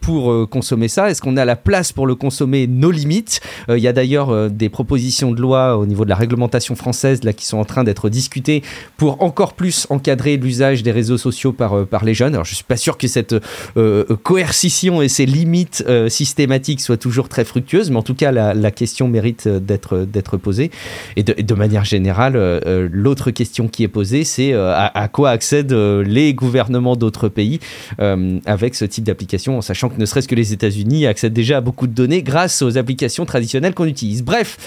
pour 0.00 0.48
consommer 0.48 0.88
ça? 0.88 1.10
Est-ce 1.10 1.20
qu'on 1.20 1.36
a 1.36 1.44
la 1.44 1.56
place 1.56 1.92
pour 1.92 2.06
le 2.06 2.14
consommer? 2.14 2.66
Nos 2.66 2.90
limites 2.90 3.40
Il 3.68 3.78
y 3.78 3.88
a 3.88 3.92
d'ailleurs 3.92 4.50
des 4.50 4.68
propositions 4.68 5.32
de 5.32 5.40
loi 5.40 5.76
au 5.76 5.86
niveau 5.86 6.04
de 6.04 6.10
la 6.10 6.16
réglementation 6.16 6.74
française 6.74 7.24
là, 7.24 7.32
qui 7.32 7.46
sont 7.46 7.58
en 7.58 7.64
train 7.64 7.84
d'être 7.84 8.08
discutées 8.08 8.62
pour 8.96 9.22
encore 9.22 9.54
plus 9.54 9.86
encadrer 9.90 10.36
l'usage 10.36 10.82
des 10.82 10.92
réseaux 10.94 11.18
sociaux 11.18 11.52
par, 11.52 11.74
euh, 11.74 11.84
par 11.84 12.04
les 12.04 12.14
jeunes. 12.14 12.34
Alors 12.34 12.46
je 12.46 12.54
suis 12.54 12.64
pas 12.64 12.78
sûr 12.78 12.96
que 12.96 13.06
cette 13.06 13.34
euh, 13.76 14.04
coercition 14.22 15.02
et 15.02 15.08
ces 15.08 15.26
limites 15.26 15.84
euh, 15.86 16.08
systématiques 16.08 16.80
soient 16.80 16.96
toujours 16.96 17.28
très 17.28 17.44
fructueuses, 17.44 17.90
mais 17.90 17.96
en 17.96 18.02
tout 18.02 18.14
cas 18.14 18.32
la, 18.32 18.70
question 18.70 19.08
mérite 19.08 19.46
d'être 19.46 20.36
posée. 20.36 20.70
Et 21.16 21.22
de, 21.22 21.34
de, 21.40 21.54
manière 21.54 21.84
générale, 21.84 22.60
l'autre 22.90 23.30
question 23.30 23.68
qui 23.68 23.82
est 23.82 23.88
posée, 23.88 24.24
c'est 24.24 24.52
à, 24.52 24.86
à, 24.86 25.08
quoi 25.08 25.30
accèdent 25.30 25.72
les 25.72 26.34
gouvernements 26.34 26.96
d'autres 26.96 27.28
pays 27.28 27.60
avec 27.98 28.74
ce 28.74 28.84
type 28.84 29.04
d'application, 29.04 29.58
en 29.58 29.60
sachant 29.60 29.90
que 29.90 30.00
ne 30.00 30.06
serait-ce 30.06 30.28
que 30.28 30.34
les 30.34 30.52
États-Unis 30.52 31.06
accèdent 31.06 31.32
déjà 31.32 31.58
à 31.58 31.60
beaucoup 31.60 31.86
de 31.86 31.92
données 31.92 32.22
grâce 32.22 32.62
aux 32.62 32.78
applications 32.78 33.26
traditionnelles 33.26 33.74
qu'on 33.74 33.86
utilise. 33.86 34.24
Bref. 34.24 34.58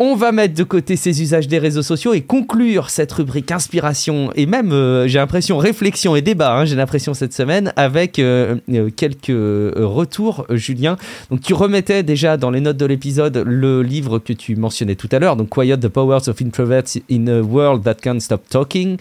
On 0.00 0.14
va 0.14 0.30
mettre 0.30 0.54
de 0.54 0.62
côté 0.62 0.94
ces 0.94 1.22
usages 1.22 1.48
des 1.48 1.58
réseaux 1.58 1.82
sociaux 1.82 2.14
et 2.14 2.20
conclure 2.20 2.88
cette 2.88 3.10
rubrique 3.10 3.50
inspiration 3.50 4.30
et 4.36 4.46
même, 4.46 4.70
euh, 4.70 5.08
j'ai 5.08 5.18
l'impression, 5.18 5.58
réflexion 5.58 6.14
et 6.14 6.22
débat, 6.22 6.56
hein, 6.56 6.64
j'ai 6.64 6.76
l'impression 6.76 7.14
cette 7.14 7.32
semaine, 7.32 7.72
avec 7.74 8.20
euh, 8.20 8.54
euh, 8.70 8.90
quelques 8.94 9.26
retours, 9.26 10.46
Julien. 10.50 10.98
Donc 11.32 11.40
tu 11.40 11.52
remettais 11.52 12.04
déjà 12.04 12.36
dans 12.36 12.52
les 12.52 12.60
notes 12.60 12.76
de 12.76 12.86
l'épisode 12.86 13.42
le 13.44 13.82
livre 13.82 14.20
que 14.20 14.32
tu 14.32 14.54
mentionnais 14.54 14.94
tout 14.94 15.08
à 15.10 15.18
l'heure, 15.18 15.34
donc 15.34 15.48
Quiet 15.48 15.78
the 15.78 15.88
Powers 15.88 16.28
of 16.28 16.40
Introverts 16.40 16.98
in 17.10 17.26
a 17.26 17.40
World 17.40 17.82
That 17.82 17.94
Can't 17.94 18.20
Stop 18.20 18.48
Talking. 18.48 18.98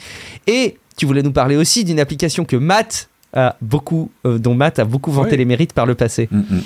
Et 0.48 0.78
tu 0.98 1.06
voulais 1.06 1.22
nous 1.22 1.32
parler 1.32 1.58
aussi 1.58 1.84
d'une 1.84 2.00
application 2.00 2.44
que 2.44 2.56
Matt 2.56 3.10
a 3.34 3.56
beaucoup, 3.62 4.10
dont 4.26 4.56
Matt 4.56 4.80
a 4.80 4.86
beaucoup 4.86 5.12
vanté 5.12 5.38
les 5.38 5.46
mérites 5.46 5.74
par 5.74 5.86
le 5.86 5.94
passé. 5.94 6.28
Mm, 6.32 6.38
mm. 6.40 6.62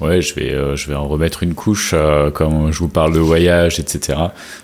Ouais, 0.00 0.20
je 0.20 0.34
vais, 0.34 0.52
euh, 0.52 0.76
je 0.76 0.88
vais 0.88 0.94
en 0.94 1.06
remettre 1.06 1.42
une 1.42 1.54
couche 1.54 1.92
euh, 1.94 2.30
comme 2.30 2.72
je 2.72 2.78
vous 2.78 2.88
parle 2.88 3.14
de 3.14 3.20
voyage, 3.20 3.78
etc. 3.78 4.18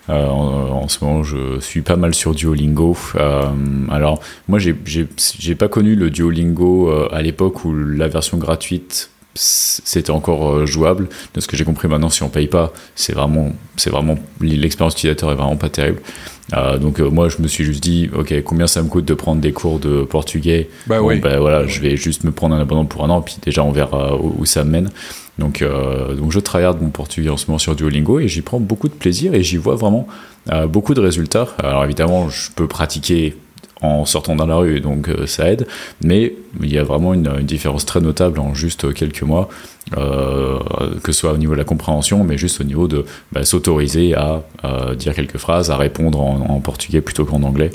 Euh, 0.09 0.27
en, 0.27 0.89
ce 0.89 1.05
moment, 1.05 1.23
je 1.23 1.61
suis 1.61 1.83
pas 1.83 1.97
mal 1.97 2.15
sur 2.15 2.35
Duolingo. 2.35 2.97
alors, 3.91 4.21
moi, 4.49 4.59
j'ai, 4.59 4.75
j'ai, 4.85 5.55
pas 5.55 5.69
connu 5.69 5.95
le 5.95 6.11
Duolingo 6.11 6.91
à 7.13 7.23
l'époque 7.23 7.65
où 7.65 7.75
la 7.75 8.09
version 8.09 8.39
gratuite 8.39 9.11
c'était 9.35 10.11
encore 10.11 10.67
jouable. 10.67 11.09
De 11.35 11.41
ce 11.41 11.47
que 11.47 11.57
j'ai 11.57 11.65
compris 11.65 11.89
maintenant, 11.89 12.11
si 12.11 12.23
on 12.23 12.29
paye 12.29 12.49
pas, 12.49 12.73
c'est 12.95 13.13
vraiment, 13.13 13.53
c'est 13.77 13.91
vraiment 13.91 14.17
l'expérience 14.41 14.95
utilisateur 14.95 15.31
est 15.33 15.37
vraiment 15.37 15.57
pas 15.57 15.69
terrible. 15.69 16.01
Euh, 16.53 16.79
donc 16.79 16.99
moi 16.99 17.29
je 17.29 17.41
me 17.41 17.47
suis 17.47 17.63
juste 17.63 17.81
dit 17.81 18.11
ok 18.13 18.43
combien 18.43 18.67
ça 18.67 18.83
me 18.83 18.89
coûte 18.89 19.05
de 19.05 19.15
prendre 19.15 19.41
des 19.41 19.53
cours 19.53 19.79
de 19.79 20.03
portugais? 20.03 20.69
Bah 20.89 21.01
oui. 21.01 21.21
bah, 21.21 21.39
voilà 21.39 21.65
je 21.69 21.81
vais 21.81 21.97
juste 21.97 22.25
me 22.25 22.33
prendre 22.33 22.57
un 22.57 22.61
abonnement 22.61 22.87
pour 22.87 23.05
un 23.05 23.11
an 23.11 23.23
puis 23.23 23.37
déjà 23.41 23.63
on 23.63 23.71
verra 23.71 24.17
où, 24.17 24.35
où 24.37 24.45
ça 24.47 24.65
mène 24.65 24.91
donc, 25.41 25.63
euh, 25.63 26.15
donc 26.15 26.31
je 26.31 26.39
travaille 26.39 26.71
mon 26.81 26.91
portugais 26.91 27.31
en 27.31 27.37
ce 27.39 27.47
moment 27.47 27.59
sur 27.59 27.75
Duolingo 27.75 28.21
et 28.21 28.29
j'y 28.29 28.43
prends 28.43 28.61
beaucoup 28.61 28.89
de 28.89 28.95
plaisir 28.95 29.35
et 29.35 29.43
j'y 29.43 29.57
vois 29.57 29.75
vraiment 29.75 30.07
euh, 30.53 30.67
beaucoup 30.67 30.93
de 30.93 31.01
résultats. 31.01 31.49
Alors 31.59 31.83
évidemment, 31.85 32.29
je 32.29 32.51
peux 32.55 32.69
pratiquer 32.69 33.35
en 33.83 34.05
sortant 34.05 34.37
dans 34.37 34.47
la 34.47 34.57
rue, 34.57 34.81
donc 34.81 35.09
euh, 35.09 35.27
ça 35.27 35.51
aide, 35.51 35.67
mais 36.03 36.35
il 36.63 36.73
y 36.73 36.79
a 36.79 36.85
vraiment 36.85 37.15
une, 37.15 37.43
différence 37.43 37.87
très 37.87 38.01
notable 38.01 38.39
en 38.39 38.55
juste 38.55 38.93
quelques 38.93 39.23
mois, 39.23 39.49
que 39.93 40.61
ce 41.07 41.13
soit 41.13 41.33
au 41.33 41.37
niveau 41.37 41.53
de 41.53 41.59
la 41.59 41.65
compréhension, 41.65 42.23
mais 42.23 42.39
juste 42.39 42.61
au 42.61 42.65
niveau 42.65 42.87
de 42.87 43.05
bah, 43.33 43.45
s'autoriser 43.45 44.15
à 44.15 44.43
dire 44.97 45.15
quelques 45.15 45.39
phrases, 45.39 45.71
à 45.71 45.77
répondre 45.77 46.21
en 46.21 46.61
portugais 46.61 47.01
plutôt 47.01 47.25
qu'en 47.25 47.43
anglais. 47.43 47.71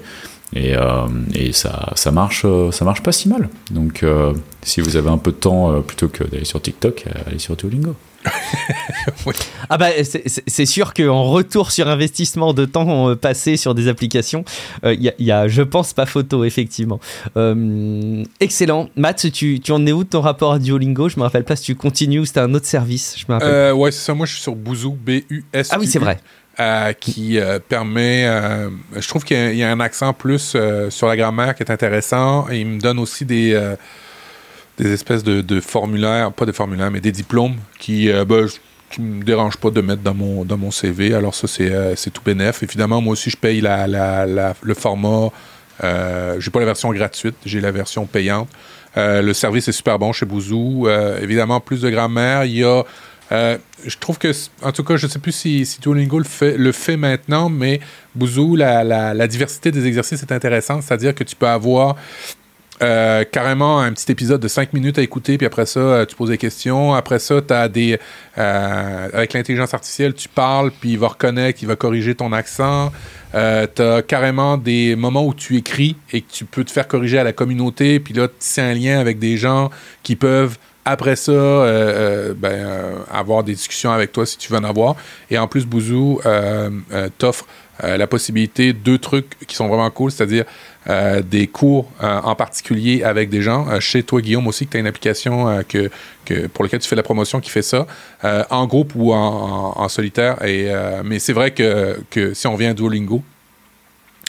Et, 0.54 0.76
euh, 0.76 1.08
et 1.34 1.52
ça, 1.52 1.92
ça, 1.96 2.12
marche, 2.12 2.44
euh, 2.46 2.72
ça 2.72 2.86
marche 2.86 3.04
pas 3.04 3.12
si 3.12 3.28
mal. 3.28 3.50
Donc, 3.72 4.04
euh, 4.04 4.34
si 4.62 4.82
vous 4.82 4.96
avez 4.96 5.10
un 5.10 5.18
peu 5.18 5.32
de 5.32 5.38
temps, 5.38 5.82
plutôt 5.82 6.08
que 6.08 6.24
d'aller 6.24 6.46
sur 6.46 6.62
TikTok, 6.62 7.06
allez 7.28 7.40
sur 7.40 7.56
Duolingo. 7.56 7.96
Ah 9.70 9.78
bah 9.78 9.90
c'est 10.48 10.66
sûr 10.66 10.94
qu'en 10.94 11.24
retour 11.24 11.72
sur 11.72 11.88
investissement 11.88 12.54
de 12.54 12.66
temps 12.66 13.16
passé 13.16 13.58
sur 13.58 13.74
des 13.74 13.88
applications, 13.88 14.46
il 14.84 15.14
y, 15.18 15.32
a, 15.32 15.48
je 15.48 15.62
pense, 15.62 15.94
pas 15.94 16.06
photo, 16.06 16.44
effectivement. 16.44 17.00
excellent. 18.40 18.90
Matt, 18.96 19.32
tu, 19.32 19.60
tu 19.60 19.72
en 19.72 19.86
es 19.86 19.92
où 19.92 20.04
de 20.04 20.10
ton 20.10 20.22
rapport 20.22 20.54
à 20.54 20.60
Duolingo? 20.60 21.10
Je 21.10 21.18
me 21.18 21.24
rappelle 21.24 21.44
pas 21.44 21.56
si 21.56 21.64
tu 21.64 21.76
continues 21.76 22.20
ou 22.20 22.26
c'était 22.26 22.42
un 22.42 22.54
autre 22.54 22.68
service. 22.68 23.16
Je 23.18 23.26
me 23.28 23.34
rappelle. 23.34 23.74
ouais, 23.74 23.92
c'est 23.92 24.06
ça. 24.06 24.14
Moi, 24.14 24.26
je 24.26 24.34
suis 24.34 24.42
sur 24.42 24.56
Bouzou, 24.56 24.92
B-U-S. 24.92 25.70
Ah 25.72 25.78
oui, 25.80 25.88
c'est 25.88 26.00
vrai. 26.00 26.20
qui 27.00 27.40
permet. 27.68 28.28
je 28.96 29.08
trouve 29.08 29.24
qu'il 29.24 29.56
y, 29.56 29.64
a 29.64 29.72
un 29.72 29.80
accent 29.80 30.14
plus 30.14 30.56
sur 30.90 31.08
la 31.08 31.18
grammaire 31.18 31.56
qui 31.56 31.64
est 31.64 31.72
intéressant. 31.72 32.48
il 32.52 32.68
me 32.68 32.80
donne 32.80 33.00
aussi 33.00 33.26
des 33.26 33.76
des 34.78 34.92
espèces 34.92 35.24
de, 35.24 35.60
formulaires, 35.62 36.32
pas 36.32 36.46
des 36.46 36.54
formulaires, 36.54 36.92
mais 36.92 37.02
des 37.02 37.12
diplômes 37.12 37.56
qui, 37.80 38.12
ben, 38.28 38.48
qui 38.92 39.02
me 39.02 39.24
dérange 39.24 39.58
pas 39.58 39.70
de 39.70 39.82
mettre 39.82 40.02
dans 40.02 40.14
mon, 40.14 40.46
dans 40.46 40.58
mon 40.58 40.72
CV. 40.72 41.14
Alors 41.14 41.36
ça, 41.36 41.48
c'est 41.48 42.10
tout 42.12 42.22
bénef. 42.24 42.64
Évidemment, 42.64 43.02
moi 43.02 43.14
aussi, 43.14 43.30
je 43.30 43.38
paye 43.38 43.62
la, 43.62 44.26
le 44.62 44.74
format. 44.74 45.30
Euh, 45.84 46.40
j'ai 46.40 46.52
pas 46.52 46.60
la 46.60 46.66
version 46.66 46.92
gratuite, 46.94 47.36
j'ai 47.46 47.60
la 47.60 47.72
version 47.72 48.06
payante. 48.06 48.50
Euh, 48.98 49.22
le 49.22 49.34
service 49.34 49.68
est 49.68 49.74
super 49.74 50.00
bon 50.00 50.14
chez 50.14 50.26
Bouzou. 50.26 50.88
Euh, 50.88 51.20
évidemment, 51.22 51.60
plus 51.60 51.82
de 51.82 51.90
grammaire. 51.90 52.46
Il 52.46 52.58
y 52.58 52.64
a. 52.64 52.84
Euh, 53.32 53.58
je 53.86 53.98
trouve 53.98 54.20
que, 54.20 54.32
en 54.62 54.72
tout 54.72 54.84
cas, 54.84 54.98
je 54.98 55.08
ne 55.08 55.12
sais 55.12 55.20
plus 55.20 55.32
si, 55.32 55.66
si 55.66 55.80
le 55.84 56.24
fait, 56.24 56.58
le 56.58 56.72
fait 56.72 56.96
maintenant, 56.96 57.50
mais 57.50 57.80
Bouzou, 58.14 58.56
la, 58.56 58.84
la, 58.84 59.28
diversité 59.28 59.72
des 59.72 59.88
exercices 59.88 60.22
est 60.22 60.32
intéressante. 60.32 60.84
C'est-à-dire 60.84 61.16
que 61.16 61.24
tu 61.24 61.36
peux 61.36 61.48
avoir 61.48 61.96
carrément 62.80 63.80
un 63.80 63.92
petit 63.94 64.12
épisode 64.12 64.42
de 64.42 64.48
5 64.48 64.74
minutes 64.74 65.00
à 65.00 65.02
écouter, 65.02 65.38
puis 65.38 65.48
après 65.48 65.66
ça, 65.66 66.06
tu 66.06 66.16
poses 66.16 66.30
des 66.30 66.38
questions. 66.38 66.94
Après 66.94 67.20
ça, 67.20 67.42
tu 67.42 67.54
as 67.54 67.68
des. 67.70 67.98
avec 68.36 69.34
l'intelligence 69.34 69.74
artificielle, 69.74 70.14
tu 70.14 70.28
parles, 70.28 70.72
puis 70.72 70.92
il 70.92 71.00
va 71.00 71.08
reconnaître, 71.10 71.60
il 71.62 71.68
va 71.68 71.76
corriger 71.76 72.16
ton 72.16 72.34
accent. 72.34 72.92
Euh, 73.36 73.68
tu 73.74 73.82
as 73.82 74.02
carrément 74.02 74.58
des 74.58 74.96
moments 74.96 75.26
où 75.26 75.34
tu 75.34 75.58
écris 75.58 75.98
et 76.14 76.22
que 76.22 76.32
tu 76.32 76.46
peux 76.46 76.64
te 76.64 76.72
faire 76.72 76.88
corriger 76.88 77.20
à 77.20 77.24
la 77.24 77.34
communauté, 77.34 78.00
puis 78.00 78.14
là, 78.14 78.28
c'est 78.40 78.62
un 78.62 78.74
lien 78.74 79.00
avec 79.00 79.20
des 79.20 79.38
gens 79.38 79.70
qui 80.04 80.16
peuvent 80.16 80.58
après 80.86 81.16
ça, 81.16 81.32
euh, 81.32 81.66
euh, 81.66 82.34
ben, 82.38 83.04
avoir 83.12 83.44
des 83.44 83.54
discussions 83.54 83.92
avec 83.92 84.12
toi 84.12 84.26
si 84.26 84.38
tu 84.38 84.52
veux 84.52 84.60
en 84.60 84.64
avoir. 84.64 84.96
Et 85.32 85.38
en 85.38 85.48
plus, 85.48 85.66
Bouzou 85.66 86.22
t'offre 87.18 87.46
la 87.82 88.08
possibilité, 88.08 88.72
deux 88.72 89.00
trucs 89.00 89.38
qui 89.48 89.56
sont 89.56 89.68
vraiment 89.68 89.90
cool, 89.90 90.12
c'est-à-dire 90.12 90.46
des 90.88 91.48
cours 91.48 91.90
en 92.02 92.36
particulier 92.36 93.04
avec 93.04 93.30
des 93.30 93.42
gens. 93.42 93.80
chez 93.80 94.04
toi, 94.04 94.22
Guillaume, 94.22 94.48
aussi, 94.48 94.66
que 94.66 94.72
tu 94.72 94.78
as 94.78 94.80
une 94.80 94.88
application 94.88 95.64
que, 95.68 95.90
pour 96.48 96.64
laquelle 96.64 96.80
tu 96.80 96.88
fais 96.88 96.96
la 96.96 97.04
promotion 97.04 97.40
qui 97.40 97.50
fait 97.50 97.62
ça, 97.64 97.88
en 98.24 98.68
groupe 98.68 98.94
ou 98.96 99.14
en, 99.14 99.90
solitaire. 99.90 100.44
Et, 100.46 100.72
mais 101.04 101.20
c'est 101.20 101.34
vrai 101.34 101.52
que, 101.52 102.00
que 102.12 102.34
si 102.34 102.48
on 102.48 102.56
vient 102.56 102.72
à 102.72 102.74
Duolingo, 102.74 103.24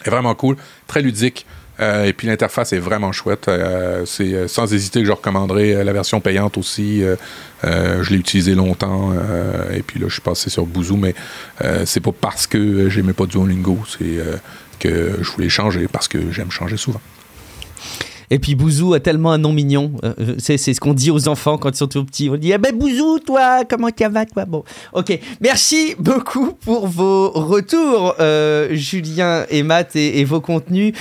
est 0.05 0.11
vraiment 0.11 0.35
cool, 0.35 0.57
très 0.87 1.03
ludique. 1.03 1.47
Euh, 1.79 2.05
et 2.05 2.15
puis 2.15 2.27
l'interface 2.27 2.73
est 2.73 2.79
vraiment 2.79 3.13
chouette. 3.13 3.49
Euh, 3.49 4.07
c'est 4.07 4.33
euh, 4.33 4.49
sans 4.49 4.73
hésiter 4.73 5.01
que 5.01 5.07
je 5.07 5.13
recommanderais 5.13 5.85
la 5.85 5.93
version 5.93 6.21
payante 6.21 6.57
aussi. 6.57 7.03
je 7.63 8.11
l'ai 8.11 8.17
utilisé 8.17 8.55
longtemps. 8.55 9.13
et 9.75 9.83
puis 9.83 10.01
là, 10.01 10.07
je 10.09 10.15
suis 10.15 10.23
passé 10.23 10.51
sur 10.51 10.67
Bouzou, 10.67 10.97
mais 10.97 11.15
c'est 11.85 12.01
pas 12.01 12.13
parce 12.13 12.47
que 12.47 12.89
j'aimais 12.89 13.13
pas 13.13 13.27
Duolingo, 13.27 13.79
c'est 13.87 14.21
que 14.79 15.19
je 15.23 15.31
voulais 15.31 15.49
changer 15.49 15.89
parce 15.89 16.09
que 16.09 16.31
j'aime 16.33 16.51
changer 16.51 16.77
souvent. 16.77 17.01
Et 18.31 18.39
puis 18.39 18.55
Bouzou 18.55 18.95
a 18.95 19.01
tellement 19.01 19.33
un 19.33 19.39
nom 19.39 19.53
mignon. 19.53 19.93
Euh, 20.05 20.15
euh, 20.21 20.35
c'est, 20.39 20.57
ce 20.59 20.81
qu'on 20.81 20.95
dit 20.95 21.11
aux 21.11 21.29
enfants 21.29 21.59
quand 21.59 21.71
ils 21.71 21.77
sont 21.77 21.87
tout 21.87 22.05
petits. 22.05 22.29
On 22.31 22.37
dit 22.37 22.53
eh 22.53 22.59
ben 22.59 22.77
Bouzou, 22.77 23.19
toi, 23.21 23.65
comment 23.69 23.91
tu 23.91 24.07
vas, 24.07 24.27
toi? 24.27 24.45
Bon, 24.45 24.65
ok. 24.93 25.19
Merci 25.41 25.95
beaucoup 25.99 26.53
pour 26.53 26.87
vos 26.87 27.31
retours, 27.31 28.15
euh, 28.21 28.69
Julien 28.73 29.45
et 29.51 29.63
Matt, 29.63 29.97
et, 29.97 30.25
vos 30.25 30.41
contenus 30.41 30.93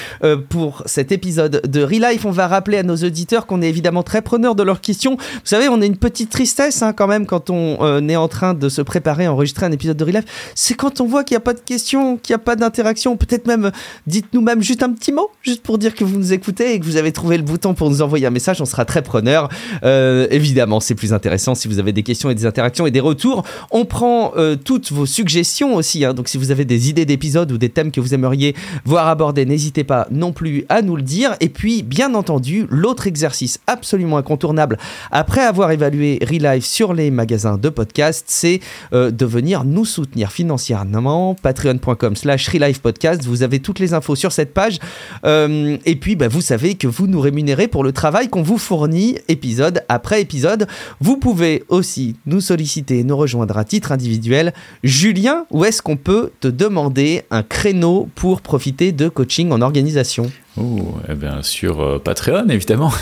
pour 0.49 0.83
cet 0.85 1.11
épisode 1.11 1.61
de 1.65 1.81
Relife. 1.81 2.25
On 2.25 2.31
va 2.31 2.47
rappeler 2.47 2.77
à 2.77 2.83
nos 2.83 2.95
auditeurs 2.95 3.47
qu'on 3.47 3.61
est 3.61 3.69
évidemment 3.69 4.03
très 4.03 4.21
preneurs 4.21 4.53
de 4.53 4.61
leurs 4.61 4.81
questions. 4.81 5.15
Vous 5.17 5.39
savez, 5.45 5.67
on 5.67 5.81
a 5.81 5.85
une 5.85 5.97
petite 5.97 6.29
tristesse 6.29 6.83
hein, 6.83 6.93
quand 6.93 7.07
même 7.07 7.25
quand 7.25 7.49
on 7.49 8.07
est 8.07 8.15
en 8.15 8.27
train 8.27 8.53
de 8.53 8.69
se 8.69 8.81
préparer 8.81 9.25
à 9.25 9.33
enregistrer 9.33 9.65
un 9.65 9.71
épisode 9.71 9.97
de 9.97 10.03
Relife. 10.03 10.51
C'est 10.53 10.75
quand 10.75 11.01
on 11.01 11.05
voit 11.05 11.23
qu'il 11.23 11.33
n'y 11.33 11.39
a 11.39 11.41
pas 11.41 11.53
de 11.53 11.59
questions, 11.59 12.17
qu'il 12.17 12.33
n'y 12.33 12.35
a 12.35 12.43
pas 12.43 12.55
d'interaction. 12.55 13.17
Peut-être 13.17 13.47
même, 13.47 13.71
dites-nous 14.05 14.41
même 14.41 14.61
juste 14.61 14.83
un 14.83 14.91
petit 14.91 15.11
mot, 15.11 15.31
juste 15.41 15.63
pour 15.63 15.77
dire 15.77 15.95
que 15.95 16.03
vous 16.03 16.17
nous 16.17 16.33
écoutez 16.33 16.73
et 16.73 16.79
que 16.79 16.85
vous 16.85 16.97
avez 16.97 17.11
trouver 17.15 17.37
le 17.37 17.43
bouton 17.43 17.73
pour 17.73 17.89
nous 17.89 18.03
envoyer 18.03 18.27
un 18.27 18.31
message, 18.31 18.61
on 18.61 18.65
sera 18.65 18.85
très 18.85 19.01
preneur. 19.01 19.49
Euh, 19.83 20.27
évidemment, 20.29 20.79
c'est 20.79 20.93
plus 20.93 21.13
intéressant 21.13 21.55
si 21.55 21.67
vous 21.67 21.79
avez 21.79 21.93
des 21.93 22.03
questions 22.03 22.29
et 22.29 22.35
des 22.35 22.45
interactions 22.45 22.85
et 22.85 22.91
des 22.91 22.99
retours. 22.99 23.43
On 23.71 23.85
prend 23.85 24.33
euh, 24.37 24.55
toutes 24.55 24.91
vos 24.91 25.07
suggestions 25.07 25.75
aussi. 25.75 26.05
Hein. 26.05 26.13
donc, 26.13 26.27
si 26.27 26.37
vous 26.37 26.51
avez 26.51 26.65
des 26.65 26.89
idées 26.89 27.05
d'épisodes 27.05 27.51
ou 27.51 27.57
des 27.57 27.69
thèmes 27.69 27.91
que 27.91 27.99
vous 27.99 28.13
aimeriez 28.13 28.55
voir 28.83 29.07
abordés, 29.07 29.45
n'hésitez 29.45 29.83
pas 29.83 30.07
non 30.11 30.31
plus 30.31 30.65
à 30.69 30.81
nous 30.81 30.95
le 30.95 31.01
dire. 31.01 31.35
Et 31.39 31.49
puis, 31.49 31.81
bien 31.81 32.13
entendu, 32.13 32.67
l'autre 32.69 33.07
exercice 33.07 33.59
absolument 33.65 34.17
incontournable 34.17 34.77
après 35.11 35.41
avoir 35.41 35.71
évalué 35.71 36.19
Relive 36.21 36.65
sur 36.65 36.93
les 36.93 37.09
magasins 37.09 37.57
de 37.57 37.69
podcast, 37.69 38.25
c'est 38.27 38.59
euh, 38.93 39.09
de 39.09 39.25
venir 39.25 39.63
nous 39.63 39.85
soutenir 39.85 40.31
financièrement. 40.31 41.35
Patreon.com 41.41 42.15
slash 42.15 42.49
Podcast. 42.81 43.23
Vous 43.25 43.43
avez 43.43 43.59
toutes 43.59 43.79
les 43.79 43.93
infos 43.93 44.15
sur 44.15 44.31
cette 44.31 44.53
page. 44.53 44.79
et 45.23 45.95
puis, 45.99 46.15
bah, 46.15 46.27
vous 46.27 46.41
savez 46.41 46.75
que 46.75 46.87
vous 46.87 47.04
nous 47.07 47.19
rémunérer 47.19 47.67
pour 47.67 47.83
le 47.83 47.91
travail 47.91 48.29
qu'on 48.29 48.41
vous 48.41 48.57
fournit 48.57 49.17
épisode 49.27 49.83
après 49.89 50.21
épisode. 50.21 50.67
Vous 50.99 51.17
pouvez 51.17 51.63
aussi 51.69 52.15
nous 52.25 52.41
solliciter, 52.41 53.03
nous 53.03 53.17
rejoindre 53.17 53.57
à 53.57 53.63
titre 53.63 53.91
individuel. 53.91 54.53
Julien, 54.83 55.45
où 55.51 55.65
est-ce 55.65 55.81
qu'on 55.81 55.97
peut 55.97 56.31
te 56.39 56.47
demander 56.47 57.23
un 57.31 57.43
créneau 57.43 58.09
pour 58.15 58.41
profiter 58.41 58.91
de 58.91 59.09
coaching 59.09 59.51
en 59.51 59.61
organisation? 59.61 60.31
Oh, 60.57 60.95
eh 61.09 61.15
bien, 61.15 61.41
sur 61.41 61.81
euh, 61.81 61.99
Patreon, 61.99 62.49
évidemment. 62.49 62.91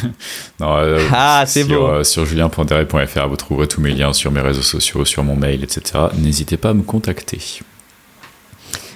Euh, 0.61 1.05
ah, 1.11 1.43
c'est 1.45 1.65
beau. 1.65 1.85
Euh, 1.87 2.03
sur 2.05 2.25
julien.derry.fr, 2.25 3.27
vous 3.27 3.35
trouverez 3.35 3.67
tous 3.67 3.81
mes 3.81 3.91
liens 3.91 4.13
sur 4.13 4.31
mes 4.31 4.39
réseaux 4.39 4.61
sociaux, 4.61 5.03
sur 5.03 5.21
mon 5.21 5.35
mail, 5.35 5.61
etc. 5.61 6.05
N'hésitez 6.17 6.55
pas 6.55 6.69
à 6.69 6.73
me 6.73 6.83
contacter. 6.83 7.37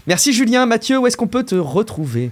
Merci 0.06 0.32
Julien. 0.32 0.66
Mathieu, 0.66 0.98
où 0.98 1.08
est-ce 1.08 1.18
qu'on 1.18 1.28
peut 1.28 1.44
te 1.44 1.56
retrouver? 1.56 2.32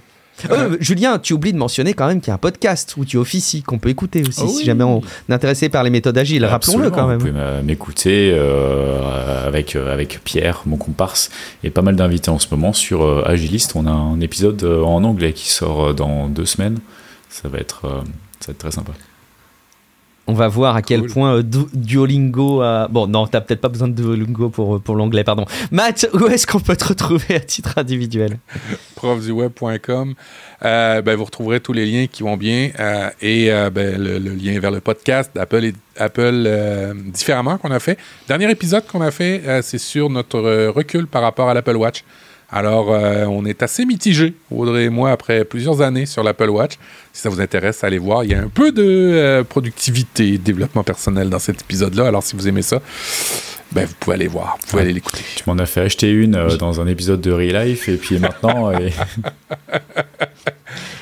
Euh, 0.49 0.77
Julien, 0.79 1.19
tu 1.19 1.33
oublies 1.33 1.53
de 1.53 1.57
mentionner 1.57 1.93
quand 1.93 2.07
même 2.07 2.19
qu'il 2.19 2.29
y 2.29 2.31
a 2.31 2.35
un 2.35 2.39
podcast 2.39 2.95
où 2.97 3.05
tu 3.05 3.17
officies, 3.17 3.63
qu'on 3.63 3.79
peut 3.79 3.89
écouter 3.89 4.23
aussi, 4.27 4.41
oh 4.43 4.47
si 4.47 4.65
jamais 4.65 4.83
on 4.83 5.01
est 5.29 5.33
intéressé 5.33 5.69
par 5.69 5.83
les 5.83 5.89
méthodes 5.89 6.17
agiles. 6.17 6.45
Rappelons-le 6.45 6.89
quand 6.91 7.07
même. 7.07 7.19
Vous 7.19 7.27
pouvez 7.27 7.63
m'écouter 7.63 8.31
euh, 8.33 9.47
avec, 9.47 9.75
euh, 9.75 9.93
avec 9.93 10.21
Pierre, 10.23 10.63
mon 10.65 10.77
comparse, 10.77 11.29
et 11.63 11.69
pas 11.69 11.81
mal 11.81 11.95
d'invités 11.95 12.29
en 12.29 12.39
ce 12.39 12.47
moment 12.51 12.73
sur 12.73 13.27
Agiliste. 13.27 13.75
On 13.75 13.85
a 13.85 13.91
un 13.91 14.19
épisode 14.19 14.63
en 14.63 15.03
anglais 15.03 15.33
qui 15.33 15.49
sort 15.49 15.93
dans 15.93 16.27
deux 16.27 16.45
semaines. 16.45 16.79
Ça 17.29 17.49
va 17.49 17.59
être, 17.59 17.81
ça 18.39 18.47
va 18.47 18.51
être 18.51 18.57
très 18.57 18.71
sympa. 18.71 18.93
On 20.27 20.33
va 20.33 20.47
voir 20.47 20.75
à 20.75 20.81
quel 20.81 21.03
point 21.03 21.35
euh, 21.35 21.43
Duolingo 21.43 22.61
a... 22.61 22.87
Bon, 22.87 23.05
non, 23.05 23.27
t'as 23.27 23.41
peut-être 23.41 23.61
pas 23.61 23.69
besoin 23.69 23.87
de 23.87 23.93
Duolingo 23.93 24.49
pour, 24.49 24.75
euh, 24.75 24.79
pour 24.79 24.95
l'anglais, 24.95 25.23
pardon. 25.23 25.45
Matt, 25.71 26.09
où 26.13 26.25
est-ce 26.25 26.47
qu'on 26.47 26.59
peut 26.59 26.75
te 26.75 26.85
retrouver 26.85 27.35
à 27.35 27.39
titre 27.39 27.77
individuel? 27.77 28.39
profduweb.com. 28.95 30.15
Euh, 30.63 31.01
ben, 31.03 31.15
vous 31.15 31.25
retrouverez 31.25 31.59
tous 31.59 31.73
les 31.73 31.85
liens 31.85 32.07
qui 32.07 32.23
vont 32.23 32.37
bien 32.37 32.71
et 33.21 33.49
ben, 33.71 34.01
le, 34.01 34.17
lien 34.17 34.59
vers 34.59 34.71
le 34.71 34.79
podcast 34.79 35.31
d'Apple 35.35 35.65
et 35.65 35.73
Apple 35.97 36.49
différemment 37.13 37.57
qu'on 37.57 37.71
a 37.71 37.79
fait. 37.79 37.97
Dernier 38.27 38.49
épisode 38.49 38.85
qu'on 38.87 39.01
a 39.01 39.11
fait, 39.11 39.61
c'est 39.61 39.77
sur 39.77 40.09
notre 40.09 40.39
recul 40.69 41.07
par 41.07 41.21
rapport 41.21 41.49
à 41.49 41.53
l'Apple 41.53 41.75
Watch. 41.75 42.03
Alors, 42.51 42.91
euh, 42.91 43.25
on 43.25 43.43
est 43.45 43.63
assez 43.63 43.85
mitigé, 43.85 44.33
Audrey 44.51 44.85
et 44.85 44.89
moi, 44.89 45.11
après 45.11 45.45
plusieurs 45.45 45.81
années 45.81 46.05
sur 46.05 46.23
l'Apple 46.23 46.49
Watch. 46.49 46.73
Si 47.11 47.21
ça 47.21 47.29
vous 47.29 47.41
intéresse, 47.41 47.83
allez 47.83 47.97
voir. 47.97 48.23
Il 48.23 48.31
y 48.31 48.35
a 48.35 48.39
un 48.39 48.49
peu 48.49 48.71
de 48.71 48.83
euh, 48.83 49.43
productivité 49.43 50.33
et 50.33 50.37
développement 50.37 50.83
personnel 50.83 51.29
dans 51.29 51.39
cet 51.39 51.61
épisode-là. 51.61 52.07
Alors, 52.07 52.21
si 52.23 52.35
vous 52.35 52.47
aimez 52.47 52.61
ça, 52.61 52.81
ben, 53.71 53.85
vous 53.85 53.95
pouvez 53.99 54.15
aller 54.15 54.27
voir, 54.27 54.57
vous 54.61 54.67
pouvez 54.67 54.83
aller 54.83 54.93
l'écouter. 54.93 55.23
Tu 55.35 55.43
m'en 55.47 55.57
as 55.57 55.65
fait 55.65 55.81
acheter 55.81 56.11
une 56.11 56.35
euh, 56.35 56.55
dans 56.57 56.79
un 56.79 56.87
épisode 56.87 57.19
de 57.19 57.31
Real 57.31 57.67
Life, 57.67 57.89
et 57.89 57.97
puis 57.97 58.19
maintenant. 58.19 58.71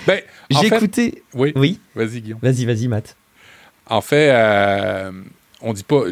ben, 0.08 0.22
J'ai 0.50 0.68
écouté. 0.68 1.24
Oui. 1.34 1.52
oui. 1.56 1.80
Vas-y, 1.94 2.22
Guillaume. 2.22 2.40
Vas-y, 2.42 2.66
vas-y, 2.66 2.88
Matt. 2.88 3.18
En 3.88 4.00
fait, 4.00 4.34
on 5.62 5.74
dit 5.74 5.84
pas. 5.84 6.04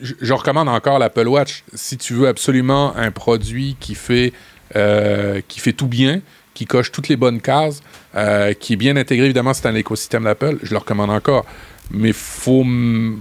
je 0.00 0.32
recommande 0.32 0.70
encore 0.70 0.98
l'Apple 0.98 1.28
Watch. 1.28 1.64
Si 1.74 1.98
tu 1.98 2.14
veux 2.14 2.28
absolument 2.28 2.96
un 2.96 3.10
produit 3.10 3.76
qui 3.78 3.94
fait 3.94 4.32
euh, 4.76 5.40
qui 5.48 5.60
fait 5.60 5.72
tout 5.72 5.88
bien, 5.88 6.20
qui 6.54 6.64
coche 6.66 6.92
toutes 6.92 7.08
les 7.08 7.16
bonnes 7.16 7.40
cases, 7.40 7.82
euh, 8.14 8.52
qui 8.54 8.74
est 8.74 8.76
bien 8.76 8.96
intégré, 8.96 9.24
évidemment, 9.24 9.54
c'est 9.54 9.66
un 9.66 9.74
écosystème 9.74 10.24
d'Apple. 10.24 10.58
Je 10.62 10.70
le 10.70 10.78
recommande 10.78 11.10
encore. 11.10 11.44
Mais 11.90 12.08
il 12.08 12.14
faut, 12.14 12.64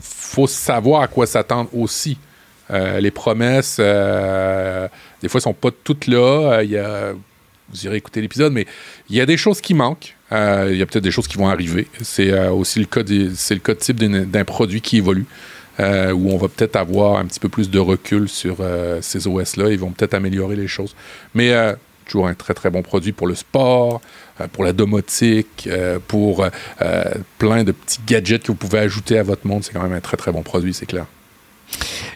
faut 0.02 0.48
savoir 0.48 1.02
à 1.02 1.08
quoi 1.08 1.26
s'attendre 1.26 1.70
aussi. 1.74 2.18
Euh, 2.72 3.00
les 3.00 3.10
promesses, 3.10 3.78
des 3.78 5.30
fois, 5.30 5.42
sont 5.42 5.54
pas 5.54 5.70
toutes 5.84 6.06
là. 6.08 6.62
Vous 7.72 7.86
irez 7.86 7.98
écouter 7.98 8.22
l'épisode, 8.22 8.54
mais 8.54 8.66
il 9.10 9.16
y 9.16 9.22
a 9.22 9.26
des 9.26 9.38
choses 9.38 9.62
qui 9.62 9.74
manquent. 9.74 10.16
il 10.32 10.76
y 10.76 10.82
a 10.82 10.86
peut-être 10.86 11.04
des 11.04 11.12
choses 11.12 11.28
qui 11.28 11.38
vont 11.38 11.50
arriver. 11.50 11.88
C'est 12.02 12.32
aussi 12.50 12.80
le 12.80 12.86
cas, 12.86 13.02
c'est 13.36 13.56
le 13.56 13.76
type 13.76 13.98
d'un 13.98 14.46
produit 14.46 14.82
qui 14.82 14.98
évolue. 14.98 15.26
Euh, 15.80 16.12
où 16.12 16.30
on 16.30 16.38
va 16.38 16.50
peut-être 16.50 16.76
avoir 16.76 17.18
un 17.18 17.26
petit 17.26 17.40
peu 17.40 17.48
plus 17.48 17.70
de 17.70 17.80
recul 17.80 18.28
sur 18.28 18.58
euh, 18.60 19.00
ces 19.02 19.28
OS-là. 19.28 19.70
Ils 19.70 19.80
vont 19.80 19.92
peut-être 19.92 20.14
améliorer 20.14 20.56
les 20.56 20.68
choses. 20.68 20.96
Mais 21.34 21.54
euh, 21.54 21.74
toujours 22.06 22.28
un 22.28 22.34
très 22.34 22.54
très 22.54 22.70
bon 22.70 22.82
produit 22.82 23.14
pour 23.14 23.28
le 23.28 23.36
sport, 23.36 24.02
pour 24.52 24.64
la 24.64 24.74
domotique, 24.74 25.70
pour 26.08 26.48
plein 27.38 27.64
de 27.64 27.72
petits 27.72 28.00
gadgets 28.08 28.42
que 28.42 28.48
vous 28.48 28.56
pouvez 28.56 28.80
ajouter 28.80 29.20
à 29.20 29.24
votre 29.24 29.46
monde. 29.46 29.64
C'est 29.64 29.74
quand 29.74 29.84
même 29.84 29.94
un 29.94 30.02
très 30.02 30.18
très 30.18 30.32
bon 30.32 30.42
produit, 30.42 30.74
c'est 30.74 30.88
clair. 30.88 31.06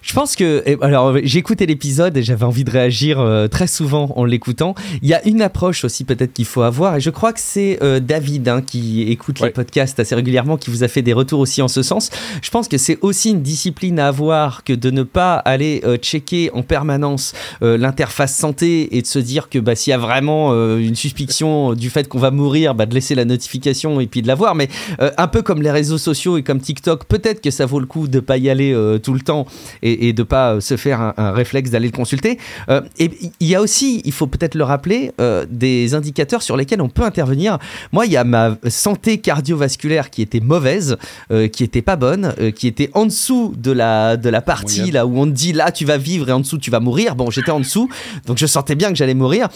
Je 0.04 0.14
pense 0.14 0.36
que, 0.36 0.64
alors 0.84 1.18
j'ai 1.24 1.40
écouté 1.40 1.66
l'épisode 1.66 2.16
et 2.18 2.24
j'avais 2.24 2.44
envie 2.44 2.64
de 2.64 2.70
réagir 2.70 3.20
euh, 3.20 3.48
très 3.48 3.68
souvent 3.68 4.12
en 4.16 4.26
l'écoutant. 4.26 4.76
Il 5.02 5.08
y 5.08 5.14
a 5.14 5.26
une 5.26 5.42
approche 5.42 5.86
aussi 5.86 6.04
peut-être 6.04 6.34
qu'il 6.34 6.46
faut 6.46 6.62
avoir 6.62 6.98
et 6.98 7.02
je 7.02 7.10
crois 7.10 7.32
que 7.34 7.40
c'est 7.40 7.80
euh, 7.82 8.00
David 8.00 8.48
hein, 8.50 8.62
qui 8.62 9.04
écoute 9.04 9.40
les 9.40 9.50
podcasts 9.50 10.00
assez 10.00 10.14
régulièrement 10.14 10.58
qui 10.58 10.70
vous 10.70 10.84
a 10.84 10.88
fait 10.88 11.02
des 11.02 11.14
retours 11.14 11.40
aussi 11.40 11.62
en 11.62 11.68
ce 11.68 11.82
sens. 11.82 12.10
Je 12.42 12.50
pense 12.52 12.68
que 12.68 12.78
c'est 12.78 13.00
aussi 13.02 13.32
une 13.32 13.42
discipline 13.42 13.98
à 13.98 14.08
avoir 14.08 14.64
que 14.64 14.74
de 14.74 14.92
ne 14.92 15.04
pas 15.04 15.36
aller 15.36 15.82
euh, 15.86 15.98
checker 15.98 16.52
en 16.54 16.64
permanence 16.64 17.34
l'interface 17.62 18.36
santé 18.36 18.98
et 18.98 19.02
de 19.02 19.08
se 19.08 19.20
dire 19.20 19.50
que 19.50 19.58
bah, 19.58 19.76
s'il 19.76 19.92
y 19.92 19.94
a 19.94 19.98
vraiment 19.98 20.54
une 20.78 20.96
suspicion 20.96 21.74
du 21.74 21.90
fait 21.90 22.08
qu'on 22.08 22.20
va 22.20 22.30
mourir, 22.30 22.76
bah, 22.76 22.86
de 22.86 22.94
laisser 22.94 23.16
la 23.16 23.26
notification 23.26 24.00
et 24.00 24.08
puis 24.08 24.22
de 24.22 24.28
la 24.28 24.36
voir. 24.36 24.54
Mais 24.56 24.68
un 25.00 25.28
peu 25.28 25.42
comme 25.42 25.62
les 25.62 25.72
réseaux 25.72 25.98
sociaux 25.98 26.38
et 26.38 26.44
comme 26.44 26.60
TikTok, 26.60 27.06
peut-être 27.06 27.42
que 27.42 27.52
ça 27.52 27.66
vaut 27.66 27.80
le 27.80 27.86
coup 27.86 28.08
de 28.08 28.20
pas 28.20 28.38
y 28.38 28.50
aller 28.50 28.76
tout 29.02 29.14
le 29.14 29.22
temps 29.22 29.43
et, 29.82 30.10
et 30.10 30.14
de 30.14 30.24
pas 30.24 30.62
se 30.62 30.78
faire 30.78 31.14
un, 31.18 31.32
réflexe 31.32 31.70
d'aller 31.72 31.88
le 31.88 31.96
consulter. 31.96 32.38
Euh, 32.70 32.82
et 33.00 33.12
il 33.40 33.48
y 33.48 33.56
a 33.56 33.62
aussi, 33.62 34.02
il 34.06 34.12
faut 34.12 34.28
peut-être 34.28 34.56
le 34.56 34.64
rappeler, 34.64 35.12
euh, 35.20 35.46
des 35.50 35.94
indicateurs 35.96 36.42
sur 36.42 36.58
lesquels 36.58 36.82
on 36.82 36.90
peut 36.90 37.04
intervenir. 37.04 37.58
Moi, 37.92 38.06
il 38.06 38.12
y 38.12 38.18
a 38.18 38.24
ma 38.24 38.58
santé 38.68 39.18
cardiovasculaire 39.18 40.10
qui 40.10 40.22
était 40.22 40.40
mauvaise, 40.40 40.98
euh, 41.32 41.48
qui 41.48 41.64
était 41.64 41.82
pas 41.82 41.96
bonne, 41.96 42.34
qui 42.56 42.68
était 42.68 42.90
en 42.94 43.06
dessous 43.06 43.54
de 43.58 43.72
la, 43.72 44.18
de 44.18 44.30
la 44.30 44.42
partie 44.42 44.92
là 44.92 45.06
où 45.06 45.18
on 45.18 45.26
te 45.26 45.32
dit 45.32 45.54
là 45.54 45.72
tu 45.72 45.86
vas 45.86 45.98
vivre 45.98 46.30
et 46.30 46.32
en 46.32 46.40
dessous 46.40 46.58
tu 46.58 46.72
vas 46.72 46.80
mourir. 46.80 47.16
Bon, 47.16 47.30
j'étais 47.30 47.52
en 47.52 47.60
dessous, 47.60 47.90
donc 48.26 48.38
je 48.38 48.46
sentais 48.46 48.76
bien 48.76 48.90
que 48.90 48.96
j'allais 48.96 49.14
mourir. 49.14 49.50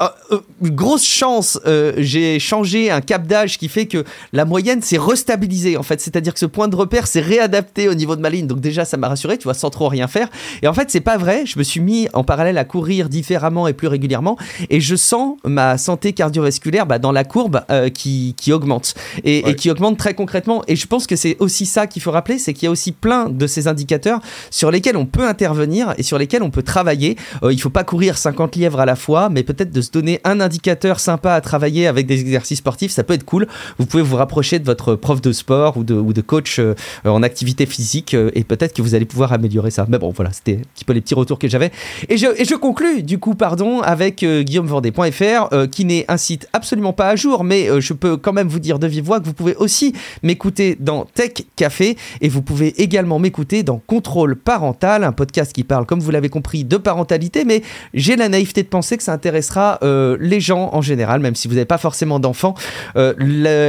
Euh, 0.00 0.08
euh, 0.32 0.40
grosse 0.62 1.04
chance, 1.04 1.60
euh, 1.64 1.92
j'ai 1.98 2.40
changé 2.40 2.90
un 2.90 3.00
cap 3.00 3.26
d'âge 3.26 3.56
qui 3.56 3.68
fait 3.68 3.86
que 3.86 4.04
la 4.32 4.44
moyenne 4.44 4.82
s'est 4.82 4.98
restabilisée 4.98 5.76
en 5.76 5.84
fait. 5.84 6.00
C'est-à-dire 6.00 6.34
que 6.34 6.40
ce 6.40 6.46
point 6.46 6.66
de 6.66 6.74
repère 6.74 7.06
s'est 7.06 7.20
réadapté 7.20 7.88
au 7.88 7.94
niveau 7.94 8.16
de 8.16 8.20
ma 8.20 8.28
ligne. 8.28 8.48
Donc 8.48 8.60
déjà, 8.60 8.84
ça 8.84 8.96
m'a 8.96 9.08
rassuré, 9.08 9.38
tu 9.38 9.44
vois, 9.44 9.54
sans 9.54 9.70
trop 9.70 9.88
rien 9.88 10.08
faire. 10.08 10.28
Et 10.62 10.68
en 10.68 10.74
fait, 10.74 10.90
c'est 10.90 11.00
pas 11.00 11.16
vrai. 11.16 11.46
Je 11.46 11.56
me 11.58 11.62
suis 11.62 11.80
mis 11.80 12.08
en 12.14 12.24
parallèle 12.24 12.58
à 12.58 12.64
courir 12.64 13.08
différemment 13.08 13.68
et 13.68 13.74
plus 13.74 13.86
régulièrement. 13.86 14.36
Et 14.70 14.80
je 14.80 14.96
sens 14.96 15.36
ma 15.44 15.78
santé 15.78 16.12
cardiovasculaire 16.12 16.86
bah, 16.86 16.98
dans 16.98 17.12
la 17.12 17.24
courbe 17.24 17.62
qui, 17.94 18.34
qui, 18.36 18.52
augmente. 18.52 18.94
Et, 19.22 19.50
et, 19.50 19.54
qui 19.54 19.70
augmente 19.70 19.98
très 19.98 20.14
concrètement. 20.14 20.64
Et 20.66 20.74
je 20.74 20.86
pense 20.86 21.06
que 21.06 21.14
c'est 21.14 21.36
aussi 21.38 21.64
ça 21.64 21.86
qu'il 21.86 22.02
faut 22.02 22.10
rappeler, 22.10 22.38
c'est 22.38 22.52
qu'il 22.52 22.64
y 22.64 22.68
a 22.68 22.70
aussi 22.70 22.90
plein 22.90 23.28
de 23.28 23.46
ces 23.46 23.68
indicateurs 23.68 24.20
sur 24.50 24.70
lesquels 24.70 24.96
on 24.96 25.06
peut 25.06 25.26
intervenir 25.26 25.94
et 25.96 26.02
sur 26.02 26.18
lesquels 26.18 26.42
on 26.42 26.50
peut 26.50 26.62
travailler. 26.62 27.16
il 27.48 27.60
faut 27.60 27.70
pas 27.70 27.84
courir 27.84 28.18
50 28.18 28.56
lièvres 28.56 28.80
à 28.80 28.86
la 28.86 28.96
fois, 28.96 29.28
mais 29.28 29.42
peut-être 29.42 29.75
de 29.76 29.82
se 29.82 29.90
donner 29.90 30.20
un 30.24 30.40
indicateur 30.40 31.00
sympa 31.00 31.34
à 31.34 31.40
travailler 31.42 31.86
avec 31.86 32.06
des 32.06 32.20
exercices 32.20 32.58
sportifs, 32.58 32.92
ça 32.92 33.04
peut 33.04 33.12
être 33.12 33.24
cool. 33.24 33.46
Vous 33.78 33.84
pouvez 33.84 34.02
vous 34.02 34.16
rapprocher 34.16 34.58
de 34.58 34.64
votre 34.64 34.94
prof 34.94 35.20
de 35.20 35.32
sport 35.32 35.76
ou 35.76 35.84
de, 35.84 35.94
ou 35.94 36.14
de 36.14 36.22
coach 36.22 36.58
euh, 36.58 36.74
en 37.04 37.22
activité 37.22 37.66
physique 37.66 38.14
euh, 38.14 38.30
et 38.34 38.42
peut-être 38.42 38.74
que 38.74 38.80
vous 38.80 38.94
allez 38.94 39.04
pouvoir 39.04 39.34
améliorer 39.34 39.70
ça. 39.70 39.84
Mais 39.88 39.98
bon, 39.98 40.10
voilà, 40.10 40.32
c'était 40.32 40.54
un 40.54 40.68
petit 40.74 40.84
peu 40.84 40.94
les 40.94 41.02
petits 41.02 41.14
retours 41.14 41.38
que 41.38 41.46
j'avais. 41.46 41.70
Et 42.08 42.16
je, 42.16 42.26
et 42.38 42.44
je 42.44 42.56
du 43.02 43.18
coup, 43.18 43.34
pardon, 43.34 43.80
avec 43.82 44.22
euh, 44.22 44.42
guillaumevendée.fr, 44.42 45.68
qui 45.70 45.84
n'est 45.84 46.04
un 46.08 46.16
site 46.16 46.48
absolument 46.52 46.92
pas 46.92 47.08
à 47.08 47.16
jour, 47.16 47.44
mais 47.44 47.68
je 47.80 47.92
peux 47.92 48.16
quand 48.16 48.32
même 48.32 48.48
vous 48.48 48.58
dire 48.58 48.78
de 48.78 48.86
vive 48.86 49.04
voix 49.04 49.20
que 49.20 49.26
vous 49.26 49.34
pouvez 49.34 49.54
aussi 49.56 49.92
m'écouter 50.22 50.76
dans 50.80 51.04
Tech 51.04 51.32
Café 51.54 51.96
et 52.20 52.28
vous 52.28 52.42
pouvez 52.42 52.80
également 52.82 53.18
m'écouter 53.18 53.62
dans 53.62 53.78
Contrôle 53.86 54.36
Parental, 54.36 55.04
un 55.04 55.12
podcast 55.12 55.52
qui 55.52 55.64
parle, 55.64 55.86
comme 55.86 56.00
vous 56.00 56.10
l'avez 56.10 56.28
compris, 56.28 56.64
de 56.64 56.76
parentalité, 56.76 57.44
mais 57.44 57.62
j'ai 57.94 58.16
la 58.16 58.28
naïveté 58.28 58.62
de 58.62 58.68
penser 58.68 58.96
que 58.96 59.02
ça 59.02 59.12
intéressera 59.12 59.65
euh, 59.82 60.16
les 60.20 60.40
gens 60.40 60.70
en 60.72 60.82
général, 60.82 61.20
même 61.20 61.34
si 61.34 61.48
vous 61.48 61.54
n'avez 61.54 61.66
pas 61.66 61.78
forcément 61.78 62.18
d'enfants. 62.18 62.54
Euh, 62.96 63.14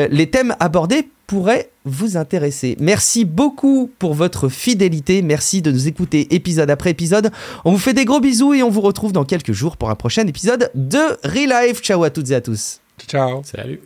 les 0.09 0.29
thèmes 0.29 0.55
abordés 0.59 1.09
pourraient 1.27 1.69
vous 1.83 2.17
intéresser. 2.17 2.77
Merci 2.79 3.25
beaucoup 3.25 3.91
pour 3.99 4.13
votre 4.13 4.47
fidélité. 4.49 5.21
Merci 5.21 5.61
de 5.61 5.71
nous 5.71 5.87
écouter 5.87 6.33
épisode 6.33 6.69
après 6.69 6.91
épisode. 6.91 7.31
On 7.65 7.71
vous 7.71 7.77
fait 7.77 7.93
des 7.93 8.05
gros 8.05 8.21
bisous 8.21 8.53
et 8.53 8.63
on 8.63 8.69
vous 8.69 8.81
retrouve 8.81 9.11
dans 9.11 9.25
quelques 9.25 9.51
jours 9.51 9.77
pour 9.77 9.89
un 9.89 9.95
prochain 9.95 10.25
épisode 10.25 10.71
de 10.73 10.99
Real 11.23 11.67
Life. 11.67 11.81
Ciao 11.81 12.03
à 12.03 12.09
toutes 12.09 12.31
et 12.31 12.35
à 12.35 12.41
tous. 12.41 12.79
Ciao. 13.07 13.41
Salut. 13.43 13.81